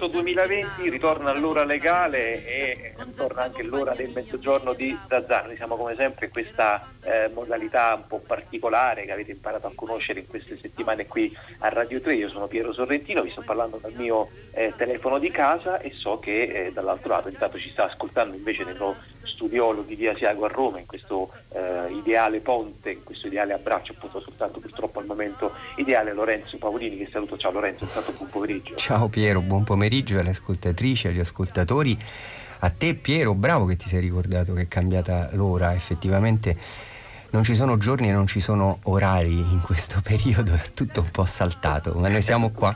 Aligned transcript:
marzo 0.00 0.06
2020 0.08 0.88
ritorna 0.88 1.32
l'ora 1.34 1.64
legale 1.64 2.46
e 2.46 2.94
torna 3.14 3.42
anche 3.42 3.62
l'ora 3.62 3.94
del 3.94 4.10
mezzogiorno 4.14 4.72
di 4.72 4.96
Zazzano. 5.06 5.48
Noi 5.48 5.56
siamo 5.56 5.76
come 5.76 5.94
sempre 5.94 6.30
questa 6.30 6.88
eh, 7.02 7.30
modalità 7.34 7.94
un 7.94 8.06
po' 8.06 8.22
particolare 8.26 9.04
che 9.04 9.12
avete 9.12 9.32
imparato 9.32 9.66
a 9.66 9.72
conoscere 9.74 10.20
in 10.20 10.26
queste 10.26 10.58
settimane 10.58 11.06
qui 11.06 11.36
a 11.58 11.68
Radio 11.68 12.00
3. 12.00 12.14
Io 12.14 12.30
sono 12.30 12.46
Piero 12.46 12.72
Sorrentino, 12.72 13.22
vi 13.22 13.30
sto 13.30 13.42
parlando 13.42 13.76
dal 13.76 13.92
mio 13.92 14.28
eh, 14.52 14.72
telefono 14.74 15.18
di 15.18 15.30
casa 15.30 15.78
e 15.80 15.92
so 15.92 16.18
che 16.18 16.66
eh, 16.66 16.72
dall'altro 16.72 17.10
lato 17.10 17.28
intanto 17.28 17.58
ci 17.58 17.68
sta 17.68 17.84
ascoltando 17.84 18.34
invece 18.36 18.64
nello 18.64 18.96
studiolo 19.22 19.82
di 19.82 19.94
Via 19.94 20.14
Siago 20.16 20.44
a 20.44 20.48
Roma, 20.48 20.78
in 20.78 20.86
questo 20.86 21.30
eh, 21.52 21.92
ideale 21.92 22.40
ponte, 22.40 22.90
in 22.90 23.04
questo 23.04 23.26
ideale 23.26 23.52
abbraccio, 23.52 23.92
appunto 23.92 24.20
soltanto 24.20 24.60
purtroppo 24.60 24.98
al 24.98 25.06
momento 25.06 25.52
ideale 25.76 26.12
Lorenzo 26.12 26.56
Paolini, 26.58 26.96
che 26.96 27.08
saluto. 27.10 27.36
Ciao 27.36 27.52
Lorenzo, 27.52 27.84
intanto 27.84 28.12
buon 28.12 28.28
pomeriggio. 28.28 28.74
Ciao 28.76 29.08
Piero, 29.08 29.40
buon 29.40 29.64
pomeriggio 29.64 29.89
alle 30.18 30.30
ascoltatrici, 30.30 31.08
agli 31.08 31.18
ascoltatori. 31.18 31.98
A 32.60 32.70
te 32.70 32.94
Piero, 32.94 33.34
bravo 33.34 33.64
che 33.64 33.76
ti 33.76 33.88
sei 33.88 34.00
ricordato 34.00 34.52
che 34.52 34.62
è 34.62 34.68
cambiata 34.68 35.30
l'ora, 35.32 35.74
effettivamente 35.74 36.56
non 37.30 37.42
ci 37.42 37.54
sono 37.54 37.76
giorni 37.76 38.08
e 38.08 38.12
non 38.12 38.26
ci 38.26 38.40
sono 38.40 38.78
orari 38.84 39.38
in 39.38 39.60
questo 39.64 40.00
periodo, 40.04 40.52
è 40.52 40.72
tutto 40.72 41.00
un 41.00 41.10
po' 41.10 41.24
saltato, 41.24 41.94
ma 41.94 42.08
noi 42.08 42.22
siamo 42.22 42.50
qua 42.50 42.74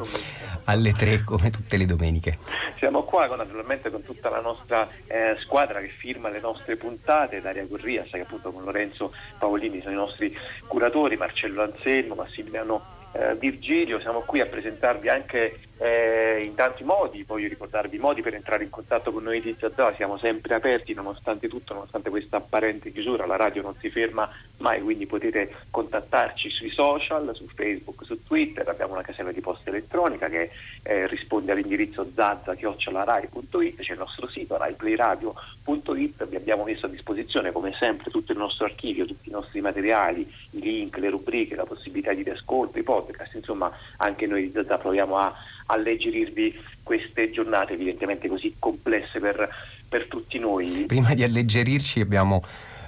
alle 0.65 0.93
3 0.93 1.23
come 1.23 1.51
tutte 1.51 1.77
le 1.77 1.85
domeniche. 1.85 2.39
Siamo 2.79 3.03
qua 3.03 3.27
con, 3.27 3.37
naturalmente 3.37 3.91
con 3.91 4.03
tutta 4.03 4.31
la 4.31 4.41
nostra 4.41 4.89
eh, 5.07 5.37
squadra 5.41 5.81
che 5.81 5.89
firma 5.89 6.31
le 6.31 6.41
nostre 6.41 6.77
puntate, 6.77 7.41
Daria 7.41 7.65
Gurria, 7.65 8.03
sai 8.03 8.21
che 8.21 8.27
appunto 8.27 8.51
con 8.51 8.65
Lorenzo 8.65 9.13
Paolini 9.39 9.81
sono 9.81 9.93
i 9.93 9.97
nostri 9.97 10.37
curatori, 10.67 11.17
Marcello 11.17 11.63
Anselmo, 11.63 12.15
Massimiliano 12.15 12.95
eh, 13.13 13.37
Virgilio, 13.37 14.01
siamo 14.01 14.21
qui 14.21 14.41
a 14.41 14.47
presentarvi 14.47 15.09
anche 15.09 15.59
eh, 15.79 16.41
in 16.45 16.55
tanti 16.55 16.85
modi, 16.85 17.25
voglio 17.25 17.49
ricordarvi 17.49 17.97
i 17.97 18.01
modi 18.01 18.23
per 18.23 18.35
entrare 18.35 18.65
in 18.65 18.71
contatto 18.71 19.13
con 19.13 19.25
noi 19.25 19.41
di 19.41 19.57
Zazà, 19.59 19.93
siamo 19.95 20.19
sempre 20.19 20.55
aperti 20.55 20.95
nonostante 20.95 21.49
tutto, 21.49 21.75
nonostante 21.75 22.11
questa 22.11 22.37
apparente 22.37 22.93
chiusura, 22.93 23.27
la 23.27 23.37
radio 23.37 23.63
non 23.63 23.75
si 23.79 23.91
ferma 23.91 24.31
mai, 24.59 24.81
quindi 24.81 25.07
potete 25.07 25.53
contattarci 25.71 26.49
sui 26.49 26.71
social, 26.71 27.35
su 27.35 27.47
Facebook, 27.49 28.05
su 28.05 28.23
Twitter, 28.23 28.69
abbiamo 28.69 28.93
una 28.93 29.03
casella 29.03 29.33
di 29.33 29.41
posta 29.41 29.71
elettronica 29.71 30.29
che 30.29 30.51
eh, 30.83 31.07
risponde 31.09 31.53
all'indirizzo 31.53 32.09
zazza.rai.it, 32.15 33.81
c'è 33.81 33.93
il 33.93 33.99
nostro 33.99 34.29
sito 34.29 34.57
raiplayradio.it, 34.57 36.27
vi 36.29 36.37
abbiamo 36.37 36.65
messo 36.65 36.87
a 36.87 36.89
disposizione 36.89 37.51
come 37.51 37.75
sempre 37.77 38.11
tutto 38.11 38.31
il 38.31 38.39
nostro 38.39 38.65
archivio, 38.65 39.07
tutti 39.07 39.29
i 39.29 39.33
nostri 39.33 39.61
materiali, 39.61 40.33
i 40.51 40.61
link, 40.61 40.97
le 40.99 41.11
rubriche, 41.11 41.57
la 41.57 41.67
possibilità 41.67 42.13
di 42.13 42.23
riascolto, 42.23 42.79
i 42.79 42.85
podcast, 42.85 43.35
insomma 43.35 43.71
anche 43.97 44.27
noi 44.27 44.43
di 44.43 44.53
Zazza 44.53 44.79
proviamo 44.79 45.19
a 45.19 45.35
alleggerirvi 45.67 46.55
queste 46.83 47.31
giornate 47.31 47.73
evidentemente 47.73 48.29
così 48.29 48.55
complesse 48.59 49.19
per, 49.19 49.49
per 49.89 50.07
tutti 50.07 50.39
noi. 50.39 50.85
Prima 50.87 51.15
di 51.15 51.23
alleggerirci 51.23 52.01
abbiamo 52.01 52.43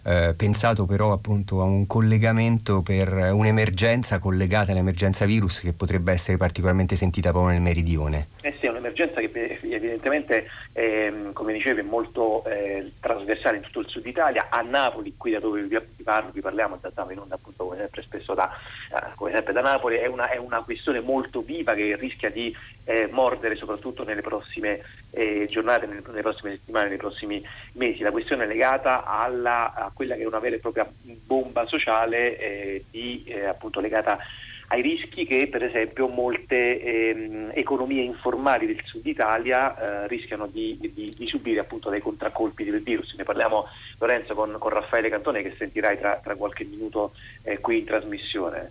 eh, 0.05 0.35
pensato 0.37 0.87
però 0.87 1.13
appunto 1.13 1.61
a 1.61 1.65
un 1.65 1.87
collegamento 1.87 2.83
per 2.83 3.13
un'emergenza 3.33 4.19
collegata 4.19 4.71
all'emergenza 4.71 5.25
virus 5.25 5.61
che 5.61 5.73
potrebbe 5.73 6.13
essere 6.13 6.37
particolarmente 6.37 6.95
sentita 6.95 7.31
proprio 7.31 7.53
nel 7.53 7.63
meridione. 7.63 8.29
Eh 8.43 8.55
sì, 8.61 8.67
è 8.67 8.69
un'emergenza 8.69 9.21
che 9.21 9.29
evidentemente, 9.77 10.49
eh, 10.73 11.31
come 11.33 11.53
dicevi, 11.53 11.81
è 11.81 11.85
molto 11.85 12.45
eh, 12.45 12.93
trasversale 13.01 13.59
in 13.59 13.63
tutto 13.63 13.81
il 13.81 13.89
sud 13.89 14.07
Italia. 14.07 14.47
A 14.51 14.61
Napoli, 14.63 15.15
qui 15.17 15.33
da 15.33 15.41
dove 15.41 15.63
vi 15.63 16.03
parlo, 16.03 16.31
vi 16.33 16.41
parliamo 16.41 16.79
da 16.81 16.91
in 17.11 17.19
appunto 17.31 17.65
come 17.65 17.77
sempre 17.77 18.03
spesso 18.03 18.35
da, 18.35 18.51
eh, 18.93 19.31
sempre 19.31 19.53
da 19.53 19.61
Napoli, 19.61 19.97
è 19.97 20.07
una, 20.07 20.29
è 20.29 20.37
una, 20.37 20.61
questione 20.61 21.01
molto 21.01 21.43
viva 21.43 21.75
che 21.75 21.97
rischia 21.97 22.31
di 22.31 22.55
eh, 22.85 23.09
mordere 23.11 23.57
soprattutto 23.57 24.05
nelle 24.05 24.23
prossime 24.23 24.81
eh, 25.11 25.47
giornate, 25.51 25.87
nelle, 25.87 26.03
nelle, 26.07 26.23
prossime 26.23 26.53
settimane, 26.53 26.89
nei 26.89 26.97
prossimi 26.97 27.45
mesi. 27.73 28.03
La 28.03 28.11
questione 28.11 28.45
è 28.45 28.47
legata 28.47 29.05
alla, 29.05 29.75
a 29.75 29.91
quella 29.95 30.15
che 30.17 30.23
è 30.23 30.27
una 30.27 30.39
vera 30.39 30.57
e 30.57 30.61
propria 30.61 30.91
bomba 31.03 31.67
sociale 31.67 32.39
eh, 32.39 32.85
di, 32.91 33.25
appunto 33.47 33.81
legata 33.81 34.19
ai 34.69 34.83
rischi 34.83 35.27
che 35.27 35.49
per 35.51 35.63
esempio 35.63 36.09
molte 36.09 36.81
ehm, 36.81 37.51
economie 37.55 38.03
informali 38.03 38.67
del 38.67 38.81
sud 38.85 39.07
Italia 39.07 40.05
eh, 40.05 40.09
rischiano 40.09 40.47
di, 40.47 40.77
di, 40.81 41.15
di, 41.17 41.27
subire 41.27 41.61
appunto 41.61 41.89
dai 41.89 42.01
contraccolpi 42.01 42.65
del 42.65 42.83
virus. 42.83 43.15
Ne 43.15 43.25
parliamo 43.25 43.67
Lorenzo 43.99 44.35
con, 44.35 44.57
con 44.59 44.71
Raffaele 44.71 45.09
Cantone 45.09 45.43
che 45.43 45.55
sentirai 45.57 45.99
tra, 45.99 46.21
tra 46.23 46.35
qualche 46.35 46.65
minuto 46.65 47.13
eh, 47.43 47.59
qui 47.61 47.79
in 47.79 47.85
trasmissione. 47.85 48.71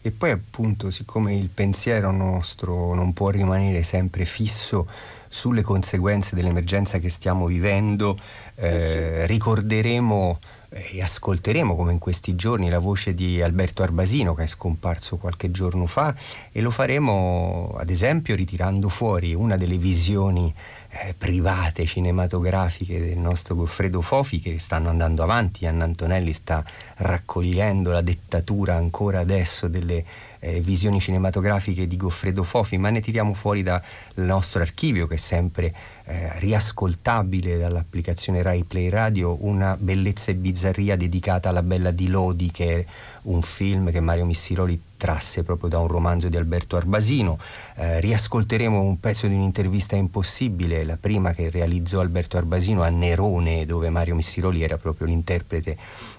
E 0.00 0.12
poi 0.12 0.30
appunto 0.30 0.90
siccome 0.90 1.34
il 1.34 1.48
pensiero 1.52 2.12
nostro 2.12 2.94
non 2.94 3.12
può 3.12 3.30
rimanere 3.30 3.82
sempre 3.82 4.24
fisso 4.24 4.88
sulle 5.28 5.62
conseguenze 5.62 6.36
dell'emergenza 6.36 6.98
che 6.98 7.10
stiamo 7.10 7.46
vivendo, 7.46 8.16
eh, 8.54 9.26
ricorderemo 9.26 10.38
e 10.70 11.00
ascolteremo 11.00 11.74
come 11.74 11.92
in 11.92 11.98
questi 11.98 12.34
giorni 12.34 12.68
la 12.68 12.78
voce 12.78 13.14
di 13.14 13.40
Alberto 13.40 13.82
Arbasino 13.82 14.34
che 14.34 14.42
è 14.42 14.46
scomparso 14.46 15.16
qualche 15.16 15.50
giorno 15.50 15.86
fa 15.86 16.14
e 16.52 16.60
lo 16.60 16.70
faremo 16.70 17.74
ad 17.78 17.88
esempio 17.88 18.34
ritirando 18.34 18.90
fuori 18.90 19.34
una 19.34 19.56
delle 19.56 19.78
visioni 19.78 20.52
eh, 20.90 21.14
private 21.16 21.84
cinematografiche 21.86 23.00
del 23.00 23.18
nostro 23.18 23.54
Goffredo 23.54 24.00
Fofi 24.00 24.40
che 24.40 24.58
stanno 24.58 24.88
andando 24.88 25.22
avanti, 25.22 25.66
Anna 25.66 25.84
Antonelli 25.84 26.32
sta 26.32 26.64
raccogliendo 26.96 27.90
la 27.90 28.00
dettatura 28.00 28.74
ancora 28.74 29.20
adesso 29.20 29.68
delle 29.68 30.04
eh, 30.40 30.60
visioni 30.60 31.00
cinematografiche 31.00 31.86
di 31.86 31.96
Goffredo 31.96 32.42
Fofi, 32.42 32.78
ma 32.78 32.90
ne 32.90 33.00
tiriamo 33.00 33.34
fuori 33.34 33.62
dal 33.62 33.82
nostro 34.14 34.60
archivio 34.60 35.06
che 35.06 35.14
è 35.14 35.18
sempre 35.18 35.74
eh, 36.04 36.38
riascoltabile 36.38 37.58
dall'applicazione 37.58 38.42
Rai 38.42 38.64
Play 38.64 38.88
Radio, 38.88 39.36
una 39.40 39.76
bellezza 39.78 40.30
e 40.30 40.34
bizzarria 40.34 40.96
dedicata 40.96 41.48
alla 41.48 41.62
Bella 41.62 41.90
di 41.90 42.08
Lodi 42.08 42.50
che 42.50 42.80
è 42.80 42.84
un 43.22 43.42
film 43.42 43.90
che 43.90 44.00
Mario 44.00 44.24
Missiroli 44.24 44.80
trasse 44.98 45.44
proprio 45.44 45.70
da 45.70 45.78
un 45.78 45.86
romanzo 45.86 46.28
di 46.28 46.36
Alberto 46.36 46.76
Arbasino. 46.76 47.38
Eh, 47.76 48.00
riascolteremo 48.00 48.80
un 48.80 49.00
pezzo 49.00 49.26
di 49.26 49.34
un'intervista 49.34 49.96
impossibile, 49.96 50.84
la 50.84 50.98
prima 50.98 51.32
che 51.32 51.48
realizzò 51.48 52.00
Alberto 52.00 52.36
Arbasino 52.36 52.82
a 52.82 52.88
Nerone, 52.88 53.64
dove 53.64 53.88
Mario 53.88 54.16
Missiroli 54.16 54.62
era 54.62 54.76
proprio 54.76 55.06
l'interprete 55.06 55.76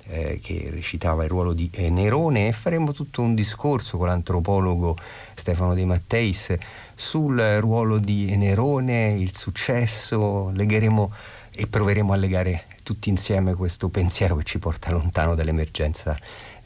eh, 0.09 0.39
che 0.41 0.69
recitava 0.71 1.23
il 1.23 1.29
ruolo 1.29 1.53
di 1.53 1.69
eh, 1.73 1.89
Nerone 1.89 2.47
e 2.47 2.51
faremo 2.51 2.91
tutto 2.91 3.21
un 3.21 3.35
discorso 3.35 3.97
con 3.97 4.07
l'antropologo 4.07 4.97
Stefano 5.33 5.73
De 5.73 5.85
Matteis 5.85 6.53
sul 6.95 7.39
ruolo 7.59 7.97
di 7.99 8.35
Nerone, 8.35 9.11
il 9.11 9.35
successo, 9.35 10.51
legheremo 10.53 11.11
e 11.51 11.67
proveremo 11.67 12.13
a 12.13 12.15
legare 12.15 12.65
tutti 12.83 13.09
insieme 13.09 13.53
questo 13.53 13.89
pensiero 13.89 14.35
che 14.35 14.43
ci 14.43 14.59
porta 14.59 14.91
lontano 14.91 15.35
dall'emergenza 15.35 16.17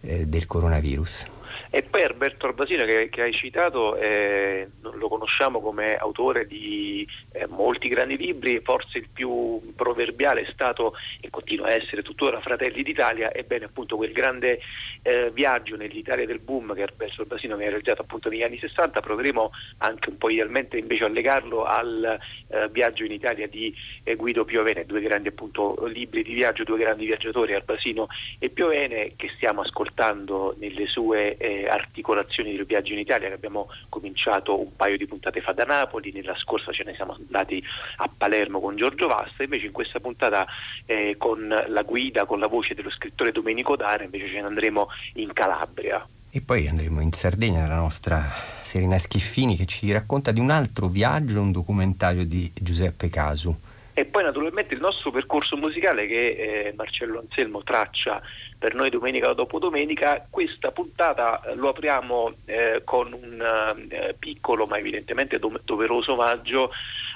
eh, 0.02 0.28
del 0.28 0.46
coronavirus. 0.46 1.43
E 1.76 1.82
poi 1.82 2.04
Alberto 2.04 2.46
Arbasino 2.46 2.86
che, 2.86 3.10
che 3.10 3.24
hai 3.24 3.34
citato, 3.34 3.96
eh, 3.96 4.68
lo 4.82 5.08
conosciamo 5.08 5.60
come 5.60 5.96
autore 5.96 6.46
di 6.46 7.04
eh, 7.32 7.48
molti 7.48 7.88
grandi 7.88 8.16
libri, 8.16 8.60
forse 8.60 9.00
il 9.00 9.08
più 9.12 9.60
proverbiale 9.76 10.42
è 10.42 10.52
stato 10.52 10.94
e 11.20 11.32
continua 11.32 11.70
a 11.70 11.74
essere 11.74 12.04
tuttora 12.04 12.40
Fratelli 12.42 12.84
d'Italia, 12.84 13.34
ebbene 13.34 13.66
appunto 13.66 13.96
quel 13.96 14.12
grande 14.12 14.60
eh, 15.02 15.32
viaggio 15.34 15.76
nell'Italia 15.76 16.28
del 16.28 16.38
boom 16.38 16.76
che 16.76 16.84
Alberto 16.84 17.24
Arbasino 17.24 17.56
aveva 17.56 17.72
realizzato 17.72 18.04
appunto 18.04 18.30
negli 18.30 18.44
anni 18.44 18.60
60, 18.60 19.02
proveremo 19.02 19.52
anche 19.80 20.10
un 20.10 20.18
po' 20.20 20.30
idealmente 20.30 20.78
invece 20.78 21.06
a 21.06 21.10
legarlo 21.10 21.64
al 21.64 22.20
eh, 22.50 22.70
viaggio 22.70 23.04
in 23.04 23.14
Italia 23.14 23.48
di 23.48 23.76
eh, 24.04 24.14
Guido 24.14 24.46
Piovene, 24.46 24.86
due 24.86 25.02
grandi 25.02 25.30
appunto 25.30 25.88
libri 25.88 26.22
di 26.22 26.36
viaggio, 26.36 26.64
due 26.64 26.78
grandi 26.78 27.08
viaggiatori, 27.08 27.56
Arbasino 27.56 28.08
e 28.38 28.50
Piovene, 28.50 29.14
che 29.16 29.32
stiamo 29.34 29.62
ascoltando 29.62 30.54
nelle 30.60 30.86
sue 30.86 31.36
eh, 31.64 31.70
articolazioni 31.70 32.56
del 32.56 32.66
viaggio 32.66 32.94
in 32.94 33.00
Italia 33.00 33.28
che 33.28 33.34
abbiamo 33.34 33.70
cominciato 33.90 34.60
un 34.60 34.76
paio 34.76 34.98
di 34.98 35.08
puntate 35.08 35.42
fa 35.42 35.54
da 35.54 35.64
Napoli, 35.64 36.12
nella 36.12 36.36
scorsa 36.38 36.72
ce 36.72 36.84
ne 36.84 36.94
siamo 36.94 37.14
andati 37.14 37.64
a 37.98 38.10
Palermo 38.16 38.60
con 38.60 38.76
Giorgio 38.76 39.08
Vasta, 39.08 39.44
invece 39.44 39.68
in 39.68 39.72
questa 39.72 40.00
puntata 40.00 40.46
eh, 40.86 41.16
con 41.18 41.48
la 41.48 41.82
guida, 41.82 42.26
con 42.26 42.40
la 42.40 42.48
voce 42.48 42.74
dello 42.74 42.92
scrittore 42.92 43.32
Domenico 43.32 43.76
Dare, 43.76 44.06
invece 44.06 44.28
ce 44.28 44.42
ne 44.42 44.48
andremo 44.48 44.88
in 45.16 45.32
Calabria. 45.34 46.06
E 46.36 46.42
poi 46.42 46.68
andremo 46.68 47.00
in 47.00 47.12
Sardegna, 47.12 47.68
la 47.68 47.76
nostra 47.76 48.20
Serena 48.62 48.98
Schiffini 48.98 49.56
che 49.56 49.68
ci 49.68 49.92
racconta 49.92 50.32
di 50.32 50.40
un 50.40 50.50
altro 50.50 50.88
viaggio, 50.88 51.40
un 51.40 51.52
documentario 51.52 52.26
di 52.26 52.52
Giuseppe 52.60 53.08
Casu. 53.10 53.56
E 53.94 54.06
poi 54.06 54.24
naturalmente 54.24 54.74
il 54.74 54.80
nostro 54.80 55.12
percorso 55.12 55.56
musicale 55.56 56.08
che 56.08 56.22
eh, 56.22 56.74
Marcello 56.76 57.20
Anselmo 57.20 57.62
traccia 57.64 58.22
per 58.58 58.74
noi 58.74 58.90
domenica 58.90 59.34
dopo 59.34 59.60
domenica. 59.60 60.26
Questa 60.30 60.72
puntata 60.72 61.42
eh, 61.42 61.56
lo 61.56 61.70
apriamo 61.70 62.34
eh, 62.46 62.82
con 62.84 63.14
un 63.14 63.88
eh, 63.90 64.16
piccolo 64.18 64.66
ma 64.66 64.78
evidentemente 64.78 65.38
do- 65.38 65.60
doveroso 65.64 66.14
omaggio 66.14 66.72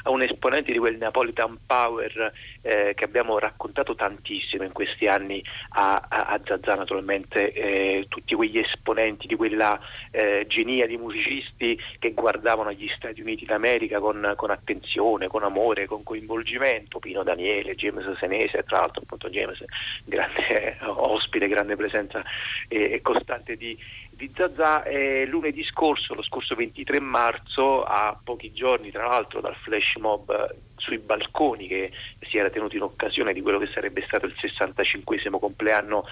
a 0.08 0.10
un 0.10 0.22
esponente 0.22 0.72
di 0.72 0.78
quel 0.78 0.98
Napolitan 0.98 1.58
Power 1.66 2.32
eh, 2.62 2.94
che 2.96 3.04
abbiamo 3.04 3.38
raccontato 3.40 3.94
tantissimo 3.94 4.64
in 4.64 4.72
questi 4.72 5.06
anni 5.08 5.44
a, 5.72 6.06
a, 6.08 6.26
a 6.28 6.40
Zazà 6.44 6.76
naturalmente, 6.76 7.52
eh, 7.52 8.06
tutti 8.08 8.34
quegli 8.34 8.58
esponenti 8.58 9.28
di 9.28 9.36
quella 9.36 9.78
eh, 10.12 10.46
genia 10.48 10.88
di 10.88 10.98
musicisti 10.98 11.78
che 12.00 12.14
guardavano 12.14 12.72
gli 12.72 12.90
Stati 12.96 13.20
Uniti 13.22 13.46
d'America 13.46 14.00
con, 14.00 14.34
con, 14.38 14.50
attenzione, 14.50 15.28
con 15.28 15.44
amore, 15.44 15.86
con 15.86 16.04
coinvolgimento, 16.04 17.00
Pino 17.00 17.24
Daniele, 17.24 17.76
James 17.76 18.18
Senese, 18.18 18.64
tra 18.64 18.80
l'altro 18.80 19.02
appunto 19.04 19.30
James, 19.30 19.62
grande 20.06 20.78
ospite, 20.88 21.48
grande 21.48 21.76
presenza 21.76 22.24
e 22.70 23.02
costante 23.02 23.58
di, 23.58 23.78
di 24.18 24.32
Zazà 24.36 24.84
eh, 24.84 25.26
lunedì 25.28 25.64
scorso, 25.64 26.16
lo 26.16 26.24
scorso 26.24 26.56
23 26.56 27.00
marzo, 27.00 27.84
a 27.84 28.20
pochi 28.22 28.52
giorni 28.52 28.90
tra 28.90 29.06
l'altro 29.08 29.42
dal 29.42 29.56
flash 29.56 29.96
mob 29.98 30.56
sui 30.78 30.98
balconi 31.00 31.68
che 31.68 31.92
si 32.22 32.38
era 32.38 32.50
tenuto 32.50 32.76
in 32.76 32.84
occasione 32.84 33.34
di 33.34 33.42
quello 33.42 33.60
che 33.60 33.68
sarebbe 33.68 34.04
stato 34.06 34.26
il 34.26 34.36
65 34.38 35.18
compleanno 35.40 36.06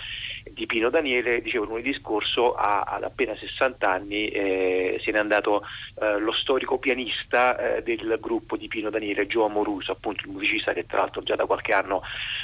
di 0.51 0.65
Pino 0.65 0.89
Daniele, 0.89 1.41
dicevo 1.41 1.65
lunedì 1.65 1.93
scorso 1.93 2.53
a, 2.53 2.81
ad 2.81 3.03
appena 3.03 3.35
60 3.35 3.89
anni 3.89 4.29
eh, 4.29 4.99
se 5.03 5.11
n'è 5.11 5.17
andato 5.17 5.63
eh, 5.99 6.19
lo 6.19 6.31
storico 6.31 6.77
pianista 6.77 7.77
eh, 7.77 7.83
del 7.83 8.17
gruppo 8.19 8.55
di 8.55 8.67
Pino 8.67 8.89
Daniele, 8.89 9.27
Gio 9.27 9.45
Amoruso, 9.45 9.91
appunto 9.91 10.25
il 10.25 10.31
musicista 10.31 10.73
che 10.73 10.85
tra 10.85 10.99
l'altro 10.99 11.23
già 11.23 11.35
da 11.35 11.45
qualche 11.45 11.73
anno 11.73 12.01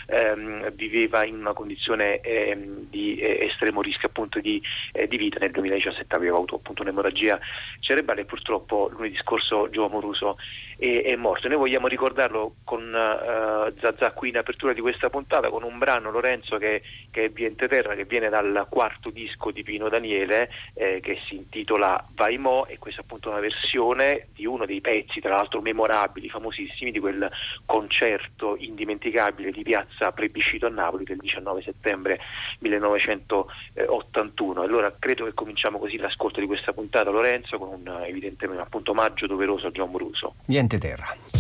ehm, 0.08 0.72
viveva 0.72 1.26
in 1.26 1.36
una 1.36 1.54
condizione 1.54 2.20
ehm, 2.22 2.90
di 2.90 3.18
eh, 3.18 3.46
estremo 3.46 3.82
rischio 3.82 4.08
appunto 4.08 4.40
di, 4.40 4.62
eh, 4.94 5.08
di, 5.08 5.18
vita, 5.18 5.40
nel 5.40 5.52
2017 5.52 6.16
aveva 6.16 6.38
avuto 6.38 6.56
appunto 6.56 6.82
un'emorragia 6.82 7.40
cerebrale 7.80 8.22
e 8.22 8.26
purtroppo 8.26 8.90
lunedì 8.92 9.18
scorso 9.18 9.70
Gio 9.70 9.86
Amoruso 9.86 10.38
è, 10.82 11.04
è 11.04 11.16
morto. 11.16 11.48
Noi 11.48 11.58
vogliamo 11.58 11.86
ricordarlo 11.86 12.56
con 12.64 12.82
uh, 12.82 13.72
Zazà 13.80 14.12
qui 14.12 14.30
in 14.30 14.38
apertura 14.38 14.74
di 14.74 14.82
questa 14.82 15.12
puntata 15.12 15.50
con 15.50 15.62
un 15.62 15.78
brano 15.78 16.10
Lorenzo 16.10 16.58
che, 16.58 16.82
che 17.12 17.26
è 17.26 17.30
Viente 17.30 17.68
Terra 17.68 17.94
che 17.94 18.06
viene 18.06 18.30
dal 18.30 18.66
quarto 18.68 19.12
disco 19.12 19.52
di 19.52 19.62
Pino 19.62 19.90
Daniele 19.90 20.50
eh, 20.74 21.00
che 21.00 21.20
si 21.28 21.36
intitola 21.36 22.04
Vai 22.16 22.40
Mo 22.40 22.66
e 22.66 22.80
questa 22.80 23.02
è 23.02 23.04
appunto 23.04 23.30
una 23.30 23.40
versione 23.40 24.30
di 24.34 24.48
uno 24.48 24.66
dei 24.66 24.82
pezzi 24.82 25.20
tra 25.20 25.36
l'altro 25.36 25.62
memorabili, 25.62 26.30
famosissimi 26.30 26.92
di 26.92 27.00
quel 27.00 27.30
concerto 27.66 28.56
indimenticabile 28.58 29.52
di 29.52 29.62
Piazza 29.62 30.12
Plebiscito 30.12 30.66
a 30.66 30.70
Napoli 30.70 31.04
del 31.04 31.18
19 31.18 31.62
settembre 31.62 32.20
1981. 32.60 34.62
Allora 34.62 34.92
credo 34.98 35.26
che 35.26 35.36
cominciamo 35.36 35.78
così 35.78 35.98
l'ascolto 35.98 36.40
di 36.40 36.48
questa 36.48 36.74
puntata 36.74 37.12
Lorenzo 37.12 37.60
con 37.60 37.68
un 37.68 38.04
evidentemente 38.04 38.64
appunto 38.64 38.92
omaggio 38.92 39.28
doveroso 39.28 39.68
a 39.68 39.72
John 39.72 39.92
Bruso. 39.92 40.34
Viente 40.72 40.88
terra. 40.88 41.31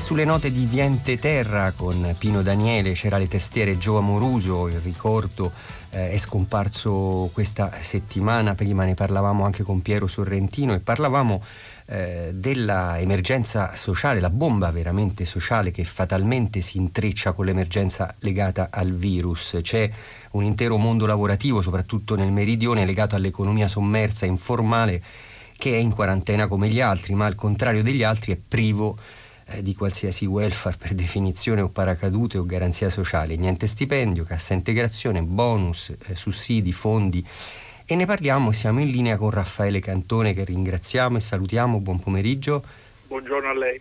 Sulle 0.00 0.24
note 0.24 0.50
di 0.50 0.66
Viente 0.66 1.16
Terra 1.16 1.70
con 1.70 2.16
Pino 2.18 2.42
Daniele 2.42 2.94
c'era 2.94 3.16
le 3.16 3.28
testiere 3.28 3.78
Gio 3.78 3.96
Amoruso, 3.96 4.66
il 4.66 4.80
ricordo 4.80 5.52
eh, 5.90 6.10
è 6.10 6.18
scomparso 6.18 7.30
questa 7.32 7.70
settimana, 7.78 8.56
prima 8.56 8.84
ne 8.84 8.94
parlavamo 8.94 9.44
anche 9.44 9.62
con 9.62 9.82
Piero 9.82 10.08
Sorrentino 10.08 10.74
e 10.74 10.80
parlavamo 10.80 11.40
eh, 11.86 12.32
della 12.34 12.98
emergenza 12.98 13.76
sociale, 13.76 14.18
la 14.18 14.30
bomba 14.30 14.72
veramente 14.72 15.24
sociale 15.24 15.70
che 15.70 15.84
fatalmente 15.84 16.60
si 16.60 16.78
intreccia 16.78 17.30
con 17.30 17.44
l'emergenza 17.44 18.12
legata 18.18 18.70
al 18.72 18.92
virus. 18.92 19.58
C'è 19.62 19.88
un 20.32 20.42
intero 20.42 20.76
mondo 20.76 21.06
lavorativo, 21.06 21.62
soprattutto 21.62 22.16
nel 22.16 22.32
meridione, 22.32 22.84
legato 22.84 23.14
all'economia 23.14 23.68
sommersa, 23.68 24.26
informale, 24.26 25.00
che 25.56 25.74
è 25.74 25.76
in 25.76 25.92
quarantena 25.92 26.48
come 26.48 26.68
gli 26.68 26.80
altri, 26.80 27.14
ma 27.14 27.26
al 27.26 27.36
contrario 27.36 27.84
degli 27.84 28.02
altri 28.02 28.32
è 28.32 28.36
privo 28.36 28.98
eh, 29.46 29.62
di 29.62 29.74
qualsiasi 29.74 30.26
welfare 30.26 30.76
per 30.76 30.94
definizione 30.94 31.60
o 31.60 31.68
paracadute 31.68 32.38
o 32.38 32.46
garanzia 32.46 32.88
sociale, 32.88 33.36
niente 33.36 33.66
stipendio, 33.66 34.24
cassa 34.24 34.54
integrazione, 34.54 35.22
bonus, 35.22 35.94
eh, 36.06 36.14
sussidi, 36.14 36.72
fondi. 36.72 37.24
E 37.86 37.94
ne 37.94 38.06
parliamo, 38.06 38.50
siamo 38.52 38.80
in 38.80 38.88
linea 38.88 39.16
con 39.16 39.30
Raffaele 39.30 39.78
Cantone 39.78 40.32
che 40.32 40.44
ringraziamo 40.44 41.18
e 41.18 41.20
salutiamo, 41.20 41.80
buon 41.80 42.00
pomeriggio. 42.00 42.64
Buongiorno 43.06 43.48
a 43.48 43.54
lei. 43.54 43.80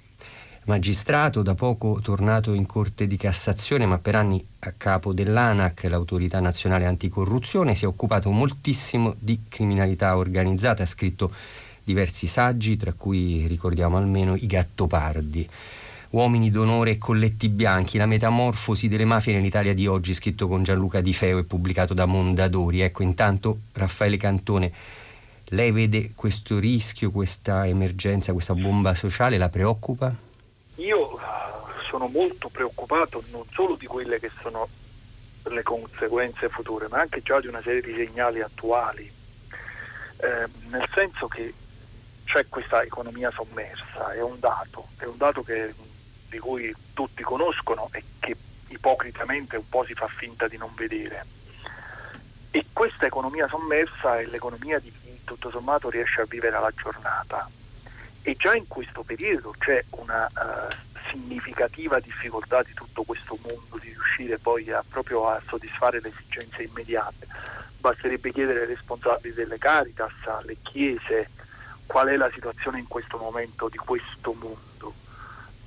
Magistrato, 0.65 1.41
da 1.41 1.55
poco 1.55 1.99
tornato 2.01 2.53
in 2.53 2.65
Corte 2.65 3.05
di 3.05 3.17
Cassazione, 3.17 3.85
ma 3.85 3.99
per 3.99 4.15
anni 4.15 4.45
a 4.59 4.73
capo 4.77 5.13
dell'ANAC, 5.13 5.83
l'autorità 5.89 6.39
nazionale 6.39 6.85
anticorruzione, 6.85 7.75
si 7.75 7.83
è 7.83 7.87
occupato 7.87 8.31
moltissimo 8.31 9.13
di 9.19 9.41
criminalità 9.49 10.15
organizzata, 10.15 10.83
ha 10.83 10.85
scritto 10.85 11.33
diversi 11.83 12.27
saggi, 12.27 12.77
tra 12.77 12.93
cui 12.93 13.45
ricordiamo 13.47 13.97
almeno 13.97 14.35
I 14.35 14.45
Gattopardi. 14.47 15.49
Uomini 16.11 16.51
d'onore 16.51 16.91
e 16.91 16.97
colletti 16.99 17.49
bianchi, 17.49 17.97
la 17.97 18.05
metamorfosi 18.05 18.87
delle 18.87 19.03
mafie 19.03 19.33
nell'Italia 19.33 19.73
di 19.73 19.87
oggi, 19.87 20.13
scritto 20.13 20.47
con 20.47 20.61
Gianluca 20.61 21.01
Di 21.01 21.13
Feo 21.13 21.39
e 21.39 21.43
pubblicato 21.43 21.95
da 21.95 22.05
Mondadori. 22.05 22.81
Ecco, 22.81 23.01
intanto 23.01 23.61
Raffaele 23.73 24.17
Cantone, 24.17 24.71
lei 25.45 25.71
vede 25.71 26.11
questo 26.13 26.59
rischio, 26.59 27.09
questa 27.09 27.65
emergenza, 27.65 28.31
questa 28.31 28.53
bomba 28.53 28.93
sociale, 28.93 29.37
la 29.39 29.49
preoccupa? 29.49 30.15
Io 30.75 31.19
sono 31.89 32.07
molto 32.07 32.49
preoccupato 32.49 33.21
non 33.31 33.43
solo 33.51 33.75
di 33.75 33.87
quelle 33.87 34.19
che 34.19 34.29
sono 34.41 34.67
le 35.45 35.63
conseguenze 35.63 36.47
future, 36.47 36.87
ma 36.89 36.99
anche 36.99 37.21
già 37.21 37.39
di 37.39 37.47
una 37.47 37.61
serie 37.61 37.81
di 37.81 37.93
segnali 37.93 38.41
attuali, 38.41 39.11
eh, 40.17 40.47
nel 40.69 40.87
senso 40.93 41.27
che 41.27 41.53
c'è 42.33 42.47
questa 42.49 42.81
economia 42.81 43.29
sommersa, 43.29 44.11
è 44.11 44.21
un 44.23 44.39
dato, 44.39 44.87
è 44.97 45.05
un 45.05 45.17
dato 45.17 45.43
che, 45.43 45.71
di 46.29 46.39
cui 46.39 46.73
tutti 46.95 47.21
conoscono 47.21 47.87
e 47.91 48.03
che 48.19 48.35
ipocritamente 48.69 49.55
un 49.57 49.69
po' 49.69 49.85
si 49.85 49.93
fa 49.93 50.07
finta 50.07 50.47
di 50.47 50.57
non 50.57 50.73
vedere. 50.73 51.27
E 52.49 52.65
questa 52.73 53.05
economia 53.05 53.47
sommersa 53.47 54.19
è 54.19 54.25
l'economia 54.25 54.79
di 54.79 54.91
chi 54.91 55.21
tutto 55.23 55.51
sommato 55.51 55.91
riesce 55.91 56.21
a 56.21 56.25
vivere 56.25 56.59
la 56.59 56.71
giornata. 56.75 57.47
E 58.23 58.33
già 58.33 58.55
in 58.55 58.65
questo 58.67 59.03
periodo 59.03 59.53
c'è 59.59 59.85
una 59.91 60.25
uh, 60.25 61.01
significativa 61.11 61.99
difficoltà 61.99 62.63
di 62.63 62.73
tutto 62.73 63.03
questo 63.03 63.37
mondo 63.43 63.77
di 63.79 63.89
riuscire 63.89 64.39
poi 64.39 64.71
a, 64.71 64.83
proprio 64.87 65.27
a 65.27 65.39
soddisfare 65.47 66.01
le 66.01 66.09
esigenze 66.09 66.63
immediate. 66.63 67.27
Basterebbe 67.77 68.31
chiedere 68.31 68.61
ai 68.61 68.67
responsabili 68.67 69.35
delle 69.35 69.59
Caritas, 69.59 70.13
alle 70.25 70.57
chiese, 70.63 71.29
qual 71.85 72.07
è 72.07 72.15
la 72.15 72.29
situazione 72.31 72.79
in 72.79 72.87
questo 72.87 73.17
momento 73.17 73.69
di 73.69 73.77
questo 73.77 74.33
mondo, 74.33 74.93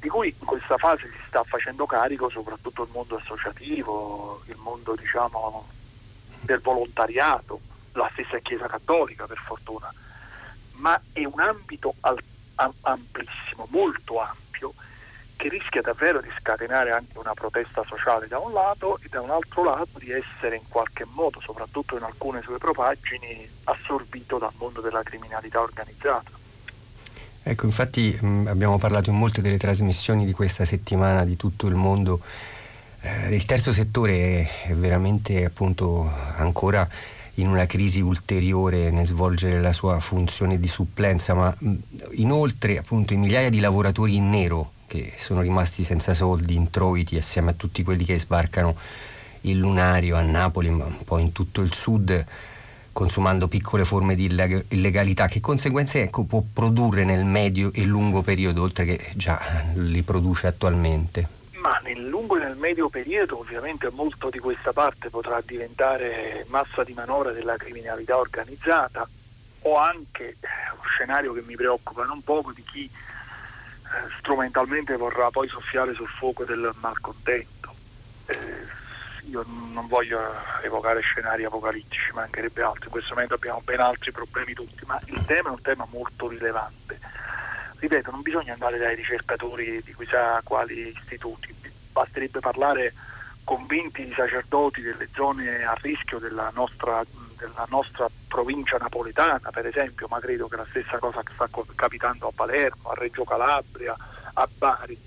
di 0.00 0.08
cui 0.08 0.34
in 0.38 0.46
questa 0.46 0.76
fase 0.76 1.08
si 1.10 1.18
sta 1.26 1.42
facendo 1.44 1.86
carico 1.86 2.28
soprattutto 2.28 2.82
il 2.82 2.90
mondo 2.92 3.16
associativo, 3.16 4.42
il 4.46 4.56
mondo 4.56 4.94
diciamo, 4.94 5.66
del 6.40 6.60
volontariato, 6.60 7.60
la 7.92 8.08
stessa 8.12 8.38
Chiesa 8.38 8.66
Cattolica 8.66 9.26
per 9.26 9.38
fortuna, 9.38 9.92
ma 10.72 11.00
è 11.12 11.24
un 11.24 11.40
ambito 11.40 11.94
al, 12.00 12.18
amplissimo, 12.82 13.66
molto 13.70 14.20
ampio 14.20 14.45
che 15.36 15.48
rischia 15.48 15.82
davvero 15.82 16.20
di 16.20 16.30
scatenare 16.40 16.90
anche 16.90 17.18
una 17.18 17.34
protesta 17.34 17.84
sociale 17.86 18.26
da 18.26 18.38
un 18.38 18.52
lato 18.52 18.98
e 19.02 19.08
da 19.10 19.20
un 19.20 19.30
altro 19.30 19.64
lato 19.64 19.98
di 19.98 20.10
essere 20.10 20.56
in 20.56 20.62
qualche 20.68 21.04
modo, 21.12 21.40
soprattutto 21.40 21.96
in 21.96 22.02
alcune 22.02 22.40
sue 22.42 22.58
propaggini, 22.58 23.48
assorbito 23.64 24.38
dal 24.38 24.52
mondo 24.56 24.80
della 24.80 25.02
criminalità 25.02 25.60
organizzata. 25.60 26.30
Ecco, 27.42 27.66
infatti 27.66 28.18
mh, 28.20 28.46
abbiamo 28.48 28.78
parlato 28.78 29.10
in 29.10 29.16
molte 29.16 29.40
delle 29.40 29.58
trasmissioni 29.58 30.24
di 30.24 30.32
questa 30.32 30.64
settimana 30.64 31.24
di 31.24 31.36
tutto 31.36 31.68
il 31.68 31.74
mondo. 31.74 32.20
Eh, 33.02 33.34
il 33.34 33.44
terzo 33.44 33.72
settore 33.72 34.48
è, 34.64 34.74
veramente 34.74 35.44
appunto 35.44 36.10
ancora 36.36 36.88
in 37.34 37.48
una 37.48 37.66
crisi 37.66 38.00
ulteriore 38.00 38.90
nel 38.90 39.04
svolgere 39.04 39.60
la 39.60 39.72
sua 39.72 40.00
funzione 40.00 40.58
di 40.58 40.66
supplenza, 40.66 41.34
ma 41.34 41.54
mh, 41.56 41.74
inoltre 42.12 42.78
appunto 42.78 43.12
i 43.12 43.16
migliaia 43.16 43.50
di 43.50 43.60
lavoratori 43.60 44.16
in 44.16 44.30
nero 44.30 44.72
che 44.86 45.12
sono 45.16 45.40
rimasti 45.40 45.82
senza 45.82 46.14
soldi, 46.14 46.54
introiti, 46.54 47.16
assieme 47.16 47.50
a 47.50 47.54
tutti 47.54 47.82
quelli 47.82 48.04
che 48.04 48.18
sbarcano 48.18 48.76
il 49.42 49.58
lunario 49.58 50.16
a 50.16 50.22
Napoli, 50.22 50.70
ma 50.70 50.84
un 50.84 51.04
po' 51.04 51.18
in 51.18 51.32
tutto 51.32 51.60
il 51.60 51.72
sud, 51.72 52.24
consumando 52.92 53.48
piccole 53.48 53.84
forme 53.84 54.14
di 54.14 54.24
illegalità. 54.68 55.26
Che 55.26 55.40
conseguenze 55.40 56.02
ecco, 56.02 56.24
può 56.24 56.42
produrre 56.52 57.04
nel 57.04 57.24
medio 57.24 57.72
e 57.72 57.84
lungo 57.84 58.22
periodo, 58.22 58.62
oltre 58.62 58.84
che 58.84 59.10
già 59.14 59.64
li 59.74 60.02
produce 60.02 60.46
attualmente? 60.46 61.28
Ma 61.60 61.78
nel 61.82 62.06
lungo 62.08 62.36
e 62.36 62.40
nel 62.40 62.56
medio 62.56 62.88
periodo 62.88 63.40
ovviamente 63.40 63.90
molto 63.90 64.30
di 64.30 64.38
questa 64.38 64.72
parte 64.72 65.10
potrà 65.10 65.42
diventare 65.44 66.46
massa 66.48 66.84
di 66.84 66.92
manovra 66.92 67.32
della 67.32 67.56
criminalità 67.56 68.16
organizzata 68.16 69.08
o 69.62 69.76
anche 69.76 70.36
uno 70.72 70.82
scenario 70.84 71.32
che 71.32 71.42
mi 71.44 71.56
preoccupa 71.56 72.04
non 72.04 72.22
poco 72.22 72.52
di 72.52 72.62
chi 72.62 72.88
strumentalmente 74.18 74.96
vorrà 74.96 75.30
poi 75.30 75.48
soffiare 75.48 75.94
sul 75.94 76.08
fuoco 76.08 76.44
del 76.44 76.72
malcontento. 76.80 77.74
Eh, 78.26 78.74
io 79.28 79.44
non 79.46 79.86
voglio 79.88 80.20
evocare 80.62 81.00
scenari 81.00 81.44
apocalittici, 81.44 82.12
mancherebbe 82.12 82.62
altro, 82.62 82.84
in 82.84 82.90
questo 82.90 83.14
momento 83.14 83.34
abbiamo 83.34 83.60
ben 83.64 83.80
altri 83.80 84.12
problemi 84.12 84.54
tutti, 84.54 84.84
ma 84.86 85.00
il 85.06 85.24
tema 85.26 85.48
è 85.48 85.52
un 85.52 85.62
tema 85.62 85.86
molto 85.90 86.28
rilevante. 86.28 86.98
Ripeto, 87.78 88.10
non 88.10 88.22
bisogna 88.22 88.52
andare 88.52 88.78
dai 88.78 88.94
ricercatori 88.94 89.82
di 89.82 89.94
chissà 89.94 90.40
quali 90.42 90.88
istituti, 90.88 91.54
basterebbe 91.92 92.40
parlare 92.40 92.92
con 93.44 93.66
20 93.66 94.12
sacerdoti 94.14 94.80
delle 94.80 95.08
zone 95.14 95.64
a 95.64 95.76
rischio 95.80 96.18
della 96.18 96.50
nostra 96.54 97.02
della 97.36 97.66
nostra 97.68 98.08
provincia 98.28 98.76
napoletana, 98.78 99.50
per 99.50 99.66
esempio, 99.66 100.06
ma 100.08 100.18
credo 100.18 100.48
che 100.48 100.56
la 100.56 100.66
stessa 100.68 100.98
cosa 100.98 101.22
sta 101.32 101.48
capitando 101.74 102.28
a 102.28 102.32
Palermo, 102.34 102.90
a 102.90 102.94
Reggio 102.94 103.24
Calabria, 103.24 103.94
a 104.34 104.48
Bari, 104.56 104.98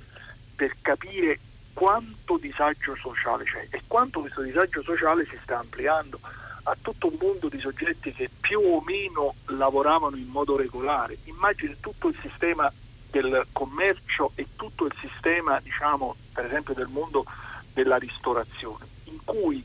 per 0.56 0.76
capire 0.82 1.40
quanto 1.74 2.38
disagio 2.38 2.96
sociale 2.96 3.44
c'è 3.46 3.68
e 3.70 3.82
quanto 3.88 4.20
questo 4.20 4.42
disagio 4.42 4.82
sociale 4.84 5.26
si 5.26 5.38
sta 5.42 5.60
ampliando 5.60 6.20
a 6.64 6.76
tutto 6.82 7.08
un 7.08 7.18
mondo 7.20 7.48
di 7.48 7.60
soggetti 7.60 8.12
che 8.12 8.30
più 8.40 8.60
o 8.60 8.82
meno 8.82 9.36
lavoravano 9.48 10.16
in 10.18 10.28
modo 10.28 10.58
regolare. 10.58 11.18
Immagini 11.24 11.78
tutto 11.80 12.10
il 12.10 12.18
sistema 12.22 12.72
del 13.10 13.48
commercio 13.52 14.34
e 14.36 14.46
tutto 14.56 14.86
il 14.86 14.94
sistema, 15.00 15.60
diciamo, 15.62 16.16
per 16.34 16.46
esempio 16.46 16.74
del 16.74 16.88
mondo 16.88 17.26
della 17.74 17.98
ristorazione, 17.98 18.86
in 19.06 19.18
cui 19.24 19.64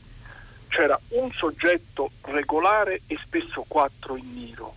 c'era 0.75 0.99
un 1.09 1.31
soggetto 1.31 2.11
regolare 2.23 3.01
e 3.07 3.17
spesso 3.23 3.63
quattro 3.67 4.17
in 4.17 4.33
nero. 4.33 4.75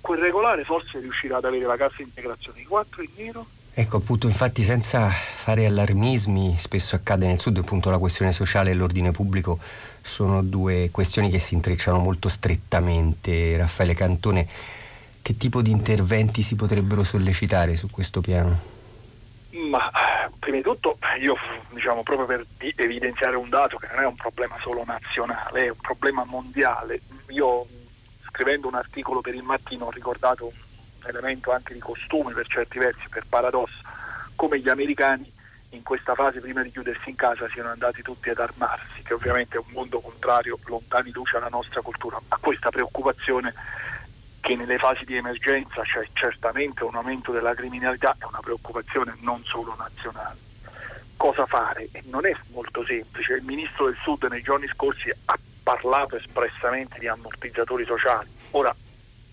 Quel 0.00 0.20
regolare 0.20 0.62
forse 0.62 1.00
riuscirà 1.00 1.38
ad 1.38 1.44
avere 1.44 1.64
la 1.64 1.76
cassa 1.76 2.02
integrazione, 2.02 2.60
i 2.60 2.64
quattro 2.64 3.02
in 3.02 3.10
nero 3.16 3.46
Ecco 3.76 3.96
appunto, 3.96 4.28
infatti 4.28 4.62
senza 4.62 5.08
fare 5.08 5.66
allarmismi, 5.66 6.54
spesso 6.56 6.94
accade 6.94 7.26
nel 7.26 7.40
sud, 7.40 7.58
appunto 7.58 7.90
la 7.90 7.98
questione 7.98 8.30
sociale 8.30 8.70
e 8.70 8.74
l'ordine 8.74 9.10
pubblico 9.10 9.58
sono 10.00 10.44
due 10.44 10.90
questioni 10.92 11.28
che 11.28 11.40
si 11.40 11.54
intrecciano 11.54 11.98
molto 11.98 12.28
strettamente. 12.28 13.56
Raffaele 13.56 13.94
Cantone, 13.94 14.46
che 15.20 15.36
tipo 15.36 15.60
di 15.60 15.72
interventi 15.72 16.42
si 16.42 16.54
potrebbero 16.54 17.02
sollecitare 17.02 17.74
su 17.74 17.90
questo 17.90 18.20
piano? 18.20 18.73
Ma 19.54 19.90
prima 20.38 20.56
di 20.56 20.62
tutto 20.62 20.98
io 21.20 21.36
diciamo 21.70 22.02
proprio 22.02 22.26
per 22.26 22.44
evidenziare 22.58 23.36
un 23.36 23.48
dato 23.48 23.76
che 23.76 23.86
non 23.92 24.02
è 24.02 24.06
un 24.06 24.16
problema 24.16 24.56
solo 24.60 24.82
nazionale, 24.84 25.66
è 25.66 25.68
un 25.68 25.76
problema 25.80 26.24
mondiale. 26.24 27.02
Io 27.28 27.64
scrivendo 28.26 28.66
un 28.66 28.74
articolo 28.74 29.20
per 29.20 29.34
il 29.34 29.44
mattino 29.44 29.86
ho 29.86 29.90
ricordato 29.90 30.46
un 30.46 31.08
elemento 31.08 31.52
anche 31.52 31.72
di 31.72 31.78
costume 31.78 32.32
per 32.32 32.48
certi 32.48 32.78
versi, 32.78 33.08
per 33.08 33.26
paradosso, 33.28 33.80
come 34.34 34.58
gli 34.58 34.68
americani 34.68 35.32
in 35.68 35.82
questa 35.82 36.14
fase 36.14 36.40
prima 36.40 36.62
di 36.62 36.70
chiudersi 36.70 37.10
in 37.10 37.16
casa 37.16 37.48
siano 37.48 37.70
andati 37.70 38.02
tutti 38.02 38.30
ad 38.30 38.38
armarsi, 38.38 39.02
che 39.02 39.14
ovviamente 39.14 39.56
è 39.56 39.62
un 39.64 39.72
mondo 39.72 40.00
contrario, 40.00 40.58
lontani 40.64 41.12
luce 41.12 41.36
alla 41.36 41.48
nostra 41.48 41.80
cultura. 41.80 42.20
A 42.28 42.38
questa 42.40 42.70
preoccupazione 42.70 43.54
che 44.44 44.56
nelle 44.56 44.76
fasi 44.76 45.06
di 45.06 45.16
emergenza 45.16 45.80
c'è 45.80 46.06
certamente 46.12 46.84
un 46.84 46.94
aumento 46.94 47.32
della 47.32 47.54
criminalità 47.54 48.14
è 48.18 48.24
una 48.24 48.40
preoccupazione 48.40 49.16
non 49.20 49.42
solo 49.42 49.74
nazionale. 49.78 50.36
Cosa 51.16 51.46
fare? 51.46 51.88
Non 52.10 52.26
è 52.26 52.36
molto 52.52 52.84
semplice. 52.84 53.36
Il 53.36 53.44
ministro 53.44 53.86
del 53.86 53.96
Sud 54.02 54.24
nei 54.24 54.42
giorni 54.42 54.66
scorsi 54.66 55.10
ha 55.24 55.38
parlato 55.62 56.16
espressamente 56.16 56.98
di 56.98 57.08
ammortizzatori 57.08 57.86
sociali. 57.86 58.28
Ora, 58.50 58.76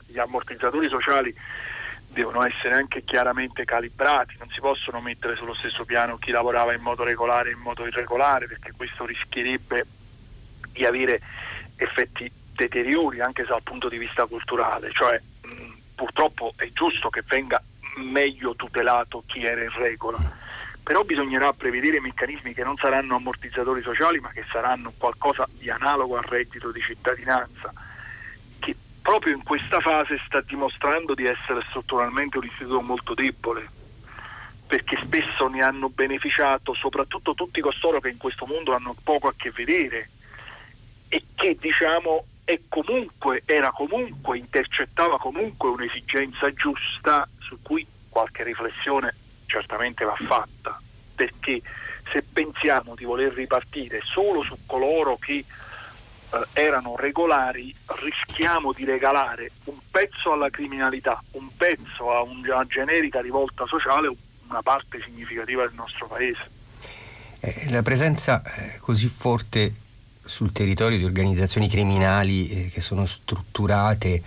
gli 0.06 0.18
ammortizzatori 0.18 0.88
sociali 0.88 1.36
devono 2.08 2.46
essere 2.46 2.76
anche 2.76 3.04
chiaramente 3.04 3.66
calibrati, 3.66 4.36
non 4.40 4.48
si 4.50 4.62
possono 4.62 5.02
mettere 5.02 5.36
sullo 5.36 5.54
stesso 5.54 5.84
piano 5.84 6.16
chi 6.20 6.32
lavorava 6.32 6.74
in 6.74 6.82
modo 6.82 7.04
regolare 7.04 7.50
e 7.50 7.54
in 7.54 7.60
modo 7.60 7.86
irregolare 7.86 8.48
perché 8.48 8.72
questo 8.78 9.06
rischierebbe 9.06 9.86
di 10.72 10.86
avere 10.86 11.20
effetti 11.76 12.32
deteriori 12.54 13.22
anche 13.22 13.44
dal 13.44 13.64
punto 13.64 13.90
di 13.90 13.98
vista 13.98 14.26
culturale, 14.26 14.92
cioè 14.92 15.20
mh, 15.42 15.72
purtroppo 15.96 16.54
è 16.56 16.70
giusto 16.74 17.10
che 17.10 17.24
venga 17.28 17.62
meglio 17.98 18.56
tutelato 18.56 19.24
chi 19.26 19.44
era 19.44 19.64
in 19.64 19.74
regola, 19.74 20.18
però 20.84 21.04
bisognerà 21.04 21.54
prevedere 21.54 22.00
meccanismi 22.00 22.54
che 22.54 22.64
non 22.64 22.78
saranno 22.78 23.16
ammortizzatori 23.16 23.82
sociali 23.82 24.20
ma 24.20 24.30
che 24.30 24.46
saranno 24.50 24.94
qualcosa 24.98 25.48
di 25.52 25.70
analogo 25.70 26.18
al 26.18 26.24
reddito 26.24 26.72
di 26.72 26.82
cittadinanza 26.82 27.74
proprio 29.02 29.36
in 29.36 29.44
questa 29.44 29.80
fase 29.80 30.20
sta 30.26 30.42
dimostrando 30.42 31.14
di 31.14 31.26
essere 31.26 31.62
strutturalmente 31.70 32.38
un 32.38 32.46
istituto 32.46 32.82
molto 32.82 33.14
debole, 33.14 33.68
perché 34.68 34.98
spesso 35.02 35.48
ne 35.48 35.62
hanno 35.62 35.90
beneficiato 35.90 36.74
soprattutto 36.74 37.34
tutti 37.34 37.60
costoro 37.62 38.00
che 38.00 38.10
in 38.10 38.18
questo 38.18 38.46
mondo 38.46 38.74
hanno 38.74 38.96
poco 39.04 39.28
a 39.28 39.34
che 39.36 39.52
vedere 39.52 40.10
e 41.10 41.24
che 41.36 41.58
diciamo 41.60 42.26
comunque, 42.68 43.44
era 43.46 43.72
comunque, 43.72 44.38
intercettava 44.38 45.18
comunque 45.18 45.70
un'esigenza 45.70 46.52
giusta 46.54 47.28
su 47.40 47.58
cui 47.62 47.86
qualche 48.10 48.44
riflessione 48.44 49.16
certamente 49.46 50.04
va 50.04 50.16
fatta, 50.16 50.80
perché 51.16 51.62
se 52.12 52.24
pensiamo 52.24 52.96
di 52.96 53.06
voler 53.06 53.34
ripartire 53.34 54.02
solo 54.04 54.44
su 54.44 54.58
coloro 54.66 55.18
che 55.18 55.44
eh, 55.44 55.46
erano 56.54 56.96
regolari, 56.96 57.74
rischiamo 58.02 58.74
di 58.74 58.86
regalare 58.86 59.52
un 59.66 59.78
pezzo 59.90 60.32
alla 60.32 60.50
criminalità, 60.50 61.22
un 61.32 61.50
pezzo 61.56 62.12
a 62.14 62.22
una 62.22 62.66
generica 62.66 63.22
rivolta 63.22 63.66
sociale, 63.66 64.12
una 64.48 64.62
parte 64.62 65.02
significativa 65.02 65.64
del 65.66 65.76
nostro 65.76 66.08
paese. 66.08 66.50
Eh, 67.40 67.70
la 67.70 67.82
presenza 67.82 68.44
eh, 68.44 68.78
così 68.80 69.08
forte 69.08 69.74
sul 70.24 70.52
territorio 70.52 70.98
di 70.98 71.06
organizzazioni 71.06 71.68
criminali 71.68 72.50
eh, 72.50 72.70
che 72.70 72.82
sono 72.82 73.06
strutturate 73.06 74.22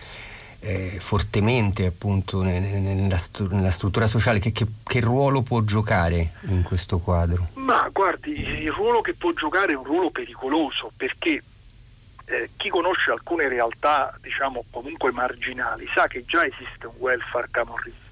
eh, 0.61 0.97
fortemente 0.99 1.87
appunto 1.87 2.43
nella, 2.43 3.19
nella 3.51 3.71
struttura 3.71 4.07
sociale, 4.07 4.39
che, 4.39 4.53
che, 4.53 4.67
che, 4.83 5.01
ruolo 5.01 5.43
può 5.43 5.61
giocare 5.61 6.33
in 6.49 6.63
questo 6.63 6.99
quadro? 6.99 7.49
Ma 7.55 7.89
guardi, 7.93 8.31
il 8.31 8.73
ruolo 8.73 9.03
che 9.03 9.13
può 9.15 9.33
giocare 9.33 9.73
è 9.73 9.77
un 9.77 9.85
ruolo 9.85 10.11
pericoloso 10.11 10.91
perché 10.97 11.43
eh, 12.27 12.51
chi 12.57 12.71
conosce 12.71 13.11
alcune 13.11 13.49
realtà, 13.49 14.17
diciamo 14.23 14.65
comunque 14.71 15.13
marginali, 15.13 15.87
sa 15.93 16.07
che 16.07 16.25
già 16.27 16.47
esiste 16.47 16.87
un 16.87 16.95
welfare 16.99 17.49
camorristico. 17.51 18.03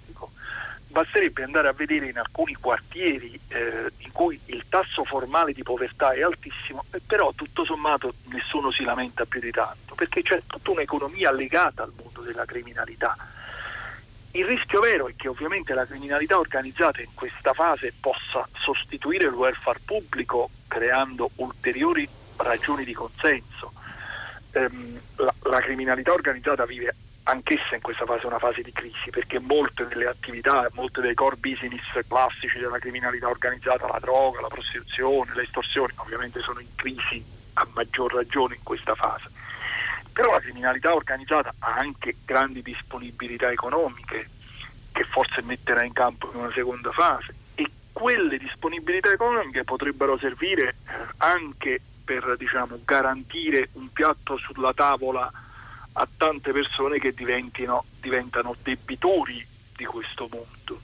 Basterebbe 0.92 1.42
andare 1.42 1.68
a 1.68 1.72
vedere 1.72 2.08
in 2.08 2.18
alcuni 2.18 2.52
quartieri 2.52 3.40
eh, 3.48 3.90
in 3.96 4.12
cui 4.12 4.38
il 4.46 4.64
tasso 4.68 5.04
formale 5.04 5.54
di 5.54 5.62
povertà 5.62 6.12
è 6.12 6.22
altissimo, 6.22 6.84
però 7.06 7.32
tutto 7.34 7.64
sommato 7.64 8.12
nessuno 8.26 8.70
si 8.70 8.84
lamenta 8.84 9.24
più 9.24 9.40
di 9.40 9.50
tanto, 9.50 9.94
perché 9.94 10.22
c'è 10.22 10.42
tutta 10.46 10.70
un'economia 10.70 11.32
legata 11.32 11.82
al 11.82 11.92
mondo 11.96 12.20
della 12.20 12.44
criminalità. 12.44 13.16
Il 14.32 14.44
rischio 14.44 14.80
vero 14.80 15.08
è 15.08 15.14
che 15.16 15.28
ovviamente 15.28 15.72
la 15.72 15.86
criminalità 15.86 16.38
organizzata 16.38 17.00
in 17.00 17.14
questa 17.14 17.54
fase 17.54 17.94
possa 17.98 18.46
sostituire 18.52 19.28
il 19.28 19.34
welfare 19.34 19.80
pubblico 19.82 20.50
creando 20.68 21.30
ulteriori 21.36 22.06
ragioni 22.36 22.84
di 22.84 22.92
consenso 22.92 23.72
ehm, 24.52 25.00
la, 25.16 25.34
la, 25.44 25.60
criminalità 25.60 26.12
organizzata 26.12 26.64
vive 26.64 26.94
anch'essa 27.24 27.74
in 27.74 27.80
questa 27.80 28.04
fase 28.04 28.26
una 28.26 28.38
fase 28.38 28.62
di 28.62 28.72
crisi 28.72 29.10
perché 29.10 29.38
molte 29.38 29.86
delle 29.86 30.06
attività, 30.06 30.68
molte 30.72 31.00
dei 31.00 31.14
core 31.14 31.36
business 31.36 31.82
classici 32.08 32.58
della 32.58 32.78
criminalità 32.78 33.28
organizzata, 33.28 33.86
la 33.86 33.98
droga, 34.00 34.40
la 34.40 34.48
prostituzione, 34.48 35.34
le 35.34 35.42
estorsioni, 35.42 35.92
ovviamente 35.96 36.40
sono 36.40 36.60
in 36.60 36.74
crisi 36.74 37.24
a 37.54 37.66
maggior 37.74 38.12
ragione 38.12 38.56
in 38.56 38.62
questa 38.62 38.94
fase. 38.94 39.30
Però 40.12 40.32
la 40.32 40.40
criminalità 40.40 40.94
organizzata 40.94 41.54
ha 41.60 41.74
anche 41.74 42.16
grandi 42.24 42.62
disponibilità 42.62 43.50
economiche 43.50 44.28
che 44.92 45.04
forse 45.04 45.42
metterà 45.42 45.84
in 45.84 45.92
campo 45.92 46.30
in 46.32 46.40
una 46.40 46.52
seconda 46.52 46.90
fase 46.92 47.34
e 47.54 47.66
quelle 47.92 48.36
disponibilità 48.36 49.10
economiche 49.10 49.64
potrebbero 49.64 50.18
servire 50.18 50.68
eh, 50.68 50.74
anche 51.18 51.80
per 52.04 52.36
diciamo, 52.36 52.80
garantire 52.84 53.70
un 53.74 53.90
piatto 53.90 54.36
sulla 54.36 54.74
tavola 54.74 55.30
a 55.92 56.08
tante 56.16 56.52
persone 56.52 56.98
che 56.98 57.12
diventano 57.14 57.84
debitori 58.62 59.46
di 59.76 59.84
questo 59.84 60.28
mondo. 60.30 60.80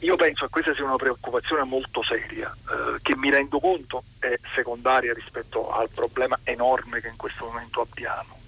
Io 0.00 0.16
penso 0.16 0.44
che 0.44 0.50
questa 0.50 0.74
sia 0.74 0.84
una 0.84 0.96
preoccupazione 0.96 1.62
molto 1.64 2.02
seria, 2.02 2.54
eh, 2.54 2.98
che 3.00 3.16
mi 3.16 3.30
rendo 3.30 3.58
conto 3.58 4.04
è 4.18 4.38
secondaria 4.54 5.14
rispetto 5.14 5.72
al 5.72 5.88
problema 5.88 6.38
enorme 6.42 7.00
che 7.00 7.08
in 7.08 7.16
questo 7.16 7.46
momento 7.46 7.80
abbiamo, 7.80 8.38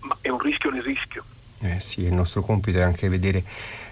ma 0.00 0.16
è 0.20 0.30
un 0.30 0.38
rischio 0.38 0.70
nel 0.70 0.82
rischio. 0.82 1.24
Eh 1.60 1.80
sì, 1.80 2.02
il 2.02 2.12
nostro 2.12 2.42
compito 2.42 2.78
è 2.78 2.82
anche 2.82 3.08
vedere 3.08 3.42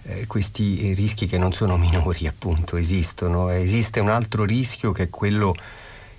eh, 0.05 0.27
questi 0.27 0.93
rischi 0.95 1.27
che 1.27 1.39
non 1.39 1.53
sono 1.53 1.77
minori, 1.77 2.27
appunto, 2.27 2.77
esistono. 2.77 3.51
Esiste 3.51 4.01
un 4.01 4.11
altro 4.11 4.45
rischio 4.45 4.93
che 4.93 5.05
è 5.05 5.11
quello 5.11 5.55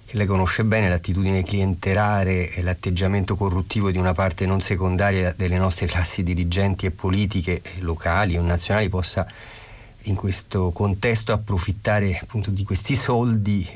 che 0.06 0.18
lei 0.18 0.28
conosce 0.28 0.64
bene, 0.64 0.88
l'attitudine 0.88 1.44
clientelare 1.44 2.52
e 2.52 2.62
l'atteggiamento 2.62 3.36
corruttivo 3.36 3.90
di 3.90 3.98
una 3.98 4.14
parte 4.14 4.46
non 4.46 4.62
secondaria 4.62 5.34
delle 5.34 5.58
nostre 5.58 5.88
classi 5.88 6.22
dirigenti 6.22 6.86
e 6.86 6.92
politiche 6.92 7.62
locali 7.80 8.38
o 8.38 8.42
nazionali 8.44 8.88
possa 8.88 9.28
in 10.04 10.16
questo 10.16 10.72
contesto 10.72 11.34
approfittare 11.34 12.20
appunto 12.22 12.52
di 12.52 12.64
questi 12.64 12.96
soldi 12.96 13.68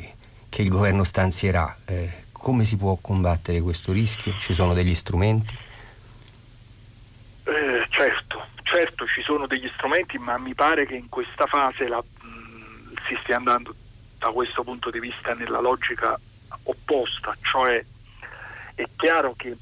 che 0.48 0.62
il 0.62 0.70
governo 0.70 1.04
stanzierà. 1.04 1.76
Eh, 1.86 2.28
come 2.32 2.64
si 2.64 2.78
può 2.78 2.96
combattere 3.02 3.60
questo 3.62 3.92
rischio? 3.92 4.36
Ci 4.38 4.54
sono 4.54 4.76
degli 4.76 4.94
strumenti? 4.94 5.58
Eh, 7.46 7.86
certo, 7.90 8.46
certo 8.62 9.08
ci 9.08 9.24
sono 9.24 9.48
degli 9.48 9.70
strumenti, 9.74 10.20
ma 10.20 10.38
mi 10.38 10.54
pare 10.54 10.86
che 10.86 10.96
in 10.96 11.10
questa 11.10 11.48
fase 11.48 11.88
la, 11.88 11.98
mh, 11.98 12.94
si 13.08 13.18
stia 13.24 13.38
andando 13.38 13.74
da 14.20 14.32
questo 14.32 14.64
punto 14.64 14.92
di 14.92 15.00
vista 15.00 15.34
nella 15.34 15.62
logica 15.62 16.20
opposta, 16.64 17.36
cioè 17.42 17.84
è 18.76 18.84
chiaro 18.96 19.34
che 19.36 19.58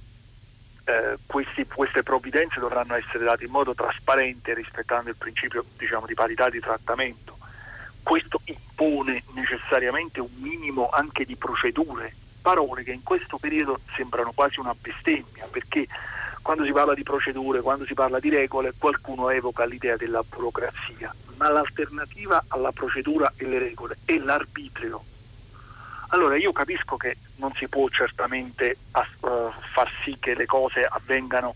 eh, 0.84 1.18
questi, 1.26 1.66
queste 1.66 2.04
provvidenze 2.04 2.60
dovranno 2.60 2.96
essere 2.96 3.24
date 3.24 3.46
in 3.46 3.52
modo 3.52 3.74
trasparente 3.74 4.54
rispettando 4.54 5.10
il 5.10 5.16
principio 5.16 5.64
diciamo, 5.78 6.06
di 6.06 6.14
parità 6.14 6.50
di 6.50 6.60
trattamento. 6.60 7.38
Questo 8.02 8.42
impone 8.46 9.24
necessariamente 9.34 10.20
un 10.20 10.32
minimo 10.36 10.90
anche 10.90 11.26
di 11.26 11.36
procedure, 11.36 12.14
parole 12.42 12.84
che 12.84 12.94
in 12.94 13.04
questo 13.04 13.38
periodo 13.38 13.80
sembrano 13.96 14.32
quasi 14.32 14.60
una 14.60 14.74
bestemmia, 14.74 15.48
perché 15.52 15.86
quando 16.48 16.64
si 16.64 16.72
parla 16.72 16.94
di 16.94 17.04
procedure, 17.04 17.60
quando 17.60 17.84
si 17.84 17.94
parla 17.94 18.22
di 18.22 18.30
regole, 18.30 18.72
qualcuno 18.78 19.30
evoca 19.30 19.66
l'idea 19.66 19.98
della 19.98 20.24
burocrazia, 20.24 21.14
ma 21.36 21.50
l'alternativa 21.50 22.42
alla 22.48 22.72
procedura 22.72 23.34
e 23.36 23.46
le 23.46 23.60
regole 23.60 23.98
è 24.06 24.18
l'arbitrio. 24.18 25.04
Allora 26.12 26.38
io 26.38 26.54
capisco 26.54 26.96
che 26.96 27.18
non 27.36 27.52
si 27.56 27.68
può 27.68 27.90
certamente 27.90 28.78
uh, 28.94 29.52
far 29.74 29.92
sì 30.06 30.16
che 30.22 30.36
le 30.36 30.46
cose 30.46 30.88
avvengano 30.90 31.54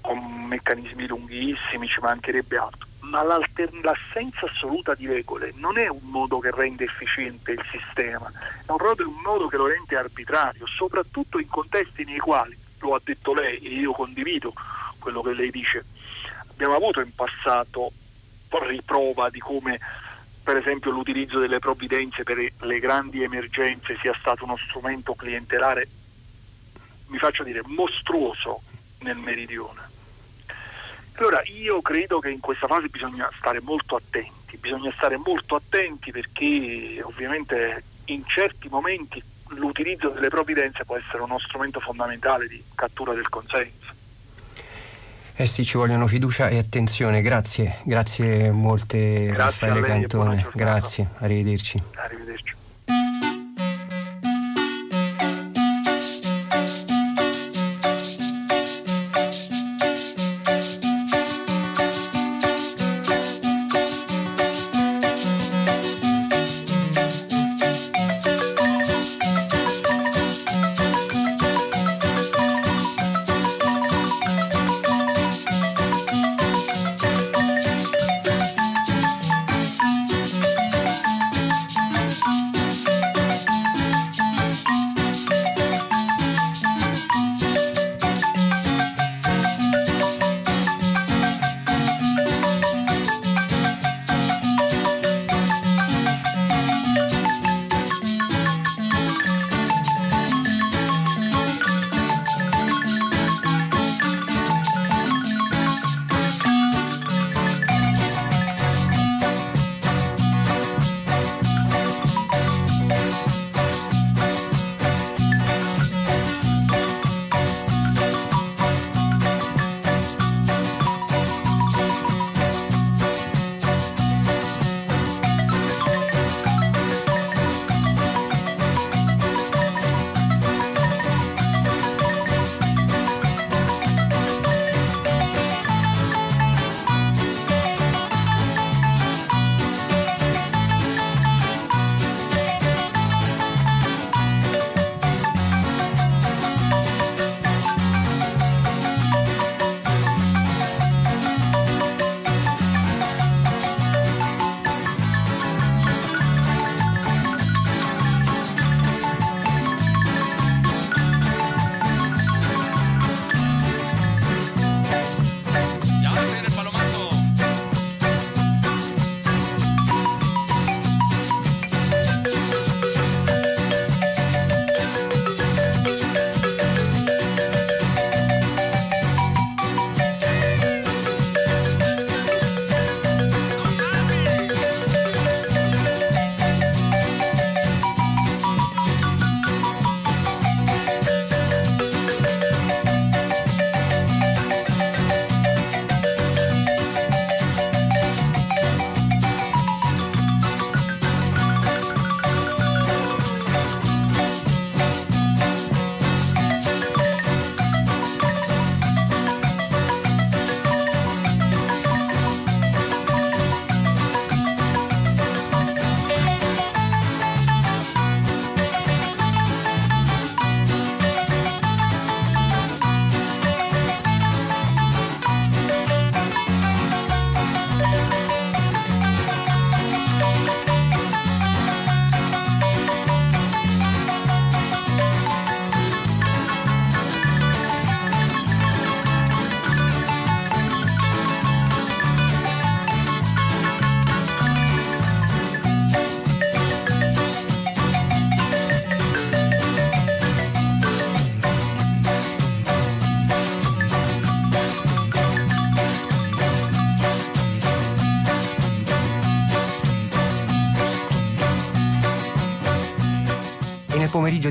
con 0.00 0.16
meccanismi 0.46 1.08
lunghissimi, 1.08 1.88
ci 1.88 1.98
mancherebbe 1.98 2.56
altro, 2.56 2.86
ma 3.00 3.24
l'assenza 3.24 4.46
assoluta 4.46 4.94
di 4.94 5.08
regole 5.08 5.52
non 5.56 5.76
è 5.76 5.88
un 5.88 6.04
modo 6.04 6.38
che 6.38 6.52
rende 6.52 6.84
efficiente 6.84 7.50
il 7.50 7.64
sistema, 7.68 8.30
è 8.64 8.70
un 8.70 9.20
modo 9.24 9.48
che 9.48 9.56
lo 9.56 9.66
rende 9.66 9.96
arbitrario, 9.96 10.68
soprattutto 10.68 11.40
in 11.40 11.48
contesti 11.48 12.04
nei 12.04 12.18
quali 12.18 12.59
lo 12.80 12.94
ha 12.94 13.00
detto 13.02 13.32
lei 13.32 13.58
e 13.58 13.70
io 13.70 13.92
condivido 13.92 14.52
quello 14.98 15.22
che 15.22 15.34
lei 15.34 15.50
dice. 15.50 15.84
Abbiamo 16.50 16.74
avuto 16.74 17.00
in 17.00 17.14
passato 17.14 17.92
riprova 18.58 19.30
di 19.30 19.38
come 19.38 19.78
per 20.42 20.56
esempio 20.56 20.90
l'utilizzo 20.90 21.38
delle 21.38 21.58
provvidenze 21.58 22.22
per 22.22 22.38
le 22.58 22.78
grandi 22.78 23.22
emergenze 23.22 23.96
sia 24.00 24.14
stato 24.18 24.44
uno 24.44 24.56
strumento 24.56 25.14
clientelare, 25.14 25.88
mi 27.06 27.18
faccio 27.18 27.44
dire, 27.44 27.60
mostruoso 27.66 28.62
nel 29.00 29.16
meridione. 29.16 29.88
Allora 31.16 31.42
io 31.44 31.82
credo 31.82 32.18
che 32.18 32.30
in 32.30 32.40
questa 32.40 32.66
fase 32.66 32.88
bisogna 32.88 33.30
stare 33.36 33.60
molto 33.60 33.96
attenti, 33.96 34.56
bisogna 34.56 34.90
stare 34.92 35.18
molto 35.18 35.54
attenti 35.54 36.10
perché 36.10 37.00
ovviamente 37.02 37.84
in 38.06 38.24
certi 38.24 38.68
momenti 38.68 39.22
l'utilizzo 39.56 40.10
delle 40.10 40.28
provvidenze 40.28 40.84
può 40.84 40.96
essere 40.96 41.22
uno 41.22 41.38
strumento 41.38 41.80
fondamentale 41.80 42.46
di 42.46 42.62
cattura 42.74 43.12
del 43.12 43.28
consenso. 43.28 43.98
Eh 45.34 45.46
sì, 45.46 45.64
ci 45.64 45.78
vogliono 45.78 46.06
fiducia 46.06 46.48
e 46.48 46.58
attenzione, 46.58 47.22
grazie, 47.22 47.76
grazie 47.84 48.50
molte 48.50 49.26
grazie 49.26 49.36
Raffaele 49.68 49.80
Cantone, 49.80 50.46
grazie, 50.52 51.08
arrivederci. 51.20 51.82
Arrivederci. 51.94 52.19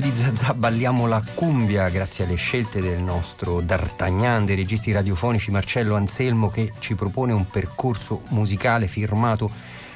di 0.00 0.14
Zazà 0.14 0.54
balliamo 0.54 1.06
la 1.06 1.22
cumbia 1.34 1.88
grazie 1.90 2.24
alle 2.24 2.36
scelte 2.36 2.80
del 2.80 3.00
nostro 3.00 3.60
D'Artagnan 3.60 4.46
dei 4.46 4.56
registi 4.56 4.92
radiofonici 4.92 5.50
Marcello 5.50 5.94
Anselmo 5.94 6.48
che 6.48 6.72
ci 6.78 6.94
propone 6.94 7.32
un 7.32 7.46
percorso 7.46 8.22
musicale 8.30 8.86
firmato 8.86 9.50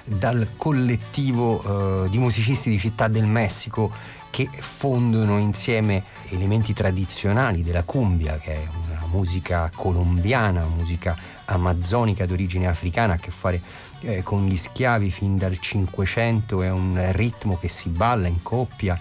dal 0.04 0.50
collettivo 0.56 2.04
eh, 2.04 2.10
di 2.10 2.18
musicisti 2.18 2.68
di 2.68 2.78
Città 2.78 3.08
del 3.08 3.24
Messico 3.24 3.90
che 4.30 4.48
fondono 4.50 5.38
insieme 5.38 6.02
elementi 6.30 6.72
tradizionali 6.72 7.62
della 7.62 7.84
cumbia, 7.84 8.36
che 8.36 8.54
è 8.54 8.66
una 8.84 9.06
musica 9.06 9.70
colombiana, 9.74 10.66
musica 10.66 11.16
amazzonica 11.44 12.26
d'origine 12.26 12.66
africana, 12.66 13.14
a 13.14 13.16
che 13.16 13.30
fare 13.30 13.62
eh, 14.00 14.24
con 14.24 14.44
gli 14.46 14.56
schiavi 14.56 15.08
fin 15.10 15.38
dal 15.38 15.56
Cinquecento, 15.56 16.62
è 16.62 16.70
un 16.70 17.00
ritmo 17.12 17.56
che 17.56 17.68
si 17.68 17.88
balla 17.90 18.26
in 18.26 18.42
coppia. 18.42 18.98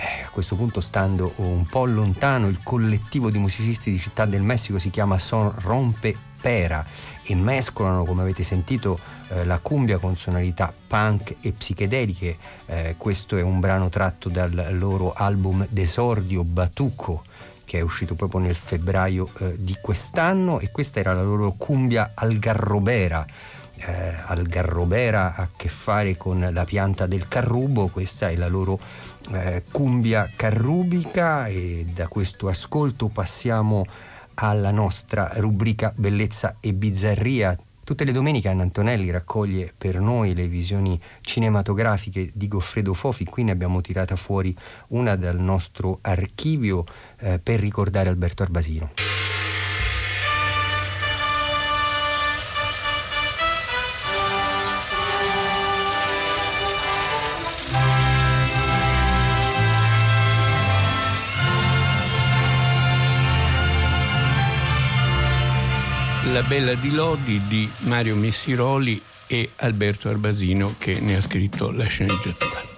Eh, 0.00 0.22
a 0.24 0.28
questo 0.30 0.54
punto, 0.54 0.80
stando 0.80 1.32
un 1.36 1.66
po' 1.66 1.84
lontano, 1.84 2.46
il 2.46 2.60
collettivo 2.62 3.30
di 3.32 3.38
musicisti 3.38 3.90
di 3.90 3.98
Città 3.98 4.26
del 4.26 4.42
Messico 4.42 4.78
si 4.78 4.90
chiama 4.90 5.18
Son 5.18 5.52
Rompe 5.56 6.16
Pera 6.40 6.86
e 7.24 7.34
mescolano, 7.34 8.04
come 8.04 8.22
avete 8.22 8.44
sentito, 8.44 8.96
eh, 9.30 9.44
la 9.44 9.58
cumbia 9.58 9.98
con 9.98 10.16
sonorità 10.16 10.72
punk 10.86 11.34
e 11.40 11.50
psichedeliche. 11.50 12.36
Eh, 12.66 12.94
questo 12.96 13.36
è 13.36 13.42
un 13.42 13.58
brano 13.58 13.88
tratto 13.88 14.28
dal 14.28 14.68
loro 14.78 15.12
album 15.14 15.66
Desordio 15.68 16.44
Batuco 16.44 17.24
che 17.64 17.78
è 17.78 17.82
uscito 17.82 18.14
proprio 18.14 18.40
nel 18.40 18.54
febbraio 18.54 19.28
di 19.58 19.76
quest'anno 19.78 20.58
e 20.58 20.70
questa 20.70 21.00
era 21.00 21.12
la 21.12 21.22
loro 21.22 21.52
cumbia 21.52 22.12
algarrobera. 22.14 23.26
Eh, 23.80 24.14
algarrobera 24.24 25.36
ha 25.36 25.42
a 25.42 25.48
che 25.54 25.68
fare 25.68 26.16
con 26.16 26.48
la 26.50 26.64
pianta 26.64 27.06
del 27.06 27.28
carrubo, 27.28 27.88
questa 27.88 28.28
è 28.28 28.36
la 28.36 28.48
loro 28.48 28.78
eh, 29.32 29.64
cumbia 29.70 30.30
carrubica 30.34 31.46
e 31.46 31.86
da 31.92 32.08
questo 32.08 32.48
ascolto 32.48 33.08
passiamo 33.08 33.84
alla 34.34 34.70
nostra 34.70 35.30
rubrica 35.36 35.92
Bellezza 35.94 36.56
e 36.60 36.72
Bizzarria. 36.72 37.56
Tutte 37.84 38.04
le 38.04 38.12
domeniche 38.12 38.48
Anna 38.48 38.62
Antonelli 38.62 39.10
raccoglie 39.10 39.72
per 39.76 39.98
noi 39.98 40.34
le 40.34 40.46
visioni 40.46 41.00
cinematografiche 41.22 42.30
di 42.34 42.46
Goffredo 42.46 42.92
Fofi, 42.92 43.24
qui 43.24 43.44
ne 43.44 43.52
abbiamo 43.52 43.80
tirata 43.80 44.14
fuori 44.14 44.54
una 44.88 45.16
dal 45.16 45.38
nostro 45.38 45.98
archivio 46.02 46.84
eh, 47.20 47.38
per 47.38 47.60
ricordare 47.60 48.10
Alberto 48.10 48.42
Arbasino. 48.42 48.90
La 66.38 66.44
Bella 66.44 66.74
di 66.74 66.94
Lodi 66.94 67.42
di 67.48 67.68
Mario 67.78 68.14
Missiroli 68.14 69.02
e 69.26 69.50
Alberto 69.56 70.08
Arbasino 70.08 70.76
che 70.78 71.00
ne 71.00 71.16
ha 71.16 71.20
scritto 71.20 71.72
la 71.72 71.86
sceneggiatura. 71.86 72.77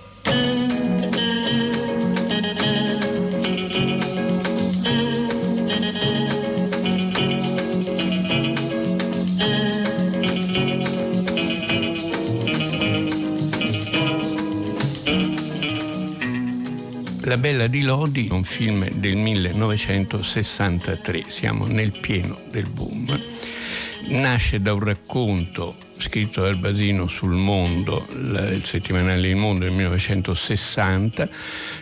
La 17.31 17.39
Bella 17.39 17.69
di 17.69 17.83
Lodi, 17.83 18.27
un 18.33 18.43
film 18.43 18.91
del 18.91 19.15
1963, 19.15 21.27
siamo 21.29 21.67
nel 21.67 21.97
pieno 22.01 22.41
del 22.51 22.67
boom. 22.67 23.21
Nasce 24.09 24.61
da 24.61 24.73
un 24.73 24.81
racconto 24.81 25.77
scritto 26.01 26.41
dal 26.43 26.57
Basino 26.57 27.07
sul 27.07 27.35
mondo, 27.35 28.07
il 28.11 28.63
settimanale 28.65 29.29
Il 29.29 29.37
Mondo 29.37 29.65
del 29.65 29.75
1960, 29.75 31.29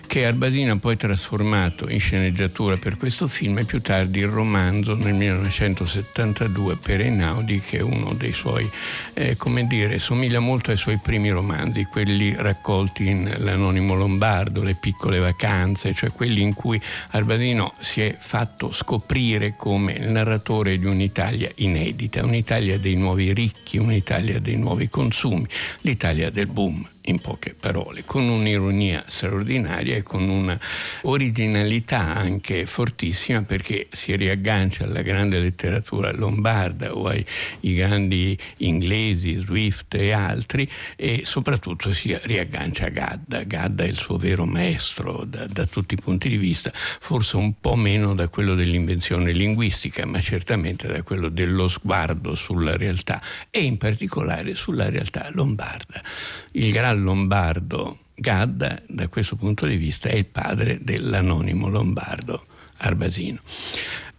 che 0.07 0.26
Arbasino 0.26 0.72
ha 0.72 0.76
poi 0.76 0.96
trasformato 0.96 1.88
in 1.88 2.00
sceneggiatura 2.00 2.76
per 2.76 2.96
questo 2.96 3.28
film 3.28 3.59
e 3.59 3.64
più 3.64 3.81
tardi 3.81 4.18
il 4.18 4.26
romanzo 4.26 4.94
nel 4.94 5.14
1972 5.14 6.76
per 6.78 7.00
Einaudi, 7.00 7.61
che 7.61 7.78
è 7.78 7.81
uno 7.81 8.12
dei 8.14 8.33
suoi, 8.33 8.68
eh, 9.14 9.37
come 9.37 9.66
dire, 9.66 9.98
somiglia 9.98 10.40
molto 10.40 10.70
ai 10.70 10.76
suoi 10.76 10.98
primi 10.98 11.31
romanzi, 11.31 11.85
quelli 11.85 12.35
raccolti 12.37 13.07
in 13.07 13.33
L'Anonimo 13.38 13.94
Lombardo, 13.94 14.62
Le 14.62 14.74
piccole 14.74 15.18
vacanze, 15.20 15.94
cioè 15.94 16.11
quelli 16.11 16.42
in 16.42 16.54
cui 16.54 16.81
Arbasino 17.11 17.74
si 17.78 18.00
è 18.00 18.16
fatto 18.18 18.72
scoprire 18.72 19.54
come 19.57 19.92
il 19.92 20.11
narratore 20.11 20.76
di 20.78 20.87
un'Italia 20.87 21.50
inedita, 21.57 22.24
un'Italia 22.24 22.78
dei 22.78 22.96
nuovi 22.96 23.33
ricchi, 23.33 23.76
un'Italia 23.76 24.07
l'Italia 24.09 24.40
dei 24.40 24.57
nuovi 24.57 24.88
consumi, 24.88 25.47
l'Italia 25.83 26.31
del 26.31 26.47
boom 26.47 26.88
in 27.09 27.21
poche 27.21 27.55
parole, 27.59 28.05
con 28.05 28.29
un'ironia 28.29 29.05
straordinaria 29.07 29.97
e 29.97 30.03
con 30.03 30.29
una 30.29 30.59
originalità 31.03 32.14
anche 32.14 32.66
fortissima 32.66 33.42
perché 33.42 33.88
si 33.90 34.14
riaggancia 34.16 34.85
alla 34.85 35.03
grande 35.03 35.38
letteratura 35.38 36.12
lombarda 36.12 36.94
o 36.94 37.07
ai 37.07 37.25
grandi 37.61 38.37
inglesi, 38.59 39.38
Swift 39.38 39.94
e 39.94 40.12
altri 40.12 40.68
e 40.97 41.23
soprattutto 41.25 41.92
si 41.92 42.16
riaggancia 42.23 42.87
a 42.87 42.90
Gadda. 42.90 43.42
Gadda 43.44 43.85
è 43.85 43.88
il 43.88 43.97
suo 43.97 44.16
vero 44.16 44.44
maestro 44.44 45.25
da, 45.25 45.47
da 45.47 45.66
tutti 45.66 45.94
i 45.94 45.99
punti 46.01 46.29
di 46.29 46.37
vista, 46.37 46.71
forse 46.73 47.37
un 47.37 47.55
po' 47.61 47.77
meno 47.77 48.14
da 48.14 48.29
quello 48.29 48.55
dell'invenzione 48.55 49.33
linguistica, 49.33 50.05
ma 50.07 50.21
certamente 50.21 50.87
da 50.88 51.03
quello 51.03 51.29
dello 51.29 51.68
sguardo 51.68 52.35
sulla 52.35 52.77
realtà 52.77 53.21
e 53.51 53.62
in 53.62 53.79
particolare 53.79 54.55
sulla 54.55 54.90
realtà 54.90 55.31
lombarda. 55.33 56.03
Il 56.53 56.73
gran 56.73 56.97
lombardo 57.02 57.98
Gadda, 58.14 58.82
da 58.88 59.08
questo 59.08 59.37
punto 59.37 59.66
di 59.66 59.76
vista, 59.76 60.08
è 60.08 60.14
il 60.16 60.26
padre 60.26 60.78
dell'anonimo 60.82 61.68
lombardo 61.68 62.44
Arbasino. 62.78 63.40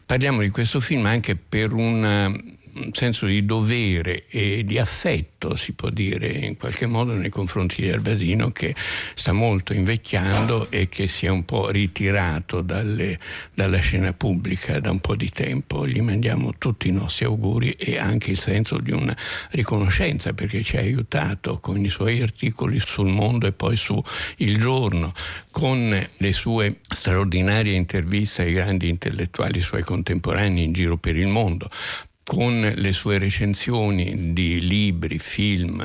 Parliamo 0.05 0.41
di 0.41 0.49
questo 0.49 0.79
film 0.79 1.05
anche 1.05 1.35
per 1.35 1.73
una 1.73 2.33
un 2.75 2.93
senso 2.93 3.25
di 3.25 3.45
dovere 3.45 4.25
e 4.27 4.63
di 4.65 4.77
affetto, 4.77 5.55
si 5.55 5.73
può 5.73 5.89
dire 5.89 6.27
in 6.27 6.57
qualche 6.57 6.85
modo, 6.85 7.13
nei 7.13 7.29
confronti 7.29 7.81
di 7.81 7.89
Albasino 7.89 8.51
che 8.51 8.75
sta 9.15 9.31
molto 9.31 9.73
invecchiando 9.73 10.69
e 10.69 10.89
che 10.89 11.07
si 11.07 11.25
è 11.25 11.29
un 11.29 11.45
po' 11.45 11.69
ritirato 11.69 12.61
dalle, 12.61 13.17
dalla 13.53 13.79
scena 13.79 14.13
pubblica 14.13 14.79
da 14.79 14.91
un 14.91 14.99
po' 14.99 15.15
di 15.15 15.29
tempo. 15.29 15.87
Gli 15.87 16.01
mandiamo 16.01 16.53
tutti 16.57 16.87
i 16.87 16.91
nostri 16.91 17.25
auguri 17.25 17.71
e 17.71 17.97
anche 17.97 18.31
il 18.31 18.37
senso 18.37 18.79
di 18.79 18.91
una 18.91 19.15
riconoscenza 19.51 20.33
perché 20.33 20.61
ci 20.63 20.77
ha 20.77 20.81
aiutato 20.81 21.59
con 21.59 21.83
i 21.83 21.89
suoi 21.89 22.21
articoli 22.21 22.79
sul 22.79 23.07
mondo 23.07 23.47
e 23.47 23.51
poi 23.51 23.77
su 23.77 24.01
Il 24.37 24.57
Giorno, 24.57 25.13
con 25.51 26.07
le 26.17 26.31
sue 26.31 26.79
straordinarie 26.87 27.73
interviste 27.73 28.41
ai 28.43 28.53
grandi 28.53 28.89
intellettuali 28.89 29.61
suoi 29.61 29.83
contemporanei 29.83 30.63
in 30.63 30.73
giro 30.73 30.97
per 30.97 31.15
il 31.15 31.27
mondo 31.27 31.69
con 32.29 32.61
le 32.61 32.91
sue 32.91 33.17
recensioni 33.17 34.33
di 34.33 34.61
libri, 34.61 35.17
film, 35.17 35.81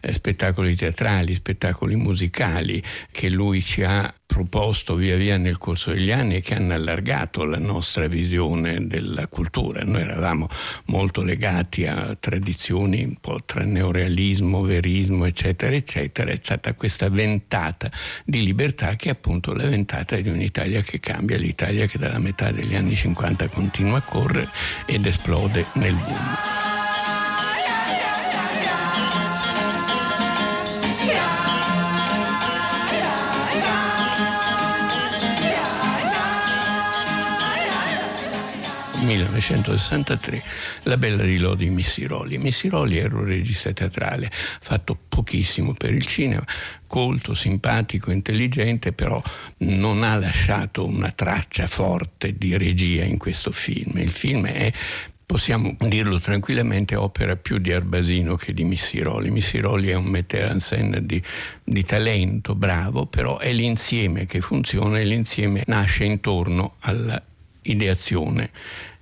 eh, 0.00 0.12
spettacoli 0.12 0.76
teatrali, 0.76 1.34
spettacoli 1.34 1.96
musicali 1.96 2.80
che 3.10 3.28
lui 3.28 3.60
ci 3.64 3.82
ha 3.82 4.14
proposto 4.28 4.94
via 4.94 5.16
via 5.16 5.38
nel 5.38 5.56
corso 5.56 5.90
degli 5.90 6.12
anni 6.12 6.36
e 6.36 6.40
che 6.42 6.54
hanno 6.54 6.74
allargato 6.74 7.44
la 7.44 7.58
nostra 7.58 8.06
visione 8.06 8.86
della 8.86 9.26
cultura. 9.26 9.82
Noi 9.82 10.02
eravamo 10.02 10.48
molto 10.86 11.22
legati 11.22 11.86
a 11.86 12.14
tradizioni 12.20 13.02
un 13.02 13.16
po' 13.20 13.40
tra 13.46 13.64
neorealismo, 13.64 14.60
verismo, 14.60 15.24
eccetera, 15.24 15.74
eccetera. 15.74 16.30
È 16.30 16.38
stata 16.40 16.74
questa 16.74 17.08
ventata 17.08 17.90
di 18.24 18.44
libertà 18.44 18.96
che 18.96 19.08
è 19.08 19.12
appunto 19.12 19.54
la 19.54 19.66
ventata 19.66 20.14
di 20.16 20.28
un'Italia 20.28 20.82
che 20.82 21.00
cambia, 21.00 21.38
l'Italia 21.38 21.86
che 21.86 21.98
dalla 21.98 22.18
metà 22.18 22.52
degli 22.52 22.74
anni 22.74 22.94
50 22.94 23.48
continua 23.48 23.96
a 23.96 24.02
correre 24.02 24.50
ed 24.86 25.06
esplode 25.06 25.66
nel 25.74 25.94
boom. 25.94 26.67
1963 39.08 40.44
La 40.82 40.98
Bella 40.98 41.22
di 41.22 41.38
Lodi 41.38 41.70
Missiroli. 41.70 42.36
Missiroli 42.36 42.98
era 42.98 43.16
un 43.16 43.24
regista 43.24 43.72
teatrale 43.72 44.28
fatto 44.30 44.98
pochissimo 45.08 45.72
per 45.72 45.94
il 45.94 46.04
cinema, 46.04 46.44
colto, 46.86 47.32
simpatico, 47.32 48.10
intelligente, 48.10 48.92
però 48.92 49.20
non 49.58 50.02
ha 50.02 50.16
lasciato 50.16 50.84
una 50.84 51.10
traccia 51.10 51.66
forte 51.66 52.36
di 52.36 52.56
regia 52.58 53.04
in 53.04 53.16
questo 53.16 53.50
film. 53.50 53.96
Il 53.96 54.10
film 54.10 54.46
è 54.46 54.70
possiamo 55.24 55.76
dirlo 55.78 56.18
tranquillamente, 56.20 56.94
opera 56.94 57.36
più 57.36 57.58
di 57.58 57.72
Arbasino 57.72 58.34
che 58.34 58.52
di 58.52 58.64
Missiroli. 58.64 59.30
Missiroli 59.30 59.88
è 59.88 59.94
un 59.94 60.06
metteur 60.06 60.50
en 60.50 60.60
scène 60.60 61.04
di, 61.04 61.22
di 61.64 61.82
talento, 61.82 62.54
bravo, 62.54 63.06
però 63.06 63.38
è 63.38 63.52
l'insieme 63.52 64.26
che 64.26 64.40
funziona 64.40 64.98
e 64.98 65.04
l'insieme 65.04 65.64
nasce 65.66 66.04
intorno 66.04 66.76
all'ideazione 66.80 68.50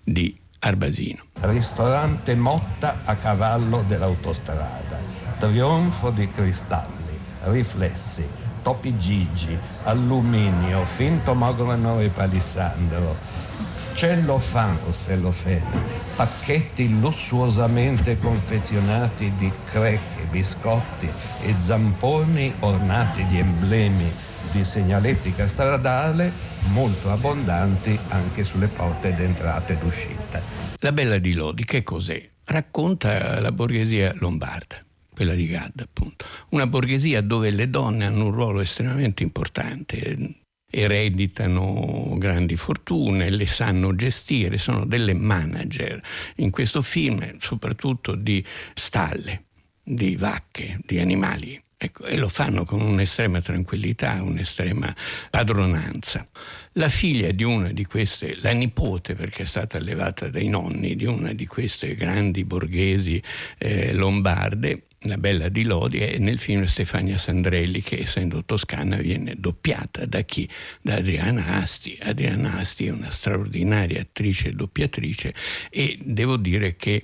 di 0.07 0.39
Arbasino. 0.61 1.25
Ristorante 1.41 2.37
Motta 2.37 3.01
a 3.05 3.17
cavallo 3.17 3.83
dell'autostrada, 3.87 4.99
trionfo 5.39 6.11
di 6.11 6.31
cristalli, 6.31 7.19
riflessi, 7.43 8.25
topi 8.63 8.97
Gigi, 8.97 9.59
alluminio, 9.83 10.85
finto 10.85 11.35
mogolano 11.35 11.99
e 11.99 12.09
palissandro, 12.09 13.17
cellofan 13.95 14.79
o 14.87 14.93
cellofene, 14.93 15.83
pacchetti 16.15 17.01
lussuosamente 17.01 18.17
confezionati 18.21 19.33
di 19.39 19.51
creche, 19.65 20.23
biscotti 20.31 21.11
e 21.43 21.55
zamponi 21.59 22.55
ornati 22.61 23.27
di 23.27 23.39
emblemi 23.39 24.13
di 24.53 24.65
segnaletica 24.65 25.47
stradale 25.47 26.31
molto 26.73 27.11
abbondanti 27.11 27.99
anche 28.09 28.45
sulle 28.45 28.69
porte 28.69 29.15
d'entrata 29.15 29.73
ed 29.73 29.83
uscita. 29.83 30.41
La 30.79 30.93
Bella 30.93 31.19
di 31.19 31.33
Lodi 31.33 31.65
che 31.65 31.83
cos'è? 31.83 32.29
Racconta 32.45 33.41
la 33.41 33.53
borghesia 33.53 34.13
lombarda 34.17 34.85
quella 35.17 35.35
di 35.35 35.47
Gadda 35.47 35.85
appunto, 35.85 36.27
una 36.51 36.67
borghesia 36.67 37.23
dove 37.23 37.51
le 37.51 37.71
donne 37.71 38.05
hanno 38.05 38.27
un 38.27 38.33
ruolo 38.33 38.61
estremamente 38.61 39.23
importante, 39.23 40.43
ereditano 40.71 42.17
grandi 42.19 42.55
fortune, 42.57 43.31
le 43.31 43.47
sanno 43.47 43.95
gestire, 43.95 44.59
sono 44.59 44.85
delle 44.85 45.15
manager. 45.15 46.03
In 46.37 46.51
questo 46.51 46.83
film 46.83 47.39
soprattutto 47.39 48.15
di 48.15 48.45
stalle, 48.75 49.45
di 49.83 50.17
vacche, 50.17 50.81
di 50.85 50.99
animali. 50.99 51.59
Ecco, 51.79 52.07
e 52.07 52.17
lo 52.17 52.29
fanno 52.29 52.65
con 52.65 52.81
un'estrema 52.81 53.43
tranquillità, 53.43 54.23
un'estrema 54.23 54.95
padronanza. 55.29 56.27
La 56.73 56.89
figlia 56.89 57.31
di 57.33 57.45
una 57.45 57.71
di 57.71 57.85
queste, 57.85 58.35
la 58.41 58.53
nipote 58.53 59.15
perché 59.15 59.43
è 59.43 59.47
stata 59.47 59.77
allevata 59.77 60.31
dai 60.31 60.49
nonni 60.49 60.97
di 60.97 61.05
una 61.05 61.35
di 61.35 61.47
queste 61.47 61.95
grandi 61.95 62.45
borghesi 62.45 63.23
eh, 63.59 63.93
lombarde, 63.93 64.85
la 65.07 65.19
bella 65.19 65.49
di 65.49 65.65
Lodi 65.65 65.99
è 65.99 66.19
nel 66.19 66.39
film 66.39 66.65
Stefania 66.65 67.17
Sandrelli 67.17 67.81
che 67.83 68.01
essendo 68.01 68.45
toscana 68.45 68.97
viene 68.97 69.35
doppiata 69.37 70.05
da 70.07 70.23
chi? 70.23 70.49
Da 70.83 70.97
Adriana 70.97 71.61
Asti. 71.61 71.99
Adriana 72.01 72.59
Asti 72.59 72.87
è 72.87 72.91
una 72.91 73.11
straordinaria 73.11 74.01
attrice 74.01 74.49
e 74.49 74.53
doppiatrice 74.53 75.35
e 75.71 75.99
devo 76.03 76.37
dire 76.37 76.77
che 76.77 77.03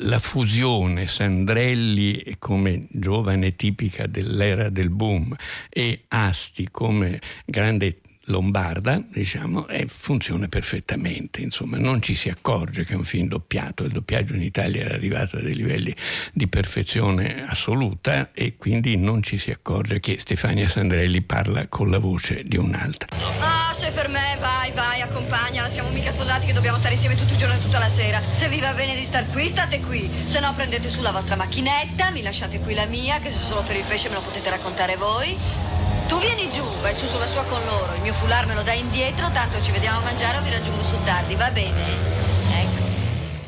la 0.00 0.18
fusione 0.18 1.06
Sandrelli 1.06 2.36
come 2.38 2.86
giovane 2.90 3.54
tipica 3.54 4.06
dell'era 4.06 4.68
del 4.68 4.90
boom 4.90 5.34
e 5.68 6.04
Asti 6.08 6.68
come 6.70 7.20
grande 7.44 8.00
lombarda, 8.26 9.02
diciamo, 9.10 9.68
e 9.68 9.86
funziona 9.88 10.48
perfettamente. 10.48 11.40
Insomma, 11.40 11.78
non 11.78 12.00
ci 12.00 12.14
si 12.14 12.28
accorge 12.28 12.84
che 12.84 12.94
è 12.94 12.96
un 12.96 13.04
film 13.04 13.28
doppiato. 13.28 13.84
Il 13.84 13.92
doppiaggio 13.92 14.34
in 14.34 14.42
Italia 14.42 14.82
era 14.82 14.94
arrivato 14.94 15.36
a 15.36 15.40
dei 15.40 15.54
livelli 15.54 15.94
di 16.32 16.48
perfezione 16.48 17.46
assoluta 17.46 18.30
e 18.32 18.56
quindi 18.56 18.96
non 18.96 19.22
ci 19.22 19.38
si 19.38 19.50
accorge 19.50 20.00
che 20.00 20.18
Stefania 20.18 20.68
Sandrelli 20.68 21.22
parla 21.22 21.68
con 21.68 21.90
la 21.90 21.98
voce 21.98 22.42
di 22.44 22.56
un'altra. 22.56 23.16
Ah, 23.40 23.76
se 23.80 23.92
per 23.92 24.08
me, 24.08 24.36
vai, 24.40 24.72
vai, 24.72 25.00
accompagnala. 25.00 25.70
Siamo 25.70 25.90
mica 25.90 26.12
sposati 26.12 26.46
che 26.46 26.52
dobbiamo 26.52 26.78
stare 26.78 26.94
insieme 26.94 27.16
tutto 27.16 27.32
il 27.32 27.38
giorno 27.38 27.54
e 27.54 27.60
tutta 27.60 27.78
la 27.78 27.90
sera. 27.90 28.22
Se 28.38 28.48
vi 28.48 28.60
va 28.60 28.72
bene 28.72 28.96
di 28.96 29.06
star 29.06 29.30
qui, 29.30 29.50
state 29.50 29.80
qui. 29.80 30.10
Se 30.32 30.40
no, 30.40 30.54
prendete 30.54 30.90
su 30.90 31.00
la 31.00 31.12
vostra 31.12 31.36
macchinetta, 31.36 32.10
mi 32.10 32.22
lasciate 32.22 32.58
qui 32.60 32.74
la 32.74 32.86
mia, 32.86 33.20
che 33.20 33.30
se 33.30 33.38
solo 33.48 33.62
per 33.64 33.76
il 33.76 33.84
pesce 33.84 34.08
me 34.08 34.14
lo 34.14 34.22
potete 34.22 34.50
raccontare 34.50 34.96
voi. 34.96 35.85
Tu 36.08 36.18
vieni 36.20 36.52
giù, 36.52 36.62
vai 36.80 36.94
su 36.96 37.06
sulla 37.08 37.26
sua 37.26 37.44
con 37.46 37.64
loro, 37.64 37.94
il 37.94 38.00
mio 38.00 38.14
foulard 38.14 38.46
me 38.46 38.54
lo 38.54 38.62
dai 38.62 38.78
indietro, 38.78 39.28
tanto 39.32 39.60
ci 39.60 39.72
vediamo 39.72 39.98
a 39.98 40.02
mangiare 40.02 40.38
o 40.38 40.42
vi 40.42 40.50
raggiungo 40.50 40.84
su 40.84 41.02
tardi, 41.04 41.34
va 41.34 41.50
bene? 41.50 42.35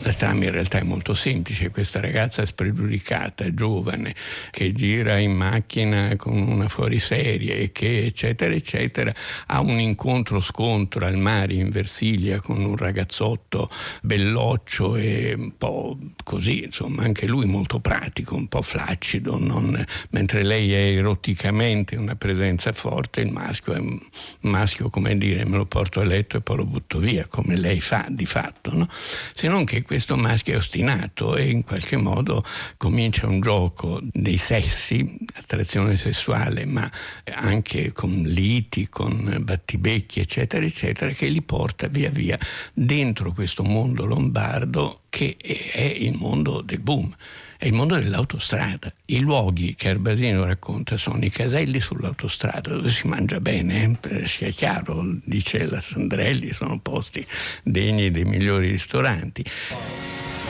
La 0.02 0.12
trama 0.12 0.44
in 0.44 0.52
realtà 0.52 0.78
è 0.78 0.84
molto 0.84 1.12
semplice, 1.12 1.70
questa 1.70 2.00
ragazza 2.00 2.44
spregiudicata, 2.44 3.52
giovane, 3.52 4.14
che 4.52 4.72
gira 4.72 5.18
in 5.18 5.32
macchina 5.32 6.14
con 6.14 6.38
una 6.38 6.68
fuoriserie 6.68 7.72
che 7.72 8.04
eccetera 8.04 8.54
eccetera, 8.54 9.12
ha 9.46 9.60
un 9.60 9.80
incontro 9.80 10.38
scontro 10.38 11.04
al 11.04 11.16
mare 11.16 11.54
in 11.54 11.70
Versilia 11.70 12.40
con 12.40 12.64
un 12.64 12.76
ragazzotto 12.76 13.68
belloccio 14.00 14.94
e 14.94 15.34
un 15.36 15.56
po' 15.58 15.98
così, 16.22 16.64
insomma 16.64 17.02
anche 17.02 17.26
lui 17.26 17.46
molto 17.46 17.80
pratico, 17.80 18.36
un 18.36 18.46
po' 18.46 18.62
flaccido, 18.62 19.36
non, 19.36 19.84
mentre 20.10 20.44
lei 20.44 20.72
è 20.74 20.96
eroticamente 20.96 21.96
una 21.96 22.14
presenza 22.14 22.72
forte, 22.72 23.20
il 23.20 23.32
maschio 23.32 23.72
è 23.72 23.78
un 23.78 23.98
maschio 24.42 24.90
come 24.90 25.18
dire 25.18 25.44
me 25.44 25.56
lo 25.56 25.66
porto 25.66 25.98
a 26.00 26.04
letto 26.04 26.36
e 26.36 26.40
poi 26.40 26.56
lo 26.58 26.64
butto 26.66 27.00
via, 27.00 27.26
come 27.26 27.56
lei 27.56 27.80
fa 27.80 28.06
di 28.08 28.26
fatto, 28.26 28.72
no? 28.76 28.86
se 29.32 29.48
non 29.48 29.64
che 29.64 29.86
questo 29.88 29.96
maschio 30.16 30.54
è 30.54 30.56
ostinato 30.56 31.36
e 31.36 31.48
in 31.48 31.64
qualche 31.64 31.96
modo 31.96 32.44
comincia 32.76 33.26
un 33.26 33.40
gioco 33.40 34.00
dei 34.02 34.36
sessi, 34.36 35.18
attrazione 35.34 35.96
sessuale, 35.96 36.64
ma 36.64 36.90
anche 37.24 37.92
con 37.92 38.22
liti, 38.24 38.88
con 38.88 39.40
battibecchi, 39.42 40.20
eccetera, 40.20 40.64
eccetera, 40.64 41.10
che 41.12 41.28
li 41.28 41.42
porta 41.42 41.88
via 41.88 42.10
via 42.10 42.38
dentro 42.72 43.32
questo 43.32 43.62
mondo 43.62 44.04
lombardo 44.04 45.02
che 45.08 45.36
è 45.36 45.82
il 45.82 46.16
mondo 46.16 46.60
del 46.60 46.80
boom 46.80 47.14
è 47.58 47.66
il 47.66 47.72
mondo 47.72 47.96
dell'autostrada. 47.96 48.92
I 49.06 49.18
luoghi 49.18 49.74
che 49.74 49.88
Arbasino 49.88 50.44
racconta 50.44 50.96
sono 50.96 51.24
i 51.24 51.30
caselli 51.30 51.80
sull'autostrada 51.80 52.70
dove 52.70 52.88
si 52.88 53.08
mangia 53.08 53.40
bene, 53.40 53.98
eh, 54.08 54.26
sia 54.26 54.50
chiaro, 54.50 55.02
dice 55.24 55.68
la 55.68 55.80
Sandrelli, 55.80 56.52
sono 56.52 56.78
posti 56.78 57.26
degni 57.64 58.12
dei 58.12 58.24
migliori 58.24 58.70
ristoranti. 58.70 59.44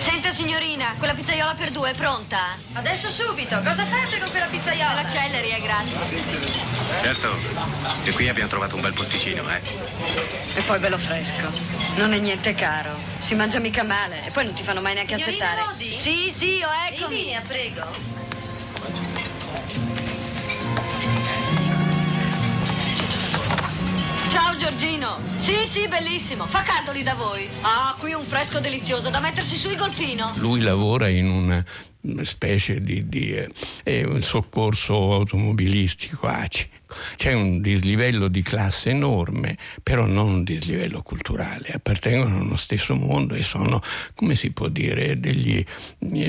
Senta 0.07 0.35
signorina, 0.35 0.95
quella 0.99 1.15
pizzaiola 1.15 1.55
per 1.55 1.71
due 1.71 1.91
è 1.91 1.95
pronta? 1.95 2.59
Adesso 2.73 3.11
subito, 3.19 3.57
cosa 3.59 3.87
fate 3.87 4.19
con 4.19 4.31
quella 4.31 4.47
pizzaiola? 4.47 4.95
L'acceleri, 4.95 5.51
eh, 5.51 5.61
grazie. 5.61 5.97
Certo, 7.03 7.37
e 8.05 8.13
qui 8.13 8.29
abbiamo 8.29 8.49
trovato 8.49 8.75
un 8.75 8.81
bel 8.81 8.93
posticino, 8.93 9.49
eh. 9.51 9.61
E 10.55 10.63
poi 10.63 10.79
bello 10.79 10.99
fresco. 10.99 11.53
Non 11.97 12.13
è 12.13 12.19
niente 12.19 12.55
caro. 12.55 12.99
Si 13.29 13.35
mangia 13.35 13.59
mica 13.61 13.83
male. 13.85 14.27
E 14.27 14.31
poi 14.31 14.45
non 14.45 14.55
ti 14.55 14.63
fanno 14.65 14.81
mai 14.81 14.95
neanche 14.95 15.17
Signorina 15.17 15.51
aspettare. 15.51 15.71
Lodi? 15.71 16.01
Sì, 16.03 16.35
sì, 16.41 16.63
ho 16.63 16.71
eccomi. 16.91 17.25
Vieni, 17.25 17.47
prego. 17.47 17.87
Ciao 24.31 24.57
Giorgino. 24.59 25.21
Sì, 25.47 25.71
sì, 25.75 25.89
bellissimo. 25.89 26.47
Fa 26.49 26.63
caldo 26.63 26.93
lì 26.93 27.03
da 27.03 27.15
voi? 27.15 27.49
Ah, 27.63 27.97
qui 27.99 28.13
un 28.13 28.27
fresco 28.29 28.61
delizioso 28.61 29.11
da 29.11 29.21
mettersi 29.21 29.57
sul 29.57 29.77
golfino. 29.77 30.33
Lui 30.37 30.61
lavora 30.61 31.09
in 31.09 31.31
una 31.31 31.65
specie 32.25 32.81
di, 32.81 33.09
di 33.09 33.33
eh, 33.33 33.49
eh, 33.85 34.21
soccorso 34.21 35.13
automobilistico 35.13 36.27
ACI. 36.27 36.69
C'è 37.17 37.33
un 37.33 37.61
dislivello 37.61 38.29
di 38.29 38.43
classe 38.43 38.91
enorme, 38.91 39.57
però 39.83 40.07
non 40.07 40.29
un 40.29 40.45
dislivello 40.45 41.03
culturale, 41.03 41.69
appartengono 41.73 42.41
allo 42.41 42.57
stesso 42.57 42.95
mondo 42.95 43.35
e 43.35 43.43
sono, 43.43 43.83
come 44.15 44.35
si 44.35 44.53
può 44.53 44.69
dire, 44.69 45.19
degli 45.19 45.65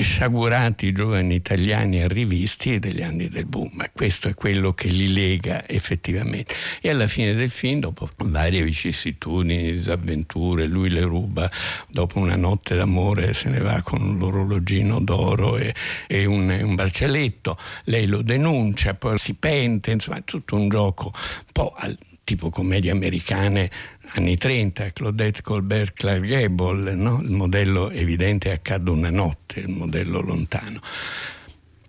sciagurati 0.00 0.92
giovani 0.92 1.34
italiani 1.34 2.02
arrivisti 2.02 2.78
degli 2.78 3.02
anni 3.02 3.28
del 3.28 3.46
boom. 3.46 3.90
Questo 3.92 4.28
è 4.28 4.34
quello 4.34 4.72
che 4.72 4.88
li 4.88 5.12
lega 5.12 5.66
effettivamente. 5.68 6.54
E 6.80 6.90
alla 6.90 7.06
fine 7.06 7.34
del 7.34 7.50
film, 7.50 7.80
dopo 7.80 8.08
varie 8.16 8.62
vicissitudini, 8.62 9.72
disavventure, 9.72 10.66
lui 10.66 10.90
le 10.90 11.02
ruba, 11.02 11.50
dopo 11.88 12.18
una 12.18 12.36
notte 12.36 12.74
d'amore 12.74 13.34
se 13.34 13.48
ne 13.48 13.60
va 13.60 13.80
con 13.82 14.18
l'orologino 14.18 15.00
d'oro 15.00 15.56
e, 15.56 15.74
e 16.06 16.24
un, 16.24 16.48
un 16.62 16.74
braccialetto, 16.74 17.56
lei 17.84 18.06
lo 18.06 18.22
denuncia, 18.22 18.94
poi 18.94 19.18
si 19.18 19.34
pente, 19.34 19.90
insomma, 19.90 20.18
è 20.18 20.24
tutto 20.50 20.56
un 20.56 20.68
gioco 20.68 21.12
un 21.14 21.52
po' 21.52 21.72
al 21.76 21.96
tipo 22.24 22.50
commedie 22.50 22.90
americane 22.90 23.70
anni 24.14 24.36
30, 24.36 24.90
Claudette 24.90 25.42
Colbert, 25.42 25.92
Clark 25.92 26.22
Gable, 26.22 26.94
no? 26.94 27.20
il 27.22 27.30
modello 27.30 27.90
evidente 27.90 28.50
accade 28.50 28.90
una 28.90 29.10
notte, 29.10 29.60
il 29.60 29.68
modello 29.68 30.20
lontano. 30.20 30.80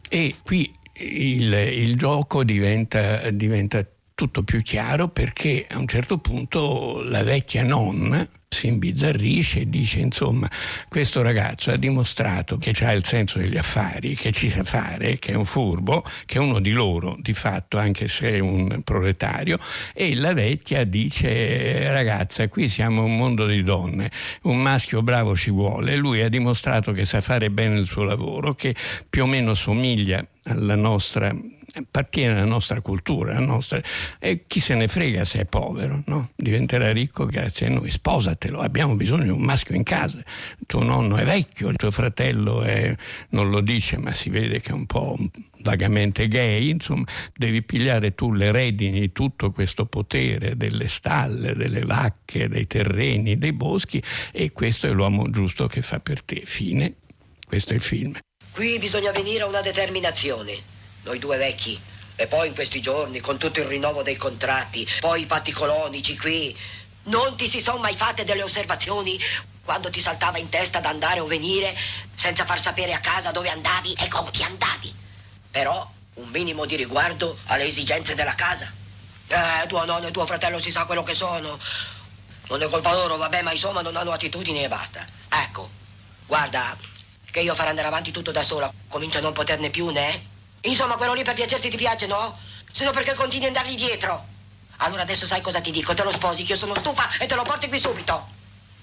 E 0.08 0.36
qui 0.44 0.72
il, 0.94 1.52
il 1.52 1.96
gioco 1.96 2.44
diventa, 2.44 3.30
diventa 3.32 3.86
tutto 4.22 4.44
più 4.44 4.62
chiaro 4.62 5.08
perché 5.08 5.66
a 5.68 5.80
un 5.80 5.88
certo 5.88 6.20
punto 6.20 7.02
la 7.04 7.24
vecchia 7.24 7.64
nonna 7.64 8.24
si 8.48 8.68
imbizzarrisce 8.68 9.62
e 9.62 9.70
dice 9.70 10.00
insomma 10.00 10.48
questo 10.88 11.24
ragazzo 11.24 11.72
ha 11.72 11.76
dimostrato 11.76 12.60
che 12.60 12.72
ha 12.82 12.92
il 12.92 13.04
senso 13.04 13.40
degli 13.40 13.58
affari, 13.58 14.16
che 14.16 14.32
ci 14.32 14.52
sa 14.52 14.64
fare, 14.64 15.18
che 15.18 15.32
è 15.32 15.36
un 15.36 15.46
furbo, 15.46 16.04
che 16.26 16.38
è 16.38 16.40
uno 16.40 16.60
di 16.60 16.72
loro 16.72 17.18
di 17.20 17.34
fatto 17.34 17.80
anche 17.80 18.08
se 18.08 18.34
è 18.34 18.38
un 18.40 18.82
proletario. 18.84 19.58
E 19.92 20.14
la 20.14 20.36
vecchia 20.36 20.84
dice 20.84 21.92
ragazza 21.92 22.48
qui 22.48 22.70
siamo 22.70 23.04
un 23.04 23.18
mondo 23.18 23.48
di 23.48 23.64
donne, 23.64 24.12
un 24.44 24.62
maschio 24.62 25.02
bravo 25.02 25.36
ci 25.36 25.50
vuole, 25.50 25.96
lui 25.96 26.22
ha 26.22 26.30
dimostrato 26.30 26.92
che 26.92 27.06
sa 27.06 27.22
fare 27.22 27.50
bene 27.50 27.80
il 27.80 27.88
suo 27.88 28.04
lavoro, 28.04 28.54
che 28.54 28.76
più 29.10 29.24
o 29.24 29.26
meno 29.26 29.56
somiglia 29.56 30.24
alla 30.44 30.76
nostra 30.76 31.34
appartiene 31.74 32.34
alla 32.34 32.46
nostra 32.46 32.82
cultura, 32.82 33.36
alla 33.36 33.46
nostra... 33.46 33.82
e 34.20 34.44
chi 34.48 34.60
se 34.60 34.76
ne 34.76 34.88
frega 34.88 35.24
se 35.24 35.42
è 35.42 35.46
povero, 35.46 36.04
no? 36.08 36.32
diventerà 36.36 36.92
ricco 36.92 37.26
grazie 37.26 37.68
a 37.68 37.70
noi, 37.70 37.90
sposatelo, 37.90 38.60
abbiamo 38.60 38.96
bisogno 38.96 39.24
di 39.24 39.30
un 39.30 39.42
maschio 39.42 39.76
in 39.76 39.84
casa, 39.84 40.22
tuo 40.66 40.84
nonno 40.84 41.18
è 41.18 41.24
vecchio, 41.24 41.70
il 41.70 41.78
tuo 41.78 41.92
fratello 41.92 42.64
è... 42.64 42.96
non 43.30 43.50
lo 43.50 43.62
dice 43.62 43.98
ma 43.98 44.14
si 44.14 44.30
vede 44.30 44.60
che 44.60 44.72
è 44.72 44.74
un 44.74 44.86
po' 44.86 45.18
vagamente 45.62 46.28
gay, 46.28 46.70
insomma, 46.70 47.06
devi 47.36 47.62
pigliare 47.64 48.16
tu 48.16 48.34
le 48.34 48.52
redini 48.52 49.00
di 49.00 49.12
tutto 49.12 49.52
questo 49.52 49.86
potere 49.86 50.58
delle 50.58 50.88
stalle, 50.88 51.56
delle 51.56 51.84
vacche, 51.84 52.50
dei 52.50 52.68
terreni, 52.68 53.38
dei 53.38 53.54
boschi 53.54 54.02
e 54.32 54.52
questo 54.52 54.88
è 54.88 54.92
l'uomo 54.92 55.30
giusto 55.30 55.68
che 55.68 55.82
fa 55.82 56.00
per 56.00 56.24
te. 56.24 56.42
Fine, 56.46 56.96
questo 57.48 57.74
è 57.74 57.76
il 57.76 57.82
film. 57.82 58.18
Qui 58.54 58.80
bisogna 58.80 59.12
venire 59.12 59.44
a 59.44 59.48
una 59.48 59.62
determinazione 59.62 60.80
noi 61.04 61.20
due 61.20 61.38
vecchi. 61.38 61.80
E 62.16 62.28
poi 62.28 62.50
in 62.50 62.54
questi 62.54 62.82
giorni, 62.82 63.20
con 63.20 63.38
tutto 63.38 63.62
il 63.62 63.68
rinnovo 63.68 64.04
dei 64.04 64.18
contratti, 64.18 64.88
poi 65.00 65.22
i 65.22 65.26
patti 65.26 65.52
colonici 65.52 66.18
qui, 66.18 66.56
non 67.04 67.36
ti 67.36 67.50
si 67.50 67.62
sono 67.64 67.80
mai 67.80 67.96
fatte 67.96 68.24
delle 68.24 68.44
osservazioni 68.44 69.20
quando 69.64 69.90
ti 69.90 70.02
saltava 70.02 70.38
in 70.38 70.50
testa 70.50 70.80
ad 70.80 70.86
andare 70.86 71.20
o 71.20 71.26
venire 71.26 71.76
senza 72.18 72.46
far 72.46 72.62
sapere 72.62 72.94
a 72.94 73.00
casa 73.00 73.32
dove 73.32 73.50
andavi 73.50 73.94
e 73.94 74.08
con 74.08 74.30
chi 74.30 74.44
andavi. 74.44 74.94
Però 75.50 75.90
un 76.16 76.30
minimo 76.30 76.66
di 76.66 76.76
riguardo 76.76 77.38
alle 77.46 77.70
esigenze 77.70 78.14
della 78.14 78.36
casa. 78.36 78.72
Eh, 79.28 79.68
tuo 79.68 79.86
nonno 79.86 80.08
e 80.08 80.12
tuo 80.12 80.26
fratello 80.26 80.60
si 80.62 80.72
sa 80.72 80.86
quello 80.86 81.04
che 81.04 81.16
sono. 81.16 81.60
Non 82.48 82.62
è 82.62 82.70
colpa 82.70 82.94
loro, 82.94 83.18
vabbè, 83.18 83.42
ma 83.42 83.54
insomma 83.54 83.82
non 83.82 83.96
hanno 83.96 84.12
attitudini 84.12 84.64
e 84.64 84.68
basta. 84.68 85.06
Ecco, 85.30 85.70
guarda, 86.28 86.78
che 87.32 87.40
io 87.40 87.56
farò 87.56 87.70
andare 87.70 87.88
avanti 87.88 88.12
tutto 88.12 88.32
da 88.32 88.44
sola, 88.44 88.72
comincio 88.90 89.20
a 89.20 89.22
non 89.22 89.34
poterne 89.34 89.70
più, 89.70 89.90
né? 89.90 90.31
Insomma, 90.62 90.96
quello 90.96 91.14
lì 91.14 91.24
per 91.24 91.34
piacerti 91.34 91.70
ti 91.70 91.78
piace, 91.78 92.06
no? 92.06 92.38
Se 92.72 92.84
no 92.84 92.92
perché 92.92 93.16
continui 93.16 93.48
ad 93.48 93.56
andargli 93.56 93.76
dietro? 93.76 94.26
Allora 94.78 95.04
adesso 95.04 95.28
sai 95.28 95.42
cosa 95.42 95.62
ti 95.62 95.72
dico? 95.72 95.94
Te 95.94 96.04
lo 96.04 96.12
sposi, 96.12 96.44
che 96.44 96.54
io 96.54 96.58
sono 96.58 96.76
stufa 96.76 97.18
e 97.18 97.26
te 97.26 97.36
lo 97.36 97.44
porti 97.44 97.68
qui 97.68 97.80
subito. 97.80 98.28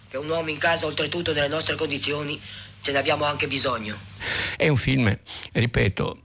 Che 0.09 0.16
un 0.16 0.29
uomo 0.29 0.49
in 0.49 0.59
casa, 0.59 0.87
oltretutto, 0.87 1.33
nelle 1.33 1.49
nostre 1.49 1.76
condizioni, 1.76 2.41
ce 2.83 2.93
ne 2.93 2.99
abbiamo 2.99 3.24
anche 3.24 3.47
bisogno. 3.47 4.08
È 4.57 4.69
un 4.69 4.77
film, 4.77 5.16
ripeto, 5.53 6.23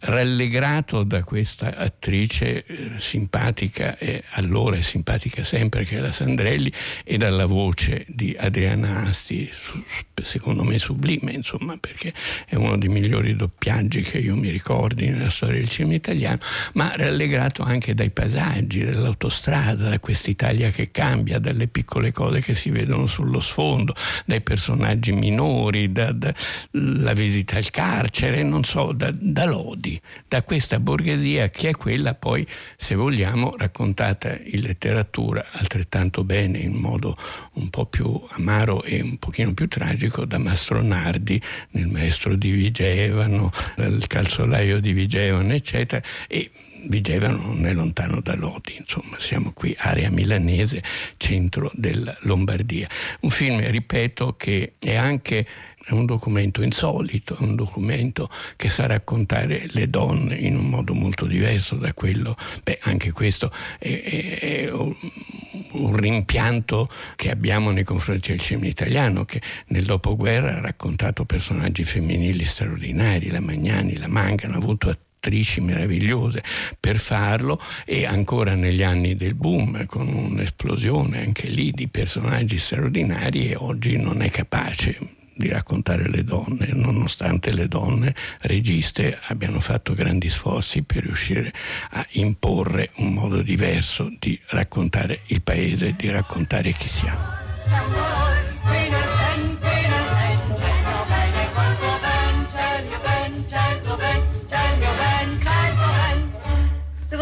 rallegrato 0.00 1.02
da 1.04 1.24
questa 1.24 1.74
attrice 1.76 2.64
eh, 2.64 2.90
simpatica 2.98 3.96
e 3.96 4.22
allora 4.32 4.76
è 4.76 4.82
simpatica 4.82 5.42
sempre 5.42 5.84
che 5.84 5.96
è 5.96 6.00
la 6.00 6.12
Sandrelli 6.12 6.70
e 7.02 7.16
dalla 7.16 7.46
voce 7.46 8.04
di 8.08 8.36
Adriana 8.38 9.04
Asti 9.04 9.50
secondo 10.22 10.62
me 10.64 10.78
sublime 10.78 11.32
insomma 11.32 11.76
perché 11.78 12.12
è 12.46 12.54
uno 12.56 12.76
dei 12.76 12.88
migliori 12.88 13.36
doppiaggi 13.36 14.02
che 14.02 14.18
io 14.18 14.36
mi 14.36 14.50
ricordi 14.50 15.08
nella 15.08 15.30
storia 15.30 15.56
del 15.56 15.68
cinema 15.68 15.94
italiano 15.94 16.38
ma 16.74 16.92
rallegrato 16.94 17.62
anche 17.62 17.94
dai 17.94 18.10
paesaggi 18.10 18.84
dell'autostrada 18.84 19.90
da 19.90 19.98
quest'Italia 19.98 20.70
che 20.70 20.90
cambia 20.90 21.38
dalle 21.38 21.68
piccole 21.68 22.12
cose 22.12 22.40
che 22.40 22.54
si 22.54 22.70
vedono 22.70 23.06
sullo 23.06 23.40
sfondo 23.40 23.94
dai 24.24 24.40
personaggi 24.40 25.12
minori 25.12 25.90
dalla 25.90 27.14
visita 27.26 27.56
al 27.56 27.70
carcere 27.70 28.42
non 28.44 28.62
so 28.62 28.92
da, 28.92 29.10
da 29.12 29.44
lodi 29.46 30.00
da 30.28 30.42
questa 30.42 30.78
borghesia 30.78 31.50
che 31.50 31.70
è 31.70 31.72
quella 31.72 32.14
poi, 32.14 32.46
se 32.76 32.94
vogliamo, 32.94 33.54
raccontata 33.56 34.36
in 34.36 34.60
letteratura 34.60 35.44
altrettanto 35.52 36.22
bene, 36.24 36.58
in 36.58 36.74
modo 36.74 37.16
un 37.54 37.68
po' 37.68 37.86
più 37.86 38.20
amaro 38.30 38.82
e 38.82 39.00
un 39.02 39.18
pochino 39.18 39.54
più 39.54 39.66
tragico, 39.68 40.24
da 40.24 40.38
Mastronardi 40.38 41.40
nel 41.70 41.88
Maestro 41.88 42.36
di 42.36 42.50
Vigevano, 42.50 43.50
il 43.76 44.06
calzolaio 44.06 44.80
di 44.80 44.92
Vigevano, 44.92 45.52
eccetera. 45.52 46.02
E 46.28 46.50
Vigevano 46.88 47.38
non 47.38 47.66
è 47.66 47.72
lontano 47.72 48.20
da 48.20 48.34
Lodi, 48.34 48.76
insomma, 48.76 49.18
siamo 49.18 49.52
qui, 49.52 49.74
area 49.78 50.10
milanese, 50.10 50.82
centro 51.16 51.70
della 51.74 52.16
Lombardia. 52.20 52.88
Un 53.20 53.30
film, 53.30 53.60
ripeto, 53.68 54.36
che 54.36 54.74
è 54.78 54.94
anche 54.94 55.46
un 55.88 56.04
documento 56.04 56.62
insolito, 56.62 57.36
un 57.40 57.54
documento 57.54 58.28
che 58.56 58.68
sa 58.68 58.86
raccontare 58.86 59.66
le 59.70 59.88
donne 59.88 60.34
in 60.34 60.56
un 60.56 60.68
modo 60.68 60.94
molto 60.94 61.26
diverso 61.26 61.76
da 61.76 61.92
quello, 61.94 62.36
beh 62.62 62.78
anche 62.82 63.12
questo 63.12 63.52
è, 63.78 63.88
è, 63.88 64.38
è 64.38 64.70
un 64.72 65.96
rimpianto 65.96 66.88
che 67.14 67.30
abbiamo 67.30 67.70
nei 67.70 67.84
confronti 67.84 68.30
del 68.30 68.40
cinema 68.40 68.66
italiano 68.66 69.24
che 69.24 69.40
nel 69.68 69.84
dopoguerra 69.84 70.56
ha 70.56 70.60
raccontato 70.60 71.24
personaggi 71.24 71.84
femminili 71.84 72.44
straordinari, 72.44 73.30
la 73.30 73.40
Magnani, 73.40 73.96
la 73.96 74.08
Manga, 74.08 74.46
hanno 74.46 74.56
avuto 74.56 74.90
attrici 75.26 75.60
meravigliose 75.60 76.42
per 76.78 76.98
farlo 76.98 77.60
e 77.84 78.06
ancora 78.06 78.54
negli 78.54 78.82
anni 78.82 79.16
del 79.16 79.34
boom 79.34 79.84
con 79.86 80.06
un'esplosione 80.08 81.24
anche 81.24 81.48
lì 81.48 81.72
di 81.72 81.88
personaggi 81.88 82.58
straordinari 82.58 83.50
e 83.50 83.56
oggi 83.56 83.96
non 83.96 84.22
è 84.22 84.30
capace 84.30 85.14
di 85.38 85.48
raccontare 85.48 86.08
le 86.08 86.24
donne, 86.24 86.68
nonostante 86.72 87.52
le 87.52 87.68
donne 87.68 88.14
registe 88.42 89.18
abbiano 89.26 89.60
fatto 89.60 89.92
grandi 89.92 90.30
sforzi 90.30 90.82
per 90.82 91.02
riuscire 91.02 91.52
a 91.90 92.06
imporre 92.12 92.92
un 92.96 93.12
modo 93.12 93.42
diverso 93.42 94.10
di 94.18 94.38
raccontare 94.46 95.20
il 95.26 95.42
paese, 95.42 95.94
di 95.94 96.08
raccontare 96.08 96.70
chi 96.72 96.88
siamo. 96.88 98.55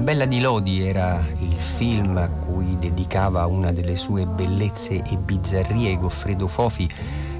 Bella 0.00 0.24
di 0.24 0.40
Lodi 0.40 0.80
era 0.80 1.22
il 1.40 1.60
film 1.60 2.16
a 2.16 2.30
cui 2.30 2.78
dedicava 2.78 3.44
una 3.44 3.70
delle 3.70 3.96
sue 3.96 4.24
bellezze 4.24 5.02
e 5.02 5.16
bizzarrie 5.18 5.96
Goffredo 5.96 6.46
Fofi. 6.46 6.88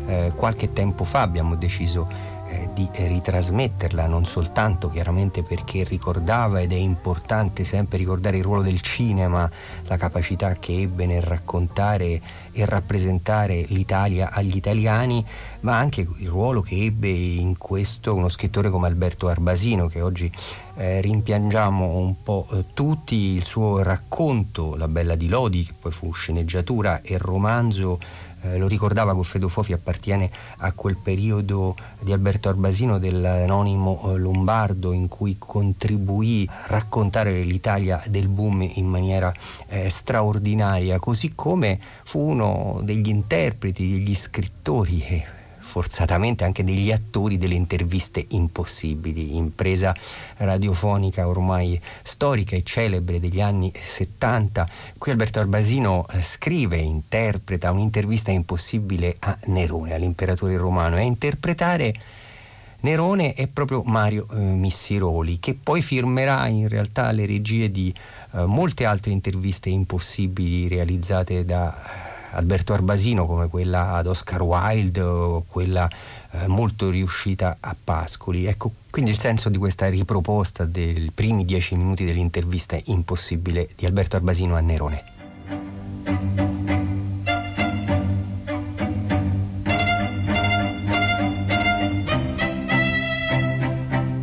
Eh, 0.06 0.32
qualche 0.36 0.72
tempo 0.74 1.04
fa 1.04 1.22
abbiamo 1.22 1.54
deciso 1.54 2.06
eh, 2.50 2.68
di 2.74 2.88
ritrasmetterla, 2.92 4.06
non 4.06 4.24
soltanto 4.24 4.88
chiaramente 4.88 5.44
perché 5.44 5.84
ricordava 5.84 6.60
ed 6.60 6.72
è 6.72 6.76
importante 6.76 7.62
sempre 7.62 7.98
ricordare 7.98 8.38
il 8.38 8.42
ruolo 8.42 8.62
del 8.62 8.80
cinema, 8.80 9.48
la 9.86 9.96
capacità 9.96 10.54
che 10.54 10.80
ebbe 10.80 11.06
nel 11.06 11.22
raccontare 11.22 12.20
e 12.50 12.64
rappresentare 12.64 13.64
l'Italia 13.68 14.32
agli 14.32 14.56
italiani, 14.56 15.24
ma 15.60 15.78
anche 15.78 16.00
il 16.00 16.28
ruolo 16.28 16.60
che 16.60 16.74
ebbe 16.74 17.08
in 17.08 17.56
questo 17.56 18.14
uno 18.14 18.28
scrittore 18.28 18.70
come 18.70 18.88
Alberto 18.88 19.28
Arbasino, 19.28 19.86
che 19.86 20.00
oggi 20.00 20.30
eh, 20.74 21.00
rimpiangiamo 21.00 21.98
un 21.98 22.22
po' 22.22 22.46
eh, 22.50 22.64
tutti, 22.74 23.14
il 23.14 23.44
suo 23.44 23.82
racconto 23.82 24.74
La 24.74 24.88
Bella 24.88 25.14
di 25.14 25.28
Lodi, 25.28 25.64
che 25.64 25.74
poi 25.78 25.92
fu 25.92 26.12
sceneggiatura 26.12 27.00
e 27.02 27.16
romanzo 27.16 27.98
eh, 28.42 28.58
lo 28.58 28.66
ricordava 28.66 29.12
Goffredo 29.12 29.48
Fofi, 29.48 29.72
appartiene 29.72 30.30
a 30.58 30.72
quel 30.72 30.96
periodo 30.96 31.76
di 32.00 32.12
Alberto 32.12 32.48
Arbasino 32.48 32.98
dell'anonimo 32.98 34.12
eh, 34.14 34.18
Lombardo 34.18 34.92
in 34.92 35.08
cui 35.08 35.36
contribuì 35.38 36.48
a 36.48 36.64
raccontare 36.68 37.42
l'Italia 37.42 38.02
del 38.06 38.28
boom 38.28 38.62
in 38.62 38.86
maniera 38.86 39.32
eh, 39.68 39.88
straordinaria, 39.90 40.98
così 40.98 41.32
come 41.34 41.78
fu 42.04 42.30
uno 42.30 42.80
degli 42.82 43.08
interpreti, 43.08 43.88
degli 43.88 44.14
scrittori 44.14 45.02
e 45.02 45.38
forzatamente 45.70 46.42
anche 46.42 46.64
degli 46.64 46.90
attori 46.90 47.38
delle 47.38 47.54
interviste 47.54 48.26
impossibili, 48.30 49.36
impresa 49.36 49.94
radiofonica 50.38 51.28
ormai 51.28 51.80
storica 52.02 52.56
e 52.56 52.64
celebre 52.64 53.20
degli 53.20 53.40
anni 53.40 53.72
70. 53.72 54.68
Qui 54.98 55.12
Alberto 55.12 55.38
Arbasino 55.38 56.06
eh, 56.10 56.20
scrive, 56.22 56.76
interpreta 56.76 57.70
un'intervista 57.70 58.32
impossibile 58.32 59.14
a 59.20 59.38
Nerone, 59.44 59.94
all'imperatore 59.94 60.56
romano, 60.56 60.96
e 60.96 61.02
a 61.02 61.04
interpretare 61.04 61.94
Nerone 62.80 63.34
è 63.34 63.46
proprio 63.46 63.82
Mario 63.84 64.26
eh, 64.32 64.38
Missiroli, 64.38 65.38
che 65.38 65.54
poi 65.54 65.82
firmerà 65.82 66.48
in 66.48 66.66
realtà 66.66 67.12
le 67.12 67.26
regie 67.26 67.70
di 67.70 67.94
eh, 68.32 68.44
molte 68.44 68.86
altre 68.86 69.12
interviste 69.12 69.68
impossibili 69.68 70.66
realizzate 70.66 71.44
da 71.44 72.08
Alberto 72.32 72.72
Arbasino 72.72 73.26
come 73.26 73.48
quella 73.48 73.92
ad 73.94 74.06
Oscar 74.06 74.42
Wilde 74.42 75.00
o 75.00 75.44
quella 75.46 75.88
eh, 76.32 76.46
molto 76.46 76.90
riuscita 76.90 77.56
a 77.60 77.74
Pascoli. 77.82 78.46
Ecco, 78.46 78.72
quindi 78.90 79.10
il 79.10 79.18
senso 79.18 79.48
di 79.48 79.58
questa 79.58 79.88
riproposta 79.88 80.64
dei 80.64 81.10
primi 81.14 81.44
dieci 81.44 81.74
minuti 81.76 82.04
dell'intervista 82.04 82.78
impossibile 82.84 83.68
di 83.74 83.86
Alberto 83.86 84.16
Arbasino 84.16 84.54
a 84.54 84.60
Nerone. 84.60 85.04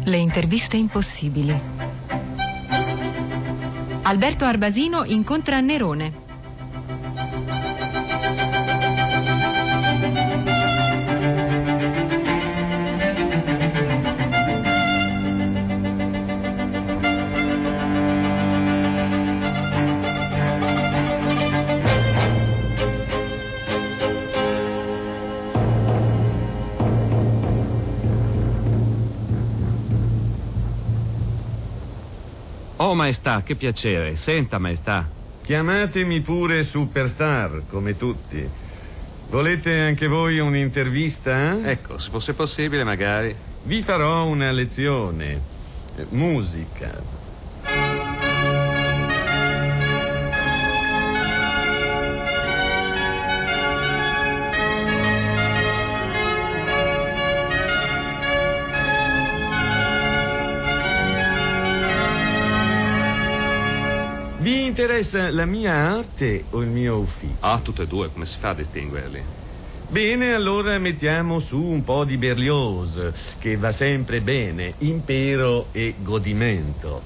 Le 0.04 0.18
interviste 0.18 0.78
impossibili. 0.78 1.60
Alberto 4.04 4.46
Arbasino 4.46 5.04
incontra 5.04 5.60
Nerone. 5.60 6.27
Oh, 32.88 32.96
maestà, 32.96 33.44
che 33.44 33.56
piacere. 33.56 34.16
Senta, 34.16 34.60
maestà. 34.60 35.12
Chiamatemi 35.44 36.22
pure 36.22 36.64
superstar, 36.64 37.66
come 37.68 37.98
tutti. 37.98 38.50
Volete 39.28 39.78
anche 39.78 40.08
voi 40.08 40.40
un'intervista? 40.40 41.70
Ecco, 41.70 41.98
se 41.98 42.10
fosse 42.10 42.34
possibile, 42.34 42.86
magari. 42.86 43.36
Vi 43.64 43.82
farò 43.82 44.24
una 44.24 44.52
lezione. 44.52 45.42
Musica. 46.12 47.17
Interessa 65.08 65.32
la 65.32 65.46
mia 65.46 65.74
arte 65.74 66.48
o 66.52 66.62
il 66.62 66.70
mio 66.70 66.98
ufficio? 66.98 67.38
Ah, 67.40 67.62
tutte 67.62 67.84
e 67.84 67.88
due, 67.88 68.12
come 68.12 68.26
si 68.26 68.38
fa 68.38 68.50
a 68.50 68.56
distinguerli? 68.56 69.26
Bene, 69.88 70.34
allora 70.34 70.78
mettiamo 70.80 71.40
su 71.40 71.62
un 71.62 71.84
po' 71.84 72.04
di 72.04 72.18
Berlioz, 72.18 73.36
che 73.40 73.56
va 73.56 73.72
sempre 73.72 74.22
bene, 74.22 74.76
impero 74.80 75.70
e 75.72 75.96
godimento. 76.00 77.06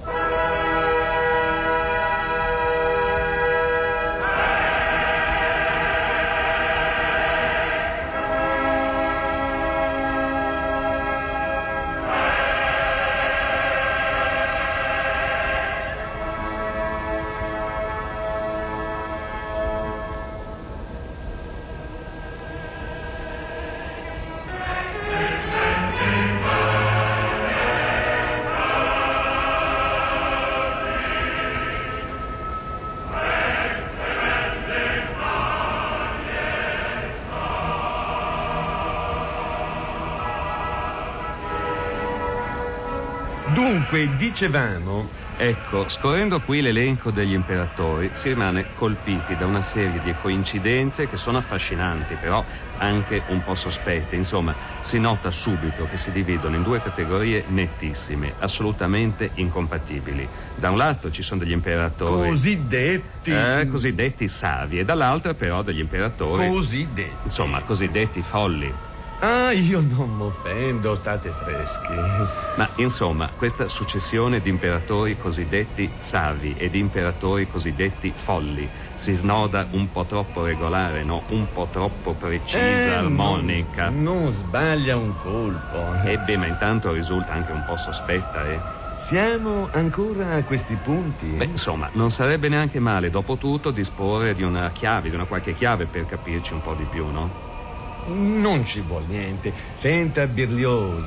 Dicevamo, 44.10 45.10
Ecco, 45.44 45.90
scorrendo 45.90 46.40
qui 46.42 46.62
l'elenco 46.62 47.10
degli 47.10 47.34
imperatori, 47.34 48.12
si 48.14 48.30
rimane 48.30 48.68
colpiti 48.76 49.36
da 49.36 49.48
una 49.48 49.64
serie 49.64 50.00
di 50.00 50.14
coincidenze 50.14 51.08
che 51.08 51.18
sono 51.18 51.40
affascinanti, 51.40 52.16
però 52.16 52.46
anche 52.78 53.24
un 53.26 53.42
po' 53.42 53.56
sospette. 53.56 54.16
Insomma, 54.16 54.56
si 54.82 55.00
nota 55.00 55.32
subito 55.32 55.88
che 55.88 55.98
si 55.98 56.12
dividono 56.12 56.56
in 56.56 56.62
due 56.62 56.80
categorie 56.80 57.44
nettissime, 57.48 58.36
assolutamente 58.38 59.32
incompatibili. 59.34 60.30
Da 60.54 60.70
un 60.70 60.78
lato 60.78 61.10
ci 61.10 61.24
sono 61.24 61.40
degli 61.40 61.54
imperatori... 61.54 62.30
cosiddetti... 62.30 63.32
Eh, 63.32 63.68
cosiddetti 63.68 64.28
savi, 64.28 64.78
e 64.78 64.86
dall'altra 64.86 65.34
però 65.34 65.64
degli 65.64 65.80
imperatori... 65.80 66.50
Cosiddetti. 66.50 67.18
Insomma, 67.24 67.64
cosiddetti 67.64 68.22
folli. 68.22 68.72
Ah, 69.24 69.52
io 69.52 69.82
non 69.82 70.16
mi 70.16 70.24
offendo, 70.24 70.96
state 70.96 71.32
freschi. 71.32 71.94
Ma 72.58 72.68
insomma, 72.78 73.32
questa 73.36 73.68
successione 73.68 74.42
di 74.42 74.50
imperatori 74.50 75.16
cosiddetti 75.16 75.94
savi 76.00 76.54
e 76.54 76.70
di 76.70 76.80
imperatori 76.80 77.46
cosiddetti 77.46 78.14
folli 78.16 78.68
si 78.96 79.14
snoda 79.14 79.68
un 79.74 79.92
po' 79.92 80.06
troppo 80.08 80.44
regolare, 80.44 81.04
no? 81.04 81.24
Un 81.30 81.52
po' 81.52 81.68
troppo 81.70 82.16
precisa, 82.16 82.58
Eh, 82.58 82.90
armonica. 82.96 83.90
Non, 83.90 84.02
non 84.02 84.32
sbaglia 84.32 84.98
un 84.98 85.16
colpo. 85.16 85.94
E 85.94 86.18
beh, 86.18 86.38
ma 86.38 86.48
intanto 86.48 86.92
risulta 86.92 87.34
anche 87.34 87.52
un 87.52 87.64
po' 87.64 87.78
sospetta, 87.78 88.48
eh? 88.48 88.60
Siamo 88.96 89.70
ancora 89.72 90.34
a 90.34 90.44
questi 90.44 90.76
punti? 90.78 91.36
Beh, 91.36 91.46
insomma, 91.46 91.88
non 91.94 92.10
sarebbe 92.10 92.50
neanche 92.50 92.80
male, 92.80 93.12
dopo 93.12 93.38
tutto, 93.38 93.70
disporre 93.70 94.34
di 94.34 94.42
una 94.42 94.72
chiave, 94.72 95.10
di 95.10 95.16
una 95.16 95.26
qualche 95.26 95.54
chiave 95.54 95.86
per 95.86 96.06
capirci 96.06 96.54
un 96.54 96.62
po' 96.62 96.74
di 96.74 96.86
più, 96.88 97.08
no? 97.12 97.50
Non 98.08 98.66
ci 98.66 98.82
vuole 98.82 99.06
niente. 99.08 99.54
Senta 99.76 100.26
Berlioz, 100.28 101.04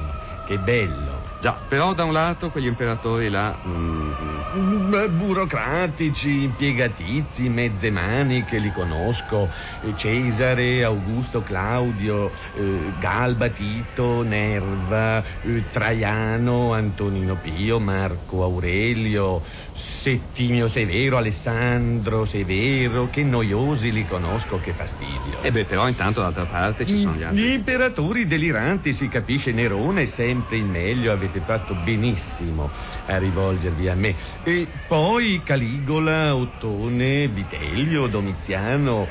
che 0.47 0.59
bello. 0.59 1.14
Già, 1.45 1.61
però 1.69 1.93
da 1.93 2.05
un 2.05 2.13
lato 2.15 2.49
quegli 2.51 2.65
imperatori 2.65 3.29
là... 3.29 3.55
mm, 3.69 4.13
Mm, 4.57 5.17
Burocratici, 5.17 6.45
impiegatizi, 6.45 7.49
mezze 7.49 7.91
maniche, 7.91 8.59
li 8.59 8.71
conosco. 8.71 9.51
Eh, 9.81 9.95
Cesare, 9.97 10.85
Augusto, 10.85 11.43
Claudio, 11.43 12.31
eh, 12.55 12.93
Galba, 13.01 13.49
Tito, 13.49 14.23
Nerva, 14.23 15.25
eh, 15.43 15.65
Traiano, 15.71 16.73
Antonino 16.73 17.35
Pio, 17.35 17.81
Marco 17.81 18.45
Aurelio, 18.45 19.43
Settimio 19.73 20.69
Severo, 20.69 21.17
Alessandro 21.17 22.25
Severo. 22.25 23.11
Che 23.11 23.25
noiosi 23.25 23.91
li 23.91 24.07
conosco, 24.07 24.61
che 24.61 24.73
fastidio. 24.73 25.43
E 25.43 25.51
beh, 25.51 25.65
però 25.65 25.89
intanto 25.89 26.21
d'altra 26.21 26.45
parte 26.45 26.87
ci 26.87 26.97
sono 26.97 27.17
gli 27.17 27.23
altri. 27.23 27.43
Gli 27.43 27.53
imperatori 27.53 28.27
deliranti, 28.27 28.93
si 28.93 29.09
capisce, 29.09 29.51
Nerone 29.51 30.03
è 30.03 30.07
sempre 30.07 30.57
il 30.59 30.65
meglio, 30.65 31.11
avete 31.11 31.34
avete 31.35 31.41
fatto 31.41 31.75
benissimo 31.83 32.71
a 33.07 33.19
rivolgervi 33.19 33.89
a 33.89 33.95
me. 33.95 34.15
E 34.45 34.69
poi 34.87 35.43
Caligola, 35.45 36.35
Ottone, 36.35 37.27
Vitelio, 37.27 38.07
Domiziano, 38.07 39.09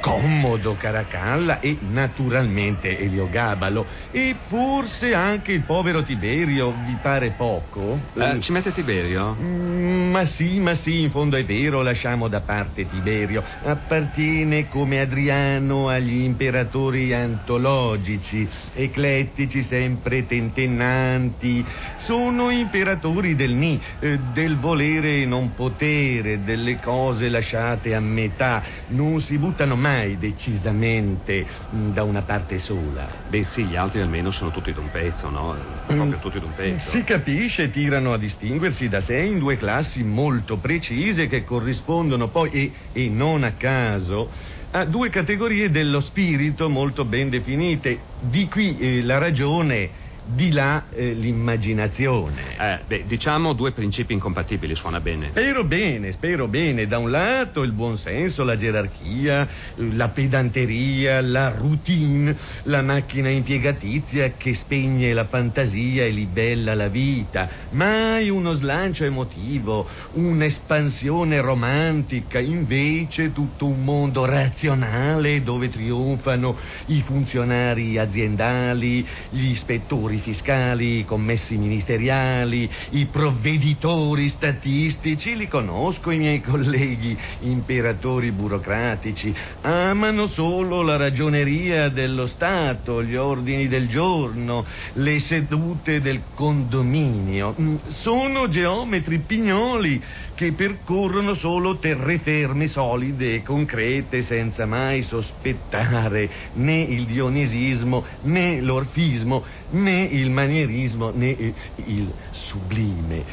Commodo, 0.00 0.76
Caracalla 0.76 1.60
e 1.60 1.78
naturalmente 1.82 2.98
Eliogabalo 2.98 3.88
e 4.10 4.36
forse 4.40 5.12
anche 5.14 5.52
il 5.52 5.64
povero 5.64 6.02
Tiberio, 6.02 6.72
vi 6.72 6.96
pare 6.96 7.32
poco? 7.32 8.00
Eh, 8.14 8.40
ci 8.40 8.52
mette 8.52 8.72
Tiberio? 8.72 9.36
Mm, 9.38 10.10
ma 10.10 10.24
sì, 10.24 10.58
ma 10.60 10.74
sì, 10.74 11.00
in 11.00 11.10
fondo 11.10 11.36
è 11.36 11.44
vero, 11.44 11.82
lasciamo 11.82 12.28
da 12.28 12.40
parte 12.40 12.86
Tiberio. 12.86 13.44
Appartiene 13.62 14.66
come 14.68 15.00
Adriano 15.00 15.88
agli 15.88 16.20
imperatori 16.22 17.12
antologici, 17.12 18.48
eclettici, 18.72 19.62
sempre 19.62 20.24
tentennanti. 20.24 21.66
Sono 21.94 22.50
imperatori 22.50 23.34
del 23.34 23.52
ni, 23.54 23.82
eh, 23.98 24.18
del 24.18 24.56
volere 24.58 25.20
e 25.20 25.26
non 25.26 25.54
potere, 25.54 26.42
delle 26.42 26.78
cose 26.78 27.28
lasciate 27.28 27.94
a 27.94 28.00
metà. 28.00 28.64
Non 28.86 29.20
si 29.20 29.36
buttano 29.66 29.76
mai 29.76 30.16
decisamente 30.16 31.46
mh, 31.70 31.90
da 31.90 32.04
una 32.04 32.22
parte 32.22 32.58
sola. 32.58 33.06
Beh 33.26 33.44
sì, 33.44 33.64
gli 33.64 33.74
altri 33.74 34.00
almeno 34.00 34.30
sono 34.30 34.50
tutti 34.50 34.72
d'un 34.72 34.90
pezzo, 34.90 35.28
no? 35.28 35.58
Proprio 35.84 36.18
tutti 36.18 36.38
d'un 36.38 36.52
pezzo. 36.52 36.90
Si 36.90 37.02
capisce, 37.02 37.68
tirano 37.70 38.12
a 38.12 38.18
distinguersi 38.18 38.88
da 38.88 39.00
sé 39.00 39.18
in 39.18 39.38
due 39.38 39.56
classi 39.56 40.04
molto 40.04 40.58
precise 40.58 41.26
che 41.26 41.44
corrispondono 41.44 42.30
poi, 42.30 42.50
e, 42.50 42.74
e 42.92 43.08
non 43.08 43.42
a 43.42 43.52
caso, 43.54 44.32
a 44.70 44.84
due 44.84 45.08
categorie 45.08 45.70
dello 45.70 46.00
spirito 46.00 46.68
molto 46.68 47.04
ben 47.04 47.28
definite. 47.28 48.10
Di 48.18 48.48
qui 48.48 48.78
eh, 48.78 49.02
la 49.02 49.18
ragione 49.18 49.92
di 50.28 50.50
là 50.50 50.88
eh, 50.90 51.12
l'immaginazione. 51.12 52.56
Eh, 52.58 52.82
beh, 52.84 53.06
diciamo 53.06 53.52
due 53.52 53.70
principi 53.70 54.12
incompatibili, 54.12 54.74
suona 54.74 55.00
bene. 55.00 55.28
Spero 55.28 55.62
bene, 55.62 56.10
spero 56.10 56.48
bene. 56.48 56.88
Da 56.88 56.98
un 56.98 57.10
lato 57.10 57.62
il 57.62 57.70
buonsenso, 57.70 58.42
la 58.42 58.56
gerarchia, 58.56 59.48
la 59.74 60.08
pedanteria, 60.08 61.20
la 61.20 61.50
routine, 61.50 62.36
la 62.64 62.82
macchina 62.82 63.28
impiegatizia 63.28 64.32
che 64.32 64.52
spegne 64.52 65.12
la 65.12 65.24
fantasia 65.24 66.04
e 66.04 66.10
libella 66.10 66.74
la 66.74 66.88
vita. 66.88 67.48
Mai 67.70 68.28
uno 68.28 68.52
slancio 68.52 69.04
emotivo, 69.04 69.88
un'espansione 70.12 71.40
romantica, 71.40 72.40
invece 72.40 73.30
tutto 73.30 73.68
un 73.68 73.84
mondo 73.84 74.24
razionale 74.24 75.40
dove 75.44 75.68
trionfano 75.68 76.58
i 76.86 77.00
funzionari 77.00 77.96
aziendali, 77.96 79.06
gli 79.28 79.50
ispettori 79.50 80.15
fiscali, 80.18 81.00
i 81.00 81.04
commessi 81.04 81.56
ministeriali, 81.56 82.70
i 82.90 83.06
provveditori 83.06 84.28
statistici, 84.28 85.36
li 85.36 85.46
conosco 85.46 86.10
i 86.10 86.18
miei 86.18 86.40
colleghi, 86.40 87.18
imperatori 87.40 88.32
burocratici, 88.32 89.34
amano 89.62 90.26
solo 90.26 90.82
la 90.82 90.96
ragioneria 90.96 91.88
dello 91.88 92.26
Stato, 92.26 93.02
gli 93.02 93.14
ordini 93.14 93.68
del 93.68 93.88
giorno, 93.88 94.66
le 94.94 95.18
sedute 95.18 96.00
del 96.00 96.28
condominio. 96.34 97.54
Mm, 97.60 97.76
Sono 97.86 98.48
geometri 98.48 99.20
pignoli 99.20 100.02
che 100.36 100.52
percorrono 100.52 101.32
solo 101.32 101.78
terraferme 101.78 102.66
solide 102.68 103.36
e 103.36 103.42
concrete 103.42 104.20
senza 104.20 104.66
mai 104.66 105.02
sospettare 105.02 106.30
né 106.52 106.78
il 106.82 107.06
dionisismo 107.06 108.04
né 108.20 108.60
l'orfismo 108.60 109.46
né 109.68 110.02
il 110.02 110.30
manierismo 110.30 111.10
né 111.10 111.54
il 111.76 112.14
sublime. 112.30 113.24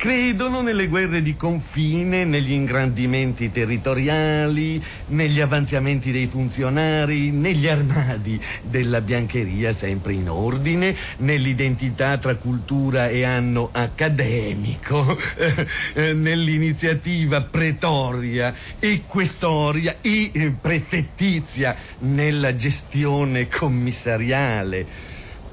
Credono 0.00 0.62
nelle 0.62 0.86
guerre 0.86 1.20
di 1.20 1.36
confine, 1.36 2.24
negli 2.24 2.52
ingrandimenti 2.52 3.50
territoriali, 3.50 4.82
negli 5.08 5.40
avanzamenti 5.40 6.10
dei 6.10 6.26
funzionari, 6.26 7.30
negli 7.32 7.68
armadi 7.68 8.42
della 8.62 9.02
biancheria 9.02 9.74
sempre 9.74 10.14
in 10.14 10.30
ordine, 10.30 10.96
nell'identità 11.18 12.16
tra 12.16 12.36
cultura 12.36 13.10
e 13.10 13.24
anno 13.24 13.68
accademico, 13.70 15.18
eh, 15.92 16.14
nell'iniziativa 16.14 17.42
pretoria 17.42 18.54
e 18.78 19.04
questoria 19.06 19.98
e 20.00 20.30
eh, 20.32 20.56
prefettizia, 20.58 21.76
nella 21.98 22.56
gestione 22.56 23.48
commissariale 23.48 25.09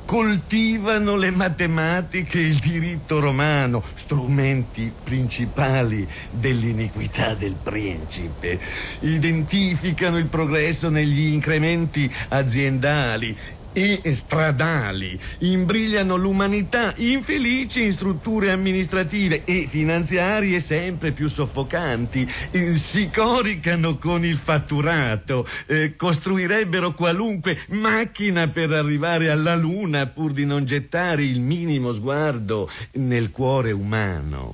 coltivano 0.07 1.17
le 1.17 1.31
matematiche 1.31 2.39
e 2.39 2.43
il 2.43 2.59
diritto 2.59 3.19
romano, 3.19 3.83
strumenti 3.93 4.95
principali 5.03 6.09
dell'iniquità 6.29 7.35
del 7.35 7.57
principe. 7.61 8.57
Identificano 9.01 10.17
il 10.17 10.29
progresso 10.29 10.89
negli 10.89 11.33
incrementi 11.33 12.09
aziendali 12.29 13.37
e 13.71 14.01
stradali, 14.13 15.19
imbrigliano 15.39 16.15
l'umanità, 16.15 16.93
infelici 16.97 17.83
in 17.83 17.91
strutture 17.91 18.51
amministrative 18.51 19.43
e 19.43 19.67
finanziarie 19.69 20.59
sempre 20.59 21.11
più 21.11 21.27
soffocanti, 21.27 22.27
eh, 22.51 22.77
si 22.77 23.09
coricano 23.09 23.97
con 23.97 24.25
il 24.25 24.37
fatturato, 24.37 25.47
eh, 25.67 25.95
costruirebbero 25.95 26.93
qualunque 26.93 27.59
macchina 27.69 28.47
per 28.47 28.71
arrivare 28.71 29.29
alla 29.29 29.55
luna 29.55 30.07
pur 30.07 30.31
di 30.31 30.45
non 30.45 30.65
gettare 30.65 31.23
il 31.23 31.39
minimo 31.39 31.93
sguardo 31.93 32.69
nel 32.93 33.31
cuore 33.31 33.71
umano. 33.71 34.53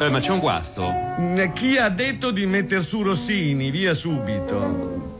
Eh, 0.00 0.08
ma 0.08 0.18
c'è 0.18 0.30
un 0.30 0.38
guasto. 0.38 0.94
Chi 1.52 1.76
ha 1.76 1.90
detto 1.90 2.30
di 2.30 2.46
metter 2.46 2.82
su 2.82 3.02
Rossini? 3.02 3.70
Via 3.70 3.92
subito. 3.92 5.19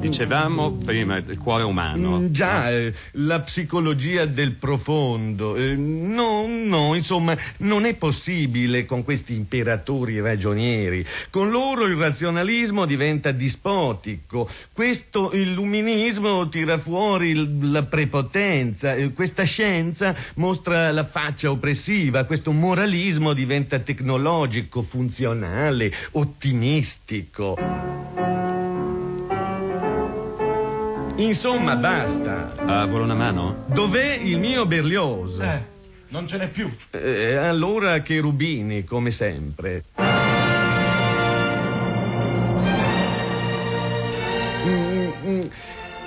Dicevamo 0.00 0.72
prima 0.72 1.18
il 1.18 1.36
cuore 1.36 1.62
umano. 1.62 2.20
Mm, 2.20 2.32
Già, 2.32 2.70
eh, 2.70 2.94
la 3.12 3.40
psicologia 3.40 4.24
del 4.24 4.52
profondo. 4.52 5.56
Eh, 5.56 5.76
no, 5.76 6.46
no, 6.48 6.94
insomma, 6.94 7.36
non 7.58 7.84
è 7.84 7.94
possibile 7.94 8.86
con 8.86 9.04
questi 9.04 9.34
imperatori 9.34 10.18
ragionieri. 10.18 11.04
Con 11.28 11.50
loro 11.50 11.84
il 11.84 11.96
razionalismo 11.96 12.86
diventa 12.86 13.30
dispotico. 13.30 14.48
Questo 14.72 15.32
illuminismo 15.34 16.48
tira 16.48 16.78
fuori 16.78 17.70
la 17.70 17.82
prepotenza. 17.82 18.94
Eh, 18.94 19.12
Questa 19.12 19.42
scienza 19.42 20.16
mostra 20.36 20.90
la 20.92 21.04
faccia 21.04 21.50
oppressiva. 21.50 22.24
Questo 22.24 22.52
moralismo 22.52 23.34
diventa 23.34 23.78
tecnologico, 23.78 24.80
funzionale, 24.80 25.92
ottimistico. 26.12 28.49
Insomma, 31.20 31.76
basta. 31.76 32.54
Ah, 32.64 32.86
vuole 32.86 33.04
una 33.04 33.14
mano? 33.14 33.64
Dov'è 33.66 34.14
il 34.14 34.38
mio 34.38 34.64
Berlioz? 34.64 35.38
Eh, 35.38 35.62
non 36.08 36.26
ce 36.26 36.38
n'è 36.38 36.48
più. 36.48 36.74
Eh, 36.92 37.36
allora 37.36 38.00
Cherubini, 38.00 38.84
come 38.84 39.10
sempre. 39.10 39.84
Mm, 44.64 45.10
mm. 45.26 45.46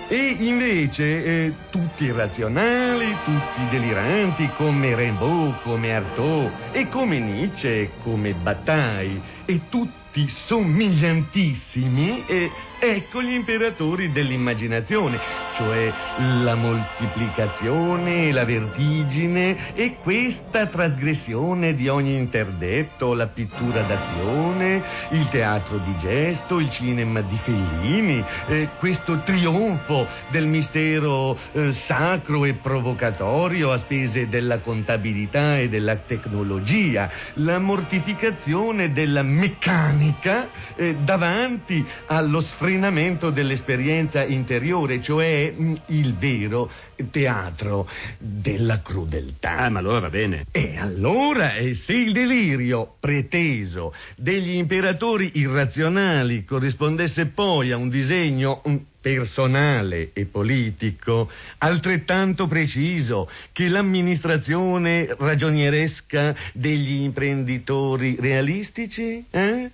E 0.08 0.36
invece 0.40 1.24
eh, 1.24 1.54
tutti 1.70 2.12
razionali, 2.12 3.16
tutti 3.24 3.68
deliranti 3.70 4.50
come 4.58 4.96
Rimbaud, 4.96 5.62
come 5.62 5.96
Artaud 5.96 6.52
e 6.72 6.90
come 6.90 7.20
Nietzsche, 7.20 7.92
come 8.02 8.34
Bataille 8.34 9.22
e 9.46 9.62
tutti 9.70 10.28
somigliantissimi 10.28 12.26
e 12.26 12.52
ecco 12.84 13.22
gli 13.22 13.32
imperatori 13.32 14.12
dell'immaginazione, 14.12 15.18
cioè 15.56 15.94
la 16.42 16.56
moltiplicazione, 16.56 18.32
la 18.34 18.44
vertigine 18.44 19.74
e 19.74 19.96
questa 20.02 20.66
trasgressione 20.66 21.76
di 21.76 21.88
ogni 21.88 22.16
interdetto, 22.16 23.14
la 23.14 23.28
pittura 23.28 23.84
d'azione, 23.84 24.84
il 25.12 25.30
teatro 25.30 25.78
di 25.78 25.96
gesto, 25.98 26.60
il 26.60 26.70
cinema 26.70 27.22
di 27.22 27.38
Fellini, 27.38 28.24
eh, 28.48 28.68
questo 28.78 29.22
trionfo 29.24 30.06
del 30.30 30.46
mistero 30.46 31.38
eh, 31.54 31.72
sacro 31.72 32.44
e 32.44 32.54
provocatorio 32.54 33.72
a 33.72 33.78
spese 33.78 34.28
della 34.28 34.60
contabilità 34.60 35.58
e 35.58 35.70
della 35.70 35.96
tecnologia, 35.96 37.10
la 37.36 37.60
mortificazione 37.60 38.92
della 38.92 39.24
meccanica 39.24 40.50
eh, 40.76 40.96
davanti 40.96 41.86
allo 42.08 42.42
sfrenamento 42.74 43.30
dell'esperienza 43.30 44.24
interiore, 44.24 45.00
cioè 45.00 45.54
mh, 45.56 45.74
il 45.88 46.16
vero 46.16 46.72
teatro 47.12 47.88
della 48.18 48.82
crudeltà. 48.82 49.58
Ah, 49.58 49.70
ma 49.70 49.78
allora 49.78 50.00
va 50.00 50.10
bene. 50.10 50.48
E 50.50 50.78
allora, 50.80 51.56
eh, 51.56 51.76
se 51.76 51.94
il 51.94 52.14
delirio 52.14 52.96
preteso 53.00 53.94
degli 54.16 54.56
imperatori 54.56 55.34
irrazionali 55.36 56.46
corrispondesse 56.46 57.28
poi 57.28 57.72
a 57.72 57.78
un 57.78 57.90
disegno 57.90 58.62
mh, 58.66 58.76
personale 59.00 60.10
e 60.14 60.26
politico, 60.26 61.30
altrettanto 61.60 62.48
preciso 62.48 63.30
che 63.52 63.68
l'amministrazione 63.68 65.16
ragionieresca 65.16 66.36
degli 66.54 67.04
imprenditori 67.04 68.18
realistici? 68.20 69.24
Eh? 69.30 69.70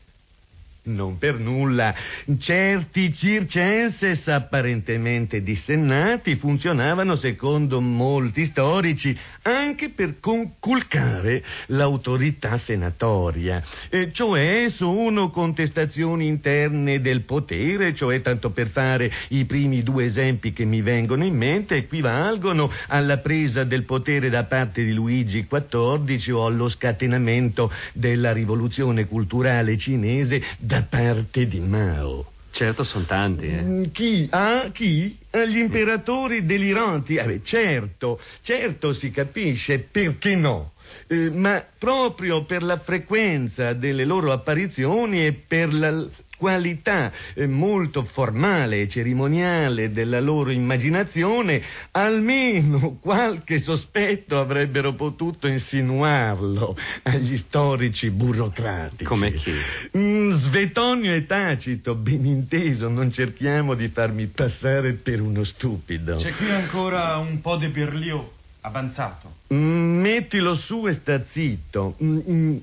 Non 0.89 1.19
per 1.19 1.37
nulla. 1.37 1.93
Certi 2.39 3.13
circenses 3.13 4.27
apparentemente 4.27 5.43
dissennati 5.43 6.35
funzionavano 6.35 7.15
secondo 7.15 7.79
molti 7.79 8.45
storici 8.45 9.15
anche 9.43 9.89
per 9.89 10.19
conculcare 10.19 11.43
l'autorità 11.67 12.57
senatoria. 12.57 13.61
E 13.89 14.11
cioè 14.11 14.65
sono 14.69 15.29
contestazioni 15.29 16.25
interne 16.25 16.99
del 17.01 17.21
potere, 17.21 17.93
cioè 17.93 18.21
tanto 18.23 18.49
per 18.49 18.67
fare 18.67 19.11
i 19.29 19.45
primi 19.45 19.83
due 19.83 20.05
esempi 20.05 20.53
che 20.53 20.65
mi 20.65 20.81
vengono 20.81 21.23
in 21.23 21.35
mente, 21.35 21.75
equivalgono 21.75 22.71
alla 22.87 23.17
presa 23.17 23.63
del 23.63 23.83
potere 23.83 24.31
da 24.31 24.43
parte 24.43 24.83
di 24.83 24.91
Luigi 24.91 25.45
XIV 25.47 26.33
o 26.33 26.45
allo 26.47 26.67
scatenamento 26.67 27.71
della 27.93 28.31
rivoluzione 28.31 29.05
culturale 29.05 29.77
cinese 29.77 30.41
da 30.57 30.77
parte 30.83 31.47
di 31.47 31.59
Mao. 31.59 32.31
Certo, 32.51 32.83
sono 32.83 33.05
tanti, 33.05 33.47
eh. 33.47 33.61
Mm, 33.61 33.83
Chi? 33.91 34.27
Ah, 34.31 34.69
chi? 34.73 35.17
Ah, 35.31 35.45
Gli 35.45 35.57
imperatori 35.57 36.45
deliranti? 36.45 37.15
Eh 37.15 37.23
beh, 37.23 37.41
certo, 37.43 38.19
certo 38.41 38.91
si 38.93 39.11
capisce, 39.11 39.77
perché 39.79 40.35
no? 40.35 40.71
Eh, 41.07 41.29
ma 41.29 41.63
proprio 41.77 42.43
per 42.43 42.63
la 42.63 42.77
frequenza 42.79 43.73
delle 43.73 44.03
loro 44.05 44.31
apparizioni 44.31 45.25
e 45.27 45.33
per 45.33 45.71
la 45.73 46.03
qualità 46.39 47.11
eh, 47.33 47.45
molto 47.47 48.05
formale 48.05 48.81
e 48.81 48.87
cerimoniale 48.87 49.91
della 49.91 50.21
loro 50.21 50.51
immaginazione, 50.51 51.61
almeno 51.91 52.97
qualche 53.01 53.57
sospetto 53.57 54.39
avrebbero 54.39 54.93
potuto 54.93 55.47
insinuarlo 55.47 56.77
agli 57.03 57.35
storici 57.35 58.09
burocratici. 58.09 59.03
Come 59.03 59.33
chi? 59.33 59.51
Mm, 59.97 60.31
Svetonio 60.31 61.13
e 61.13 61.25
Tacito, 61.25 61.93
ben 61.93 62.25
inteso, 62.25 62.87
non 62.87 63.11
cerchiamo 63.11 63.73
di 63.73 63.89
farmi 63.89 64.27
passare 64.27 64.93
per 64.93 65.19
uno 65.19 65.43
stupido. 65.43 66.15
C'è 66.15 66.31
qui 66.31 66.49
ancora 66.49 67.17
un 67.17 67.41
po' 67.41 67.57
di 67.57 67.67
Berlioz 67.67 68.37
avanzato. 68.61 69.35
Mm, 69.53 69.99
mettilo 69.99 70.53
su 70.53 70.87
e 70.87 70.93
sta 70.93 71.23
zitto. 71.25 71.95
Mm, 72.01 72.57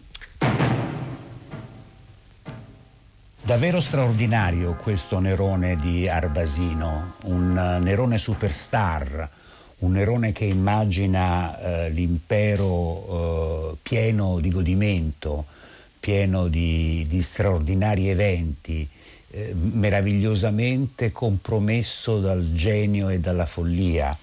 Davvero 3.47 3.81
straordinario 3.81 4.75
questo 4.75 5.21
Nerone 5.21 5.77
di 5.77 6.09
Arbasino, 6.09 7.15
un 7.27 7.57
eh, 7.57 7.79
Nerone 7.79 8.19
superstar, 8.19 9.31
un 9.79 9.93
Nerone 9.93 10.33
che 10.33 10.47
immagina 10.47 11.57
eh, 11.57 11.91
l'impero 11.91 13.71
eh, 13.71 13.77
pieno 13.83 14.41
di 14.41 14.51
godimento, 14.51 15.45
pieno 16.01 16.49
di, 16.49 17.07
di 17.09 17.23
straordinari 17.23 18.09
eventi, 18.09 18.87
eh, 19.31 19.55
meravigliosamente 19.55 21.13
compromesso 21.13 22.19
dal 22.19 22.53
genio 22.53 23.11
e 23.11 23.21
dalla 23.21 23.47
follia. 23.47 24.19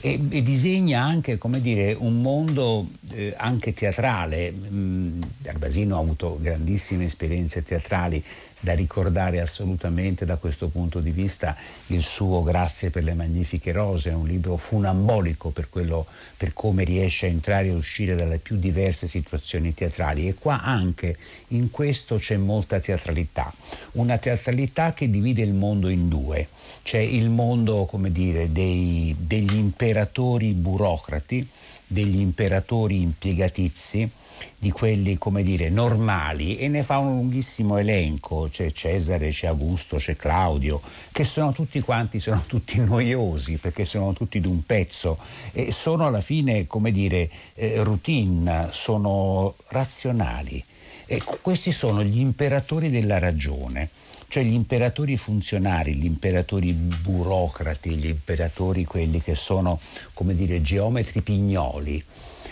E, 0.00 0.20
e 0.28 0.42
disegna 0.42 1.02
anche, 1.02 1.38
dire, 1.60 1.96
un 1.98 2.20
mondo 2.20 2.86
eh, 3.10 3.32
anche 3.38 3.72
teatrale. 3.72 4.52
Mm, 4.52 5.22
Arbasino 5.46 5.96
ha 5.96 6.00
avuto 6.00 6.38
grandissime 6.42 7.06
esperienze 7.06 7.62
teatrali, 7.62 8.22
da 8.64 8.72
ricordare 8.72 9.40
assolutamente 9.40 10.24
da 10.24 10.36
questo 10.36 10.68
punto 10.68 11.00
di 11.00 11.10
vista 11.10 11.54
il 11.88 12.02
suo 12.02 12.42
Grazie 12.42 12.88
per 12.88 13.04
le 13.04 13.12
magnifiche 13.12 13.72
rose, 13.72 14.10
è 14.10 14.14
un 14.14 14.26
libro 14.26 14.56
funambolico 14.56 15.50
per, 15.50 15.68
quello, 15.68 16.06
per 16.36 16.54
come 16.54 16.82
riesce 16.82 17.26
a 17.26 17.28
entrare 17.28 17.66
e 17.66 17.74
uscire 17.74 18.16
dalle 18.16 18.38
più 18.38 18.56
diverse 18.56 19.06
situazioni 19.06 19.74
teatrali. 19.74 20.28
E 20.28 20.34
qua 20.34 20.62
anche 20.62 21.14
in 21.48 21.70
questo 21.70 22.16
c'è 22.16 22.38
molta 22.38 22.80
teatralità, 22.80 23.52
una 23.92 24.16
teatralità 24.16 24.94
che 24.94 25.10
divide 25.10 25.42
il 25.42 25.52
mondo 25.52 25.90
in 25.90 26.08
due, 26.08 26.48
c'è 26.82 26.98
il 26.98 27.28
mondo 27.28 27.84
come 27.84 28.10
dire 28.10 28.50
dei, 28.50 29.14
degli 29.18 29.56
imperatori 29.56 30.54
burocrati, 30.54 31.46
degli 31.86 32.18
imperatori 32.18 33.02
impiegatizi, 33.02 34.10
di 34.58 34.70
quelli, 34.70 35.16
come 35.16 35.42
dire, 35.42 35.68
normali 35.68 36.56
e 36.56 36.68
ne 36.68 36.82
fa 36.82 36.98
un 36.98 37.16
lunghissimo 37.16 37.76
elenco, 37.76 38.48
c'è 38.50 38.72
Cesare, 38.72 39.30
c'è 39.30 39.48
Augusto, 39.48 39.96
c'è 39.96 40.16
Claudio, 40.16 40.80
che 41.12 41.24
sono 41.24 41.52
tutti 41.52 41.80
quanti, 41.80 42.20
sono 42.20 42.42
tutti 42.46 42.78
noiosi 42.78 43.58
perché 43.58 43.84
sono 43.84 44.12
tutti 44.12 44.40
d'un 44.40 44.64
pezzo 44.64 45.18
e 45.52 45.70
sono 45.72 46.06
alla 46.06 46.20
fine, 46.20 46.66
come 46.66 46.90
dire, 46.90 47.30
eh, 47.54 47.82
routine, 47.82 48.68
sono 48.72 49.54
razionali. 49.68 50.62
E 51.06 51.22
questi 51.42 51.70
sono 51.70 52.02
gli 52.02 52.18
imperatori 52.18 52.88
della 52.88 53.18
ragione 53.18 53.90
cioè 54.34 54.42
gli 54.42 54.52
imperatori 54.52 55.16
funzionari, 55.16 55.94
gli 55.94 56.06
imperatori 56.06 56.72
burocrati, 56.72 57.90
gli 57.90 58.08
imperatori 58.08 58.84
quelli 58.84 59.22
che 59.22 59.36
sono, 59.36 59.78
come 60.12 60.34
dire, 60.34 60.60
geometri 60.60 61.20
pignoli. 61.20 62.02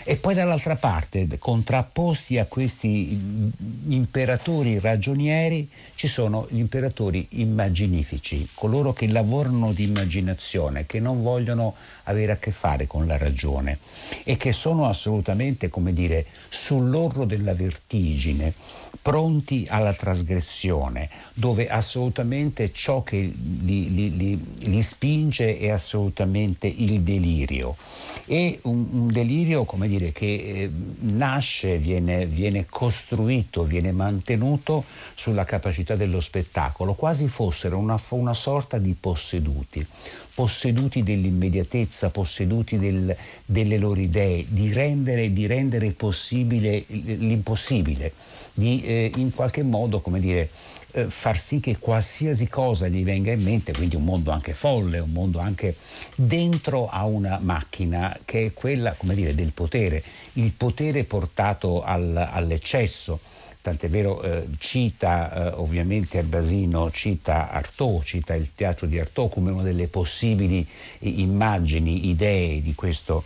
E 0.05 0.17
poi 0.17 0.33
dall'altra 0.33 0.75
parte, 0.75 1.27
contrapposti 1.39 2.37
a 2.37 2.45
questi 2.45 3.51
imperatori 3.87 4.79
ragionieri, 4.79 5.69
ci 5.95 6.07
sono 6.07 6.45
gli 6.49 6.59
imperatori 6.59 7.25
immaginifici, 7.31 8.49
coloro 8.53 8.91
che 8.91 9.07
lavorano 9.07 9.71
di 9.71 9.83
immaginazione, 9.83 10.85
che 10.85 10.99
non 10.99 11.21
vogliono 11.21 11.75
avere 12.03 12.33
a 12.33 12.37
che 12.37 12.51
fare 12.51 12.85
con 12.85 13.07
la 13.07 13.17
ragione 13.17 13.79
e 14.25 14.35
che 14.35 14.51
sono 14.51 14.87
assolutamente, 14.87 15.69
come 15.69 15.93
dire, 15.93 16.25
sull'orlo 16.49 17.23
della 17.23 17.53
vertigine, 17.53 18.53
pronti 19.03 19.67
alla 19.69 19.93
trasgressione, 19.93 21.09
dove 21.33 21.67
assolutamente 21.67 22.71
ciò 22.71 23.03
che 23.03 23.17
li, 23.17 23.93
li, 23.93 24.15
li, 24.15 24.55
li 24.59 24.81
spinge 24.81 25.59
è 25.59 25.69
assolutamente 25.69 26.67
il 26.67 27.01
delirio. 27.01 27.75
E 28.25 28.59
un, 28.63 28.87
un 28.91 29.07
delirio, 29.11 29.65
come 29.65 29.89
dire, 29.89 30.13
che 30.13 30.25
eh, 30.25 30.71
nasce, 30.99 31.77
viene, 31.79 32.25
viene 32.25 32.65
costruito, 32.65 33.63
viene 33.63 33.91
mantenuto 33.91 34.85
sulla 35.13 35.43
capacità 35.43 35.97
dello 35.97 36.21
spettacolo, 36.21 36.93
quasi 36.93 37.27
fossero 37.27 37.77
una, 37.77 37.99
una 38.11 38.33
sorta 38.33 38.77
di 38.77 38.95
posseduti 38.97 39.85
posseduti 40.33 41.03
dell'immediatezza, 41.03 42.09
posseduti 42.09 42.79
del, 42.79 43.15
delle 43.45 43.77
loro 43.77 43.99
idee, 43.99 44.45
di 44.47 44.73
rendere, 44.73 45.31
di 45.31 45.45
rendere 45.45 45.91
possibile 45.91 46.83
l'impossibile, 46.87 48.13
di 48.53 48.81
eh, 48.83 49.11
in 49.15 49.33
qualche 49.33 49.63
modo, 49.63 50.01
come 50.01 50.19
dire, 50.19 50.49
eh, 50.93 51.09
far 51.09 51.37
sì 51.39 51.59
che 51.59 51.77
qualsiasi 51.77 52.47
cosa 52.47 52.87
gli 52.87 53.03
venga 53.03 53.31
in 53.31 53.41
mente, 53.41 53.73
quindi 53.73 53.95
un 53.95 54.03
mondo 54.03 54.31
anche 54.31 54.53
folle, 54.53 54.99
un 54.99 55.11
mondo 55.11 55.39
anche 55.39 55.75
dentro 56.15 56.87
a 56.87 57.05
una 57.05 57.39
macchina 57.41 58.17
che 58.25 58.47
è 58.47 58.53
quella, 58.53 58.93
come 58.93 59.15
dire, 59.15 59.35
del 59.35 59.51
potere, 59.51 60.03
il 60.33 60.51
potere 60.51 61.03
portato 61.03 61.83
al, 61.83 62.15
all'eccesso 62.15 63.19
tant'è 63.63 63.87
vero 63.87 64.21
eh, 64.21 64.45
cita 64.59 65.31
eh, 65.31 65.53
ovviamente 65.55 66.17
Arbasino, 66.17 66.91
cita 66.91 67.49
Artaud, 67.49 68.03
cita 68.03 68.35
il 68.35 68.49
teatro 68.53 68.87
di 68.87 68.99
Artaud 68.99 69.31
come 69.31 69.51
una 69.51 69.63
delle 69.63 69.87
possibili 69.87 70.67
immagini, 70.99 72.09
idee 72.09 72.61
di 72.61 72.73
questa 72.75 73.21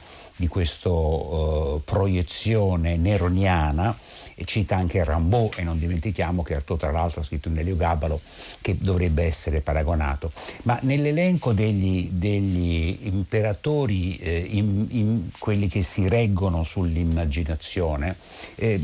uh, 0.90 1.82
proiezione 1.84 2.98
neroniana 2.98 3.98
e 4.40 4.46
cita 4.46 4.76
anche 4.76 5.04
Rimbaud 5.04 5.56
e 5.58 5.64
non 5.64 5.80
dimentichiamo 5.80 6.44
che 6.44 6.54
Artaud 6.54 6.80
tra 6.80 6.92
l'altro 6.92 7.22
ha 7.22 7.24
scritto 7.24 7.50
un 7.50 7.58
Elio 7.58 7.76
Gabalo 7.76 8.22
che 8.62 8.78
dovrebbe 8.78 9.24
essere 9.24 9.62
paragonato. 9.62 10.32
Ma 10.62 10.78
nell'elenco 10.84 11.54
degli, 11.54 12.08
degli 12.12 13.00
imperatori, 13.02 14.16
eh, 14.18 14.38
in, 14.38 14.86
in 14.90 15.30
quelli 15.40 15.68
che 15.68 15.82
si 15.82 16.08
reggono 16.08 16.62
sull'immaginazione, 16.62 18.16
eh, 18.54 18.80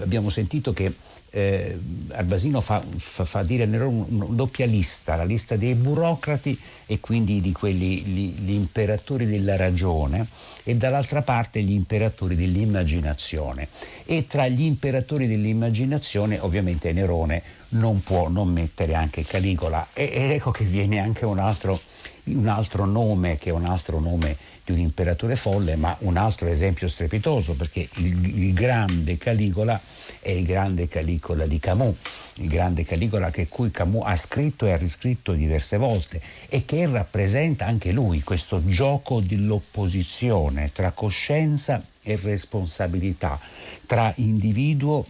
abbiamo 0.00 0.28
sentito 0.28 0.72
che 0.72 0.92
eh, 1.30 1.78
Arbasino 2.08 2.60
fa, 2.60 2.82
fa, 2.96 3.24
fa, 3.24 3.42
dire 3.42 3.64
a 3.64 3.66
Nerone 3.66 4.06
una 4.08 4.26
doppia 4.30 4.66
lista, 4.66 5.16
la 5.16 5.24
lista 5.24 5.56
dei 5.56 5.74
burocrati 5.74 6.58
e 6.86 7.00
quindi 7.00 7.40
di 7.40 7.52
quelli, 7.52 8.02
gli, 8.02 8.34
gli 8.38 8.52
imperatori 8.52 9.26
della 9.26 9.56
ragione 9.56 10.26
e 10.62 10.76
dall'altra 10.76 11.22
parte 11.22 11.62
gli 11.62 11.72
imperatori 11.72 12.36
dell'immaginazione. 12.36 13.68
E 14.04 14.26
tra 14.26 14.46
gli 14.46 14.62
imperatori 14.62 15.26
dell'immaginazione 15.26 16.38
ovviamente 16.38 16.92
Nerone 16.92 17.42
non 17.70 18.02
può 18.02 18.28
non 18.28 18.48
mettere 18.48 18.94
anche 18.94 19.24
Caligola 19.24 19.88
e, 19.92 20.10
ed 20.12 20.30
ecco 20.30 20.52
che 20.52 20.64
viene 20.64 21.00
anche 21.00 21.24
un 21.24 21.38
altro, 21.38 21.80
un 22.24 22.46
altro 22.46 22.84
nome 22.84 23.36
che 23.38 23.50
è 23.50 23.52
un 23.52 23.64
altro 23.64 23.98
nome 23.98 24.36
di 24.66 24.72
un 24.72 24.80
imperatore 24.80 25.36
folle, 25.36 25.76
ma 25.76 25.96
un 26.00 26.16
altro 26.16 26.48
esempio 26.48 26.88
strepitoso, 26.88 27.54
perché 27.54 27.88
il, 27.94 28.36
il 28.36 28.52
grande 28.52 29.16
Caligola 29.16 29.80
è 30.18 30.30
il 30.30 30.44
grande 30.44 30.88
Caligola 30.88 31.46
di 31.46 31.60
Camus, 31.60 31.94
il 32.38 32.48
grande 32.48 32.84
Caligola 32.84 33.30
che 33.30 33.46
cui 33.46 33.70
Camus 33.70 34.02
ha 34.04 34.16
scritto 34.16 34.66
e 34.66 34.72
ha 34.72 34.76
riscritto 34.76 35.34
diverse 35.34 35.76
volte 35.76 36.20
e 36.48 36.64
che 36.64 36.75
rappresenta 36.84 37.64
anche 37.64 37.92
lui 37.92 38.22
questo 38.22 38.60
gioco 38.66 39.20
dell'opposizione 39.20 40.70
tra 40.72 40.90
coscienza 40.90 41.82
e 42.02 42.18
responsabilità, 42.20 43.38
tra 43.86 44.12
individuo 44.16 45.06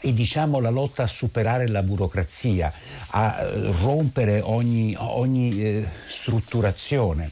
e 0.00 0.12
diciamo 0.14 0.60
la 0.60 0.70
lotta 0.70 1.02
a 1.02 1.06
superare 1.06 1.68
la 1.68 1.82
burocrazia, 1.82 2.72
a 3.08 3.38
eh, 3.38 3.72
rompere 3.82 4.40
ogni, 4.40 4.94
ogni 4.98 5.62
eh, 5.62 5.86
strutturazione. 6.08 7.30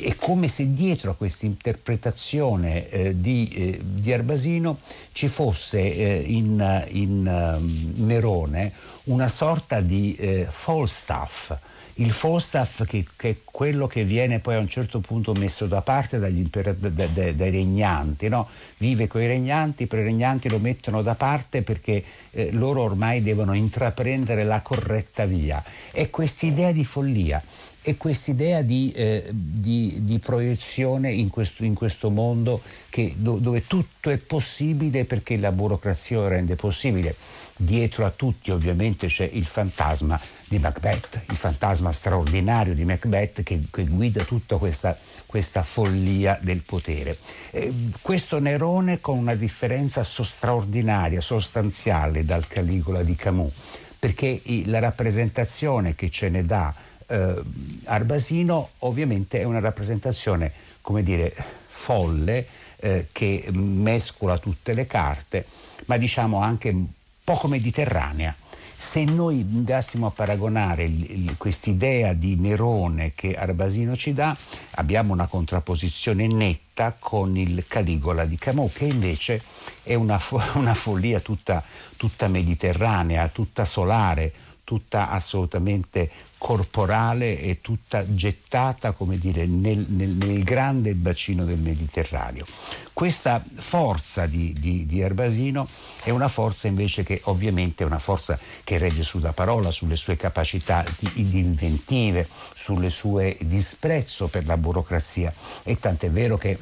È 0.00 0.14
come 0.14 0.46
se 0.46 0.72
dietro 0.74 1.10
a 1.10 1.14
questa 1.14 1.46
interpretazione 1.46 2.88
eh, 2.88 3.20
di, 3.20 3.48
eh, 3.48 3.80
di, 3.82 4.12
Arbasino 4.12 4.78
ci 5.12 5.26
fosse 5.26 5.80
eh, 5.80 6.22
in, 6.24 6.86
in 6.90 7.26
um, 7.26 8.06
Nerone 8.06 8.72
una 9.04 9.28
sorta 9.28 9.80
di 9.80 10.14
eh, 10.14 10.46
Falstaff, 10.48 11.52
il 11.94 12.12
Falstaff 12.12 12.84
che, 12.84 13.04
che, 13.16 13.28
è 13.28 13.36
quello 13.44 13.86
che 13.86 14.04
viene 14.04 14.38
poi 14.38 14.54
a 14.54 14.58
un 14.58 14.68
certo 14.68 15.00
punto 15.00 15.32
messo 15.34 15.66
da 15.66 15.82
parte 15.82 16.16
imper- 16.16 16.74
da, 16.76 17.06
da, 17.06 17.32
dai 17.32 17.50
regnanti, 17.50 18.28
no? 18.28 18.48
vive 18.78 19.06
con 19.06 19.20
i 19.20 19.26
regnanti, 19.26 19.86
però 19.86 20.00
i 20.00 20.06
regnanti 20.06 20.48
lo 20.48 20.58
mettono 20.58 21.02
da 21.02 21.14
parte 21.14 21.62
perché 21.62 22.02
eh, 22.30 22.50
loro 22.52 22.82
ormai 22.82 23.22
devono 23.22 23.54
intraprendere 23.54 24.44
la 24.44 24.60
corretta 24.60 25.26
via. 25.26 25.62
È 25.90 26.08
quest'idea 26.08 26.72
di 26.72 26.84
follia 26.84 27.42
e 27.84 27.96
quest'idea 27.96 28.62
di, 28.62 28.92
eh, 28.92 29.28
di, 29.32 29.98
di, 30.02 30.18
proiezione 30.20 31.12
in 31.12 31.28
questo, 31.28 31.64
in 31.64 31.74
questo 31.74 32.10
mondo 32.10 32.62
che, 32.88 33.12
do, 33.16 33.38
dove 33.38 33.66
tutto 33.66 34.08
è 34.08 34.18
possibile 34.18 35.04
perché 35.04 35.36
la 35.36 35.50
burocrazia 35.50 36.18
lo 36.18 36.28
rende 36.28 36.54
possibile. 36.54 37.16
Dietro 37.56 38.06
a 38.06 38.12
tutti 38.14 38.50
ovviamente 38.50 39.08
c'è 39.08 39.28
il 39.30 39.44
fantasma 39.44 40.18
di 40.52 40.58
Macbeth, 40.58 41.22
il 41.30 41.36
fantasma 41.36 41.92
straordinario 41.92 42.74
di 42.74 42.84
Macbeth 42.84 43.42
che, 43.42 43.58
che 43.70 43.86
guida 43.86 44.22
tutta 44.22 44.58
questa, 44.58 44.94
questa, 45.24 45.62
follia 45.62 46.38
del 46.42 46.60
potere. 46.60 47.16
Eh, 47.52 47.72
questo 48.02 48.38
Nerone 48.38 49.00
con 49.00 49.16
una 49.16 49.34
differenza 49.34 50.02
so 50.02 50.24
straordinaria, 50.24 51.22
sostanziale 51.22 52.26
dal 52.26 52.46
Caligola 52.46 53.02
di 53.02 53.16
Camus, 53.16 53.50
perché 53.98 54.42
la 54.66 54.78
rappresentazione 54.78 55.94
che 55.94 56.10
ce 56.10 56.28
ne 56.28 56.44
dà 56.44 56.74
eh, 57.06 57.42
Arbasino 57.84 58.72
ovviamente 58.80 59.40
è 59.40 59.44
una 59.44 59.60
rappresentazione, 59.60 60.52
come 60.82 61.02
dire, 61.02 61.34
folle, 61.66 62.46
eh, 62.76 63.06
che 63.10 63.46
mescola 63.52 64.36
tutte 64.36 64.74
le 64.74 64.86
carte, 64.86 65.46
ma 65.86 65.96
diciamo 65.96 66.42
anche 66.42 66.76
poco 67.24 67.48
mediterranea. 67.48 68.36
Se 68.84 69.04
noi 69.04 69.40
andassimo 69.40 70.08
a 70.08 70.10
paragonare 70.10 70.90
quest'idea 71.38 72.12
di 72.12 72.36
Nerone 72.36 73.12
che 73.14 73.34
Arbasino 73.34 73.96
ci 73.96 74.12
dà, 74.12 74.36
abbiamo 74.72 75.14
una 75.14 75.26
contrapposizione 75.26 76.26
netta 76.26 76.94
con 76.98 77.34
il 77.38 77.64
Caligola 77.66 78.26
di 78.26 78.36
Camus, 78.36 78.74
che 78.74 78.84
invece 78.84 79.40
è 79.82 79.94
una, 79.94 80.18
fo- 80.18 80.42
una 80.58 80.74
follia 80.74 81.20
tutta, 81.20 81.64
tutta 81.96 82.28
mediterranea, 82.28 83.28
tutta 83.28 83.64
solare, 83.64 84.30
tutta 84.62 85.08
assolutamente 85.08 86.10
corporale 86.42 87.38
e 87.38 87.60
tutta 87.60 88.04
gettata 88.04 88.90
come 88.90 89.16
dire, 89.16 89.46
nel, 89.46 89.86
nel, 89.90 90.08
nel 90.08 90.42
grande 90.42 90.92
bacino 90.94 91.44
del 91.44 91.60
Mediterraneo. 91.60 92.44
Questa 92.92 93.40
forza 93.58 94.26
di, 94.26 94.52
di, 94.58 94.84
di, 94.84 94.98
Erbasino 94.98 95.68
è 96.02 96.10
una 96.10 96.26
forza 96.26 96.66
invece 96.66 97.04
che 97.04 97.20
ovviamente 97.24 97.84
è 97.84 97.86
una 97.86 98.00
forza 98.00 98.36
che 98.64 98.76
regge 98.76 99.04
sulla 99.04 99.32
parola, 99.32 99.70
sulle 99.70 99.94
sue 99.94 100.16
capacità 100.16 100.84
di, 100.98 101.28
di 101.28 101.38
inventive, 101.38 102.26
sulle 102.54 102.90
sue 102.90 103.36
disprezzo 103.42 104.26
per 104.26 104.44
la 104.44 104.56
burocrazia 104.56 105.32
e 105.62 105.78
tant'è 105.78 106.10
vero 106.10 106.36
che 106.38 106.58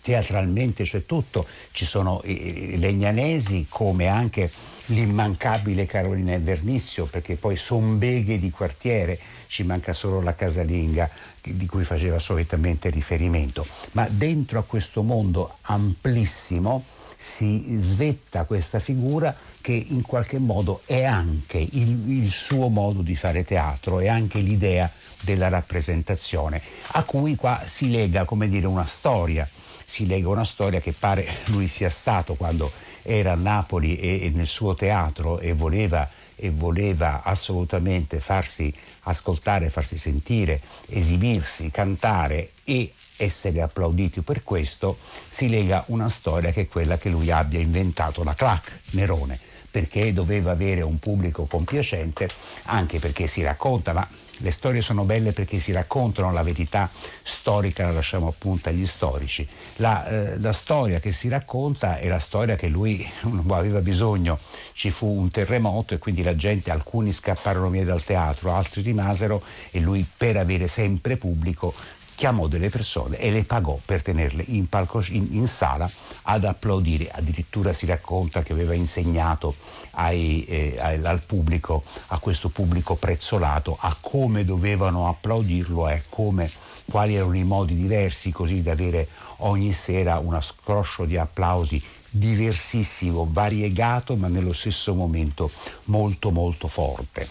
teatralmente 0.00 0.84
c'è 0.84 1.04
tutto, 1.04 1.46
ci 1.72 1.84
sono 1.84 2.22
i 2.24 2.78
legnanesi 2.78 3.66
come 3.68 4.06
anche 4.06 4.50
l'immancabile 4.88 5.86
Carolina 5.86 6.36
Vernizio 6.38 7.06
perché 7.06 7.36
poi 7.36 7.56
son 7.56 7.98
beghe 7.98 8.38
di 8.38 8.50
quartiere, 8.50 9.18
ci 9.46 9.62
manca 9.62 9.92
solo 9.92 10.20
la 10.20 10.34
casalinga 10.34 11.08
di 11.42 11.66
cui 11.66 11.84
faceva 11.84 12.18
solitamente 12.18 12.90
riferimento, 12.90 13.66
ma 13.92 14.06
dentro 14.10 14.58
a 14.58 14.64
questo 14.64 15.02
mondo 15.02 15.56
amplissimo 15.62 16.84
si 17.20 17.76
svetta 17.78 18.44
questa 18.44 18.78
figura 18.78 19.34
che 19.60 19.72
in 19.72 20.02
qualche 20.02 20.38
modo 20.38 20.82
è 20.86 21.02
anche 21.02 21.58
il, 21.58 22.10
il 22.10 22.30
suo 22.30 22.68
modo 22.68 23.02
di 23.02 23.16
fare 23.16 23.44
teatro, 23.44 23.98
è 23.98 24.06
anche 24.06 24.38
l'idea 24.38 24.90
della 25.22 25.48
rappresentazione, 25.48 26.62
a 26.92 27.02
cui 27.02 27.34
qua 27.34 27.60
si 27.66 27.90
lega, 27.90 28.24
come 28.24 28.48
dire, 28.48 28.66
una 28.66 28.86
storia. 28.86 29.48
Si 29.84 30.06
lega 30.06 30.28
una 30.28 30.44
storia 30.44 30.80
che 30.80 30.92
pare 30.92 31.26
lui 31.46 31.66
sia 31.66 31.88
stato 31.88 32.34
quando 32.34 32.70
era 33.08 33.32
a 33.32 33.36
Napoli 33.36 33.98
e, 33.98 34.26
e 34.26 34.30
nel 34.30 34.46
suo 34.46 34.74
teatro 34.74 35.40
e 35.40 35.54
voleva, 35.54 36.08
e 36.36 36.50
voleva 36.50 37.22
assolutamente 37.24 38.20
farsi 38.20 38.72
ascoltare, 39.04 39.70
farsi 39.70 39.96
sentire, 39.96 40.60
esibirsi, 40.88 41.70
cantare 41.70 42.50
e 42.64 42.92
essere 43.18 43.60
applauditi 43.60 44.22
per 44.22 44.42
questo, 44.42 44.96
si 45.28 45.50
lega 45.50 45.84
una 45.88 46.08
storia 46.08 46.50
che 46.52 46.62
è 46.62 46.68
quella 46.68 46.96
che 46.96 47.10
lui 47.10 47.30
abbia 47.30 47.60
inventato 47.60 48.24
la 48.24 48.34
clac 48.34 48.80
Nerone, 48.92 49.38
perché 49.70 50.12
doveva 50.14 50.52
avere 50.52 50.80
un 50.80 50.98
pubblico 50.98 51.44
compiacente, 51.44 52.28
anche 52.64 52.98
perché 52.98 53.26
si 53.26 53.42
racconta, 53.42 53.92
ma 53.92 54.08
le 54.38 54.50
storie 54.52 54.82
sono 54.82 55.04
belle 55.04 55.32
perché 55.32 55.58
si 55.58 55.72
raccontano 55.72 56.32
la 56.32 56.42
verità 56.42 56.88
storica, 57.22 57.86
la 57.86 57.92
lasciamo 57.92 58.28
appunto 58.28 58.68
agli 58.68 58.86
storici. 58.86 59.46
La, 59.76 60.06
eh, 60.06 60.38
la 60.38 60.52
storia 60.52 61.00
che 61.00 61.12
si 61.12 61.28
racconta 61.28 61.98
è 61.98 62.06
la 62.06 62.20
storia 62.20 62.54
che 62.54 62.68
lui 62.68 63.08
aveva 63.48 63.80
bisogno. 63.80 64.38
Ci 64.72 64.90
fu 64.90 65.06
un 65.06 65.30
terremoto 65.30 65.94
e 65.94 65.98
quindi 65.98 66.22
la 66.22 66.36
gente, 66.36 66.70
alcuni 66.70 67.12
scapparono 67.12 67.68
via 67.68 67.84
dal 67.84 68.04
teatro, 68.04 68.54
altri 68.54 68.82
rimasero 68.82 69.42
e 69.70 69.80
lui 69.80 70.06
per 70.16 70.36
avere 70.36 70.68
sempre 70.68 71.16
pubblico 71.16 71.74
chiamò 72.18 72.48
delle 72.48 72.68
persone 72.68 73.16
e 73.18 73.30
le 73.30 73.44
pagò 73.44 73.78
per 73.84 74.02
tenerle 74.02 74.42
in, 74.48 74.68
palco, 74.68 75.04
in, 75.10 75.28
in 75.36 75.46
sala 75.46 75.88
ad 76.22 76.42
applaudire. 76.42 77.08
Addirittura 77.12 77.72
si 77.72 77.86
racconta 77.86 78.42
che 78.42 78.52
aveva 78.52 78.74
insegnato 78.74 79.54
ai, 79.92 80.44
eh, 80.46 80.80
al 80.80 81.22
pubblico, 81.24 81.84
a 82.08 82.18
questo 82.18 82.48
pubblico 82.48 82.96
prezzolato, 82.96 83.76
a 83.78 83.96
come 84.00 84.44
dovevano 84.44 85.08
applaudirlo 85.08 85.88
e 85.88 86.02
come, 86.08 86.50
quali 86.90 87.14
erano 87.14 87.36
i 87.36 87.44
modi 87.44 87.76
diversi 87.76 88.32
così 88.32 88.62
da 88.62 88.72
avere 88.72 89.06
ogni 89.36 89.72
sera 89.72 90.18
uno 90.18 90.40
scroscio 90.40 91.04
di 91.04 91.16
applausi 91.16 91.80
diversissimo, 92.10 93.28
variegato, 93.30 94.16
ma 94.16 94.26
nello 94.26 94.52
stesso 94.52 94.92
momento 94.92 95.48
molto 95.84 96.32
molto 96.32 96.66
forte. 96.66 97.28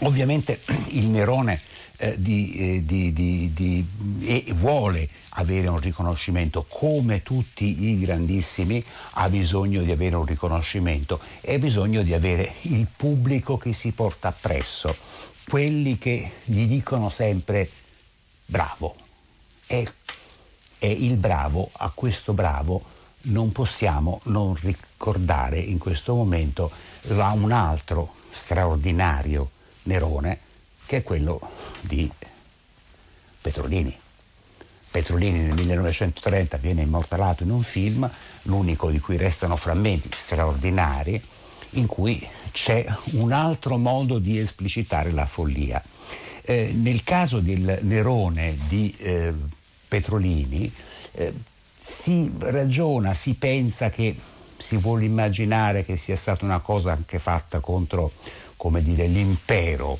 Ovviamente 0.00 0.60
il 0.88 1.06
Nerone 1.06 1.58
eh, 2.02 2.14
di, 2.16 2.54
eh, 2.54 2.84
di, 2.84 3.12
di, 3.52 3.86
e 4.22 4.52
vuole 4.54 5.06
avere 5.30 5.68
un 5.68 5.78
riconoscimento, 5.78 6.64
come 6.66 7.22
tutti 7.22 7.90
i 7.90 8.00
grandissimi 8.00 8.82
ha 9.12 9.28
bisogno 9.28 9.82
di 9.82 9.92
avere 9.92 10.16
un 10.16 10.24
riconoscimento 10.24 11.20
e 11.42 11.54
ha 11.54 11.58
bisogno 11.58 12.02
di 12.02 12.14
avere 12.14 12.54
il 12.62 12.86
pubblico 12.94 13.58
che 13.58 13.74
si 13.74 13.92
porta 13.92 14.28
appresso, 14.28 14.96
quelli 15.46 15.98
che 15.98 16.30
gli 16.44 16.66
dicono 16.66 17.10
sempre 17.10 17.68
bravo. 18.46 18.96
E, 19.66 19.86
e 20.78 20.90
il 20.90 21.16
bravo, 21.16 21.68
a 21.70 21.92
questo 21.94 22.32
bravo 22.32 22.82
non 23.24 23.52
possiamo 23.52 24.20
non 24.24 24.54
ricordare 24.54 25.58
in 25.58 25.76
questo 25.76 26.14
momento 26.14 26.70
un 27.08 27.52
altro 27.52 28.14
straordinario 28.30 29.50
Nerone 29.82 30.48
che 30.90 30.96
è 30.96 31.02
quello 31.04 31.40
di 31.82 32.10
Petrolini. 33.40 33.96
Petrolini 34.90 35.38
nel 35.38 35.54
1930 35.54 36.56
viene 36.56 36.82
immortalato 36.82 37.44
in 37.44 37.50
un 37.50 37.62
film, 37.62 38.10
l'unico 38.42 38.90
di 38.90 38.98
cui 38.98 39.16
restano 39.16 39.54
frammenti 39.54 40.08
straordinari, 40.12 41.22
in 41.74 41.86
cui 41.86 42.26
c'è 42.50 42.84
un 43.12 43.30
altro 43.30 43.76
modo 43.76 44.18
di 44.18 44.40
esplicitare 44.40 45.12
la 45.12 45.26
follia. 45.26 45.80
Eh, 46.42 46.72
nel 46.74 47.04
caso 47.04 47.38
del 47.38 47.78
Nerone 47.82 48.56
di 48.66 48.92
eh, 48.98 49.32
Petrolini 49.86 50.72
eh, 51.12 51.32
si 51.78 52.32
ragiona, 52.36 53.14
si 53.14 53.34
pensa 53.34 53.90
che 53.90 54.16
si 54.58 54.76
vuole 54.76 55.04
immaginare 55.04 55.84
che 55.84 55.94
sia 55.94 56.16
stata 56.16 56.44
una 56.44 56.58
cosa 56.58 56.90
anche 56.90 57.20
fatta 57.20 57.60
contro 57.60 58.10
dire, 58.80 59.06
l'impero. 59.06 59.96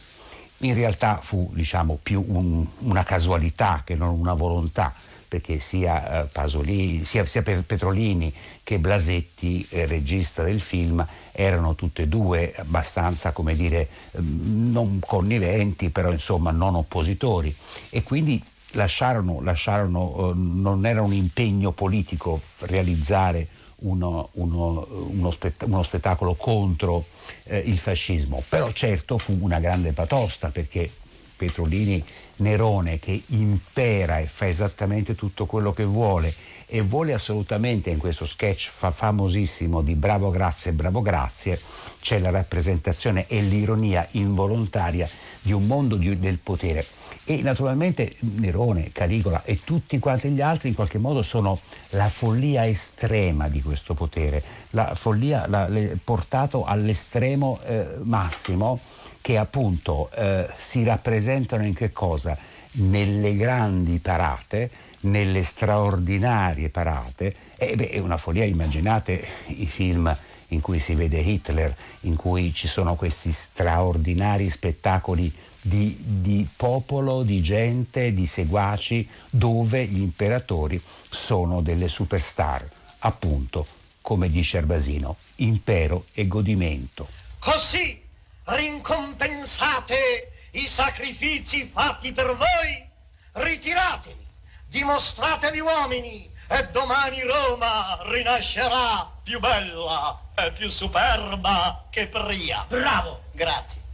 In 0.63 0.75
realtà 0.75 1.19
fu 1.23 1.51
diciamo, 1.55 1.99
più 2.03 2.23
un, 2.27 2.67
una 2.81 3.05
casualità 3.05 3.83
che 3.85 3.95
non 3.95 4.19
una 4.19 4.35
volontà 4.35 4.93
perché 5.31 5.61
sia, 5.61 6.23
eh, 6.23 6.27
Pasolini, 6.27 7.05
sia, 7.05 7.25
sia 7.25 7.43
Petrolini 7.43 8.35
che 8.65 8.81
Blasetti, 8.81 9.65
eh, 9.71 9.87
regista 9.87 10.43
del 10.43 10.61
film, 10.61 11.07
erano 11.31 11.77
tutte 11.77 12.03
e 12.03 12.09
due 12.09 12.53
abbastanza, 12.57 13.31
come 13.31 13.55
dire, 13.55 13.89
mm, 14.21 14.73
non 14.73 14.99
conniventi, 14.99 15.91
però 15.91 16.11
insomma 16.11 16.51
non 16.51 16.75
oppositori. 16.75 17.55
E 17.91 18.03
quindi 18.03 18.43
lasciarono, 18.73 19.41
lasciarono 19.41 20.31
eh, 20.31 20.33
non 20.35 20.85
era 20.85 21.01
un 21.01 21.13
impegno 21.13 21.71
politico 21.71 22.41
realizzare 22.63 23.47
uno, 23.81 24.29
uno, 24.33 24.87
uno, 25.11 25.31
spett- 25.31 25.65
uno 25.65 25.83
spettacolo 25.83 26.35
contro 26.35 27.05
eh, 27.45 27.59
il 27.59 27.79
fascismo, 27.79 28.43
però 28.49 28.71
certo 28.73 29.19
fu 29.19 29.39
una 29.41 29.61
grande 29.61 29.93
patosta 29.93 30.51
perché 30.51 30.91
Petrolini 31.37 32.05
Nerone 32.37 32.99
che 32.99 33.23
impera 33.29 34.19
e 34.19 34.27
fa 34.27 34.47
esattamente 34.47 35.15
tutto 35.15 35.47
quello 35.47 35.73
che 35.73 35.85
vuole 35.85 36.35
e 36.67 36.83
vuole 36.83 37.13
assolutamente 37.15 37.91
in 37.91 37.99
questo 37.99 38.27
sketch 38.27 38.71
fa- 38.75 38.93
famosissimo 38.93 39.83
di 39.83 39.95
Bravo 39.95 40.31
grazie, 40.31 40.73
bravo 40.73 41.01
grazie, 41.03 41.61
c'è 42.01 42.19
la 42.19 42.31
rappresentazione 42.31 43.27
e 43.27 43.41
l'ironia 43.41 44.07
involontaria 44.13 45.09
di 45.41 45.53
un 45.53 45.67
mondo 45.67 45.97
di, 45.97 46.19
del 46.19 46.39
potere. 46.39 46.87
E 47.25 47.43
naturalmente 47.43 48.15
Nerone, 48.21 48.91
Caligola 48.93 49.43
e 49.45 49.61
tutti 49.63 49.99
quanti 49.99 50.31
gli 50.31 50.41
altri 50.41 50.71
in 50.71 50.75
qualche 50.75 50.99
modo 50.99 51.23
sono 51.23 51.59
la 51.91 52.09
follia 52.09 52.67
estrema 52.67 53.49
di 53.49 53.63
questo 53.63 53.95
potere, 53.95 54.43
la 54.71 54.95
follia 54.95 55.47
la, 55.47 55.69
le, 55.69 55.97
portato 56.03 56.65
all'estremo 56.65 57.61
eh, 57.65 57.87
massimo 58.03 58.81
che 59.21 59.37
appunto 59.37 60.11
eh, 60.15 60.49
si 60.57 60.83
rappresentano 60.83 61.65
in 61.65 61.75
che 61.75 61.93
cosa? 61.93 62.37
Nelle 62.73 63.37
grandi 63.37 63.99
parate, 63.99 64.71
nelle 65.01 65.45
straordinarie 65.45 66.69
parate, 66.69 67.35
e 67.57 67.77
beh, 67.77 67.91
è 67.91 67.99
una 67.99 68.17
follia, 68.17 68.45
immaginate 68.45 69.25
i 69.47 69.67
film 69.67 70.15
in 70.49 70.61
cui 70.61 70.81
si 70.81 70.95
vede 70.95 71.19
Hitler, 71.19 71.75
in 72.01 72.17
cui 72.17 72.53
ci 72.55 72.69
sono 72.69 72.95
questi 72.95 73.33
straordinari 73.33 74.49
spettacoli 74.51 75.33
di, 75.61 75.97
di, 75.99 76.49
popolo, 76.57 77.23
di 77.23 77.43
gente, 77.43 78.13
di 78.13 78.27
seguaci, 78.27 79.09
dove 79.29 79.85
gli 79.87 80.01
imperatori 80.01 80.83
sono 81.11 81.61
delle 81.61 81.89
superstar, 81.89 82.67
appunto, 83.01 83.67
come 84.01 84.29
dice 84.29 84.59
Arbasino, 84.59 85.17
impero 85.37 86.07
e 86.13 86.27
godimento. 86.27 87.09
Così 87.39 88.03
rincompensate 88.45 90.33
i 90.53 90.67
sacrifici 90.67 91.71
fatti 91.73 92.13
per 92.13 92.37
voi, 92.37 92.85
ritiratevi, 93.33 94.27
dimostratevi 94.69 95.61
uomini 95.61 96.29
e 96.49 96.67
domani 96.73 97.23
Roma 97.23 98.01
rinascerà 98.03 99.09
più 99.23 99.39
bella 99.39 100.19
e 100.35 100.51
più 100.51 100.69
superba 100.69 101.87
che 101.91 102.09
Pria. 102.09 102.65
Bravo! 102.69 103.23
Grazie. 103.33 103.90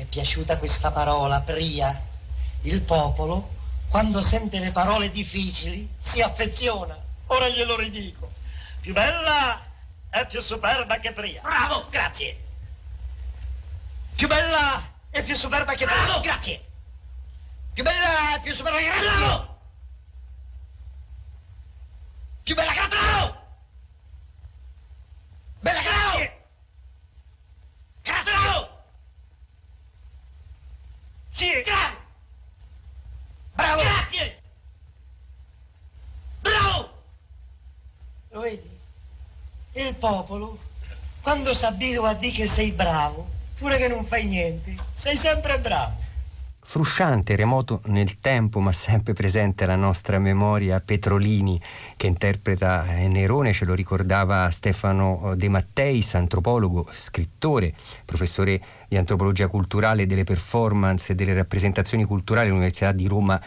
È 0.00 0.06
piaciuta 0.06 0.56
questa 0.56 0.90
parola, 0.92 1.42
Pria? 1.42 1.94
Il 2.62 2.80
popolo, 2.80 3.50
quando 3.90 4.22
sente 4.22 4.58
le 4.58 4.72
parole 4.72 5.10
difficili, 5.10 5.86
si 5.98 6.22
affeziona. 6.22 6.98
Ora 7.26 7.50
glielo 7.50 7.76
ridico. 7.76 8.32
Più 8.80 8.94
bella 8.94 9.60
e 10.08 10.24
più 10.24 10.40
superba 10.40 10.96
che 10.96 11.12
Pria. 11.12 11.42
Bravo! 11.42 11.86
Grazie. 11.90 12.34
Più 14.14 14.26
bella 14.26 14.82
e 15.10 15.22
più 15.22 15.34
superba 15.34 15.74
che 15.74 15.84
Pria. 15.84 16.02
Bravo! 16.02 16.20
Grazie. 16.20 16.64
Più 17.74 17.84
bella 17.84 18.36
e 18.36 18.40
più 18.40 18.54
superba 18.54 18.78
che 18.78 18.90
Pria. 18.96 19.18
Bravo! 19.18 19.58
Più 22.42 22.54
bella 22.54 22.72
che 22.72 22.88
Bravo! 22.88 23.36
Bella! 25.60 25.82
Grazie! 25.82 26.38
Bravo! 28.24 28.78
Sì! 31.40 31.62
Bravo! 31.64 31.96
Bravo! 33.54 33.80
Grazie! 33.80 34.42
Bravo! 36.42 36.90
Lo 38.28 38.40
vedi? 38.40 38.78
Il 39.72 39.94
popolo, 39.94 40.58
quando 41.22 41.54
si 41.54 41.64
abitua 41.64 42.10
a 42.10 42.12
dire 42.12 42.34
che 42.34 42.46
sei 42.46 42.72
bravo, 42.72 43.26
pure 43.56 43.78
che 43.78 43.88
non 43.88 44.04
fai 44.04 44.26
niente, 44.26 44.76
sei 44.92 45.16
sempre 45.16 45.58
bravo. 45.58 45.99
Frusciante, 46.70 47.34
remoto 47.34 47.80
nel 47.86 48.20
tempo, 48.20 48.60
ma 48.60 48.70
sempre 48.70 49.12
presente 49.12 49.64
alla 49.64 49.74
nostra 49.74 50.20
memoria, 50.20 50.78
Petrolini 50.78 51.60
che 51.96 52.06
interpreta 52.06 52.86
eh, 52.94 53.08
Nerone, 53.08 53.52
ce 53.52 53.64
lo 53.64 53.74
ricordava 53.74 54.48
Stefano 54.52 55.32
De 55.34 55.48
Matteis, 55.48 56.14
antropologo, 56.14 56.86
scrittore, 56.88 57.74
professore 58.04 58.62
di 58.86 58.96
antropologia 58.96 59.48
culturale, 59.48 60.06
delle 60.06 60.22
performance 60.22 61.10
e 61.10 61.16
delle 61.16 61.34
rappresentazioni 61.34 62.04
culturali 62.04 62.46
all'Università 62.46 62.92
di 62.92 63.08
Roma 63.08 63.40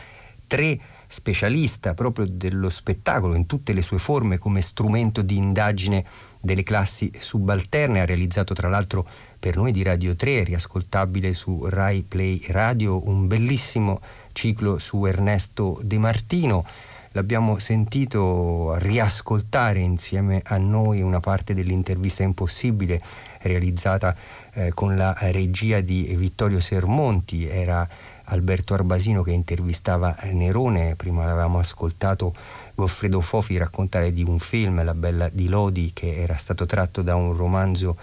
3 0.45 0.79
specialista 1.07 1.93
proprio 1.93 2.25
dello 2.27 2.69
spettacolo 2.69 3.35
in 3.35 3.45
tutte 3.45 3.71
le 3.71 3.81
sue 3.81 3.99
forme 3.99 4.37
come 4.37 4.59
strumento 4.59 5.21
di 5.21 5.37
indagine 5.37 6.03
delle 6.43 6.63
classi 6.63 7.09
subalterne, 7.17 8.01
ha 8.01 8.05
realizzato 8.05 8.53
tra 8.53 8.67
l'altro 8.67 9.07
per 9.39 9.55
noi 9.55 9.71
di 9.71 9.81
Radio 9.81 10.13
3, 10.13 10.43
riascoltabile 10.43 11.33
su 11.33 11.65
Rai 11.69 12.03
Play 12.03 12.41
Radio, 12.49 13.07
un 13.07 13.27
bellissimo 13.27 14.01
ciclo 14.33 14.77
su 14.77 15.05
Ernesto 15.05 15.79
De 15.81 15.97
Martino. 15.97 16.65
L'abbiamo 17.11 17.59
sentito 17.59 18.75
riascoltare 18.75 19.79
insieme 19.79 20.41
a 20.43 20.57
noi 20.57 21.01
una 21.01 21.21
parte 21.21 21.53
dell'intervista 21.53 22.23
impossibile 22.23 22.99
realizzata 23.43 24.13
eh, 24.53 24.73
con 24.73 24.97
la 24.97 25.15
regia 25.19 25.79
di 25.79 26.13
Vittorio 26.17 26.59
Sermonti, 26.59 27.47
era 27.47 27.87
Alberto 28.25 28.73
Arbasino 28.73 29.21
che 29.21 29.31
intervistava 29.31 30.17
Nerone, 30.31 30.95
prima 30.95 31.25
l'avevamo 31.25 31.59
ascoltato 31.59 32.33
Goffredo 32.75 33.21
Fofi 33.21 33.57
raccontare 33.57 34.11
di 34.11 34.23
un 34.23 34.39
film, 34.39 34.83
La 34.83 34.93
Bella 34.93 35.29
di 35.29 35.47
Lodi, 35.47 35.91
che 35.93 36.21
era 36.21 36.35
stato 36.35 36.65
tratto 36.65 37.01
da 37.01 37.15
un 37.15 37.35
romanzo 37.35 37.95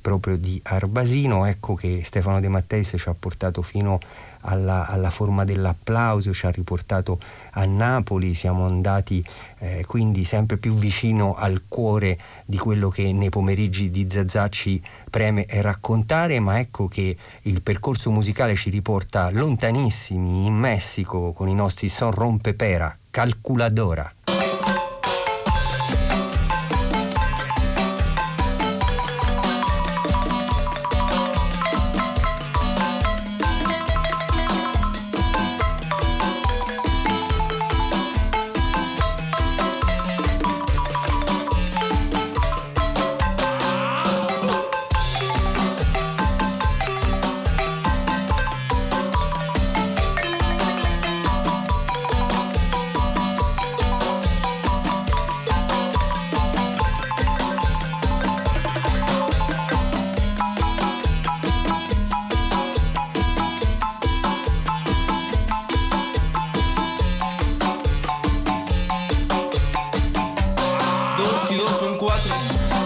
proprio 0.00 0.36
di 0.36 0.60
Arbasino, 0.64 1.44
ecco 1.44 1.74
che 1.74 2.02
Stefano 2.02 2.40
De 2.40 2.48
Matteis 2.48 2.94
ci 2.96 3.08
ha 3.08 3.14
portato 3.18 3.62
fino 3.62 3.98
alla, 4.42 4.86
alla, 4.86 5.10
forma 5.10 5.44
dell'applauso, 5.44 6.32
ci 6.32 6.46
ha 6.46 6.50
riportato 6.50 7.18
a 7.52 7.64
Napoli, 7.66 8.34
siamo 8.34 8.64
andati 8.64 9.22
eh, 9.58 9.84
quindi 9.86 10.24
sempre 10.24 10.56
più 10.56 10.72
vicino 10.72 11.34
al 11.34 11.64
cuore 11.68 12.18
di 12.46 12.56
quello 12.56 12.88
che 12.88 13.12
nei 13.12 13.28
pomeriggi 13.28 13.90
di 13.90 14.08
Zazà 14.08 14.48
ci 14.48 14.80
preme 15.10 15.44
raccontare, 15.48 16.40
ma 16.40 16.58
ecco 16.58 16.88
che 16.88 17.16
il 17.42 17.60
percorso 17.60 18.10
musicale 18.10 18.54
ci 18.54 18.70
riporta 18.70 19.30
lontanissimi 19.30 20.46
in 20.46 20.54
Messico 20.54 21.32
con 21.32 21.48
i 21.48 21.54
nostri 21.54 21.88
Son 21.88 22.12
Rompepera, 22.12 22.96
Calculadora. 23.18 24.14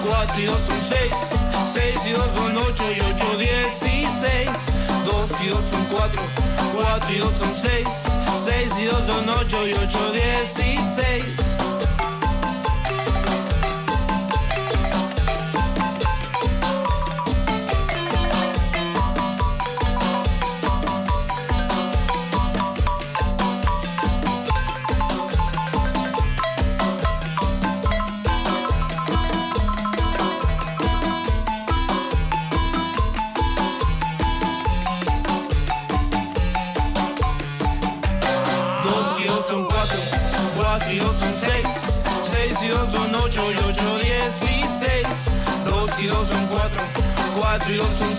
4 0.05 0.41
y 0.41 0.45
2 0.47 0.61
son 0.61 0.81
6, 0.81 0.99
6 1.67 2.07
y 2.07 2.11
2 2.11 2.31
son 2.35 2.57
8 2.57 2.85
y 2.97 3.01
8 3.01 3.39
16, 3.39 4.51
2 5.05 5.43
y 5.43 5.49
2 5.49 5.65
son 5.65 5.85
4, 5.85 6.23
4 6.75 7.13
y 7.13 7.19
2 7.19 7.35
son 7.35 7.55
6, 7.55 7.89
6 8.45 8.73
y 8.81 8.85
2 8.85 9.07
son 9.07 9.29
8 9.29 9.69
y 9.69 9.75
8 9.75 10.13
16. 10.13 11.62
triunfo 47.65 48.12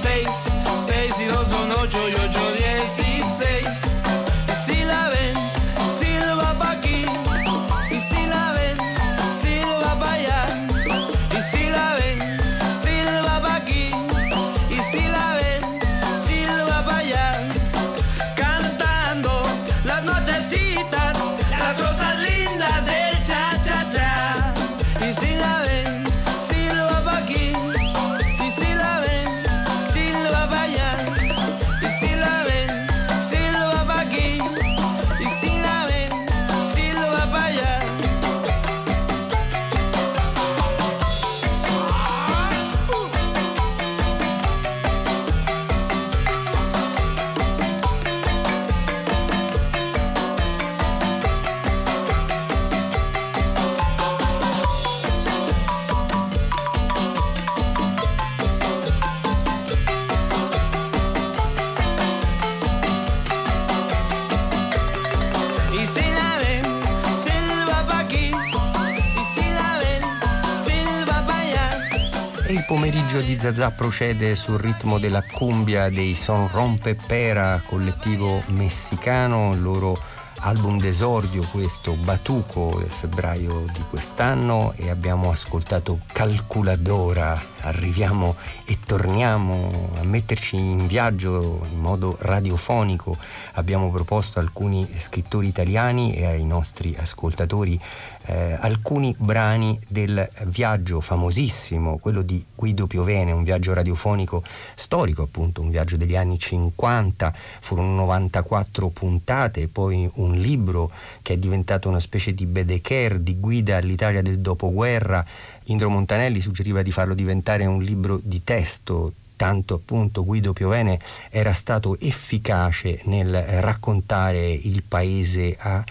Zazà 73.43 73.71
procede 73.71 74.35
sul 74.35 74.57
ritmo 74.57 74.99
della 74.99 75.21
cumbia 75.21 75.89
dei 75.89 76.15
Son 76.15 76.47
Rompe 76.47 76.95
Pera, 76.95 77.61
collettivo 77.65 78.41
messicano, 78.47 79.51
il 79.51 79.61
loro 79.61 79.97
album 80.39 80.77
d'esordio, 80.77 81.45
questo 81.51 81.91
Batuco 81.91 82.75
del 82.77 82.89
febbraio 82.89 83.65
di 83.73 83.81
quest'anno 83.89 84.71
e 84.77 84.89
abbiamo 84.89 85.29
ascoltato 85.29 85.99
Calculadora. 86.13 87.37
Arriviamo 87.63 88.37
e 88.63 88.77
torniamo 88.93 89.89
a 89.95 90.03
metterci 90.03 90.55
in 90.55 90.85
viaggio 90.85 91.65
in 91.71 91.79
modo 91.79 92.15
radiofonico. 92.19 93.17
Abbiamo 93.53 93.89
proposto 93.89 94.37
a 94.37 94.43
alcuni 94.43 94.87
scrittori 94.97 95.47
italiani 95.47 96.13
e 96.13 96.27
ai 96.27 96.45
nostri 96.45 96.95
ascoltatori 96.95 97.79
eh, 98.25 98.55
alcuni 98.59 99.13
brani 99.17 99.79
del 99.87 100.29
viaggio 100.45 101.01
famosissimo, 101.01 101.97
quello 101.97 102.21
di 102.21 102.45
Guido 102.53 102.85
Piovene, 102.85 103.31
un 103.31 103.43
viaggio 103.43 103.73
radiofonico 103.73 104.43
storico 104.75 105.23
appunto, 105.23 105.61
un 105.61 105.69
viaggio 105.69 105.97
degli 105.97 106.15
anni 106.15 106.37
50, 106.37 107.33
furono 107.61 107.95
94 107.95 108.89
puntate, 108.89 109.67
poi 109.67 110.09
un 110.15 110.33
libro 110.33 110.91
che 111.21 111.33
è 111.33 111.37
diventato 111.37 111.89
una 111.89 111.99
specie 111.99 112.33
di 112.33 112.45
Bedeker, 112.45 113.19
di 113.19 113.39
guida 113.39 113.77
all'Italia 113.77 114.21
del 114.21 114.39
dopoguerra. 114.39 115.25
Indro 115.65 115.89
Montanelli 115.89 116.39
suggeriva 116.39 116.81
di 116.81 116.91
farlo 116.91 117.13
diventare 117.13 117.65
un 117.65 117.81
libro 117.81 118.19
di 118.21 118.43
testo, 118.43 119.13
tanto 119.35 119.75
appunto 119.75 120.23
Guido 120.23 120.53
Piovene 120.53 120.99
era 121.29 121.53
stato 121.53 121.97
efficace 121.99 123.01
nel 123.05 123.33
raccontare 123.61 124.51
il 124.51 124.83
paese 124.83 125.55
a 125.59 125.83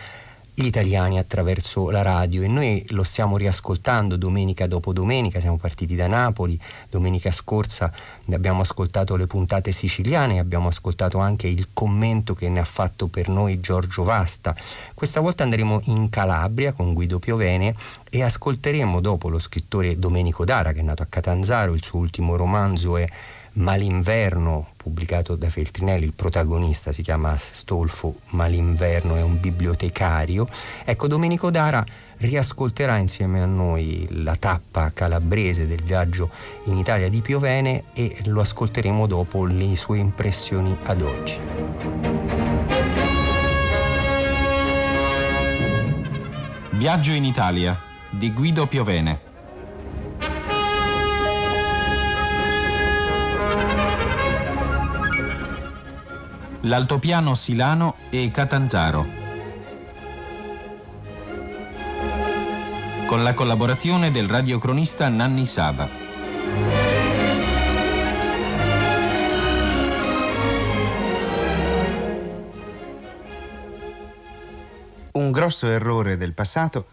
gli 0.55 0.67
italiani 0.67 1.19
attraverso 1.19 1.91
la 1.91 2.03
radio 2.03 2.43
e 2.43 2.47
noi 2.47 2.85
lo 2.91 3.05
stiamo 3.05 3.37
riascoltando 3.37 4.17
domenica 4.17 4.67
dopo 4.67 4.93
domenica, 4.93 5.41
siamo 5.41 5.57
partiti 5.57 5.97
da 5.97 6.07
Napoli, 6.07 6.59
domenica 6.91 7.31
scorsa 7.31 7.91
abbiamo 8.31 8.63
ascoltato 8.63 9.17
le 9.17 9.27
puntate 9.27 9.73
siciliane, 9.73 10.39
abbiamo 10.39 10.69
ascoltato 10.69 11.19
anche 11.19 11.49
il 11.49 11.69
commento 11.73 12.35
che 12.35 12.49
ne 12.49 12.61
ha 12.61 12.65
fatto 12.65 13.07
per 13.07 13.29
noi 13.29 13.61
Giorgio 13.61 14.03
Vasta. 14.03 14.55
Questa 14.95 15.21
volta 15.21 15.43
andremo 15.43 15.81
in 15.85 16.09
Calabria 16.09 16.73
con 16.73 16.93
Guido 16.93 17.19
Piovene 17.19 17.75
e 18.11 18.23
ascolteremo 18.23 19.01
dopo 19.01 19.29
lo 19.29 19.39
scrittore 19.39 19.99
Domenico 19.99 20.45
Dara 20.45 20.73
che 20.73 20.81
è 20.81 20.83
nato 20.83 21.03
a 21.03 21.07
Catanzaro, 21.09 21.75
il 21.75 21.83
suo 21.83 21.99
ultimo 21.99 22.37
romanzo 22.37 22.97
è 22.97 23.07
Malinverno, 23.55 24.69
pubblicato 24.77 25.37
da 25.37 25.51
Feltrinelli, 25.51 26.05
il 26.05 26.15
protagonista 26.15 26.91
si 26.93 27.03
chiama 27.03 27.37
Stolfo 27.37 28.17
Malinverno, 28.31 29.17
è 29.17 29.23
un 29.23 29.39
bibliotecario. 29.39 30.47
Ecco, 30.85 31.07
Domenico 31.07 31.51
Dara 31.51 31.85
riascolterà 32.19 32.97
insieme 32.97 33.43
a 33.43 33.47
noi 33.47 34.07
la 34.11 34.37
tappa 34.37 34.91
calabrese 34.95 35.67
del 35.67 35.83
viaggio 35.83 36.31
in 36.65 36.79
Italia 36.79 37.09
di 37.09 37.21
Piovene 37.21 37.85
e 37.93 38.17
lo 38.25 38.41
ascolteremo 38.41 39.07
dopo 39.07 39.45
le 39.45 39.77
sue 39.77 39.99
impressioni 39.99 40.77
ad 40.85 41.03
oggi. 41.03 41.41
Viaggio 46.71 47.13
in 47.13 47.25
Italia 47.25 47.79
di 48.11 48.33
Guido 48.33 48.67
Piovene. 48.67 49.32
L'altopiano 56.65 57.35
Silano 57.35 57.97
e 58.09 58.31
Catanzaro. 58.31 59.05
Con 63.09 63.25
la 63.25 63.35
collaborazione 63.35 64.13
del 64.13 64.29
radiocronista 64.29 65.09
Nanni 65.09 65.45
Saba. 65.45 65.89
Un 75.11 75.33
grosso 75.33 75.67
errore 75.67 76.17
del 76.17 76.33
passato 76.33 76.87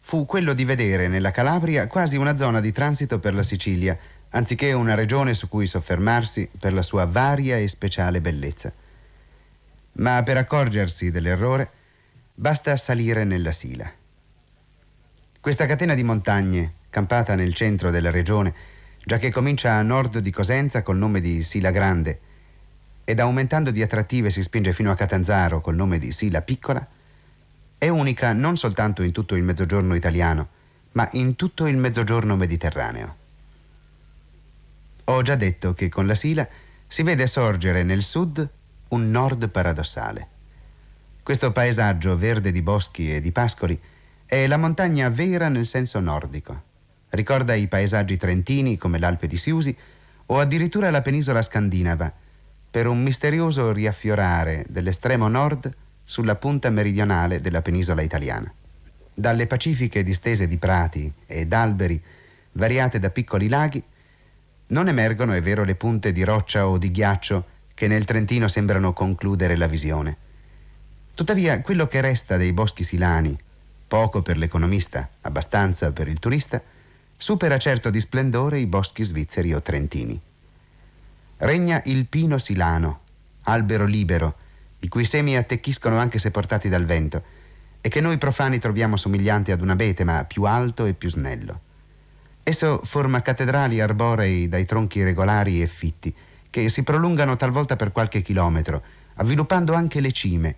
fu 0.00 0.26
quello 0.26 0.52
di 0.52 0.64
vedere 0.64 1.06
nella 1.06 1.30
Calabria 1.30 1.86
quasi 1.86 2.16
una 2.16 2.36
zona 2.36 2.58
di 2.58 2.72
transito 2.72 3.20
per 3.20 3.34
la 3.34 3.44
Sicilia, 3.44 3.96
anziché 4.30 4.72
una 4.72 4.94
regione 4.94 5.32
su 5.34 5.46
cui 5.46 5.68
soffermarsi 5.68 6.50
per 6.58 6.72
la 6.72 6.82
sua 6.82 7.04
varia 7.06 7.56
e 7.56 7.68
speciale 7.68 8.20
bellezza. 8.20 8.81
Ma 9.94 10.22
per 10.22 10.36
accorgersi 10.36 11.10
dell'errore 11.10 11.70
basta 12.34 12.76
salire 12.76 13.24
nella 13.24 13.52
Sila. 13.52 13.90
Questa 15.40 15.66
catena 15.66 15.94
di 15.94 16.02
montagne, 16.02 16.74
campata 16.88 17.34
nel 17.34 17.52
centro 17.52 17.90
della 17.90 18.10
regione, 18.10 18.54
già 19.04 19.18
che 19.18 19.30
comincia 19.30 19.74
a 19.74 19.82
nord 19.82 20.18
di 20.18 20.30
Cosenza 20.30 20.82
col 20.82 20.96
nome 20.96 21.20
di 21.20 21.42
Sila 21.42 21.70
Grande 21.70 22.20
ed 23.04 23.18
aumentando 23.18 23.70
di 23.70 23.82
attrattive 23.82 24.30
si 24.30 24.42
spinge 24.42 24.72
fino 24.72 24.90
a 24.90 24.94
Catanzaro 24.94 25.60
col 25.60 25.74
nome 25.74 25.98
di 25.98 26.12
Sila 26.12 26.40
Piccola, 26.42 26.86
è 27.76 27.88
unica 27.88 28.32
non 28.32 28.56
soltanto 28.56 29.02
in 29.02 29.10
tutto 29.10 29.34
il 29.34 29.42
mezzogiorno 29.42 29.94
italiano, 29.94 30.48
ma 30.92 31.08
in 31.12 31.34
tutto 31.34 31.66
il 31.66 31.76
mezzogiorno 31.76 32.36
mediterraneo. 32.36 33.16
Ho 35.04 35.22
già 35.22 35.34
detto 35.34 35.74
che 35.74 35.88
con 35.88 36.06
la 36.06 36.14
Sila 36.14 36.48
si 36.86 37.02
vede 37.02 37.26
sorgere 37.26 37.82
nel 37.82 38.04
sud 38.04 38.48
un 38.92 39.10
nord 39.10 39.48
paradossale. 39.48 40.28
Questo 41.22 41.50
paesaggio 41.50 42.16
verde 42.16 42.52
di 42.52 42.60
boschi 42.60 43.14
e 43.14 43.20
di 43.20 43.32
pascoli 43.32 43.78
è 44.26 44.46
la 44.46 44.58
montagna 44.58 45.08
vera 45.08 45.48
nel 45.48 45.66
senso 45.66 45.98
nordico. 46.00 46.70
ricorda 47.10 47.54
i 47.54 47.68
paesaggi 47.68 48.16
trentini 48.16 48.76
come 48.76 48.98
l'Alpe 48.98 49.26
di 49.26 49.36
Siusi 49.36 49.76
o 50.26 50.38
addirittura 50.38 50.90
la 50.90 51.02
penisola 51.02 51.42
scandinava, 51.42 52.12
per 52.70 52.86
un 52.86 53.02
misterioso 53.02 53.72
riaffiorare 53.72 54.64
dell'estremo 54.68 55.28
nord 55.28 55.74
sulla 56.04 56.36
punta 56.36 56.70
meridionale 56.70 57.40
della 57.40 57.60
penisola 57.60 58.00
italiana. 58.02 58.52
Dalle 59.14 59.46
pacifiche 59.46 60.02
distese 60.02 60.46
di 60.46 60.56
prati 60.56 61.12
ed 61.26 61.52
alberi, 61.52 62.02
variate 62.52 62.98
da 62.98 63.10
piccoli 63.10 63.48
laghi, 63.48 63.82
non 64.68 64.88
emergono, 64.88 65.32
è 65.32 65.42
vero, 65.42 65.64
le 65.64 65.74
punte 65.74 66.12
di 66.12 66.24
roccia 66.24 66.66
o 66.66 66.78
di 66.78 66.90
ghiaccio 66.90 67.46
che 67.74 67.86
nel 67.86 68.04
Trentino 68.04 68.48
sembrano 68.48 68.92
concludere 68.92 69.56
la 69.56 69.66
visione. 69.66 70.16
Tuttavia, 71.14 71.60
quello 71.60 71.86
che 71.86 72.00
resta 72.00 72.36
dei 72.36 72.52
boschi 72.52 72.84
silani, 72.84 73.38
poco 73.86 74.22
per 74.22 74.38
l'economista, 74.38 75.08
abbastanza 75.20 75.92
per 75.92 76.08
il 76.08 76.18
turista, 76.18 76.62
supera 77.16 77.58
certo 77.58 77.90
di 77.90 78.00
splendore 78.00 78.58
i 78.58 78.66
boschi 78.66 79.02
svizzeri 79.02 79.52
o 79.52 79.60
trentini. 79.60 80.20
Regna 81.38 81.82
il 81.84 82.06
pino 82.06 82.38
silano, 82.38 83.00
albero 83.42 83.84
libero, 83.84 84.36
i 84.80 84.88
cui 84.88 85.04
semi 85.04 85.36
attecchiscono 85.36 85.98
anche 85.98 86.18
se 86.18 86.30
portati 86.30 86.68
dal 86.68 86.84
vento, 86.84 87.22
e 87.80 87.88
che 87.88 88.00
noi 88.00 88.16
profani 88.16 88.58
troviamo 88.58 88.96
somigliante 88.96 89.52
ad 89.52 89.60
un 89.60 89.70
abete, 89.70 90.04
ma 90.04 90.24
più 90.24 90.44
alto 90.44 90.86
e 90.86 90.94
più 90.94 91.10
snello. 91.10 91.60
Esso 92.44 92.80
forma 92.84 93.22
cattedrali 93.22 93.80
arborei 93.80 94.48
dai 94.48 94.64
tronchi 94.64 95.02
regolari 95.02 95.60
e 95.62 95.66
fitti, 95.66 96.14
che 96.52 96.68
si 96.68 96.82
prolungano 96.82 97.36
talvolta 97.36 97.76
per 97.76 97.92
qualche 97.92 98.20
chilometro, 98.20 98.82
avviluppando 99.14 99.72
anche 99.72 100.00
le 100.00 100.12
cime 100.12 100.54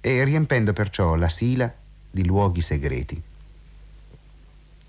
e 0.00 0.24
riempendo 0.24 0.72
perciò 0.72 1.16
la 1.16 1.28
sila 1.28 1.70
di 2.10 2.24
luoghi 2.24 2.62
segreti. 2.62 3.22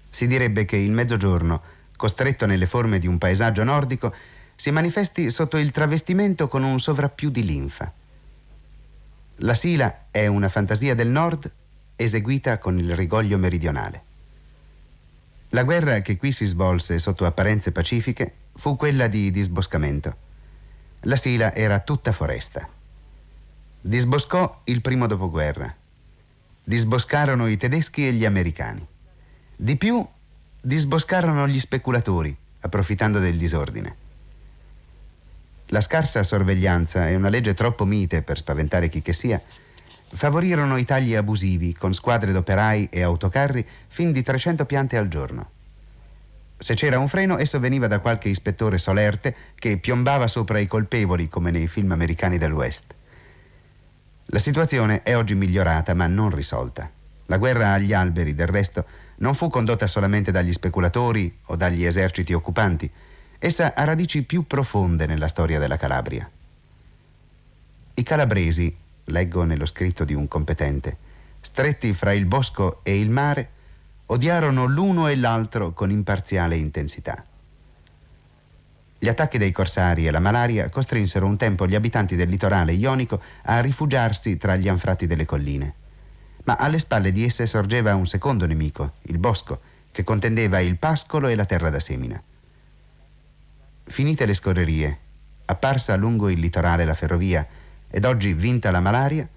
Si 0.09 0.27
direbbe 0.27 0.63
che 0.63 0.77
il 0.77 0.91
mezzogiorno, 0.91 1.61
costretto 1.97 2.45
nelle 2.45 2.67
forme 2.67 2.99
di 2.99 3.05
un 3.05 3.17
paesaggio 3.17 3.65
nordico, 3.65 4.15
si 4.55 4.71
manifesti 4.71 5.29
sotto 5.29 5.57
il 5.57 5.71
travestimento 5.71 6.47
con 6.47 6.63
un 6.63 6.79
sovrappiù 6.79 7.29
di 7.29 7.43
linfa. 7.43 7.91
La 9.41 9.55
sila 9.55 10.05
è 10.09 10.25
una 10.27 10.47
fantasia 10.47 10.95
del 10.95 11.09
nord 11.09 11.51
eseguita 11.97 12.59
con 12.59 12.79
il 12.79 12.95
rigoglio 12.95 13.37
meridionale. 13.37 14.03
La 15.49 15.63
guerra 15.63 15.99
che 15.99 16.15
qui 16.15 16.31
si 16.31 16.45
svolse 16.45 16.97
sotto 16.97 17.25
apparenze 17.25 17.73
pacifiche 17.73 18.33
fu 18.53 18.77
quella 18.77 19.07
di 19.07 19.31
disboscamento. 19.31 20.27
La 21.03 21.15
Sila 21.15 21.53
era 21.53 21.79
tutta 21.79 22.11
foresta. 22.11 22.67
Disboscò 23.79 24.61
il 24.65 24.81
primo 24.81 25.07
dopoguerra. 25.07 25.73
Disboscarono 26.61 27.47
i 27.47 27.55
tedeschi 27.55 28.05
e 28.05 28.11
gli 28.11 28.25
americani. 28.25 28.85
Di 29.55 29.77
più, 29.77 30.05
disboscarono 30.59 31.47
gli 31.47 31.59
speculatori, 31.59 32.35
approfittando 32.59 33.19
del 33.19 33.37
disordine. 33.37 33.95
La 35.67 35.79
scarsa 35.79 36.21
sorveglianza 36.21 37.07
e 37.07 37.15
una 37.15 37.29
legge 37.29 37.53
troppo 37.53 37.85
mite 37.85 38.21
per 38.21 38.37
spaventare 38.37 38.89
chi 38.89 39.01
che 39.01 39.13
sia 39.13 39.41
favorirono 40.11 40.75
i 40.75 40.83
tagli 40.83 41.15
abusivi 41.15 41.73
con 41.73 41.93
squadre 41.93 42.33
d'operai 42.33 42.89
e 42.91 43.03
autocarri 43.03 43.65
fin 43.87 44.11
di 44.11 44.21
300 44.21 44.65
piante 44.65 44.97
al 44.97 45.07
giorno. 45.07 45.51
Se 46.61 46.73
c'era 46.73 46.99
un 46.99 47.07
freno, 47.07 47.37
esso 47.37 47.57
veniva 47.57 47.87
da 47.87 47.99
qualche 47.99 48.27
ispettore 48.27 48.77
solerte 48.77 49.33
che 49.55 49.77
piombava 49.77 50.27
sopra 50.27 50.59
i 50.59 50.67
colpevoli, 50.67 51.29
come 51.29 51.51
nei 51.51 51.67
film 51.67 51.91
americani 51.91 52.37
dell'West. 52.37 52.93
La 54.25 54.39
situazione 54.39 55.01
è 55.01 55.15
oggi 55.15 55.35
migliorata, 55.35 55.93
ma 55.93 56.05
non 56.07 56.29
risolta. 56.29 56.91
La 57.27 57.37
guerra 57.37 57.71
agli 57.71 57.93
alberi, 57.93 58.35
del 58.35 58.47
resto, 58.47 58.85
non 59.17 59.35
fu 59.35 59.49
condotta 59.49 59.87
solamente 59.87 60.31
dagli 60.31 60.51
speculatori 60.51 61.33
o 61.45 61.55
dagli 61.55 61.85
eserciti 61.85 62.33
occupanti, 62.33 62.91
essa 63.39 63.73
ha 63.73 63.85
radici 63.85 64.23
più 64.23 64.45
profonde 64.45 65.05
nella 65.05 65.29
storia 65.29 65.59
della 65.59 65.77
Calabria. 65.77 66.29
I 67.93 68.03
calabresi, 68.03 68.75
leggo 69.05 69.45
nello 69.45 69.65
scritto 69.65 70.03
di 70.03 70.13
un 70.13 70.27
competente, 70.27 70.97
stretti 71.39 71.93
fra 71.93 72.11
il 72.11 72.25
bosco 72.25 72.81
e 72.83 72.99
il 72.99 73.09
mare, 73.09 73.49
odiarono 74.11 74.65
l'uno 74.65 75.07
e 75.07 75.15
l'altro 75.15 75.73
con 75.73 75.89
imparziale 75.89 76.55
intensità. 76.55 77.23
Gli 78.97 79.07
attacchi 79.07 79.37
dei 79.37 79.51
corsari 79.51 80.07
e 80.07 80.11
la 80.11 80.19
malaria 80.19 80.69
costrinsero 80.69 81.25
un 81.25 81.37
tempo 81.37 81.65
gli 81.67 81.75
abitanti 81.75 82.15
del 82.15 82.29
litorale 82.29 82.73
ionico 82.73 83.21
a 83.43 83.59
rifugiarsi 83.61 84.37
tra 84.37 84.55
gli 84.55 84.67
anfratti 84.67 85.07
delle 85.07 85.25
colline 85.25 85.87
ma 86.49 86.55
alle 86.55 86.79
spalle 86.79 87.11
di 87.11 87.23
esse 87.23 87.45
sorgeva 87.45 87.93
un 87.93 88.07
secondo 88.07 88.47
nemico, 88.47 88.93
il 89.03 89.19
bosco, 89.19 89.61
che 89.91 90.03
contendeva 90.03 90.59
il 90.59 90.77
pascolo 90.77 91.27
e 91.27 91.35
la 91.35 91.45
terra 91.45 91.69
da 91.69 91.79
semina. 91.79 92.19
Finite 93.83 94.25
le 94.25 94.33
scorrerie, 94.33 94.97
apparsa 95.45 95.95
lungo 95.95 96.27
il 96.27 96.39
litorale 96.39 96.85
la 96.85 96.95
ferrovia 96.95 97.45
ed 97.87 98.03
oggi 98.05 98.33
vinta 98.33 98.71
la 98.71 98.79
malaria, 98.79 99.27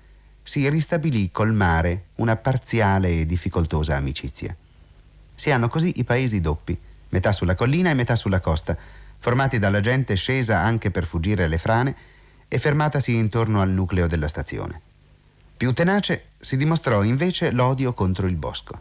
si 0.42 0.66
ristabilì 0.70 1.30
col 1.30 1.52
mare 1.52 2.06
una 2.16 2.36
parziale 2.36 3.20
e 3.20 3.26
difficoltosa 3.26 3.94
amicizia. 3.96 4.56
Si 5.34 5.50
hanno 5.50 5.68
così 5.68 5.92
i 5.96 6.04
paesi 6.04 6.40
doppi, 6.40 6.78
metà 7.10 7.32
sulla 7.32 7.54
collina 7.54 7.90
e 7.90 7.94
metà 7.94 8.16
sulla 8.16 8.40
costa, 8.40 8.76
formati 9.18 9.58
dalla 9.58 9.80
gente 9.80 10.14
scesa 10.14 10.58
anche 10.58 10.90
per 10.90 11.04
fuggire 11.04 11.44
alle 11.44 11.58
frane 11.58 11.94
e 12.48 12.58
fermatasi 12.58 13.14
intorno 13.14 13.60
al 13.60 13.70
nucleo 13.70 14.06
della 14.06 14.28
stazione. 14.28 14.80
Più 15.56 15.72
tenace 15.72 16.30
si 16.40 16.56
dimostrò 16.56 17.02
invece 17.02 17.50
l'odio 17.50 17.92
contro 17.94 18.26
il 18.26 18.34
bosco. 18.34 18.80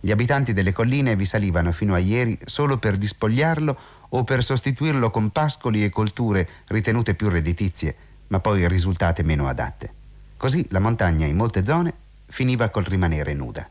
Gli 0.00 0.10
abitanti 0.10 0.52
delle 0.52 0.72
colline 0.72 1.16
vi 1.16 1.24
salivano 1.24 1.72
fino 1.72 1.94
a 1.94 1.98
ieri 1.98 2.38
solo 2.44 2.78
per 2.78 2.96
dispogliarlo 2.96 3.76
o 4.10 4.22
per 4.22 4.44
sostituirlo 4.44 5.10
con 5.10 5.30
pascoli 5.30 5.82
e 5.82 5.90
colture 5.90 6.48
ritenute 6.66 7.14
più 7.14 7.28
redditizie, 7.28 7.96
ma 8.28 8.38
poi 8.38 8.68
risultate 8.68 9.22
meno 9.22 9.48
adatte. 9.48 9.92
Così 10.36 10.66
la 10.70 10.78
montagna 10.78 11.26
in 11.26 11.36
molte 11.36 11.64
zone 11.64 11.92
finiva 12.26 12.68
col 12.68 12.84
rimanere 12.84 13.34
nuda. 13.34 13.68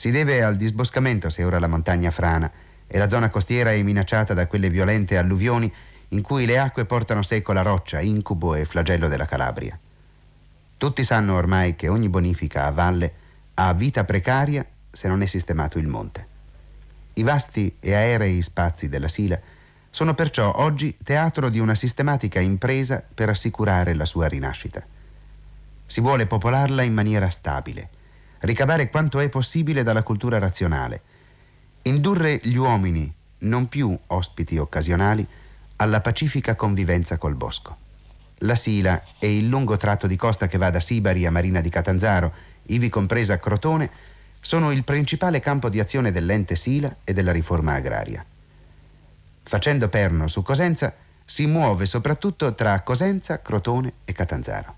Si 0.00 0.10
deve 0.10 0.42
al 0.42 0.56
disboscamento 0.56 1.28
se 1.28 1.44
ora 1.44 1.58
la 1.58 1.66
montagna 1.66 2.10
frana 2.10 2.50
e 2.86 2.96
la 2.96 3.10
zona 3.10 3.28
costiera 3.28 3.72
è 3.72 3.82
minacciata 3.82 4.32
da 4.32 4.46
quelle 4.46 4.70
violente 4.70 5.18
alluvioni 5.18 5.70
in 6.08 6.22
cui 6.22 6.46
le 6.46 6.58
acque 6.58 6.86
portano 6.86 7.20
secco 7.20 7.52
la 7.52 7.60
roccia, 7.60 8.00
incubo 8.00 8.54
e 8.54 8.64
flagello 8.64 9.08
della 9.08 9.26
Calabria. 9.26 9.78
Tutti 10.78 11.04
sanno 11.04 11.34
ormai 11.34 11.76
che 11.76 11.88
ogni 11.88 12.08
bonifica 12.08 12.64
a 12.64 12.70
valle 12.70 13.12
ha 13.52 13.74
vita 13.74 14.04
precaria 14.04 14.64
se 14.90 15.06
non 15.06 15.20
è 15.20 15.26
sistemato 15.26 15.76
il 15.76 15.86
monte. 15.86 16.26
I 17.12 17.22
vasti 17.22 17.76
e 17.78 17.92
aerei 17.92 18.40
spazi 18.40 18.88
della 18.88 19.08
Sila 19.08 19.38
sono 19.90 20.14
perciò 20.14 20.50
oggi 20.56 20.96
teatro 21.04 21.50
di 21.50 21.58
una 21.58 21.74
sistematica 21.74 22.40
impresa 22.40 23.04
per 23.14 23.28
assicurare 23.28 23.92
la 23.92 24.06
sua 24.06 24.28
rinascita. 24.28 24.82
Si 25.84 26.00
vuole 26.00 26.24
popolarla 26.24 26.80
in 26.80 26.94
maniera 26.94 27.28
stabile, 27.28 27.98
ricavare 28.40 28.88
quanto 28.88 29.18
è 29.18 29.28
possibile 29.28 29.82
dalla 29.82 30.02
cultura 30.02 30.38
razionale, 30.38 31.02
indurre 31.82 32.40
gli 32.42 32.56
uomini, 32.56 33.12
non 33.38 33.68
più 33.68 33.98
ospiti 34.08 34.56
occasionali, 34.56 35.26
alla 35.76 36.00
pacifica 36.00 36.54
convivenza 36.54 37.16
col 37.16 37.34
bosco. 37.34 37.76
La 38.38 38.54
Sila 38.54 39.02
e 39.18 39.36
il 39.36 39.48
lungo 39.48 39.76
tratto 39.76 40.06
di 40.06 40.16
costa 40.16 40.46
che 40.46 40.58
va 40.58 40.70
da 40.70 40.80
Sibari 40.80 41.26
a 41.26 41.30
Marina 41.30 41.60
di 41.60 41.68
Catanzaro, 41.68 42.32
ivi 42.64 42.88
compresa 42.88 43.38
Crotone, 43.38 43.90
sono 44.40 44.70
il 44.70 44.84
principale 44.84 45.40
campo 45.40 45.68
di 45.68 45.80
azione 45.80 46.10
dell'ente 46.10 46.56
Sila 46.56 46.96
e 47.04 47.12
della 47.12 47.32
riforma 47.32 47.74
agraria. 47.74 48.24
Facendo 49.42 49.88
perno 49.88 50.28
su 50.28 50.42
Cosenza, 50.42 50.94
si 51.24 51.46
muove 51.46 51.84
soprattutto 51.86 52.54
tra 52.54 52.80
Cosenza, 52.80 53.40
Crotone 53.42 53.92
e 54.04 54.12
Catanzaro. 54.12 54.74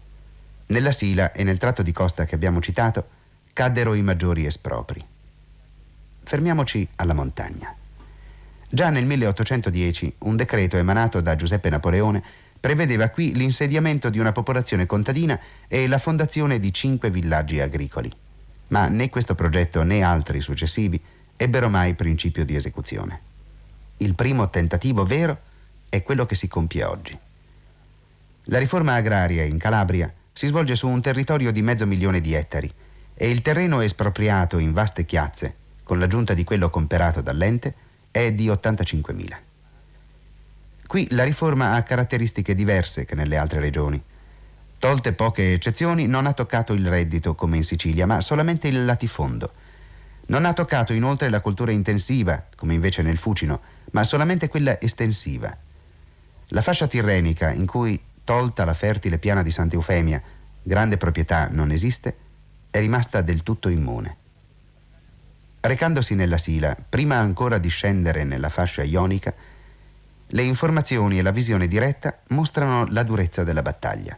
Nella 0.66 0.92
Sila 0.92 1.32
e 1.32 1.44
nel 1.44 1.58
tratto 1.58 1.82
di 1.82 1.92
costa 1.92 2.24
che 2.24 2.34
abbiamo 2.34 2.60
citato 2.60 3.20
caddero 3.52 3.92
i 3.92 4.02
maggiori 4.02 4.46
espropri. 4.46 5.04
Fermiamoci 6.24 6.88
alla 6.96 7.12
montagna. 7.12 7.74
Già 8.68 8.88
nel 8.88 9.04
1810 9.04 10.14
un 10.20 10.36
decreto 10.36 10.78
emanato 10.78 11.20
da 11.20 11.36
Giuseppe 11.36 11.68
Napoleone 11.68 12.22
prevedeva 12.58 13.10
qui 13.10 13.34
l'insediamento 13.34 14.08
di 14.08 14.18
una 14.18 14.32
popolazione 14.32 14.86
contadina 14.86 15.38
e 15.68 15.86
la 15.86 15.98
fondazione 15.98 16.60
di 16.60 16.72
cinque 16.72 17.10
villaggi 17.10 17.60
agricoli. 17.60 18.10
Ma 18.68 18.88
né 18.88 19.10
questo 19.10 19.34
progetto 19.34 19.82
né 19.82 20.02
altri 20.02 20.40
successivi 20.40 20.98
ebbero 21.36 21.68
mai 21.68 21.94
principio 21.94 22.46
di 22.46 22.54
esecuzione. 22.54 23.20
Il 23.98 24.14
primo 24.14 24.48
tentativo 24.48 25.04
vero 25.04 25.38
è 25.90 26.02
quello 26.02 26.24
che 26.24 26.36
si 26.36 26.48
compie 26.48 26.84
oggi. 26.84 27.18
La 28.44 28.58
riforma 28.58 28.94
agraria 28.94 29.44
in 29.44 29.58
Calabria 29.58 30.10
si 30.32 30.46
svolge 30.46 30.74
su 30.74 30.88
un 30.88 31.02
territorio 31.02 31.52
di 31.52 31.60
mezzo 31.60 31.86
milione 31.86 32.22
di 32.22 32.32
ettari 32.32 32.72
e 33.22 33.30
il 33.30 33.40
terreno 33.40 33.82
espropriato 33.82 34.58
in 34.58 34.72
vaste 34.72 35.04
chiazze, 35.04 35.54
con 35.84 36.00
l'aggiunta 36.00 36.34
di 36.34 36.42
quello 36.42 36.70
comperato 36.70 37.20
dall'ente, 37.20 37.72
è 38.10 38.32
di 38.32 38.48
85.000. 38.48 39.36
Qui 40.88 41.06
la 41.10 41.22
riforma 41.22 41.74
ha 41.74 41.82
caratteristiche 41.84 42.56
diverse 42.56 43.04
che 43.04 43.14
nelle 43.14 43.36
altre 43.36 43.60
regioni. 43.60 44.02
Tolte 44.76 45.12
poche 45.12 45.52
eccezioni, 45.52 46.08
non 46.08 46.26
ha 46.26 46.32
toccato 46.32 46.72
il 46.72 46.84
reddito 46.84 47.36
come 47.36 47.58
in 47.58 47.62
Sicilia, 47.62 48.06
ma 48.06 48.20
solamente 48.20 48.66
il 48.66 48.84
latifondo. 48.84 49.52
Non 50.26 50.44
ha 50.44 50.52
toccato 50.52 50.92
inoltre 50.92 51.30
la 51.30 51.40
cultura 51.40 51.70
intensiva, 51.70 52.44
come 52.56 52.74
invece 52.74 53.02
nel 53.02 53.18
Fucino, 53.18 53.60
ma 53.92 54.02
solamente 54.02 54.48
quella 54.48 54.80
estensiva. 54.80 55.56
La 56.48 56.60
fascia 56.60 56.88
tirrenica, 56.88 57.52
in 57.52 57.66
cui, 57.66 58.02
tolta 58.24 58.64
la 58.64 58.74
fertile 58.74 59.18
piana 59.18 59.44
di 59.44 59.52
Santa 59.52 59.76
Eufemia, 59.76 60.20
grande 60.60 60.96
proprietà 60.96 61.46
non 61.52 61.70
esiste, 61.70 62.30
è 62.72 62.80
rimasta 62.80 63.20
del 63.20 63.42
tutto 63.42 63.68
immune. 63.68 64.16
Recandosi 65.60 66.14
nella 66.14 66.38
Sila, 66.38 66.74
prima 66.88 67.18
ancora 67.18 67.58
di 67.58 67.68
scendere 67.68 68.24
nella 68.24 68.48
fascia 68.48 68.82
ionica, 68.82 69.32
le 70.26 70.42
informazioni 70.42 71.18
e 71.18 71.22
la 71.22 71.32
visione 71.32 71.68
diretta 71.68 72.20
mostrano 72.28 72.86
la 72.88 73.02
durezza 73.02 73.44
della 73.44 73.60
battaglia. 73.60 74.16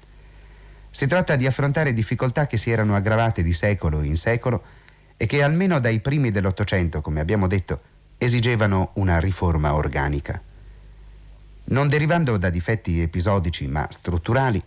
Si 0.88 1.08
tratta 1.08 1.34
di 1.34 1.46
affrontare 1.46 1.92
difficoltà 1.92 2.46
che 2.46 2.56
si 2.56 2.70
erano 2.70 2.94
aggravate 2.94 3.42
di 3.42 3.52
secolo 3.52 4.02
in 4.02 4.16
secolo 4.16 4.62
e 5.16 5.26
che 5.26 5.42
almeno 5.42 5.80
dai 5.80 5.98
primi 5.98 6.30
dell'Ottocento, 6.30 7.00
come 7.00 7.18
abbiamo 7.18 7.48
detto, 7.48 7.80
esigevano 8.18 8.92
una 8.94 9.18
riforma 9.18 9.74
organica. 9.74 10.40
Non 11.64 11.88
derivando 11.88 12.36
da 12.36 12.50
difetti 12.50 13.00
episodici 13.00 13.66
ma 13.66 13.84
strutturali, 13.90 14.62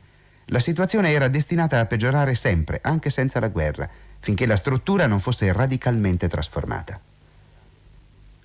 la 0.49 0.59
situazione 0.61 1.11
era 1.11 1.27
destinata 1.27 1.79
a 1.79 1.85
peggiorare 1.85 2.33
sempre, 2.33 2.79
anche 2.81 3.09
senza 3.09 3.39
la 3.41 3.49
guerra, 3.49 3.89
finché 4.19 4.45
la 4.45 4.55
struttura 4.55 5.05
non 5.05 5.19
fosse 5.19 5.51
radicalmente 5.51 6.29
trasformata. 6.29 6.99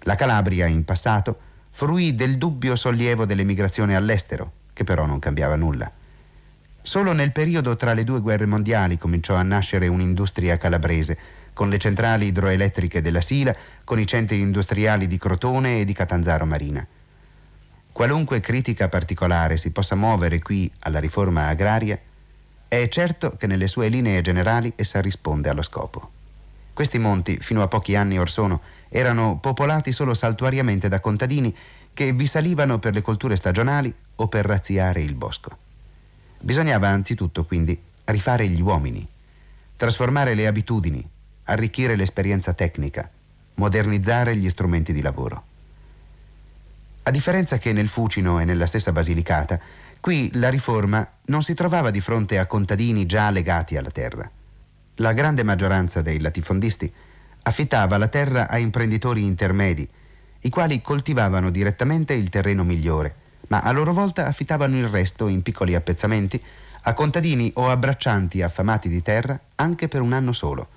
La 0.01 0.17
Calabria, 0.17 0.67
in 0.67 0.85
passato, 0.85 1.39
fruì 1.71 2.17
del 2.17 2.39
dubbio 2.39 2.75
sollievo 2.75 3.25
dell'emigrazione 3.25 3.95
all'estero, 3.95 4.53
che 4.73 4.83
però 4.83 5.07
non 5.07 5.21
cambiava 5.21 5.55
nulla. 5.55 5.91
Solo 6.83 7.13
nel 7.13 7.31
periodo 7.31 7.77
tra 7.77 7.93
le 7.93 8.03
due 8.03 8.21
guerre 8.21 8.47
mondiali 8.47 8.99
cominciò 8.99 9.37
a 9.37 9.43
nascere 9.43 9.87
un'industria 9.87 10.57
calabrese, 10.57 11.17
con 11.53 11.69
le 11.69 11.79
centrali 11.79 12.27
idroelettriche 12.27 13.01
della 13.01 13.21
Sila, 13.21 13.55
con 13.85 14.01
i 14.01 14.07
centri 14.09 14.41
industriali 14.41 15.07
di 15.07 15.19
Crotone 15.19 15.81
e 15.81 15.85
di 15.85 15.93
Catanzaro 15.93 16.47
Marina. 16.47 16.85
Qualunque 17.93 18.41
critica 18.41 18.89
particolare 18.89 19.59
si 19.59 19.71
possa 19.71 19.95
muovere 19.95 20.41
qui 20.41 20.71
alla 20.81 20.99
riforma 20.99 21.49
agraria, 21.49 21.99
è 22.67 22.89
certo 22.89 23.37
che 23.37 23.47
nelle 23.47 23.69
sue 23.69 23.89
linee 23.89 24.23
generali 24.23 24.73
essa 24.77 25.01
risponde 25.03 25.51
allo 25.51 25.61
scopo. 25.61 26.11
Questi 26.73 26.99
monti, 26.99 27.37
fino 27.39 27.61
a 27.61 27.69
pochi 27.69 27.95
anni 27.95 28.19
or 28.19 28.31
sono, 28.31 28.63
erano 28.89 29.39
popolati 29.39 29.93
solo 29.93 30.15
saltuariamente 30.15 30.89
da 30.89 31.01
contadini 31.01 31.55
che 31.93 32.13
vi 32.15 32.27
salivano 32.27 32.79
per 32.79 32.95
le 32.95 33.03
colture 33.03 33.37
stagionali 33.37 33.95
o 34.17 34.27
per 34.27 34.47
razziare 34.47 35.03
il 35.03 35.15
bosco. 35.15 35.59
Bisognava 36.41 36.89
anzitutto, 36.89 37.45
quindi, 37.45 37.79
rifare 38.05 38.49
gli 38.49 38.63
uomini, 38.63 39.07
trasformare 39.77 40.35
le 40.35 40.47
abitudini, 40.47 41.07
arricchire 41.45 41.95
l'esperienza 41.95 42.55
tecnica, 42.55 43.09
modernizzare 43.55 44.35
gli 44.35 44.49
strumenti 44.49 44.95
di 44.95 45.03
lavoro. 45.03 45.51
A 47.05 47.11
differenza 47.11 47.59
che 47.59 47.73
nel 47.73 47.89
Fucino 47.89 48.39
e 48.39 48.45
nella 48.45 48.69
stessa 48.69 48.93
Basilicata, 48.93 49.59
qui 49.99 50.31
la 50.35 50.49
riforma 50.49 51.05
non 51.27 51.43
si 51.43 51.53
trovava 51.53 51.91
di 51.91 52.01
fronte 52.01 52.39
a 52.39 52.47
contadini 52.47 53.07
già 53.07 53.29
legati 53.31 53.77
alla 53.77 53.91
terra. 53.91 54.31
La 54.97 55.13
grande 55.13 55.43
maggioranza 55.43 56.01
dei 56.01 56.21
latifondisti 56.21 56.93
affittava 57.43 57.99
la 57.99 58.07
terra 58.07 58.49
a 58.49 58.57
imprenditori 58.57 59.25
intermedi, 59.25 59.89
i 60.43 60.49
quali 60.49 60.81
coltivavano 60.81 61.51
direttamente 61.51 62.13
il 62.13 62.29
terreno 62.29 62.63
migliore, 62.63 63.15
ma 63.49 63.61
a 63.63 63.73
loro 63.73 63.93
volta 63.93 64.27
affittavano 64.27 64.77
il 64.77 64.87
resto 64.87 65.27
in 65.27 65.43
piccoli 65.43 65.75
appezzamenti 65.75 66.41
a 66.83 66.95
contadini 66.95 67.51
o 67.57 67.69
a 67.69 67.77
braccianti 67.77 68.43
affamati 68.43 68.89
di 68.89 69.03
terra 69.03 69.39
anche 69.57 69.89
per 69.89 70.03
un 70.03 70.13
anno 70.13 70.33
solo. 70.33 70.69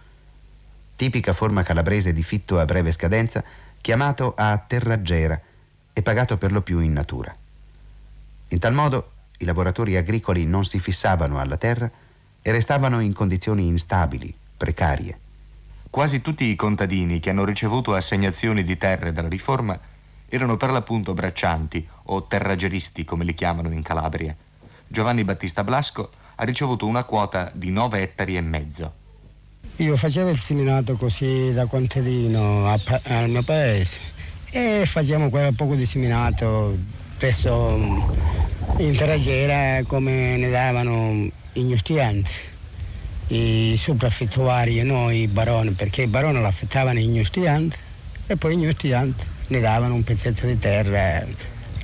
Tipica 0.96 1.34
forma 1.34 1.62
calabrese 1.62 2.14
di 2.14 2.24
fitto 2.24 2.58
a 2.58 2.66
breve 2.66 2.92
scadenza, 2.92 3.44
chiamato 3.80 4.34
a 4.36 4.58
terraggiera, 4.58 5.40
e 5.98 6.02
pagato 6.02 6.38
per 6.38 6.52
lo 6.52 6.62
più 6.62 6.80
in 6.80 6.92
natura. 6.92 7.34
In 8.50 8.60
tal 8.60 8.74
modo 8.74 9.12
i 9.38 9.46
lavoratori 9.46 9.96
agricoli 9.96 10.46
non 10.46 10.66
si 10.66 10.78
fissavano 10.78 11.40
alla 11.40 11.56
terra 11.56 11.90
e 12.42 12.52
restavano 12.52 13.00
in 13.00 13.14
condizioni 13.14 13.66
instabili, 13.68 14.36
precarie. 14.58 15.18
Quasi 15.90 16.20
tutti 16.20 16.44
i 16.44 16.58
contadini 16.58 17.22
che 17.22 17.30
hanno 17.30 17.46
ricevuto 17.46 17.94
assegnazioni 17.94 18.66
di 18.66 18.78
terre 18.78 19.14
dalla 19.14 19.30
riforma 19.30 19.80
erano 20.28 20.58
per 20.58 20.72
l'appunto 20.72 21.14
braccianti 21.14 21.88
o 22.04 22.24
terrageristi 22.28 23.06
come 23.06 23.24
li 23.24 23.34
chiamano 23.34 23.72
in 23.72 23.82
Calabria. 23.82 24.36
Giovanni 24.86 25.24
Battista 25.24 25.64
Blasco 25.64 26.12
ha 26.36 26.44
ricevuto 26.44 26.86
una 26.86 27.06
quota 27.06 27.50
di 27.54 27.72
9 27.72 28.02
ettari 28.02 28.36
e 28.36 28.42
mezzo. 28.42 28.94
Io 29.78 29.96
facevo 29.96 30.30
il 30.30 30.40
seminato 30.40 30.98
così 30.98 31.54
da 31.54 31.66
contadino 31.68 32.66
al 32.68 33.30
mio 33.30 33.44
paese 33.44 34.15
e 34.58 34.86
facciamo 34.86 35.30
quel 35.30 35.54
poco 35.54 35.76
di 35.76 35.86
seminato 35.86 36.78
presso 37.18 37.76
in 38.78 38.96
Terragera 38.96 39.84
come 39.86 40.38
ne 40.38 40.50
davano 40.50 41.30
i 41.52 41.78
studenti, 41.78 42.32
i 43.28 43.76
sopraffittuari 43.76 44.80
e 44.80 44.84
noi 44.84 45.24
i 45.24 45.28
baroni, 45.28 45.72
perché 45.72 46.04
i 46.04 46.08
baroni 46.08 46.40
l'affittavano 46.40 47.00
i 47.00 47.26
studenti 47.26 47.78
e 48.28 48.38
poi 48.38 48.56
gli 48.56 48.72
studenti 48.72 49.26
ne 49.48 49.60
davano 49.60 49.94
un 49.94 50.06
pezzetto 50.06 50.46
di 50.46 50.58
terra, 50.58 51.26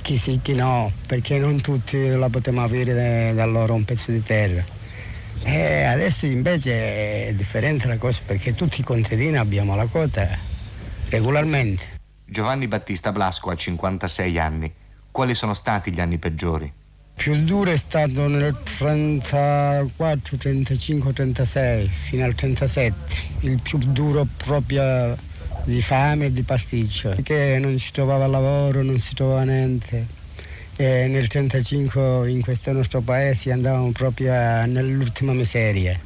chi 0.00 0.16
sì, 0.16 0.40
chi 0.40 0.54
no, 0.54 0.90
perché 1.06 1.38
non 1.38 1.60
tutti 1.60 2.08
la 2.08 2.30
potevano 2.30 2.64
avere 2.64 3.34
da 3.34 3.44
loro 3.44 3.74
un 3.74 3.84
pezzo 3.84 4.12
di 4.12 4.22
terra. 4.22 4.64
E 5.42 5.82
adesso 5.82 6.24
invece 6.24 7.26
è 7.28 7.34
differente 7.34 7.86
la 7.86 7.98
cosa 7.98 8.22
perché 8.24 8.54
tutti 8.54 8.80
i 8.80 8.84
contadini 8.84 9.36
abbiamo 9.36 9.76
la 9.76 9.84
quota 9.84 10.26
regolarmente. 11.10 12.00
Giovanni 12.32 12.66
Battista 12.66 13.12
Blasco 13.12 13.50
ha 13.50 13.54
56 13.54 14.38
anni. 14.38 14.72
Quali 15.10 15.34
sono 15.34 15.52
stati 15.52 15.92
gli 15.92 16.00
anni 16.00 16.16
peggiori? 16.16 16.72
Più 17.14 17.36
duro 17.44 17.70
è 17.70 17.76
stato 17.76 18.26
nel 18.26 18.56
34, 18.62 20.38
35, 20.38 21.12
36, 21.12 21.86
fino 21.88 22.24
al 22.24 22.34
37. 22.34 22.94
Il 23.40 23.60
più 23.60 23.76
duro 23.76 24.26
proprio 24.34 25.14
di 25.64 25.82
fame 25.82 26.24
e 26.26 26.32
di 26.32 26.42
pasticcio, 26.42 27.10
perché 27.10 27.58
non 27.58 27.78
si 27.78 27.92
trovava 27.92 28.26
lavoro, 28.26 28.82
non 28.82 28.98
si 28.98 29.14
trovava 29.14 29.42
niente. 29.42 30.06
E 30.76 31.06
nel 31.08 31.26
35 31.26 32.30
in 32.30 32.40
questo 32.40 32.72
nostro 32.72 33.02
paese 33.02 33.52
andavamo 33.52 33.92
proprio 33.92 34.32
nell'ultima 34.64 35.34
miseria. 35.34 36.00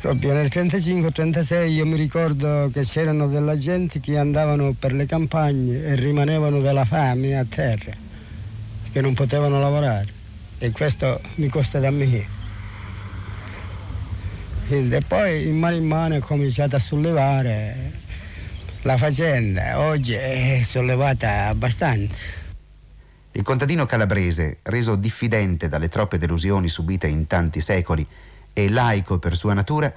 Proprio 0.00 0.32
nel 0.34 0.48
35-36 0.52 1.70
io 1.70 1.86
mi 1.86 1.96
ricordo 1.96 2.70
che 2.72 2.82
c'erano 2.82 3.26
della 3.26 3.56
gente 3.56 3.98
che 3.98 4.18
andavano 4.18 4.74
per 4.78 4.92
le 4.92 5.06
campagne 5.06 5.84
e 5.84 5.94
rimanevano 5.96 6.60
della 6.60 6.84
fame 6.84 7.36
a 7.36 7.44
terra, 7.44 7.92
che 8.92 9.00
non 9.00 9.14
potevano 9.14 9.58
lavorare 9.58 10.14
e 10.58 10.70
questo 10.70 11.20
mi 11.36 11.48
costa 11.48 11.78
da 11.78 11.90
me. 11.90 12.34
E 14.68 15.00
poi 15.06 15.46
in 15.46 15.58
mano 15.58 15.76
in 15.76 15.86
mano 15.86 16.14
è 16.14 16.20
cominciato 16.20 16.76
a 16.76 16.80
sollevare 16.80 17.92
la 18.82 18.96
faccenda, 18.96 19.80
oggi 19.80 20.12
è 20.12 20.60
sollevata 20.62 21.48
abbastanza. 21.48 22.44
Il 23.32 23.42
contadino 23.42 23.84
calabrese, 23.84 24.58
reso 24.62 24.96
diffidente 24.96 25.68
dalle 25.68 25.88
troppe 25.88 26.16
delusioni 26.16 26.68
subite 26.68 27.06
in 27.06 27.26
tanti 27.26 27.60
secoli, 27.60 28.06
e 28.58 28.70
laico 28.70 29.18
per 29.18 29.36
sua 29.36 29.52
natura, 29.52 29.92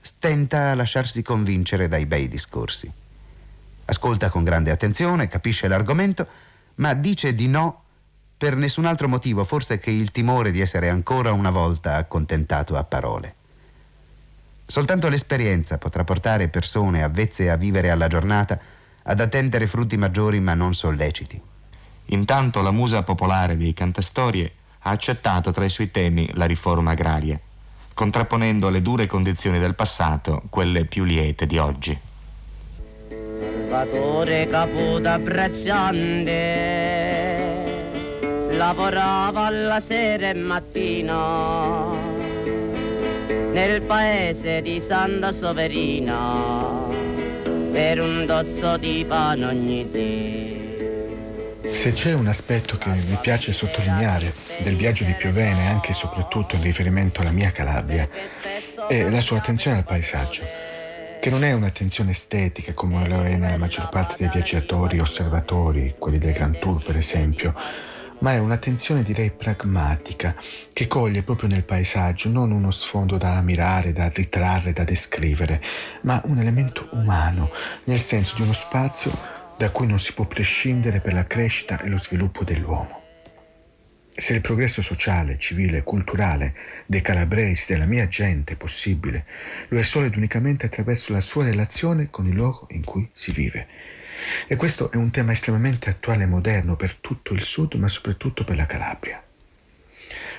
stenta 0.00 0.72
a 0.72 0.74
lasciarsi 0.74 1.22
convincere 1.22 1.86
dai 1.86 2.04
bei 2.04 2.26
discorsi. 2.26 2.90
Ascolta 3.84 4.28
con 4.28 4.42
grande 4.42 4.72
attenzione, 4.72 5.28
capisce 5.28 5.68
l'argomento, 5.68 6.26
ma 6.76 6.94
dice 6.94 7.32
di 7.32 7.46
no 7.46 7.82
per 8.36 8.56
nessun 8.56 8.86
altro 8.86 9.06
motivo 9.06 9.44
forse 9.44 9.78
che 9.78 9.92
il 9.92 10.10
timore 10.10 10.50
di 10.50 10.60
essere 10.60 10.88
ancora 10.88 11.30
una 11.30 11.50
volta 11.50 11.94
accontentato 11.94 12.74
a 12.74 12.82
parole. 12.82 13.34
Soltanto 14.66 15.08
l'esperienza 15.08 15.78
potrà 15.78 16.02
portare 16.02 16.48
persone 16.48 17.04
avvezze 17.04 17.50
a 17.50 17.56
vivere 17.56 17.90
alla 17.90 18.08
giornata 18.08 18.58
ad 19.04 19.20
attendere 19.20 19.68
frutti 19.68 19.96
maggiori 19.96 20.40
ma 20.40 20.54
non 20.54 20.74
solleciti. 20.74 21.40
Intanto 22.06 22.62
la 22.62 22.72
musa 22.72 23.04
popolare 23.04 23.56
dei 23.56 23.72
cantastorie 23.72 24.52
ha 24.80 24.90
accettato 24.90 25.52
tra 25.52 25.64
i 25.64 25.68
suoi 25.68 25.92
temi 25.92 26.28
la 26.34 26.46
riforma 26.46 26.90
agraria 26.90 27.40
contrapponendo 27.96 28.66
alle 28.66 28.82
dure 28.82 29.06
condizioni 29.06 29.58
del 29.58 29.74
passato 29.74 30.42
quelle 30.50 30.84
più 30.84 31.04
liete 31.04 31.46
di 31.46 31.56
oggi. 31.56 31.98
Salvatore 33.08 34.46
Caputa 34.48 35.18
bracciante 35.18 36.34
lavorava 38.50 39.46
alla 39.46 39.80
sera 39.80 40.28
e 40.28 40.34
mattina 40.34 41.88
nel 43.52 43.80
paese 43.80 44.60
di 44.60 44.78
Santa 44.78 45.32
Soverina 45.32 46.74
per 47.72 47.98
un 47.98 48.26
dozzo 48.26 48.76
di 48.76 49.06
pane 49.08 49.44
ogni 49.46 49.90
dì. 49.90 50.65
Se 51.66 51.92
c'è 51.92 52.12
un 52.12 52.26
aspetto 52.26 52.78
che 52.78 52.88
mi 52.90 53.18
piace 53.20 53.52
sottolineare 53.52 54.32
del 54.62 54.76
viaggio 54.76 55.04
di 55.04 55.14
Piovene, 55.14 55.68
anche 55.68 55.90
e 55.90 55.94
soprattutto 55.94 56.56
in 56.56 56.62
riferimento 56.62 57.20
alla 57.20 57.30
mia 57.30 57.50
Calabria, 57.50 58.08
è 58.88 59.08
la 59.08 59.20
sua 59.20 59.38
attenzione 59.38 59.78
al 59.78 59.84
paesaggio, 59.84 60.42
che 61.20 61.30
non 61.30 61.44
è 61.44 61.52
un'attenzione 61.52 62.12
estetica 62.12 62.72
come 62.74 63.06
lo 63.08 63.22
è 63.22 63.36
nella 63.36 63.56
maggior 63.56 63.88
parte 63.88 64.16
dei 64.18 64.28
viaggiatori 64.32 64.98
osservatori, 64.98 65.94
quelli 65.98 66.18
del 66.18 66.32
Grand 66.32 66.58
Tour 66.58 66.82
per 66.82 66.96
esempio, 66.96 67.54
ma 68.18 68.32
è 68.32 68.38
un'attenzione 68.38 69.02
direi 69.02 69.30
pragmatica 69.30 70.34
che 70.72 70.86
coglie 70.86 71.22
proprio 71.22 71.48
nel 71.48 71.64
paesaggio 71.64 72.28
non 72.28 72.50
uno 72.50 72.70
sfondo 72.70 73.16
da 73.16 73.36
ammirare, 73.36 73.92
da 73.92 74.08
ritrarre, 74.08 74.72
da 74.72 74.84
descrivere, 74.84 75.60
ma 76.02 76.20
un 76.24 76.38
elemento 76.38 76.88
umano, 76.92 77.50
nel 77.84 78.00
senso 78.00 78.36
di 78.36 78.42
uno 78.42 78.54
spazio 78.54 79.35
da 79.56 79.70
cui 79.70 79.86
non 79.86 79.98
si 79.98 80.12
può 80.12 80.26
prescindere 80.26 81.00
per 81.00 81.14
la 81.14 81.26
crescita 81.26 81.80
e 81.80 81.88
lo 81.88 81.98
sviluppo 81.98 82.44
dell'uomo. 82.44 83.04
Se 84.18 84.32
il 84.32 84.40
progresso 84.40 84.80
sociale, 84.80 85.38
civile 85.38 85.78
e 85.78 85.82
culturale 85.82 86.54
dei 86.86 87.02
calabresi, 87.02 87.72
della 87.72 87.84
mia 87.84 88.08
gente 88.08 88.54
è 88.54 88.56
possibile, 88.56 89.26
lo 89.68 89.78
è 89.78 89.82
solo 89.82 90.06
ed 90.06 90.16
unicamente 90.16 90.66
attraverso 90.66 91.12
la 91.12 91.20
sua 91.20 91.44
relazione 91.44 92.08
con 92.08 92.26
il 92.26 92.34
luogo 92.34 92.66
in 92.70 92.82
cui 92.82 93.08
si 93.12 93.30
vive. 93.32 93.66
E 94.46 94.56
questo 94.56 94.90
è 94.90 94.96
un 94.96 95.10
tema 95.10 95.32
estremamente 95.32 95.90
attuale 95.90 96.24
e 96.24 96.26
moderno 96.26 96.76
per 96.76 96.94
tutto 96.94 97.34
il 97.34 97.42
sud, 97.42 97.74
ma 97.74 97.88
soprattutto 97.88 98.44
per 98.44 98.56
la 98.56 98.64
Calabria. 98.64 99.22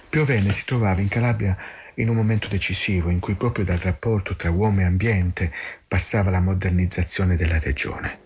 Piovene 0.09 0.51
si 0.51 0.65
trovava 0.65 1.01
in 1.01 1.07
Calabria 1.07 1.55
in 1.95 2.09
un 2.09 2.15
momento 2.15 2.47
decisivo 2.47 3.09
in 3.09 3.19
cui 3.19 3.35
proprio 3.35 3.65
dal 3.65 3.77
rapporto 3.77 4.35
tra 4.35 4.49
uomo 4.49 4.81
e 4.81 4.85
ambiente 4.85 5.51
passava 5.87 6.31
la 6.31 6.39
modernizzazione 6.39 7.35
della 7.35 7.59
regione. 7.59 8.25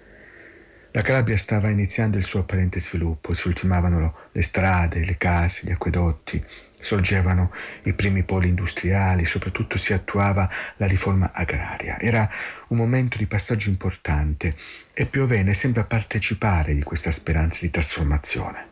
La 0.93 1.03
Calabria 1.03 1.37
stava 1.37 1.69
iniziando 1.69 2.17
il 2.17 2.25
suo 2.25 2.41
apparente 2.41 2.81
sviluppo, 2.81 3.33
si 3.33 3.47
ultimavano 3.47 4.27
le 4.33 4.41
strade, 4.41 5.05
le 5.05 5.15
case, 5.15 5.61
gli 5.63 5.71
acquedotti, 5.71 6.43
sorgevano 6.77 7.53
i 7.83 7.93
primi 7.93 8.23
poli 8.23 8.49
industriali, 8.49 9.23
soprattutto 9.23 9.77
si 9.77 9.93
attuava 9.93 10.49
la 10.75 10.87
riforma 10.87 11.31
agraria. 11.33 11.97
Era 11.97 12.29
un 12.67 12.77
momento 12.77 13.17
di 13.17 13.25
passaggio 13.25 13.69
importante 13.69 14.53
e 14.91 15.05
Piovene 15.05 15.53
sembra 15.53 15.85
partecipare 15.85 16.73
di 16.73 16.83
questa 16.83 17.11
speranza 17.11 17.59
di 17.61 17.71
trasformazione. 17.71 18.67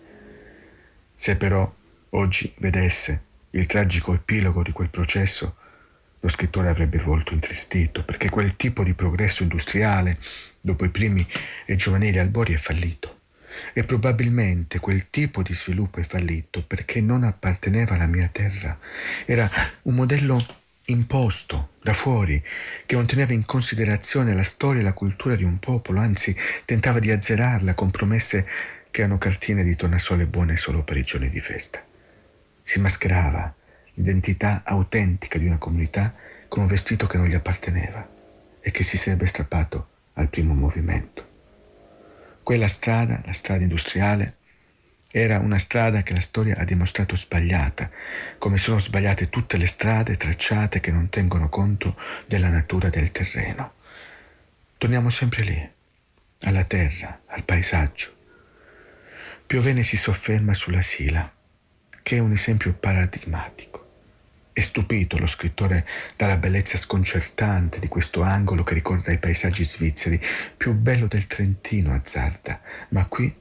Se 1.15 1.37
però 1.37 1.73
oggi 2.09 2.53
vedesse 2.57 3.21
il 3.51 3.65
tragico 3.65 4.13
epilogo 4.13 4.61
di 4.61 4.73
quel 4.73 4.89
processo, 4.89 5.55
lo 6.21 6.29
scrittore 6.29 6.69
avrebbe 6.69 6.97
il 6.97 7.03
volto 7.03 7.33
intristito, 7.33 8.03
perché 8.03 8.29
quel 8.29 8.55
tipo 8.55 8.83
di 8.83 8.93
progresso 8.93 9.43
industriale, 9.43 10.17
dopo 10.59 10.85
i 10.85 10.89
primi 10.89 11.25
e 11.65 11.75
giovanili 11.75 12.19
albori, 12.19 12.53
è 12.53 12.57
fallito. 12.57 13.17
E 13.73 13.83
probabilmente 13.83 14.79
quel 14.79 15.09
tipo 15.09 15.41
di 15.41 15.53
sviluppo 15.53 15.99
è 15.99 16.03
fallito 16.03 16.63
perché 16.63 17.01
non 17.01 17.23
apparteneva 17.23 17.95
alla 17.95 18.05
mia 18.05 18.29
terra. 18.31 18.77
Era 19.25 19.49
un 19.83 19.95
modello 19.95 20.45
imposto 20.85 21.71
da 21.81 21.93
fuori, 21.93 22.43
che 22.85 22.95
non 22.95 23.05
teneva 23.05 23.33
in 23.33 23.45
considerazione 23.45 24.33
la 24.33 24.43
storia 24.43 24.81
e 24.81 24.83
la 24.83 24.93
cultura 24.93 25.35
di 25.35 25.43
un 25.43 25.59
popolo, 25.59 25.99
anzi 25.99 26.35
tentava 26.65 26.99
di 26.99 27.11
azzerarla 27.11 27.73
con 27.73 27.91
promesse 27.91 28.45
che 28.91 29.01
erano 29.01 29.17
cartine 29.17 29.63
di 29.63 29.75
tornasole 29.75 30.25
buone 30.25 30.57
solo 30.57 30.83
per 30.83 30.97
i 30.97 31.03
giorni 31.03 31.29
di 31.29 31.39
festa. 31.39 31.83
Si 32.63 32.79
mascherava 32.79 33.53
l'identità 33.99 34.61
autentica 34.63 35.38
di 35.38 35.45
una 35.45 35.57
comunità 35.57 36.13
con 36.47 36.63
un 36.63 36.69
vestito 36.69 37.05
che 37.05 37.17
non 37.17 37.27
gli 37.27 37.35
apparteneva 37.35 38.07
e 38.61 38.71
che 38.71 38.84
si 38.84 38.97
sarebbe 38.97 39.26
strappato 39.26 39.89
al 40.13 40.30
primo 40.30 40.53
movimento. 40.53 41.27
Quella 42.41 42.69
strada, 42.69 43.21
la 43.26 43.34
strada 43.34 43.61
industriale, 43.61 44.38
era 45.11 45.39
una 45.39 45.59
strada 45.59 46.01
che 46.01 46.13
la 46.13 46.21
storia 46.21 46.55
ha 46.57 46.63
dimostrato 46.63 47.17
sbagliata, 47.17 47.89
come 48.38 48.57
sono 48.57 48.80
sbagliate 48.80 49.30
tutte 49.30 49.57
le 49.57 49.67
strade 49.67 50.15
tracciate 50.15 50.80
che 50.80 50.91
non 50.91 51.09
tengono 51.09 51.49
conto 51.49 51.97
della 52.26 52.49
natura 52.49 52.89
del 52.89 53.11
terreno. 53.11 53.73
Torniamo 54.77 55.09
sempre 55.09 55.43
lì, 55.43 55.69
alla 56.43 56.63
terra, 56.63 57.21
al 57.26 57.43
paesaggio. 57.43 58.15
Piovene 59.45 59.84
si 59.84 59.97
sofferma 59.97 60.53
sulla 60.53 60.81
Sila, 60.81 61.30
che 62.01 62.15
è 62.15 62.19
un 62.19 62.31
esempio 62.31 62.73
paradigmatico. 62.73 63.88
È 64.60 64.61
stupito 64.61 65.18
lo 65.18 65.26
scrittore 65.26 65.88
dalla 66.18 66.36
bellezza 66.36 66.77
sconcertante 66.77 67.80
di 67.80 67.88
questo 67.88 68.23
angolo 68.23 68.61
che 68.61 68.73
ricorda 68.73 69.14
i 69.14 69.18
paesaggi 69.18 69.64
svizzeri, 69.64 70.19
più 70.57 70.73
bello 70.73 71.07
del 71.07 71.27
Trentino 71.27 71.94
azzarda, 71.94 72.60
ma 72.90 73.06
qui, 73.06 73.34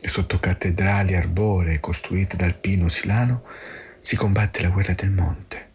sotto 0.00 0.40
cattedrali 0.40 1.14
arboree 1.14 1.78
costruite 1.78 2.34
dal 2.34 2.56
pino 2.56 2.88
silano, 2.88 3.44
si 4.00 4.16
combatte 4.16 4.60
la 4.60 4.70
guerra 4.70 4.94
del 4.94 5.12
monte, 5.12 5.68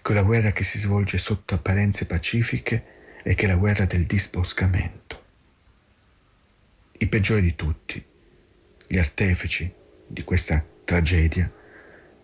quella 0.00 0.22
guerra 0.22 0.52
che 0.52 0.62
si 0.62 0.78
svolge 0.78 1.18
sotto 1.18 1.56
apparenze 1.56 2.06
pacifiche 2.06 2.84
e 3.24 3.34
che 3.34 3.46
è 3.46 3.48
la 3.48 3.56
guerra 3.56 3.84
del 3.84 4.06
disboscamento. 4.06 5.24
I 6.98 7.06
peggiori 7.08 7.42
di 7.42 7.56
tutti, 7.56 8.00
gli 8.86 8.96
artefici 8.96 9.68
di 10.06 10.22
questa 10.22 10.64
tragedia, 10.84 11.50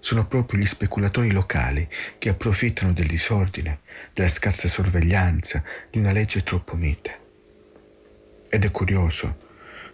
sono 0.07 0.25
proprio 0.25 0.61
gli 0.61 0.67
speculatori 0.67 1.33
locali 1.33 1.89
che 2.19 2.29
approfittano 2.29 2.93
del 2.93 3.09
disordine, 3.09 3.81
della 4.13 4.29
scarsa 4.29 4.69
sorveglianza, 4.69 5.65
di 5.91 5.99
una 5.99 6.13
legge 6.13 6.45
troppo 6.45 6.77
mite. 6.77 7.19
Ed 8.49 8.65
è 8.65 8.71
curioso, 8.71 9.37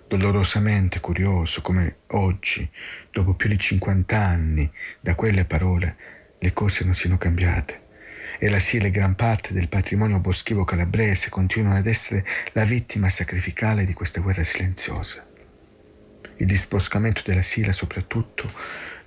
dolorosamente 0.07 1.01
curioso, 1.01 1.63
come 1.63 2.01
oggi, 2.09 2.71
dopo 3.11 3.33
più 3.33 3.49
di 3.49 3.59
50 3.59 4.15
anni 4.15 4.71
da 5.01 5.15
quelle 5.15 5.47
parole, 5.47 5.97
le 6.39 6.53
cose 6.53 6.85
non 6.85 6.93
siano 6.93 7.17
cambiate. 7.17 7.81
E 8.39 8.51
la 8.51 8.59
Sile 8.59 8.91
gran 8.91 9.15
parte 9.15 9.55
del 9.55 9.69
patrimonio 9.69 10.21
boschivo 10.21 10.65
calabrese 10.65 11.31
continuano 11.31 11.79
ad 11.79 11.87
essere 11.87 12.23
la 12.53 12.65
vittima 12.65 13.09
sacrificale 13.09 13.87
di 13.87 13.95
questa 13.95 14.21
guerra 14.21 14.45
silenziosa. 14.45 15.27
Il 16.37 16.47
disboscamento 16.47 17.23
della 17.25 17.41
Sila 17.41 17.73
soprattutto 17.73 18.53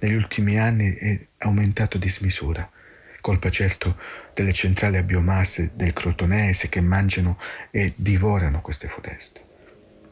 negli 0.06 0.16
ultimi 0.16 0.60
anni 0.60 0.94
è 0.94 1.20
aumentato 1.40 1.98
a 1.98 2.00
dismisura, 2.00 2.70
colpa 3.22 3.50
certo 3.50 3.98
delle 4.36 4.54
centrali 4.54 4.98
a 4.98 5.04
biomasse 5.04 5.72
del 5.74 5.94
crotonese 5.94 6.70
che 6.70 6.80
mangiano 6.80 7.40
e 7.72 7.92
divorano 7.96 8.62
queste 8.62 8.88
foreste. 8.88 9.42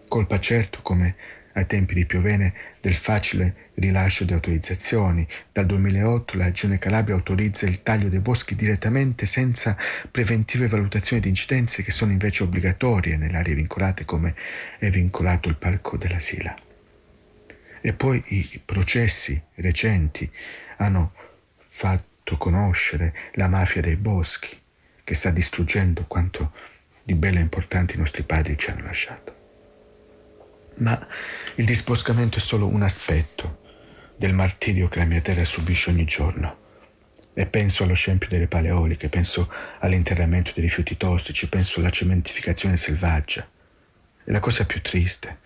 Colpa 0.07 0.39
certo, 0.39 0.81
come 0.81 1.15
ai 1.53 1.67
tempi 1.67 1.93
di 1.93 2.07
Piovene, 2.07 2.53
del 2.81 2.95
facile 2.95 3.69
rilascio 3.75 4.23
di 4.23 4.33
autorizzazioni. 4.33 5.27
Dal 5.51 5.67
2008 5.67 6.37
la 6.37 6.45
Regione 6.45 6.79
Calabria 6.79 7.13
autorizza 7.13 7.67
il 7.67 7.83
taglio 7.83 8.09
dei 8.09 8.21
boschi 8.21 8.55
direttamente 8.55 9.27
senza 9.27 9.77
preventive 10.09 10.67
valutazioni 10.67 11.21
di 11.21 11.29
incidenze 11.29 11.83
che 11.83 11.91
sono 11.91 12.11
invece 12.11 12.41
obbligatorie 12.41 13.17
nelle 13.17 13.37
aree 13.37 13.53
vincolate 13.53 14.05
come 14.05 14.33
è 14.79 14.89
vincolato 14.89 15.49
il 15.49 15.55
Parco 15.55 15.97
della 15.97 16.19
Sila. 16.19 16.62
E 17.85 17.91
poi 17.91 18.23
i 18.27 18.61
processi 18.63 19.41
recenti 19.55 20.31
hanno 20.77 21.11
fatto 21.57 22.37
conoscere 22.37 23.13
la 23.33 23.49
mafia 23.49 23.81
dei 23.81 23.97
boschi 23.97 24.57
che 25.03 25.13
sta 25.13 25.31
distruggendo 25.31 26.05
quanto 26.07 26.53
di 27.03 27.13
bello 27.13 27.39
e 27.39 27.41
importante 27.41 27.95
i 27.95 27.97
nostri 27.97 28.23
padri 28.23 28.57
ci 28.57 28.69
hanno 28.69 28.85
lasciato. 28.85 29.35
Ma 30.75 30.97
il 31.55 31.65
disboscamento 31.65 32.37
è 32.37 32.41
solo 32.41 32.67
un 32.67 32.83
aspetto 32.83 33.59
del 34.15 34.33
martirio 34.33 34.87
che 34.87 34.99
la 34.99 35.05
mia 35.05 35.19
terra 35.19 35.43
subisce 35.43 35.89
ogni 35.89 36.05
giorno. 36.05 36.61
E 37.33 37.45
penso 37.47 37.83
allo 37.83 37.95
scempio 37.95 38.29
delle 38.29 38.47
paleoliche, 38.47 39.09
penso 39.09 39.51
all'interramento 39.79 40.53
dei 40.55 40.63
rifiuti 40.63 40.95
tossici, 40.95 41.49
penso 41.49 41.81
alla 41.81 41.89
cementificazione 41.89 42.77
selvaggia. 42.77 43.45
E 44.23 44.31
la 44.31 44.39
cosa 44.39 44.65
più 44.65 44.81
triste 44.81 45.41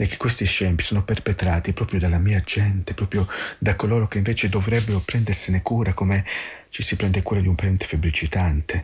e 0.00 0.06
che 0.06 0.16
questi 0.16 0.46
scempi 0.46 0.82
sono 0.82 1.04
perpetrati 1.04 1.74
proprio 1.74 1.98
dalla 1.98 2.16
mia 2.16 2.40
gente, 2.40 2.94
proprio 2.94 3.28
da 3.58 3.76
coloro 3.76 4.08
che 4.08 4.16
invece 4.16 4.48
dovrebbero 4.48 5.00
prendersene 5.00 5.60
cura 5.60 5.92
come 5.92 6.24
ci 6.70 6.82
si 6.82 6.96
prende 6.96 7.22
cura 7.22 7.42
di 7.42 7.48
un 7.48 7.54
parente 7.54 7.84
febbricitante, 7.84 8.82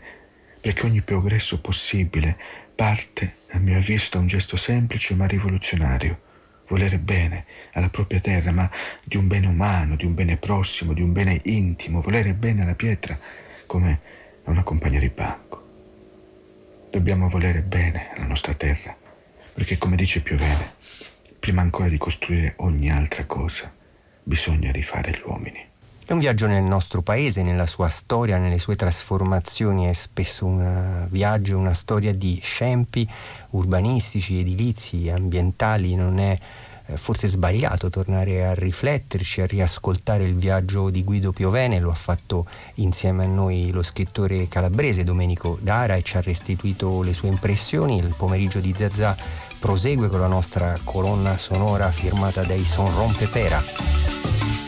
perché 0.61 0.85
ogni 0.85 1.01
progresso 1.01 1.59
possibile 1.59 2.37
parte, 2.75 3.37
a 3.53 3.59
mio 3.59 3.79
avviso, 3.79 4.11
da 4.13 4.19
un 4.19 4.27
gesto 4.27 4.59
semplice 4.59 5.15
ma 5.15 5.27
rivoluzionario, 5.27 6.21
volere 6.69 6.99
bene 6.99 7.47
alla 7.73 7.89
propria 7.89 8.21
terra, 8.21 8.53
ma 8.53 8.71
di 9.03 9.17
un 9.17 9.27
bene 9.27 9.47
umano, 9.47 9.97
di 9.97 10.05
un 10.05 10.13
bene 10.13 10.37
prossimo, 10.37 10.93
di 10.93 11.01
un 11.01 11.15
bene 11.15 11.41
intimo, 11.45 12.03
volere 12.03 12.35
bene 12.35 12.61
alla 12.61 12.75
pietra 12.75 13.19
come 13.65 14.01
a 14.45 14.51
una 14.51 14.63
compagna 14.63 14.99
di 14.99 15.09
banco. 15.09 15.65
Dobbiamo 16.91 17.31
volere 17.31 17.63
bene 17.63 18.11
alla 18.15 18.27
nostra 18.27 18.53
terra, 18.53 18.95
perché 19.55 19.79
come 19.79 19.97
dice 19.97 20.21
Piovene, 20.21 20.75
prima 21.47 21.63
ancora 21.63 21.89
di 21.89 21.97
costruire 21.97 22.55
ogni 22.57 22.91
altra 22.91 23.25
cosa, 23.25 23.73
bisogna 24.21 24.73
rifare 24.73 25.13
gli 25.13 25.23
uomini. 25.25 25.65
È 26.05 26.11
un 26.11 26.19
viaggio 26.19 26.49
nel 26.49 26.65
nostro 26.65 27.03
paese, 27.03 27.45
nella 27.45 27.67
sua 27.67 27.89
storia, 27.89 28.37
nelle 28.37 28.59
sue 28.59 28.75
trasformazioni, 28.75 29.87
è 29.87 29.93
spesso 29.93 30.45
un 30.45 31.07
viaggio, 31.09 31.57
una 31.57 31.73
storia 31.73 32.13
di 32.13 32.41
scempi 32.43 33.09
urbanistici, 33.51 34.41
edilizi, 34.41 35.09
ambientali, 35.09 35.95
non 35.95 36.19
è 36.19 36.37
eh, 36.87 36.97
forse 36.97 37.29
sbagliato 37.29 37.91
tornare 37.91 38.45
a 38.45 38.53
rifletterci, 38.53 39.41
a 39.41 39.47
riascoltare 39.47 40.25
il 40.25 40.35
viaggio 40.35 40.91
di 40.91 41.05
Guido 41.05 41.31
Piovene, 41.31 41.79
lo 41.79 41.91
ha 41.91 41.95
fatto 41.95 42.47
insieme 42.75 43.23
a 43.23 43.29
noi 43.29 43.71
lo 43.71 43.85
scrittore 43.85 44.49
calabrese 44.49 45.05
Domenico 45.05 45.59
Dara 45.61 45.95
e 45.95 46.03
ci 46.03 46.17
ha 46.17 46.21
restituito 46.21 47.03
le 47.03 47.13
sue 47.13 47.29
impressioni. 47.29 47.99
Il 47.99 48.15
pomeriggio 48.17 48.59
di 48.59 48.75
Zazà 48.77 49.17
prosegue 49.67 50.07
con 50.07 50.21
la 50.21 50.29
nostra 50.29 50.79
colonna 50.85 51.37
sonora 51.37 51.91
firmata 51.91 52.45
dai 52.45 52.65
Son 52.65 52.89
Rompepera. 52.95 54.66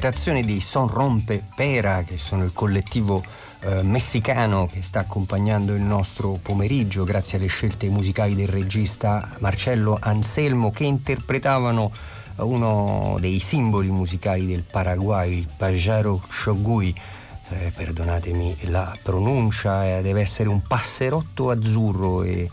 L'interpretazione 0.00 0.42
di 0.42 0.60
Son 0.60 0.88
Rompe 0.88 1.44
Pera, 1.54 2.02
che 2.04 2.16
sono 2.16 2.42
il 2.42 2.54
collettivo 2.54 3.22
eh, 3.60 3.82
messicano 3.82 4.66
che 4.66 4.80
sta 4.80 5.00
accompagnando 5.00 5.74
il 5.74 5.82
nostro 5.82 6.38
pomeriggio 6.40 7.04
grazie 7.04 7.36
alle 7.36 7.48
scelte 7.48 7.86
musicali 7.90 8.34
del 8.34 8.48
regista 8.48 9.36
Marcello 9.40 9.98
Anselmo 10.00 10.70
che 10.70 10.84
interpretavano 10.84 11.92
uno 12.36 13.18
dei 13.20 13.38
simboli 13.40 13.90
musicali 13.90 14.46
del 14.46 14.62
Paraguay, 14.62 15.40
il 15.40 15.48
Pajaro 15.54 16.22
Shogui. 16.26 16.94
Eh, 17.50 17.72
perdonatemi 17.74 18.56
la 18.70 18.96
pronuncia, 19.02 19.98
eh, 19.98 20.02
deve 20.02 20.22
essere 20.22 20.48
un 20.48 20.62
passerotto 20.62 21.50
azzurro 21.50 22.22
e 22.22 22.48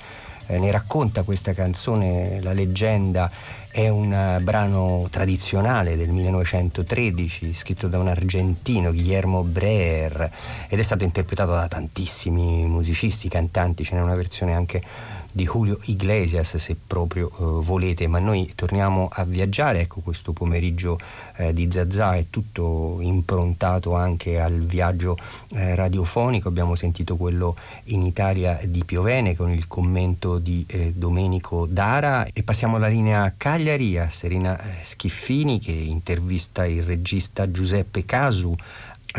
eh, 0.47 0.59
ne 0.59 0.71
racconta 0.71 1.23
questa 1.23 1.53
canzone 1.53 2.39
la 2.41 2.53
leggenda. 2.53 3.29
È 3.69 3.89
un 3.89 4.11
eh, 4.11 4.39
brano 4.41 5.07
tradizionale 5.11 5.95
del 5.95 6.09
1913 6.09 7.53
scritto 7.53 7.87
da 7.87 7.99
un 7.99 8.07
argentino, 8.07 8.91
Guillermo 8.91 9.43
Breer, 9.43 10.31
ed 10.67 10.79
è 10.79 10.83
stato 10.83 11.03
interpretato 11.03 11.51
da 11.51 11.67
tantissimi 11.67 12.65
musicisti, 12.65 13.29
cantanti, 13.29 13.83
ce 13.83 13.95
n'è 13.95 14.01
una 14.01 14.15
versione 14.15 14.53
anche 14.53 14.81
di 15.37 15.45
Julio 15.45 15.77
Iglesias 15.83 16.57
se 16.57 16.75
proprio 16.75 17.29
eh, 17.29 17.63
volete, 17.63 18.07
ma 18.07 18.17
noi 18.17 18.51
torniamo 18.55 19.07
a 19.11 19.23
viaggiare, 19.23 19.81
ecco 19.81 20.01
questo 20.01 20.33
pomeriggio 20.33 20.97
eh, 21.35 21.53
di 21.53 21.69
Zazà. 21.71 22.15
È 22.15 22.25
tutto 22.31 22.97
improntato 23.01 23.93
anche 23.93 24.39
al 24.39 24.61
viaggio 24.61 25.15
eh, 25.51 25.75
radiofonico, 25.75 26.47
abbiamo 26.47 26.73
sentito 26.73 27.17
quello 27.17 27.55
in 27.85 28.01
Italia 28.01 28.59
di 28.65 28.83
Piovene 28.83 29.35
con 29.35 29.51
il 29.51 29.67
commento 29.67 30.39
di 30.39 30.65
eh, 30.67 30.91
Domenico 30.95 31.67
Dara. 31.67 32.25
E 32.33 32.41
passiamo 32.41 32.77
alla 32.77 32.87
linea 32.87 33.31
Cagliari 33.37 33.99
a 33.99 34.09
Serena 34.09 34.59
eh, 34.59 34.83
Schiffini 34.83 35.59
che 35.59 35.71
intervista 35.71 36.65
il 36.65 36.81
regista 36.81 37.51
Giuseppe 37.51 38.05
Casu 38.05 38.55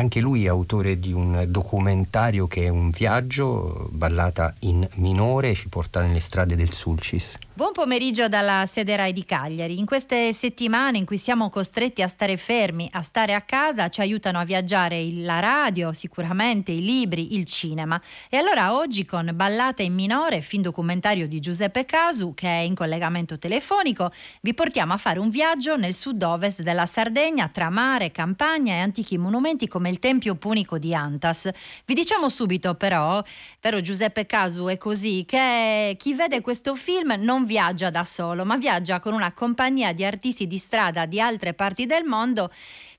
anche 0.01 0.21
lui 0.21 0.45
è 0.45 0.49
autore 0.49 0.99
di 0.99 1.13
un 1.13 1.45
documentario 1.49 2.47
che 2.47 2.65
è 2.65 2.69
un 2.69 2.91
viaggio, 2.91 3.89
ballata 3.91 4.55
in 4.61 4.87
minore, 4.95 5.55
ci 5.55 5.69
porta 5.69 6.01
nelle 6.01 6.21
strade 6.21 6.55
del 6.55 6.73
Sulcis. 6.73 7.39
Buon 7.59 7.73
pomeriggio 7.73 8.29
dalla 8.29 8.67
sede 8.67 8.95
Rai 8.95 9.13
di 9.13 9.25
Cagliari. 9.25 9.81
In 9.81 9.85
queste 9.85 10.33
settimane 10.33 10.97
in 10.97 11.05
cui 11.05 11.19
siamo 11.19 11.49
costretti 11.49 12.03
a 12.03 12.07
stare 12.07 12.37
fermi, 12.37 12.89
a 12.93 13.03
stare 13.03 13.35
a 13.35 13.41
casa, 13.41 13.89
ci 13.89 14.01
aiutano 14.01 14.39
a 14.39 14.45
viaggiare 14.45 15.05
la 15.13 15.41
radio, 15.41 15.93
sicuramente 15.93 16.71
i 16.71 16.81
libri, 16.81 17.35
il 17.35 17.47
cinema. 17.47 18.01
E 18.29 18.37
allora 18.37 18.77
oggi 18.77 19.05
con 19.05 19.33
Ballata 19.35 19.83
in 19.83 19.93
minore, 19.93 20.41
film 20.41 20.63
documentario 20.63 21.27
di 21.27 21.41
Giuseppe 21.41 21.85
Casu, 21.85 22.33
che 22.33 22.47
è 22.47 22.61
in 22.61 22.77
collegamento 22.77 23.41
telefonico, 23.41 24.13
vi 24.41 24.55
portiamo 24.55 24.93
a 24.93 24.97
fare 24.97 25.19
un 25.19 25.29
viaggio 25.29 25.77
nel 25.77 25.95
sud-ovest 25.95 26.63
della 26.63 26.87
Sardegna 26.87 27.49
tra 27.49 27.71
mare, 27.71 28.13
campagna 28.13 28.75
e 28.75 28.79
antichi 28.79 29.19
monumenti 29.19 29.67
come 29.67 29.91
il 29.91 29.99
Tempio 29.99 30.37
Punico 30.37 30.79
di 30.79 30.95
Antas. 30.95 31.51
Vi 31.85 31.95
diciamo 31.95 32.29
subito 32.29 32.77
però, 32.77 33.21
vero 33.61 33.81
Giuseppe 33.81 34.27
Casu 34.27 34.67
è 34.67 34.77
così, 34.77 35.25
che 35.27 35.97
chi 35.99 36.15
vede 36.15 36.41
questo 36.41 36.77
film 36.77 37.17
non 37.19 37.47
viaggia 37.49 37.89
da 37.89 38.05
solo, 38.05 38.45
ma 38.45 38.59
viaggia 38.59 39.01
con 39.01 39.15
una 39.15 39.33
compagnia 39.33 39.95
di 39.95 40.05
artisti 40.05 40.47
di 40.47 40.59
strada 40.59 41.07
di 41.07 41.19
altre 41.19 41.55
parti 41.55 41.87
del 41.87 42.05
mondo 42.05 42.51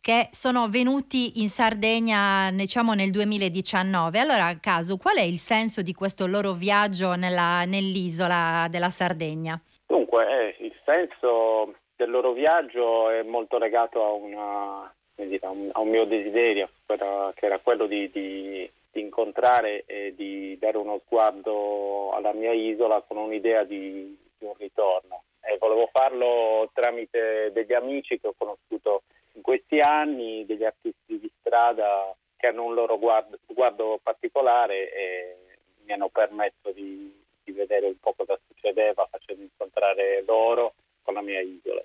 che 0.02 0.30
sono 0.32 0.68
venuti 0.70 1.42
in 1.42 1.50
Sardegna 1.50 2.50
diciamo 2.52 2.94
nel 2.94 3.12
2019. 3.12 4.18
Allora, 4.18 4.58
Casu, 4.60 4.98
qual 4.98 5.18
è 5.18 5.22
il 5.22 5.38
senso 5.38 5.84
di 5.84 5.94
questo 5.94 6.26
loro 6.26 6.54
viaggio 6.54 7.14
nella, 7.14 7.64
nell'isola 7.66 8.68
della 8.72 8.90
Sardegna? 8.90 9.62
Dunque, 9.86 10.26
eh, 10.26 10.66
il 10.66 10.74
senso 10.84 11.76
del 11.96 12.10
loro 12.10 12.34
viaggio 12.34 13.12
è 13.12 13.22
molto 13.22 13.60
legato 13.60 14.04
a 14.04 14.12
una 14.12 14.94
un, 15.22 15.70
a, 15.74 15.80
un, 15.82 15.90
mio 15.90 16.06
desiderio, 16.06 16.70
che 16.86 17.46
era 17.46 17.60
quello 17.60 17.86
di, 17.88 18.10
di, 18.10 18.70
di, 18.92 19.02
incontrare 19.02 19.84
e 19.86 20.14
di 20.16 20.58
dare 20.58 20.78
uno 20.78 21.02
sguardo 21.06 22.12
alla 22.14 22.32
mia 22.32 22.54
isola 22.54 23.04
con 23.06 23.18
un'idea 23.18 23.64
di, 23.64 24.18
di 24.40 24.46
un 24.46 24.54
ritorno. 24.58 25.24
E 25.42 25.58
volevo 25.58 25.90
farlo 25.92 26.70
tramite 26.74 27.52
degli 27.52 27.74
amici 27.74 28.20
che 28.20 28.28
ho 28.28 28.34
conosciuto 28.38 29.04
in 29.34 29.42
questi 29.42 29.80
anni, 29.80 30.46
degli 30.46 30.64
artisti 30.64 31.20
di 31.20 31.32
strada 31.40 32.16
che 32.36 32.48
hanno 32.48 32.64
un 32.64 32.74
loro 32.74 32.98
guardo, 32.98 33.38
guardo 33.46 34.00
particolare 34.02 34.92
e 34.92 35.38
mi 35.84 35.94
hanno 35.94 36.10
permesso 36.10 36.72
di, 36.74 37.14
di 37.44 37.52
vedere 37.52 37.88
un 37.88 38.00
po' 38.00 38.14
cosa 38.16 38.40
succedeva 38.48 39.08
facendo 39.10 39.44
incontrare 39.44 40.24
loro 40.26 40.74
con 41.04 41.14
la 41.14 41.22
mia 41.22 41.42
isola. 41.42 41.84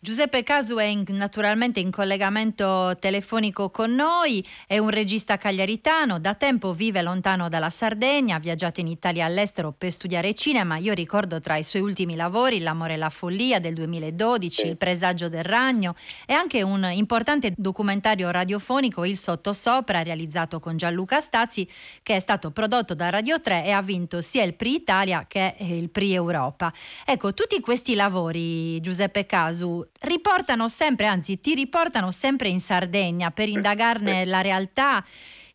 Giuseppe 0.00 0.44
Casu 0.44 0.76
è 0.76 0.84
in, 0.84 1.02
naturalmente 1.08 1.80
in 1.80 1.90
collegamento 1.90 2.96
telefonico 3.00 3.68
con 3.70 3.96
noi, 3.96 4.46
è 4.68 4.78
un 4.78 4.90
regista 4.90 5.36
cagliaritano, 5.36 6.20
da 6.20 6.34
tempo 6.34 6.72
vive 6.72 7.02
lontano 7.02 7.48
dalla 7.48 7.68
Sardegna, 7.68 8.36
ha 8.36 8.38
viaggiato 8.38 8.78
in 8.78 8.86
Italia 8.86 9.24
e 9.24 9.26
all'estero 9.26 9.74
per 9.76 9.90
studiare 9.90 10.34
cinema. 10.34 10.76
Io 10.76 10.92
ricordo 10.92 11.40
tra 11.40 11.56
i 11.56 11.64
suoi 11.64 11.82
ultimi 11.82 12.14
lavori 12.14 12.60
L'amore 12.60 12.94
e 12.94 12.96
la 12.96 13.08
follia 13.08 13.58
del 13.58 13.74
2012, 13.74 14.50
sì. 14.50 14.66
Il 14.68 14.76
presagio 14.76 15.28
del 15.28 15.42
ragno 15.42 15.96
e 16.26 16.32
anche 16.32 16.62
un 16.62 16.88
importante 16.92 17.52
documentario 17.56 18.30
radiofonico 18.30 19.04
Il 19.04 19.18
sottosopra 19.18 20.04
realizzato 20.04 20.60
con 20.60 20.76
Gianluca 20.76 21.18
Stazzi 21.20 21.68
che 22.04 22.14
è 22.14 22.20
stato 22.20 22.52
prodotto 22.52 22.94
da 22.94 23.10
Radio 23.10 23.40
3 23.40 23.64
e 23.64 23.72
ha 23.72 23.82
vinto 23.82 24.20
sia 24.20 24.44
il 24.44 24.54
Pri 24.54 24.74
Italia 24.74 25.24
che 25.26 25.56
il 25.58 25.90
Pri 25.90 26.14
Europa. 26.14 26.72
Ecco, 27.04 27.34
tutti 27.34 27.58
questi 27.58 27.96
lavori 27.96 28.80
Giuseppe 28.80 29.26
Casu 29.26 29.86
riportano 30.00 30.68
sempre, 30.68 31.06
anzi 31.06 31.40
ti 31.40 31.54
riportano 31.54 32.10
sempre 32.10 32.48
in 32.48 32.60
Sardegna 32.60 33.30
per 33.30 33.48
indagarne 33.48 34.24
la 34.24 34.40
realtà 34.40 35.04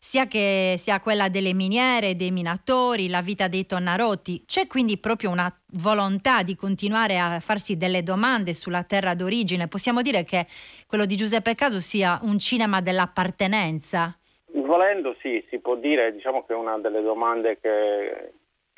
sia 0.04 0.26
che 0.26 0.74
sia 0.78 1.00
quella 1.00 1.30
delle 1.30 1.54
miniere, 1.54 2.14
dei 2.14 2.30
minatori, 2.30 3.08
la 3.08 3.22
vita 3.22 3.48
dei 3.48 3.64
tonnarotti. 3.64 4.44
C'è 4.44 4.66
quindi 4.66 4.98
proprio 4.98 5.30
una 5.30 5.50
volontà 5.76 6.42
di 6.42 6.54
continuare 6.56 7.18
a 7.18 7.40
farsi 7.40 7.78
delle 7.78 8.02
domande 8.02 8.52
sulla 8.52 8.82
terra 8.82 9.14
d'origine. 9.14 9.66
Possiamo 9.66 10.02
dire 10.02 10.24
che 10.24 10.46
quello 10.86 11.06
di 11.06 11.16
Giuseppe 11.16 11.54
Caso 11.54 11.80
sia 11.80 12.18
un 12.22 12.38
cinema 12.38 12.82
dell'appartenenza? 12.82 14.14
Volendo 14.52 15.16
sì, 15.22 15.42
si 15.48 15.58
può 15.58 15.74
dire, 15.74 16.12
diciamo 16.12 16.44
che 16.44 16.52
è 16.52 16.56
una 16.56 16.76
delle 16.76 17.00
domande 17.00 17.58
che 17.58 18.32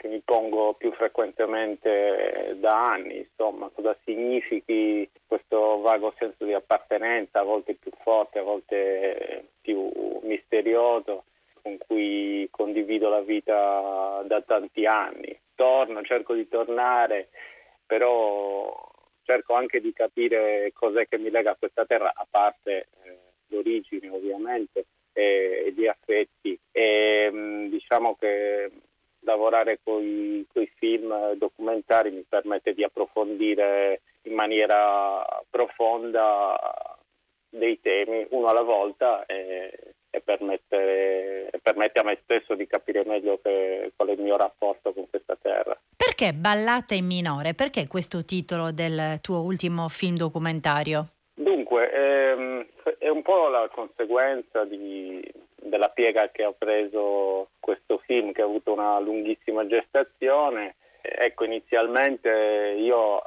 che 0.06 0.12
mi 0.12 0.20
pongo 0.24 0.74
più 0.74 0.92
frequentemente 0.92 2.56
da 2.58 2.92
anni, 2.92 3.18
insomma, 3.18 3.68
cosa 3.74 3.96
significhi 4.04 5.08
questo 5.26 5.80
vago 5.80 6.14
senso 6.16 6.44
di 6.44 6.54
appartenenza, 6.54 7.40
a 7.40 7.44
volte 7.44 7.74
più 7.74 7.90
forte, 8.02 8.38
a 8.38 8.42
volte 8.42 9.48
più 9.60 9.90
misterioso, 10.22 11.24
con 11.60 11.76
cui 11.86 12.48
condivido 12.50 13.08
la 13.08 13.20
vita 13.20 14.22
da 14.24 14.40
tanti 14.42 14.86
anni. 14.86 15.38
Torno, 15.54 16.02
cerco 16.02 16.34
di 16.34 16.48
tornare, 16.48 17.28
però 17.84 18.72
cerco 19.24 19.54
anche 19.54 19.80
di 19.80 19.92
capire 19.92 20.70
cos'è 20.72 21.08
che 21.08 21.18
mi 21.18 21.30
lega 21.30 21.52
a 21.52 21.56
questa 21.58 21.84
terra, 21.84 22.12
a 22.14 22.26
parte 22.30 22.88
eh, 23.02 23.18
l'origine 23.48 24.08
ovviamente 24.10 24.86
e, 25.12 25.72
gli 25.74 25.86
affetti. 25.86 26.58
E, 26.70 27.30
mh, 27.30 27.68
diciamo 27.70 28.16
che 28.16 28.70
lavorare 29.26 29.80
con 29.82 30.02
i 30.02 30.46
film 30.76 31.34
documentari 31.34 32.10
mi 32.10 32.24
permette 32.26 32.72
di 32.72 32.82
approfondire 32.82 34.00
in 34.22 34.34
maniera 34.34 35.24
profonda 35.50 36.96
dei 37.48 37.80
temi 37.80 38.26
uno 38.30 38.46
alla 38.46 38.62
volta 38.62 39.26
e, 39.26 39.94
e, 40.10 40.20
permette, 40.20 41.50
e 41.50 41.58
permette, 41.60 42.00
a 42.00 42.04
me 42.04 42.18
stesso 42.22 42.54
di 42.54 42.66
capire 42.66 43.04
meglio 43.04 43.38
che, 43.42 43.92
qual 43.96 44.08
è 44.08 44.12
il 44.12 44.20
mio 44.20 44.36
rapporto 44.36 44.92
con 44.92 45.08
questa 45.10 45.36
terra. 45.40 45.78
Perché 45.96 46.32
Ballata 46.32 46.94
in 46.94 47.06
minore? 47.06 47.54
Perché 47.54 47.86
questo 47.86 48.24
titolo 48.24 48.70
del 48.70 49.18
tuo 49.20 49.40
ultimo 49.40 49.88
film 49.88 50.16
documentario? 50.16 51.08
Dunque, 51.34 51.90
ehm, 51.90 52.66
è 52.98 53.08
un 53.08 53.22
po' 53.22 53.48
la 53.48 53.68
conseguenza 53.72 54.64
di, 54.64 55.20
della 55.68 55.88
piega 55.88 56.30
che 56.30 56.44
ha 56.44 56.52
preso 56.52 57.50
questo 57.60 57.98
film 57.98 58.32
che 58.32 58.42
ha 58.42 58.44
avuto 58.44 58.72
una 58.72 58.98
lunghissima 58.98 59.66
gestazione. 59.66 60.76
Ecco, 61.00 61.44
inizialmente 61.44 62.74
io 62.78 63.22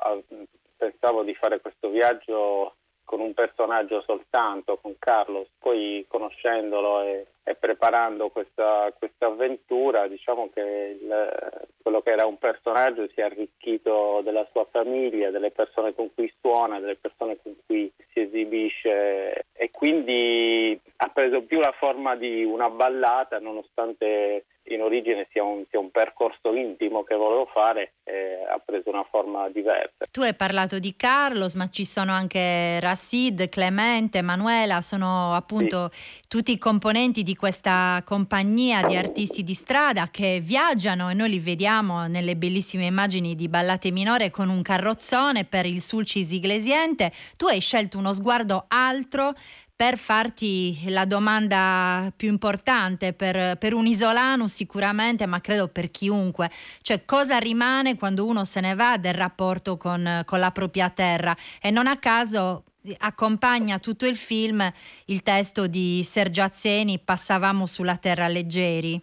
pensavo 0.77 1.23
di 1.23 1.33
fare 1.35 1.59
questo 1.59 1.89
viaggio 1.89 2.75
con 3.03 3.21
un 3.21 3.33
personaggio 3.33 4.01
soltanto, 4.01 4.77
con 4.77 4.95
Carlos, 4.99 5.47
poi 5.57 6.05
conoscendolo 6.07 7.01
e, 7.01 7.25
e 7.49 7.55
preparando 7.55 8.29
questa, 8.29 8.93
questa, 8.95 9.25
avventura, 9.25 10.07
diciamo 10.07 10.51
che 10.53 10.97
il, 11.01 11.67
quello 11.81 12.01
che 12.03 12.11
era 12.11 12.27
un 12.27 12.37
personaggio 12.37 13.07
si 13.07 13.21
è 13.21 13.23
arricchito 13.23 14.21
della 14.23 14.47
sua 14.51 14.67
famiglia, 14.69 15.31
delle 15.31 15.49
persone 15.49 15.95
con 15.95 16.13
cui 16.13 16.31
suona, 16.39 16.79
delle 16.79 16.97
persone 16.97 17.39
con 17.41 17.55
cui 17.65 17.91
si 18.13 18.19
esibisce 18.19 19.47
e 19.51 19.71
quindi 19.71 20.79
ha 20.97 21.09
preso 21.09 21.41
più 21.41 21.59
la 21.59 21.73
forma 21.75 22.15
di 22.15 22.43
una 22.43 22.69
ballata 22.69 23.39
nonostante 23.39 24.45
in 24.69 24.81
origine 24.81 25.27
sia 25.31 25.43
un, 25.43 25.63
sia 25.69 25.79
un 25.79 25.91
percorso 25.91 26.53
intimo 26.53 27.03
che 27.03 27.15
volevo 27.15 27.47
fare, 27.51 27.93
eh, 28.03 28.45
ha 28.49 28.59
preso 28.63 28.89
una 28.89 29.05
forma 29.09 29.49
diversa. 29.49 30.05
Tu 30.11 30.21
hai 30.21 30.33
parlato 30.33 30.79
di 30.79 30.95
Carlos, 30.95 31.55
ma 31.55 31.69
ci 31.69 31.85
sono 31.85 32.11
anche 32.11 32.79
Racid, 32.79 33.49
Clemente, 33.49 34.21
Manuela, 34.21 34.81
sono 34.81 35.33
appunto 35.33 35.89
sì. 35.91 36.21
tutti 36.27 36.51
i 36.51 36.57
componenti 36.57 37.23
di 37.23 37.35
questa 37.35 38.01
compagnia 38.05 38.83
di 38.83 38.95
artisti 38.95 39.43
di 39.43 39.53
strada 39.53 40.07
che 40.11 40.39
viaggiano 40.41 41.09
e 41.09 41.13
noi 41.13 41.29
li 41.29 41.39
vediamo 41.39 42.07
nelle 42.07 42.35
bellissime 42.35 42.85
immagini 42.85 43.35
di 43.35 43.47
Ballate 43.47 43.91
Minore 43.91 44.29
con 44.29 44.49
un 44.49 44.61
carrozzone 44.61 45.45
per 45.45 45.65
il 45.65 45.81
Sulcis 45.81 46.31
Iglesiente. 46.31 47.11
Tu 47.37 47.47
hai 47.47 47.59
scelto 47.59 47.97
uno 47.97 48.13
sguardo 48.13 48.65
altro 48.67 49.33
per 49.79 49.95
farti 49.95 50.89
la 50.89 51.05
domanda 51.05 52.11
più 52.13 52.27
importante 52.27 53.13
per, 53.13 53.57
per, 53.57 53.73
un 53.73 53.85
isolano 53.85 54.47
sicuramente, 54.47 55.25
ma 55.25 55.39
credo 55.39 55.69
per 55.69 55.89
chiunque, 55.89 56.49
cioè 56.81 57.05
cosa 57.05 57.37
rimane 57.37 57.95
quando 57.95 58.25
uno 58.25 58.43
se 58.43 58.59
ne 58.59 58.75
va 58.75 58.97
del 58.97 59.13
rapporto 59.13 59.77
con, 59.77 60.23
con 60.25 60.39
la 60.39 60.51
propria 60.51 60.89
terra? 60.89 61.33
E 61.61 61.71
non 61.71 61.87
a 61.87 61.95
caso 61.95 62.65
accompagna 62.97 63.79
tutto 63.79 64.05
il 64.05 64.17
film 64.17 64.69
il 65.05 65.23
testo 65.23 65.65
di 65.65 66.03
Sergio 66.03 66.41
Azzeni, 66.41 66.99
Passavamo 66.99 67.65
sulla 67.65 67.95
terra 67.95 68.27
leggeri. 68.27 68.99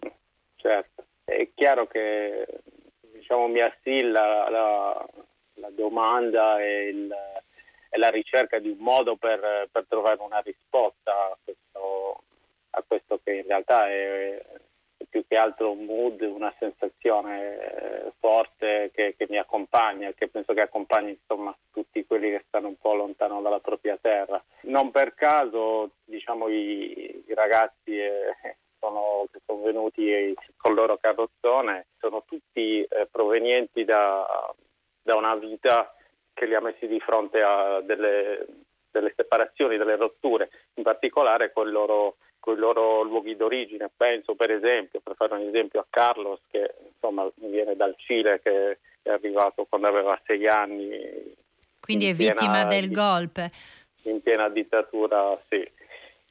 Certo, 0.57 1.05
è 1.25 1.49
chiaro 1.55 1.87
che 1.87 2.45
diciamo, 3.13 3.47
mi 3.47 3.61
assilla 3.61 4.47
la, 4.47 5.07
la 5.55 5.69
domanda 5.71 6.61
e 6.61 6.89
il 6.89 7.15
è 7.89 7.97
la 7.97 8.09
ricerca 8.09 8.59
di 8.59 8.69
un 8.69 8.77
modo 8.79 9.15
per, 9.15 9.67
per 9.71 9.85
trovare 9.87 10.21
una 10.21 10.39
risposta 10.39 11.11
a 11.11 11.37
questo, 11.43 12.23
a 12.71 12.83
questo, 12.85 13.19
che 13.23 13.33
in 13.33 13.47
realtà 13.47 13.89
è, 13.89 14.37
è, 14.97 15.05
più 15.09 15.25
che 15.27 15.37
altro 15.37 15.71
un 15.71 15.85
mood, 15.85 16.21
una 16.21 16.53
sensazione 16.59 17.59
eh, 17.59 18.11
forte 18.19 18.91
che, 18.93 19.15
che, 19.17 19.27
mi 19.29 19.37
accompagna, 19.37 20.11
che 20.11 20.27
penso 20.27 20.53
che 20.53 20.61
accompagni 20.61 21.11
insomma, 21.11 21.55
tutti 21.71 22.05
quelli 22.05 22.29
che 22.29 22.43
stanno 22.47 22.67
un 22.67 22.77
po' 22.77 22.93
lontano 22.93 23.41
dalla 23.41 23.59
propria 23.59 23.97
terra. 23.99 24.43
Non 24.63 24.91
per 24.91 25.13
caso 25.13 25.91
diciamo, 26.03 26.49
i, 26.49 27.23
i 27.25 27.33
ragazzi 27.33 27.97
eh, 27.97 28.57
sono, 28.79 29.25
che 29.31 29.39
sono 29.45 29.61
venuti 29.61 30.33
con 30.55 30.71
il 30.71 30.77
loro 30.77 30.97
carrozzone 30.97 31.87
sono 31.99 32.23
tutti 32.25 32.83
eh, 32.83 33.07
provenienti 33.09 33.83
da, 33.83 34.25
da 35.01 35.15
una 35.15 35.35
vita 35.35 35.93
che 36.37 36.45
li 36.45 36.53
ha 36.53 36.61
messi 36.61 36.85
di 36.85 36.99
fronte 36.99 37.41
a 37.41 37.81
delle, 37.81 38.45
delle 38.91 39.11
separazioni, 39.15 39.75
delle 39.77 39.95
rotture, 39.95 40.51
in 40.75 40.83
particolare 40.83 41.51
con 41.51 41.67
i 41.67 41.71
loro, 41.71 42.17
loro 42.55 43.01
luoghi 43.01 43.35
d'origine. 43.35 43.89
Penso 43.97 44.35
per 44.35 44.51
esempio, 44.51 44.99
per 44.99 45.15
fare 45.15 45.33
un 45.33 45.47
esempio, 45.47 45.79
a 45.79 45.87
Carlos 45.89 46.39
che 46.47 46.75
insomma 46.93 47.27
viene 47.35 47.75
dal 47.75 47.95
Cile, 47.97 48.39
che 48.39 48.77
è 49.01 49.09
arrivato 49.09 49.65
quando 49.65 49.87
aveva 49.87 50.19
sei 50.25 50.47
anni. 50.47 51.33
Quindi 51.81 52.07
è 52.07 52.13
vittima 52.13 52.65
del 52.65 52.91
golpe. 52.91 53.49
In 54.03 54.21
piena 54.21 54.47
dittatura, 54.47 55.35
sì 55.49 55.67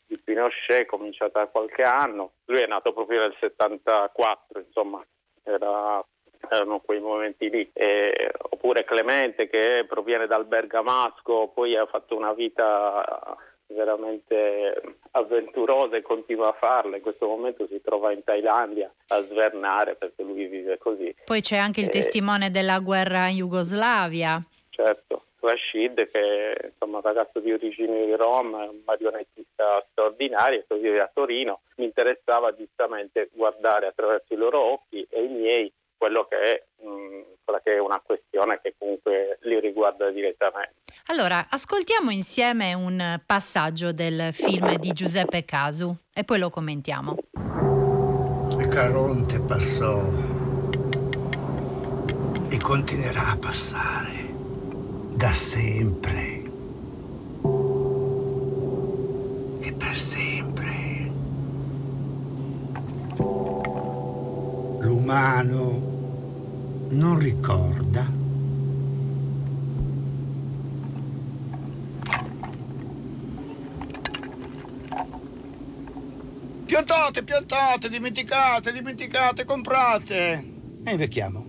di 0.07 0.19
Pinochet, 0.19 0.87
cominciata 0.87 1.41
da 1.41 1.47
qualche 1.47 1.83
anno. 1.83 2.35
Lui 2.45 2.61
è 2.61 2.67
nato 2.67 2.93
proprio 2.93 3.23
nel 3.23 3.35
74, 3.41 4.61
insomma, 4.61 5.05
era 5.43 6.01
erano 6.51 6.81
quei 6.81 7.01
momenti 7.01 7.49
lì. 7.51 7.71
E, 7.73 8.31
oppure 8.51 8.85
Clemente 8.85 9.49
che 9.49 9.85
proviene 9.89 10.27
dal 10.27 10.47
Bergamasco, 10.47 11.51
poi 11.55 11.77
ha 11.77 11.87
fatto 11.87 12.17
una 12.17 12.33
vita 12.33 13.37
veramente 13.69 14.81
avventurosa 15.13 15.97
e 15.97 16.03
continua 16.03 16.49
a 16.49 16.57
farla. 16.59 16.97
In 16.97 17.03
questo 17.03 17.27
momento 17.27 17.67
si 17.67 17.81
trova 17.83 18.13
in 18.13 18.23
Thailandia 18.23 18.93
a 19.09 19.21
svernare 19.23 19.97
perché 19.97 20.23
lui 20.23 20.47
vive 20.47 20.79
così. 20.79 21.15
Poi 21.25 21.41
c'è 21.41 21.57
anche 21.57 21.81
il 21.81 21.89
e... 21.89 21.91
testimone 21.91 22.51
della 22.51 22.79
guerra 22.81 23.29
in 23.29 23.37
Jugoslavia. 23.37 24.41
Certo. 24.71 25.23
Rashid 25.47 26.09
che 26.11 26.53
è 26.53 26.67
insomma, 26.67 26.97
un 26.97 27.03
ragazzo 27.03 27.39
di 27.39 27.53
origini 27.53 28.07
di 28.07 28.17
Roma, 28.17 28.65
un 28.65 28.81
marionettista 28.85 29.85
straordinario 29.91 30.65
che 30.67 30.77
vive 30.77 31.01
a 31.01 31.11
Torino, 31.13 31.61
mi 31.77 31.85
interessava 31.85 32.55
giustamente 32.55 33.31
guardare 33.33 33.87
attraverso 33.87 34.35
i 34.35 34.37
loro 34.37 34.61
occhi 34.61 35.07
e 35.09 35.23
i 35.23 35.29
miei 35.29 35.73
quello 35.97 36.27
che 36.29 36.37
è, 36.37 36.63
mh, 36.83 36.89
mm, 36.89 37.23
quella 37.45 37.61
che 37.63 37.75
è 37.75 37.79
una 37.79 38.01
questione 38.05 38.61
che 38.63 38.75
comunque 38.79 39.39
li 39.43 39.61
riguarda 39.61 40.11
direttamente. 40.11 40.75
Allora, 41.07 41.47
ascoltiamo 41.49 42.11
insieme 42.11 42.75
un 42.75 43.21
passaggio 43.25 43.93
del 43.93 44.33
film 44.33 44.75
di 44.77 44.93
Giuseppe 44.93 45.45
Casu 45.45 45.95
e 46.13 46.25
poi 46.25 46.39
lo 46.39 46.51
commentiamo. 46.51 47.17
Caronte 48.77 49.41
passò 49.41 50.03
e 52.49 52.59
continuerà 52.59 53.29
a 53.29 53.37
passare 53.39 54.29
da 55.15 55.33
sempre 55.33 56.43
e 59.61 59.73
per 59.73 59.97
sempre. 59.97 60.36
L'umano 64.81 65.95
non 66.91 67.19
ricorda? 67.19 68.25
Piantate, 76.67 77.23
piantate, 77.25 77.89
dimenticate, 77.89 78.73
dimenticate, 78.73 79.45
comprate. 79.45 80.55
E 80.85 80.91
invecchiamo. 80.91 81.45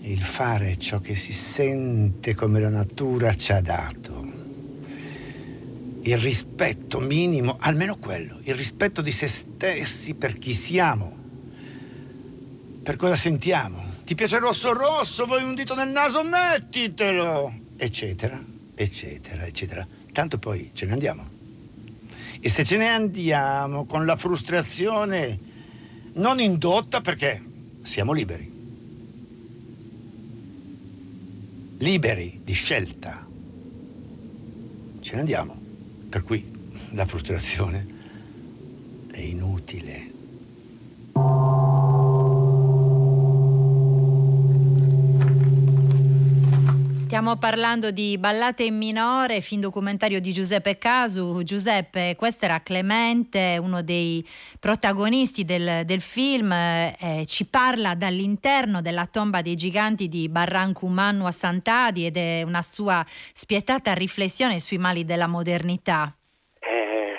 Il 0.00 0.22
fare 0.22 0.76
ciò 0.78 0.98
che 1.00 1.14
si 1.14 1.32
sente 1.32 2.34
come 2.34 2.60
la 2.60 2.70
natura 2.70 3.34
ci 3.34 3.52
ha 3.52 3.60
dato. 3.60 4.27
Il 6.02 6.18
rispetto 6.18 7.00
minimo, 7.00 7.56
almeno 7.60 7.96
quello, 7.96 8.38
il 8.42 8.54
rispetto 8.54 9.02
di 9.02 9.12
se 9.12 9.28
stessi 9.28 10.14
per 10.14 10.38
chi 10.38 10.54
siamo 10.54 11.18
per 12.88 12.96
cosa 12.96 13.16
sentiamo? 13.16 13.96
Ti 14.02 14.14
piace 14.14 14.36
il 14.36 14.40
rosso 14.40 14.72
rosso? 14.72 15.26
Vuoi 15.26 15.42
un 15.42 15.54
dito 15.54 15.74
nel 15.74 15.90
naso? 15.90 16.24
Mettitelo! 16.24 17.52
Eccetera, 17.76 18.42
eccetera, 18.74 19.44
eccetera. 19.44 19.86
Tanto 20.10 20.38
poi 20.38 20.70
ce 20.72 20.86
ne 20.86 20.92
andiamo. 20.92 21.28
E 22.40 22.48
se 22.48 22.64
ce 22.64 22.78
ne 22.78 22.88
andiamo 22.88 23.84
con 23.84 24.06
la 24.06 24.16
frustrazione 24.16 25.38
non 26.14 26.40
indotta 26.40 27.02
perché 27.02 27.44
siamo 27.82 28.14
liberi. 28.14 28.50
Liberi 31.76 32.40
di 32.42 32.52
scelta. 32.54 33.26
Ce 35.02 35.12
ne 35.12 35.20
andiamo. 35.20 35.57
Per 36.08 36.22
cui 36.22 36.50
la 36.92 37.04
frustrazione 37.04 37.86
è 39.10 39.20
inutile. 39.20 40.12
Stiamo 47.18 47.36
parlando 47.36 47.90
di 47.90 48.16
Ballate 48.16 48.62
in 48.62 48.76
minore, 48.76 49.40
film 49.40 49.60
documentario 49.60 50.20
di 50.20 50.32
Giuseppe 50.32 50.78
Casu. 50.78 51.42
Giuseppe, 51.42 52.14
questo 52.16 52.44
era 52.44 52.60
Clemente, 52.60 53.58
uno 53.60 53.82
dei 53.82 54.24
protagonisti 54.60 55.44
del, 55.44 55.84
del 55.84 56.00
film, 56.00 56.52
eh, 56.52 57.24
ci 57.26 57.44
parla 57.48 57.96
dall'interno 57.96 58.80
della 58.80 59.08
tomba 59.10 59.42
dei 59.42 59.56
giganti 59.56 60.06
di 60.06 60.28
Barranco 60.28 60.86
Umano 60.86 61.26
a 61.26 61.32
Sant'Adi 61.32 62.06
ed 62.06 62.16
è 62.16 62.42
una 62.42 62.62
sua 62.62 63.04
spietata 63.08 63.94
riflessione 63.94 64.60
sui 64.60 64.78
mali 64.78 65.04
della 65.04 65.26
modernità. 65.26 66.16
Eh, 66.60 67.18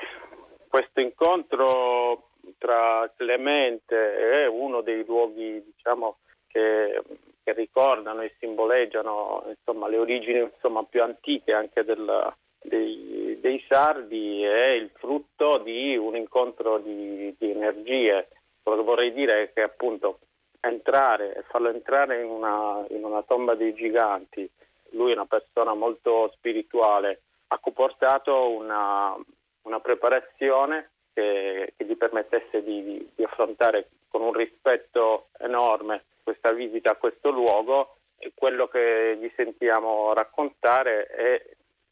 questo 0.69 1.01
incontro 1.01 2.29
tra 2.57 3.05
Clemente 3.17 4.45
è 4.45 4.47
uno 4.47 4.79
dei 4.79 5.03
luoghi, 5.05 5.61
diciamo, 5.75 6.19
che 6.47 7.01
che 7.49 7.53
ricordano 7.53 8.21
e 8.21 8.35
simboleggiano 8.39 9.43
insomma, 9.47 9.87
le 9.87 9.97
origini 9.97 10.39
insomma, 10.39 10.83
più 10.83 11.01
antiche 11.01 11.53
anche 11.53 11.83
del, 11.83 12.33
dei, 12.61 13.37
dei, 13.39 13.63
sardi 13.67 14.43
è 14.43 14.71
il 14.71 14.91
frutto 14.93 15.57
di 15.57 15.97
un 15.97 16.15
incontro 16.15 16.77
di, 16.77 17.35
di 17.37 17.51
energie. 17.51 18.27
Quello 18.61 18.79
che 18.79 18.85
vorrei 18.85 19.13
dire 19.13 19.43
è 19.43 19.53
che 19.53 19.63
appunto 19.63 20.19
entrare 20.59 21.35
e 21.35 21.43
farlo 21.43 21.69
entrare 21.69 22.21
in 22.21 22.29
una, 22.29 22.85
in 22.89 23.03
una 23.03 23.23
tomba 23.23 23.55
dei 23.55 23.73
giganti, 23.73 24.49
lui 24.91 25.11
è 25.11 25.15
una 25.15 25.25
persona 25.25 25.73
molto 25.73 26.31
spirituale, 26.35 27.21
ha 27.47 27.59
comportato 27.59 28.49
una, 28.49 29.15
una 29.63 29.79
preparazione 29.79 30.91
che, 31.13 31.73
che, 31.75 31.85
gli 31.85 31.95
permettesse 31.95 32.61
di, 32.63 33.09
di 33.15 33.23
affrontare 33.23 33.89
con 34.09 34.21
un 34.21 34.33
rispetto 34.33 35.29
enorme 35.39 36.03
questa 36.23 36.51
visita 36.51 36.91
a 36.91 36.95
questo 36.95 37.29
luogo 37.31 37.95
quello 38.33 38.67
che 38.67 39.17
gli 39.19 39.31
sentiamo 39.35 40.13
raccontare 40.13 41.05
è 41.05 41.41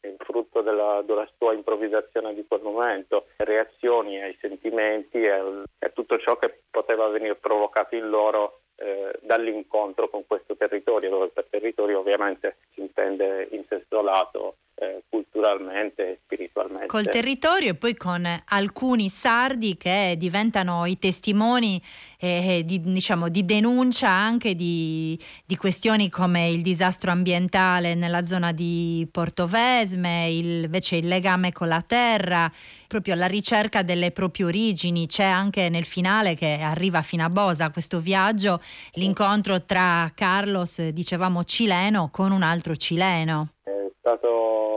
il 0.02 0.16
frutto 0.18 0.60
della, 0.62 1.02
della 1.04 1.28
sua 1.36 1.54
improvvisazione 1.54 2.34
di 2.34 2.44
quel 2.46 2.60
momento, 2.62 3.26
reazioni 3.36 4.20
ai 4.20 4.36
sentimenti 4.40 5.22
e 5.22 5.30
a 5.30 5.88
tutto 5.92 6.18
ciò 6.18 6.36
che 6.36 6.60
poteva 6.70 7.08
venire 7.08 7.34
provocato 7.34 7.96
in 7.96 8.08
loro 8.08 8.60
eh, 8.76 9.18
dall'incontro 9.22 10.08
con 10.08 10.26
questo 10.26 10.56
territorio, 10.56 11.10
dove 11.10 11.28
per 11.28 11.46
territorio 11.50 11.98
ovviamente 11.98 12.58
si 12.74 12.80
intende 12.80 13.48
in 13.50 13.64
senso 13.68 14.02
lato 14.02 14.56
eh, 14.80 15.02
culturalmente 15.08 16.02
e 16.02 16.18
spiritualmente. 16.24 16.86
Col 16.86 17.08
territorio 17.08 17.70
e 17.70 17.74
poi 17.74 17.96
con 17.96 18.24
alcuni 18.46 19.08
sardi 19.08 19.76
che 19.76 20.14
diventano 20.16 20.86
i 20.86 20.98
testimoni 20.98 21.82
eh, 22.18 22.62
di, 22.64 22.80
diciamo, 22.80 23.28
di, 23.28 23.44
denuncia 23.44 24.08
anche 24.08 24.54
di, 24.54 25.18
di, 25.44 25.56
questioni 25.56 26.08
come 26.08 26.50
il 26.50 26.62
disastro 26.62 27.10
ambientale 27.10 27.94
nella 27.94 28.24
zona 28.24 28.52
di 28.52 29.06
Portovesme, 29.10 30.30
il, 30.30 30.64
invece 30.64 30.96
il 30.96 31.08
legame 31.08 31.52
con 31.52 31.68
la 31.68 31.82
terra, 31.82 32.50
proprio 32.86 33.14
la 33.14 33.26
ricerca 33.26 33.82
delle 33.82 34.12
proprie 34.12 34.46
origini. 34.46 35.06
C'è 35.06 35.24
anche 35.24 35.68
nel 35.68 35.84
finale 35.84 36.34
che 36.34 36.58
arriva 36.60 37.02
fino 37.02 37.24
a 37.24 37.28
Bosa 37.28 37.70
questo 37.70 37.98
viaggio, 37.98 38.60
l'incontro 38.92 39.64
tra 39.64 40.10
Carlos, 40.14 40.80
dicevamo 40.88 41.42
cileno, 41.42 42.10
con 42.12 42.30
un 42.30 42.42
altro 42.42 42.76
cileno. 42.76 43.54
È 43.62 43.90
stato 43.98 44.67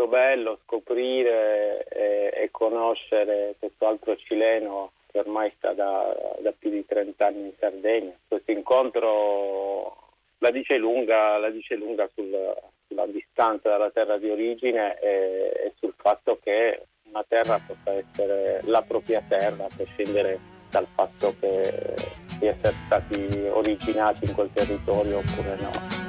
molto 0.00 0.06
bello 0.08 0.58
scoprire 0.64 1.84
e, 1.88 2.30
e 2.34 2.48
conoscere 2.50 3.54
questo 3.58 3.86
altro 3.86 4.16
cileno 4.16 4.92
che 5.06 5.18
ormai 5.18 5.52
sta 5.56 5.72
da, 5.72 6.14
da 6.40 6.52
più 6.56 6.70
di 6.70 6.86
30 6.86 7.26
anni 7.26 7.46
in 7.46 7.52
Sardegna. 7.58 8.12
Questo 8.26 8.50
incontro 8.52 9.96
la 10.38 10.50
dice 10.50 10.76
lunga, 10.76 11.36
la 11.38 11.50
dice 11.50 11.74
lunga 11.74 12.08
sul, 12.14 12.56
sulla 12.86 13.06
distanza 13.06 13.68
dalla 13.68 13.90
terra 13.90 14.16
di 14.16 14.30
origine 14.30 14.98
e, 15.00 15.52
e, 15.64 15.72
sul 15.78 15.92
fatto 15.96 16.38
che 16.42 16.86
una 17.10 17.24
terra 17.26 17.60
possa 17.66 17.92
essere 17.92 18.60
la 18.64 18.82
propria 18.82 19.22
terra, 19.28 19.64
a 19.64 19.68
prescindere 19.74 20.38
dal 20.70 20.86
fatto 20.94 21.34
che, 21.40 21.94
di 22.38 22.46
essere 22.46 22.74
stati 22.86 23.48
originati 23.50 24.26
in 24.26 24.34
quel 24.34 24.50
territorio 24.52 25.18
oppure 25.18 25.56
no. 25.60 26.00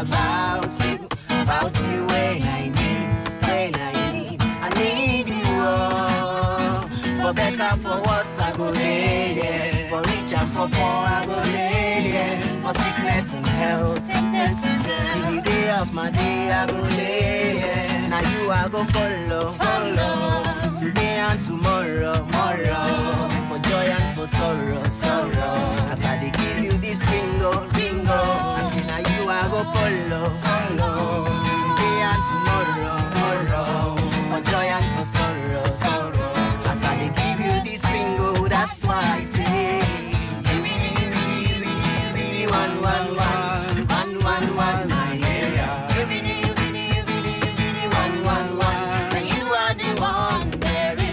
About 0.00 0.72
you, 0.84 0.96
about 1.42 1.74
you 1.88 2.04
when 2.06 2.42
I 2.42 2.68
need, 2.68 3.46
when 3.46 3.74
I 3.74 4.12
need, 4.12 4.42
I 4.42 4.68
need 4.76 5.28
you 5.28 5.54
all. 5.58 6.82
For 7.22 7.32
better, 7.32 7.76
for 7.80 7.98
worse, 8.02 8.38
I 8.38 8.52
go 8.56 8.70
lay. 8.70 9.86
For 9.88 10.00
rich 10.02 10.34
and 10.34 10.50
for 10.52 10.68
poor, 10.68 11.00
I 11.16 11.24
go 11.26 11.36
lay. 11.50 12.38
For 12.62 12.74
sickness 12.74 13.32
and 13.34 13.46
health, 13.46 14.10
and. 14.10 14.26
Till 14.36 15.36
the 15.36 15.40
day 15.42 15.70
of 15.70 15.92
my 15.94 16.10
day, 16.10 16.50
I 16.52 16.66
go 16.66 16.80
lay. 16.96 18.08
Now 18.10 18.20
you, 18.30 18.50
I 18.50 18.68
go 18.68 18.84
follow, 18.84 19.52
follow. 19.52 20.74
Today 20.78 21.16
and 21.28 21.42
tomorrow, 21.42 22.16
tomorrow. 22.16 23.28
For 23.48 23.58
joy 23.70 23.86
and 23.96 24.14
for 24.14 24.26
sorrow, 24.26 24.84
sorrow. 24.84 25.56
As 25.90 26.04
I 26.04 26.18
give 26.18 26.64
you 26.64 26.72
this 26.72 27.00
ringo, 27.10 27.50
oh, 27.50 27.60
ringo. 27.60 27.65
Go 29.56 29.64
follow, 29.72 30.24
follow. 30.44 31.24
Today 31.64 31.98
and 32.10 32.22
tomorrow, 32.30 32.96
tomorrow. 33.14 33.96
For 34.30 34.40
joy 34.50 34.66
and 34.76 34.86
for 34.98 35.06
sorrow, 35.16 35.64
sorrow. 35.82 36.32
As 36.70 36.84
I 36.84 36.94
dey 37.00 37.10
give 37.20 37.38
you 37.46 37.54
this 37.64 37.82
ringo, 37.90 38.48
that's 38.48 38.84
why 38.84 39.02
I 39.20 39.24
say. 39.24 39.82
One, 42.48 42.74
one, 42.80 44.56
one, 44.56 44.96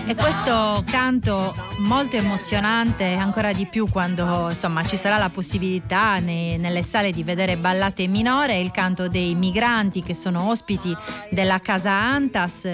E 0.05 0.15
questo 0.15 0.83
canto 0.91 1.55
molto 1.93 2.15
emozionante, 2.17 3.13
ancora 3.13 3.53
di 3.53 3.67
più 3.67 3.87
quando 3.87 4.49
insomma, 4.49 4.83
ci 4.83 4.97
sarà 4.97 5.17
la 5.17 5.29
possibilità 5.29 6.17
nei- 6.17 6.57
nelle 6.57 6.81
sale 6.81 7.11
di 7.11 7.23
vedere 7.23 7.55
ballate 7.55 8.07
minore, 8.07 8.57
il 8.57 8.71
canto 8.71 9.07
dei 9.07 9.35
migranti 9.35 10.01
che 10.01 10.15
sono 10.15 10.49
ospiti 10.49 10.91
della 11.29 11.59
casa 11.59 11.91
Antas, 11.91 12.67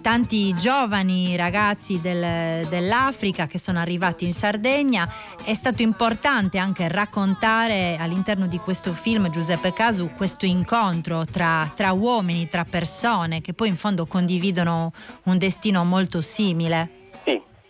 tanti 0.00 0.54
giovani 0.54 1.36
ragazzi 1.36 2.00
del- 2.00 2.66
dell'Africa 2.68 3.46
che 3.46 3.58
sono 3.58 3.80
arrivati 3.80 4.24
in 4.24 4.32
Sardegna. 4.32 5.12
È 5.44 5.52
stato 5.52 5.82
importante 5.82 6.56
anche 6.56 6.88
raccontare 6.88 7.98
all'interno 8.00 8.46
di 8.46 8.56
questo 8.56 8.94
film 8.94 9.28
Giuseppe 9.28 9.74
Casu 9.74 10.10
questo 10.16 10.46
incontro 10.46 11.26
tra, 11.26 11.70
tra 11.76 11.92
uomini, 11.92 12.48
tra 12.48 12.64
persone 12.64 13.42
che 13.42 13.52
poi 13.52 13.68
in 13.68 13.76
fondo 13.76 14.06
condividono 14.06 14.90
un 15.24 15.36
destino 15.36 15.84
molto 15.84 16.22
simile. 16.22 17.03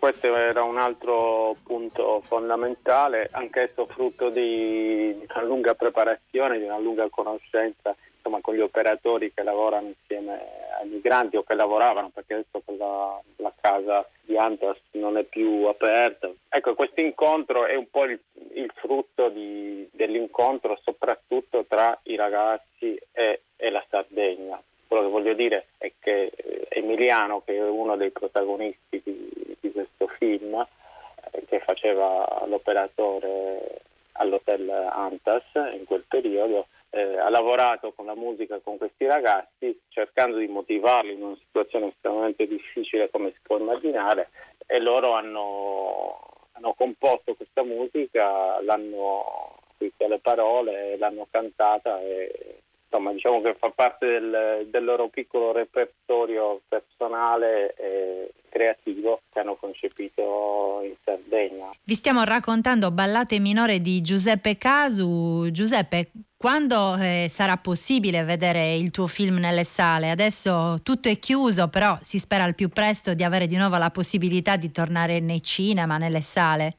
Questo 0.04 0.36
era 0.36 0.62
un 0.62 0.76
altro 0.76 1.56
punto 1.64 2.20
fondamentale, 2.20 3.30
anch'esso 3.32 3.86
frutto 3.86 4.28
di, 4.28 5.16
di 5.18 5.26
una 5.34 5.42
lunga 5.44 5.74
preparazione, 5.74 6.58
di 6.58 6.64
una 6.64 6.76
lunga 6.76 7.08
conoscenza 7.08 7.96
insomma, 8.14 8.42
con 8.42 8.54
gli 8.54 8.60
operatori 8.60 9.32
che 9.32 9.42
lavorano 9.42 9.86
insieme 9.88 10.42
ai 10.78 10.88
migranti 10.90 11.36
o 11.36 11.42
che 11.42 11.54
lavoravano, 11.54 12.10
perché 12.12 12.34
adesso 12.34 12.62
la, 12.76 13.18
la 13.36 13.52
casa 13.58 14.06
di 14.20 14.36
Antas 14.36 14.76
non 14.90 15.16
è 15.16 15.22
più 15.22 15.64
aperta. 15.64 16.30
Ecco, 16.50 16.74
questo 16.74 17.00
incontro 17.00 17.64
è 17.64 17.74
un 17.74 17.88
po' 17.88 18.04
il, 18.04 18.20
il 18.52 18.70
frutto 18.74 19.30
di- 19.30 19.88
dell'incontro 19.90 20.78
soprattutto 20.82 21.64
tra 21.66 21.98
i 22.02 22.16
ragazzi 22.16 22.94
e, 23.10 23.40
e 23.56 23.70
la 23.70 23.82
Sardegna. 23.88 24.62
Quello 24.94 25.08
che 25.08 25.12
voglio 25.12 25.34
dire 25.34 25.66
è 25.78 25.90
che 25.98 26.30
eh, 26.36 26.68
Emiliano, 26.68 27.42
che 27.44 27.56
è 27.56 27.68
uno 27.68 27.96
dei 27.96 28.12
protagonisti 28.12 29.02
di, 29.02 29.56
di 29.58 29.72
questo 29.72 30.06
film, 30.18 30.54
eh, 30.54 31.44
che 31.46 31.58
faceva 31.58 32.44
l'operatore 32.46 33.80
all'hotel 34.12 34.70
Antas 34.70 35.42
in 35.72 35.84
quel 35.84 36.04
periodo, 36.06 36.68
eh, 36.90 37.18
ha 37.18 37.28
lavorato 37.28 37.90
con 37.90 38.06
la 38.06 38.14
musica 38.14 38.60
con 38.62 38.78
questi 38.78 39.04
ragazzi 39.06 39.76
cercando 39.88 40.36
di 40.36 40.46
motivarli 40.46 41.14
in 41.14 41.24
una 41.24 41.38
situazione 41.44 41.88
estremamente 41.88 42.46
difficile 42.46 43.10
come 43.10 43.32
si 43.32 43.40
può 43.42 43.58
immaginare 43.58 44.28
e 44.64 44.78
loro 44.78 45.14
hanno, 45.14 46.20
hanno 46.52 46.72
composto 46.74 47.34
questa 47.34 47.64
musica, 47.64 48.62
l'hanno 48.62 49.56
scritto 49.74 50.06
le 50.06 50.20
parole, 50.20 50.96
l'hanno 50.98 51.26
cantata 51.28 52.00
e 52.00 52.60
insomma 52.94 53.12
diciamo 53.12 53.40
che 53.42 53.56
fa 53.58 53.70
parte 53.70 54.06
del, 54.06 54.68
del 54.70 54.84
loro 54.84 55.08
piccolo 55.08 55.52
repertorio 55.52 56.60
personale 56.68 57.74
e 57.74 58.32
creativo 58.48 59.22
che 59.32 59.40
hanno 59.40 59.56
concepito 59.56 60.80
in 60.84 60.94
Sardegna. 61.04 61.70
Vi 61.82 61.94
stiamo 61.94 62.22
raccontando 62.22 62.92
Ballate 62.92 63.40
minore 63.40 63.80
di 63.80 64.00
Giuseppe 64.00 64.56
Casu. 64.56 65.48
Giuseppe, 65.50 66.10
quando 66.36 66.94
eh, 66.96 67.26
sarà 67.28 67.56
possibile 67.56 68.22
vedere 68.22 68.76
il 68.76 68.92
tuo 68.92 69.08
film 69.08 69.38
nelle 69.38 69.64
sale? 69.64 70.10
Adesso 70.10 70.76
tutto 70.84 71.08
è 71.08 71.18
chiuso, 71.18 71.68
però 71.68 71.98
si 72.00 72.20
spera 72.20 72.44
al 72.44 72.54
più 72.54 72.68
presto 72.68 73.14
di 73.14 73.24
avere 73.24 73.48
di 73.48 73.56
nuovo 73.56 73.76
la 73.76 73.90
possibilità 73.90 74.56
di 74.56 74.70
tornare 74.70 75.18
nei 75.18 75.42
cinema, 75.42 75.98
nelle 75.98 76.20
sale. 76.20 76.74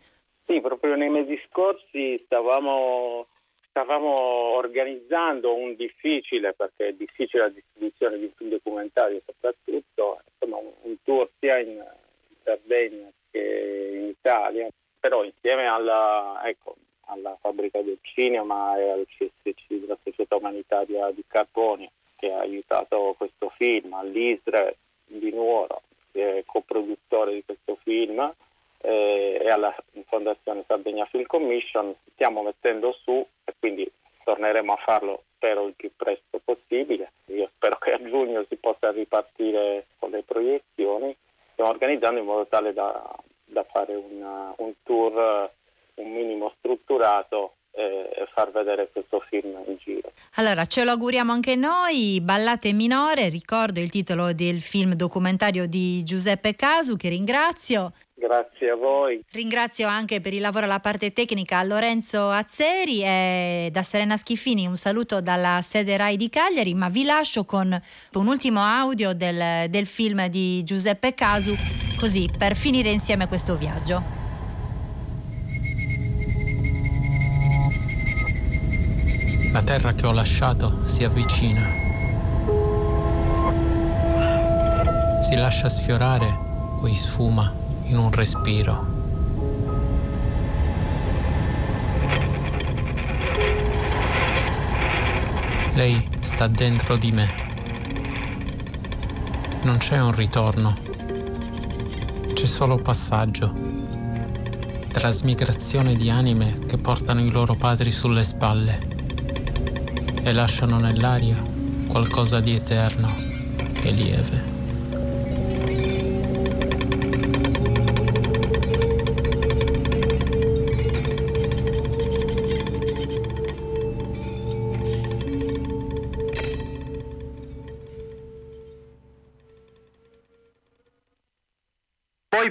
Sì, 0.46 0.62
proprio 0.62 0.96
nei 0.96 1.10
mesi 1.10 1.38
scorsi 1.50 2.22
stavamo, 2.24 3.26
stavamo 3.76 4.56
organizzando 4.56 5.54
un 5.54 5.76
difficile, 5.76 6.54
perché 6.54 6.88
è 6.88 6.94
difficile 6.94 7.44
la 7.44 7.50
distribuzione 7.50 8.18
di 8.18 8.32
un 8.40 8.50
documentario 8.50 9.22
soprattutto, 9.26 10.22
insomma 10.32 10.62
un, 10.62 10.72
un 10.84 10.96
tour 11.04 11.30
sia 11.40 11.60
in, 11.60 11.72
in 11.72 12.36
Sardegna 12.42 13.12
che 13.30 13.92
in 13.96 14.08
Italia, 14.08 14.70
però 14.98 15.26
insieme 15.26 15.68
alla, 15.68 16.42
ecco, 16.46 16.78
alla 17.08 17.38
fabbrica 17.42 17.82
del 17.82 18.00
cinema 18.02 18.78
e 18.78 18.92
al 18.92 19.06
CSC 19.08 19.66
della 19.68 19.98
Società 20.02 20.38
Umanitaria 20.38 21.12
di 21.12 21.26
Carboni 21.28 21.92
che 22.16 22.32
ha 22.32 22.40
aiutato 22.40 23.14
questo 23.18 23.52
film, 23.58 23.92
all'ISRE 23.94 24.78
di 25.04 25.32
Nuoro 25.32 25.82
che 26.14 26.38
è 26.38 26.44
coproduttore 26.46 27.34
di 27.34 27.44
questo 27.44 27.78
film 27.84 28.34
eh, 28.86 29.40
e 29.42 29.50
alla 29.50 29.76
Fondazione 30.08 30.64
Sardegna 30.68 31.06
Film 31.06 31.26
Commission 31.26 31.96
stiamo 32.14 32.44
mettendo 32.44 32.96
su 33.04 33.26
e 33.44 33.54
quindi 33.58 33.90
torneremo 34.24 34.74
a 34.74 34.78
farlo 34.78 35.24
spero 35.36 35.68
il 35.68 35.74
più 35.76 35.92
presto 35.96 36.40
possibile. 36.44 37.12
Io 37.28 37.50
spero 37.56 37.78
che 37.78 37.94
a 37.94 38.04
giugno 38.04 38.46
si 38.50 38.56
possa 38.56 38.92
ripartire 38.92 39.88
con 40.00 40.12
le 40.12 40.24
proiezioni. 40.24 41.16
Stiamo 41.52 41.70
organizzando 41.70 42.20
in 42.20 42.26
modo 42.26 42.48
tale 42.48 42.74
da, 42.74 43.16
da 43.46 43.64
fare 43.64 43.96
una, 43.96 44.54
un 44.58 44.74
tour 44.84 45.52
un 45.96 46.12
minimo 46.12 46.54
strutturato 46.58 47.54
eh, 47.72 48.10
e 48.14 48.28
far 48.34 48.52
vedere 48.52 48.90
questo 48.92 49.22
film 49.30 49.58
in 49.68 49.78
giro. 49.78 50.12
Allora, 50.36 50.66
ce 50.66 50.84
lo 50.84 50.92
auguriamo 50.92 51.32
anche 51.32 51.56
noi, 51.56 52.20
Ballate 52.22 52.74
minore, 52.74 53.30
ricordo 53.30 53.80
il 53.80 53.90
titolo 53.90 54.34
del 54.34 54.62
film 54.62 54.94
documentario 54.94 55.68
di 55.68 56.04
Giuseppe 56.04 56.56
Casu, 56.56 56.98
che 56.98 57.10
ringrazio. 57.10 57.92
Grazie 58.26 58.72
a 58.72 58.76
voi. 58.76 59.24
Ringrazio 59.34 59.88
anche 59.88 60.20
per 60.20 60.34
il 60.34 60.42
lavoro 60.42 60.66
alla 60.66 60.80
parte 60.80 61.14
tecnica 61.14 61.60
a 61.60 61.64
Lorenzo 61.64 62.30
Azzeri 62.30 63.04
e 63.04 63.70
da 63.72 63.84
Serena 63.84 64.18
Schiffini 64.18 64.66
un 64.66 64.78
saluto 64.78 65.22
dalla 65.22 65.60
sede 65.62 65.96
RAI 65.96 66.18
di 66.18 66.28
Cagliari, 66.28 66.74
ma 66.74 66.90
vi 66.90 67.04
lascio 67.04 67.46
con 67.46 67.80
un 68.14 68.28
ultimo 68.28 68.62
audio 68.62 69.14
del, 69.14 69.70
del 69.70 69.86
film 69.86 70.26
di 70.26 70.64
Giuseppe 70.64 71.14
Casu, 71.14 71.56
così 72.00 72.28
per 72.36 72.56
finire 72.56 72.90
insieme 72.90 73.28
questo 73.28 73.56
viaggio. 73.56 74.02
La 79.54 79.62
terra 79.62 79.94
che 79.94 80.08
ho 80.08 80.12
lasciato 80.12 80.88
si 80.88 81.04
avvicina. 81.04 81.62
Si 85.22 85.36
lascia 85.36 85.70
sfiorare, 85.70 86.26
poi 86.80 86.94
sfuma 86.96 87.64
in 87.86 87.98
un 87.98 88.12
respiro. 88.12 88.94
Lei 95.74 96.08
sta 96.22 96.48
dentro 96.48 96.96
di 96.96 97.12
me. 97.12 97.44
Non 99.64 99.78
c'è 99.78 100.00
un 100.00 100.14
ritorno, 100.14 100.78
c'è 102.34 102.46
solo 102.46 102.78
passaggio, 102.78 103.54
trasmigrazione 104.92 105.96
di 105.96 106.10
anime 106.10 106.60
che 106.66 106.78
portano 106.78 107.20
i 107.22 107.30
loro 107.30 107.56
padri 107.56 107.92
sulle 107.92 108.24
spalle 108.24 108.80
e 110.22 110.32
lasciano 110.32 110.80
nell'aria 110.80 111.36
qualcosa 111.88 112.40
di 112.40 112.56
eterno 112.56 113.14
e 113.82 113.92
lieve. 113.92 114.55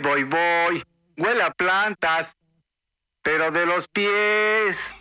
Voy, 0.04 0.22
voy. 0.24 0.84
Huele 1.16 1.42
a 1.42 1.50
plantas, 1.50 2.36
pero 3.22 3.50
de 3.50 3.64
los 3.64 3.88
pies. 3.88 4.92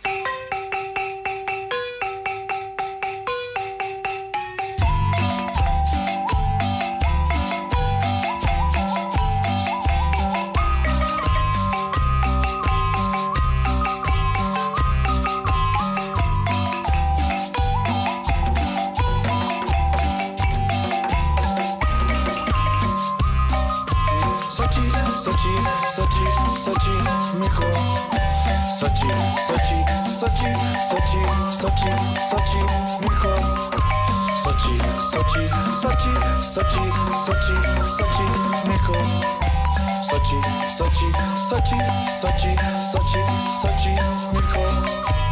Sochi, 29.04 29.84
Sochi, 30.08 30.48
Sochi, 30.88 31.20
Sochi, 31.60 31.60
Sochi, 31.60 31.90
Sochi, 32.30 32.60
Micho. 33.02 33.32
Sochi, 34.42 34.74
Sochi, 35.12 35.42
Sochi, 35.82 36.12
Sochi, 36.40 36.84
Sochi, 37.24 37.56
Sochi, 37.96 38.24
Micho. 38.68 38.96
Sochi, 40.08 40.38
Sochi, 40.76 41.08
Sochi, 41.48 41.78
Sochi, 42.20 42.50
Sochi, 42.50 42.52
Sochi, 42.92 43.20
Sochi, 43.60 43.92
Micho. 44.32 45.23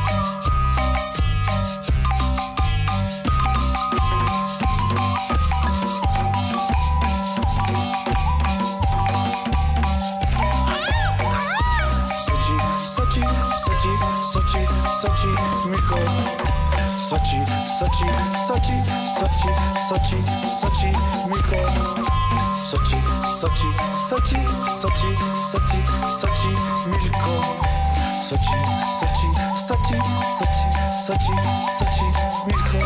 Sochi, 17.12 17.44
Sochi, 17.78 18.08
Sochi, 18.46 18.72
Sochi, 19.18 19.50
Sochi, 19.86 20.16
Sochi, 20.60 20.90
Miko. 21.28 21.60
Sochi, 22.64 22.96
Sochi, 23.38 23.68
Sochi, 24.08 24.40
Sochi, 24.80 25.10
Sochi, 25.50 25.80
Sochi, 26.20 26.50
Milko. 26.88 27.34
Sochi, 28.22 28.56
Sochi, 28.98 29.28
Sochi, 29.66 29.98
Sochi, 30.38 30.64
Sochi, 31.04 31.34
Sochi, 31.76 32.06
Milko. 32.46 32.80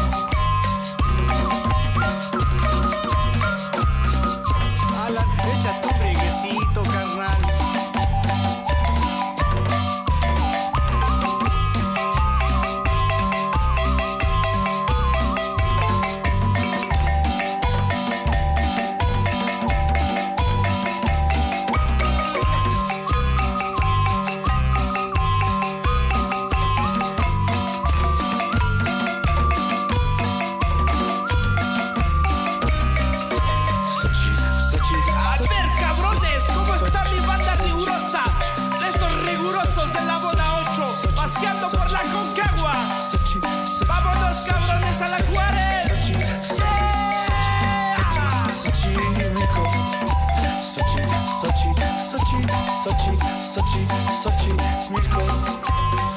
A 5.04 5.10
la 5.10 5.22
fecha 5.36 5.72
tu 5.82 5.88
breguecito, 6.00 6.80
carnal. 6.82 7.45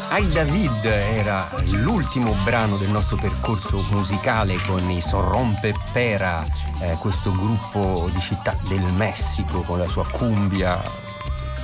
Ai 0.10 0.28
David 0.30 0.86
era 0.86 1.48
l'ultimo 1.72 2.34
brano 2.44 2.78
del 2.78 2.90
nostro 2.90 3.16
percorso 3.16 3.84
musicale 3.92 4.56
con 4.66 4.90
i 4.90 5.02
Sorrompe 5.02 5.74
Pera, 5.92 6.44
eh, 6.80 6.96
questo 7.00 7.32
gruppo 7.32 8.10
di 8.12 8.20
città 8.20 8.56
del 8.68 8.84
Messico 8.94 9.62
con 9.62 9.78
la 9.78 9.88
sua 9.88 10.06
cumbia 10.10 11.09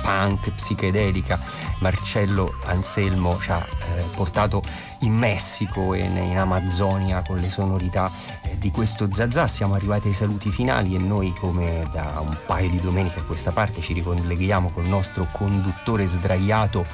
punk, 0.06 0.52
psichedelica. 0.54 1.36
Marcello 1.80 2.54
Anselmo 2.66 3.36
ci 3.40 3.50
ha 3.50 3.58
eh, 3.58 4.02
portato 4.14 4.62
in 5.00 5.12
Messico 5.12 5.94
e 5.94 5.98
in 6.04 6.38
Amazzonia 6.38 7.22
con 7.26 7.38
le 7.38 7.50
sonorità 7.50 8.08
eh, 8.44 8.56
di 8.56 8.70
questo 8.70 9.08
Zazà. 9.12 9.48
Siamo 9.48 9.74
arrivati 9.74 10.06
ai 10.06 10.14
saluti 10.14 10.50
finali 10.50 10.94
e 10.94 10.98
noi 10.98 11.34
come 11.40 11.88
da 11.92 12.20
un 12.20 12.36
paio 12.46 12.70
di 12.70 12.78
domeniche 12.78 13.18
a 13.18 13.22
questa 13.22 13.50
parte 13.50 13.80
ci 13.80 13.94
ricolleghiamo 13.94 14.70
col 14.70 14.84
nostro 14.84 15.26
conduttore 15.32 16.06
sdraiato 16.06 16.86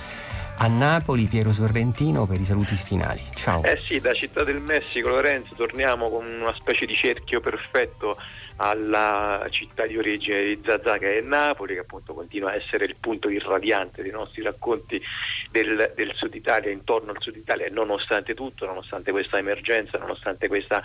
a 0.56 0.66
Napoli, 0.68 1.26
Piero 1.26 1.52
Sorrentino 1.52 2.24
per 2.26 2.40
i 2.40 2.44
saluti 2.44 2.74
finali. 2.76 3.20
Ciao. 3.34 3.62
Eh 3.64 3.78
sì, 3.84 3.98
da 3.98 4.14
Città 4.14 4.42
del 4.42 4.60
Messico, 4.60 5.08
Lorenzo, 5.08 5.54
torniamo 5.54 6.08
con 6.08 6.24
una 6.24 6.54
specie 6.54 6.86
di 6.86 6.94
cerchio 6.94 7.40
perfetto 7.40 8.16
alla 8.62 9.44
città 9.50 9.86
di 9.86 9.98
origine 9.98 10.44
di 10.44 10.60
Zazà 10.64 10.96
che 10.96 11.18
è 11.18 11.20
Napoli, 11.20 11.74
che 11.74 11.80
appunto 11.80 12.14
continua 12.14 12.50
a 12.50 12.54
essere 12.54 12.84
il 12.84 12.94
punto 12.98 13.28
irradiante 13.28 14.02
dei 14.02 14.12
nostri 14.12 14.40
racconti 14.42 15.02
del, 15.50 15.92
del, 15.96 16.12
Sud 16.14 16.32
Italia, 16.34 16.70
intorno 16.70 17.10
al 17.10 17.20
Sud 17.20 17.34
Italia, 17.34 17.66
nonostante 17.70 18.34
tutto, 18.34 18.64
nonostante 18.64 19.10
questa 19.10 19.38
emergenza, 19.38 19.98
nonostante 19.98 20.46
questa 20.46 20.80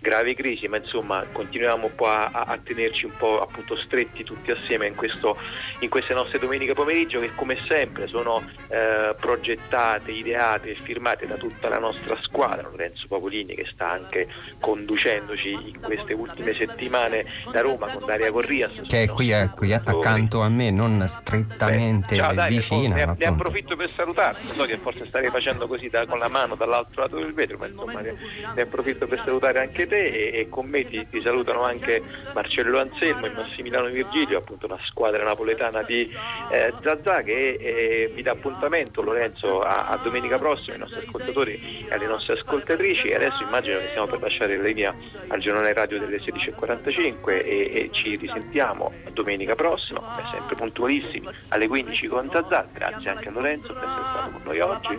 grave 0.00 0.34
crisi, 0.34 0.66
ma 0.66 0.78
insomma 0.78 1.24
continuiamo 1.30 1.86
un 1.86 1.94
po' 1.94 2.08
a, 2.08 2.30
a 2.30 2.58
tenerci 2.58 3.04
un 3.04 3.16
po' 3.16 3.40
appunto 3.40 3.76
stretti 3.76 4.24
tutti 4.24 4.50
assieme 4.50 4.88
in, 4.88 4.96
questo, 4.96 5.38
in 5.80 5.88
queste 5.88 6.14
nostre 6.14 6.40
domeniche 6.40 6.74
pomeriggio 6.74 7.20
che 7.20 7.32
come 7.36 7.58
sempre 7.68 8.08
sono 8.08 8.42
eh, 8.68 9.14
progettate, 9.18 10.10
ideate 10.10 10.70
e 10.70 10.74
firmate 10.82 11.28
da 11.28 11.36
tutta 11.36 11.68
la 11.68 11.78
nostra 11.78 12.18
squadra, 12.22 12.68
Lorenzo 12.68 13.06
Pavolini 13.06 13.54
che 13.54 13.66
sta 13.70 13.88
anche 13.88 14.26
conducendoci 14.58 15.52
in 15.52 15.80
queste 15.80 16.12
ultime 16.12 16.54
settimane 16.54 17.19
da 17.50 17.60
Roma 17.60 17.88
con 17.88 18.06
Daria 18.06 18.30
Corrias. 18.30 18.72
Che 18.86 19.02
è 19.02 19.08
qui, 19.08 19.30
è 19.30 19.50
qui 19.54 19.72
accanto 19.72 20.40
a 20.40 20.48
me, 20.48 20.70
non 20.70 21.04
strettamente 21.06 22.16
Beh, 22.16 22.22
ciao, 22.22 22.34
dai, 22.34 22.48
vicina. 22.48 22.94
Ne, 22.94 23.14
ne 23.18 23.24
approfitto 23.24 23.76
per 23.76 23.90
salutarti, 23.90 24.46
so 24.46 24.64
che 24.64 24.76
forse 24.76 25.06
starei 25.06 25.30
facendo 25.30 25.66
così 25.66 25.88
da, 25.88 26.06
con 26.06 26.18
la 26.18 26.28
mano 26.28 26.54
dall'altro 26.54 27.02
lato 27.02 27.16
del 27.16 27.32
vetro, 27.32 27.58
ma 27.58 27.66
insomma 27.66 28.00
ne, 28.00 28.16
ne 28.54 28.62
approfitto 28.62 29.06
per 29.06 29.22
salutare 29.24 29.60
anche 29.60 29.86
te 29.86 30.06
e, 30.06 30.40
e 30.40 30.48
con 30.48 30.66
me 30.66 30.86
ti, 30.86 31.06
ti, 31.08 31.20
salutano 31.22 31.62
anche 31.62 32.02
Marcello 32.34 32.78
Anselmo 32.78 33.26
e 33.26 33.30
Massimiliano 33.30 33.88
Virgilio, 33.88 34.38
appunto 34.38 34.66
una 34.66 34.78
squadra 34.84 35.22
napoletana 35.24 35.82
di 35.82 36.10
eh, 36.50 36.72
Zazà 36.82 37.22
che 37.22 37.58
eh, 37.60 38.12
vi 38.14 38.22
dà 38.22 38.32
appuntamento 38.32 39.02
Lorenzo 39.02 39.60
a, 39.60 39.86
a, 39.88 39.96
domenica 39.96 40.38
prossima 40.38 40.74
ai 40.74 40.80
nostri 40.80 41.00
ascoltatori 41.06 41.86
e 41.88 41.94
alle 41.94 42.06
nostre 42.06 42.34
ascoltatrici 42.34 43.08
e 43.08 43.14
adesso 43.14 43.42
immagino 43.42 43.78
che 43.78 43.88
stiamo 43.88 44.06
per 44.06 44.20
lasciare 44.20 44.56
la 44.56 44.62
linea 44.62 44.94
al 45.28 45.40
giornale 45.40 45.72
radio 45.72 45.98
delle 45.98 46.18
16.45 46.18 47.09
5 47.10 47.44
e, 47.44 47.72
e, 47.74 47.90
ci 47.92 48.16
risentiamo 48.16 48.92
domenica 49.12 49.54
prossima, 49.54 50.00
come 50.00 50.28
sempre 50.30 50.54
puntualissimi, 50.54 51.28
alle 51.48 51.66
15 51.66 52.06
con 52.06 52.28
Zazà. 52.30 52.66
Grazie 52.72 53.10
anche 53.10 53.28
a 53.28 53.32
Lorenzo 53.32 53.72
per 53.72 53.82
essere 53.82 54.02
stato 54.10 54.30
con 54.30 54.40
noi 54.44 54.60
oggi. 54.60 54.98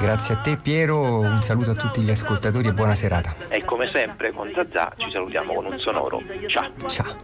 Grazie 0.00 0.34
a 0.34 0.38
te 0.38 0.56
Piero, 0.56 1.20
un 1.20 1.40
saluto 1.42 1.70
a 1.70 1.74
tutti 1.74 2.00
gli 2.02 2.10
ascoltatori 2.10 2.68
e 2.68 2.72
buona 2.72 2.94
serata. 2.94 3.34
E 3.48 3.64
come 3.64 3.88
sempre 3.92 4.32
con 4.32 4.50
Zazà 4.54 4.92
ci 4.96 5.10
salutiamo 5.10 5.54
con 5.54 5.66
un 5.66 5.78
sonoro. 5.78 6.20
Ciao. 6.48 6.70
Ciao. 6.88 7.16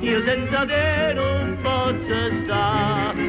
Io 0.00 0.24
senza 0.24 0.64
te 0.66 1.12
non 1.14 1.56
posso 1.60 2.42
stare. 2.44 3.20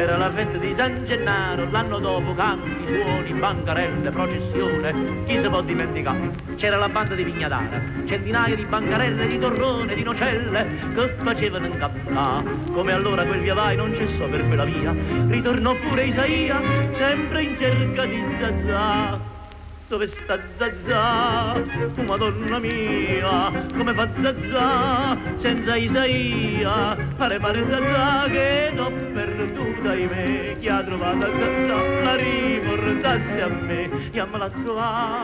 Era 0.00 0.16
la 0.16 0.30
festa 0.30 0.56
di 0.56 0.74
San 0.76 1.04
Gennaro, 1.04 1.68
l'anno 1.70 1.98
dopo 1.98 2.34
canti, 2.34 2.86
suoni, 2.86 3.32
bancarelle, 3.32 4.10
processione, 4.10 5.24
chi 5.24 5.38
si 5.42 5.48
può 5.48 5.60
dimenticare? 5.62 6.30
C'era 6.56 6.76
la 6.76 6.88
banda 6.88 7.14
di 7.14 7.24
Vignadara, 7.24 7.80
centinaia 8.06 8.54
di 8.54 8.64
bancarelle, 8.64 9.26
di 9.26 9.38
torrone, 9.38 9.94
di 9.94 10.02
nocelle, 10.02 10.66
che 10.94 11.08
facevano 11.18 11.66
incappare. 11.66 12.50
Come 12.72 12.92
allora 12.92 13.24
quel 13.24 13.40
via 13.40 13.54
vai 13.54 13.76
non 13.76 13.94
cessò 13.94 14.26
per 14.26 14.46
quella 14.46 14.64
via, 14.64 14.94
ritornò 15.26 15.74
pure 15.74 16.04
Isaia, 16.06 16.60
sempre 16.96 17.42
in 17.42 17.58
cerca 17.58 18.04
di 18.06 18.24
Zazà 18.38 19.29
dove 19.90 20.08
sta 20.22 20.38
Zazà? 20.56 21.60
Oh, 21.98 22.02
Madonna 22.04 22.60
mia, 22.60 23.50
come 23.76 23.92
fa 23.92 24.08
Zazà 24.22 25.18
senza 25.38 25.74
Isaia? 25.74 26.96
Pare 27.16 27.38
pare 27.40 27.66
Zazà 27.68 28.28
che 28.28 28.70
l'ho 28.72 28.92
perduta 29.12 29.94
in 29.96 30.06
me, 30.06 30.56
chi 30.60 30.68
ha 30.68 30.84
trovato 30.84 31.26
Zazà 31.26 32.02
la 32.04 32.14
riportasse 32.14 33.42
a 33.42 33.48
me, 33.48 34.08
chiamala 34.10 34.48
qua. 34.64 35.22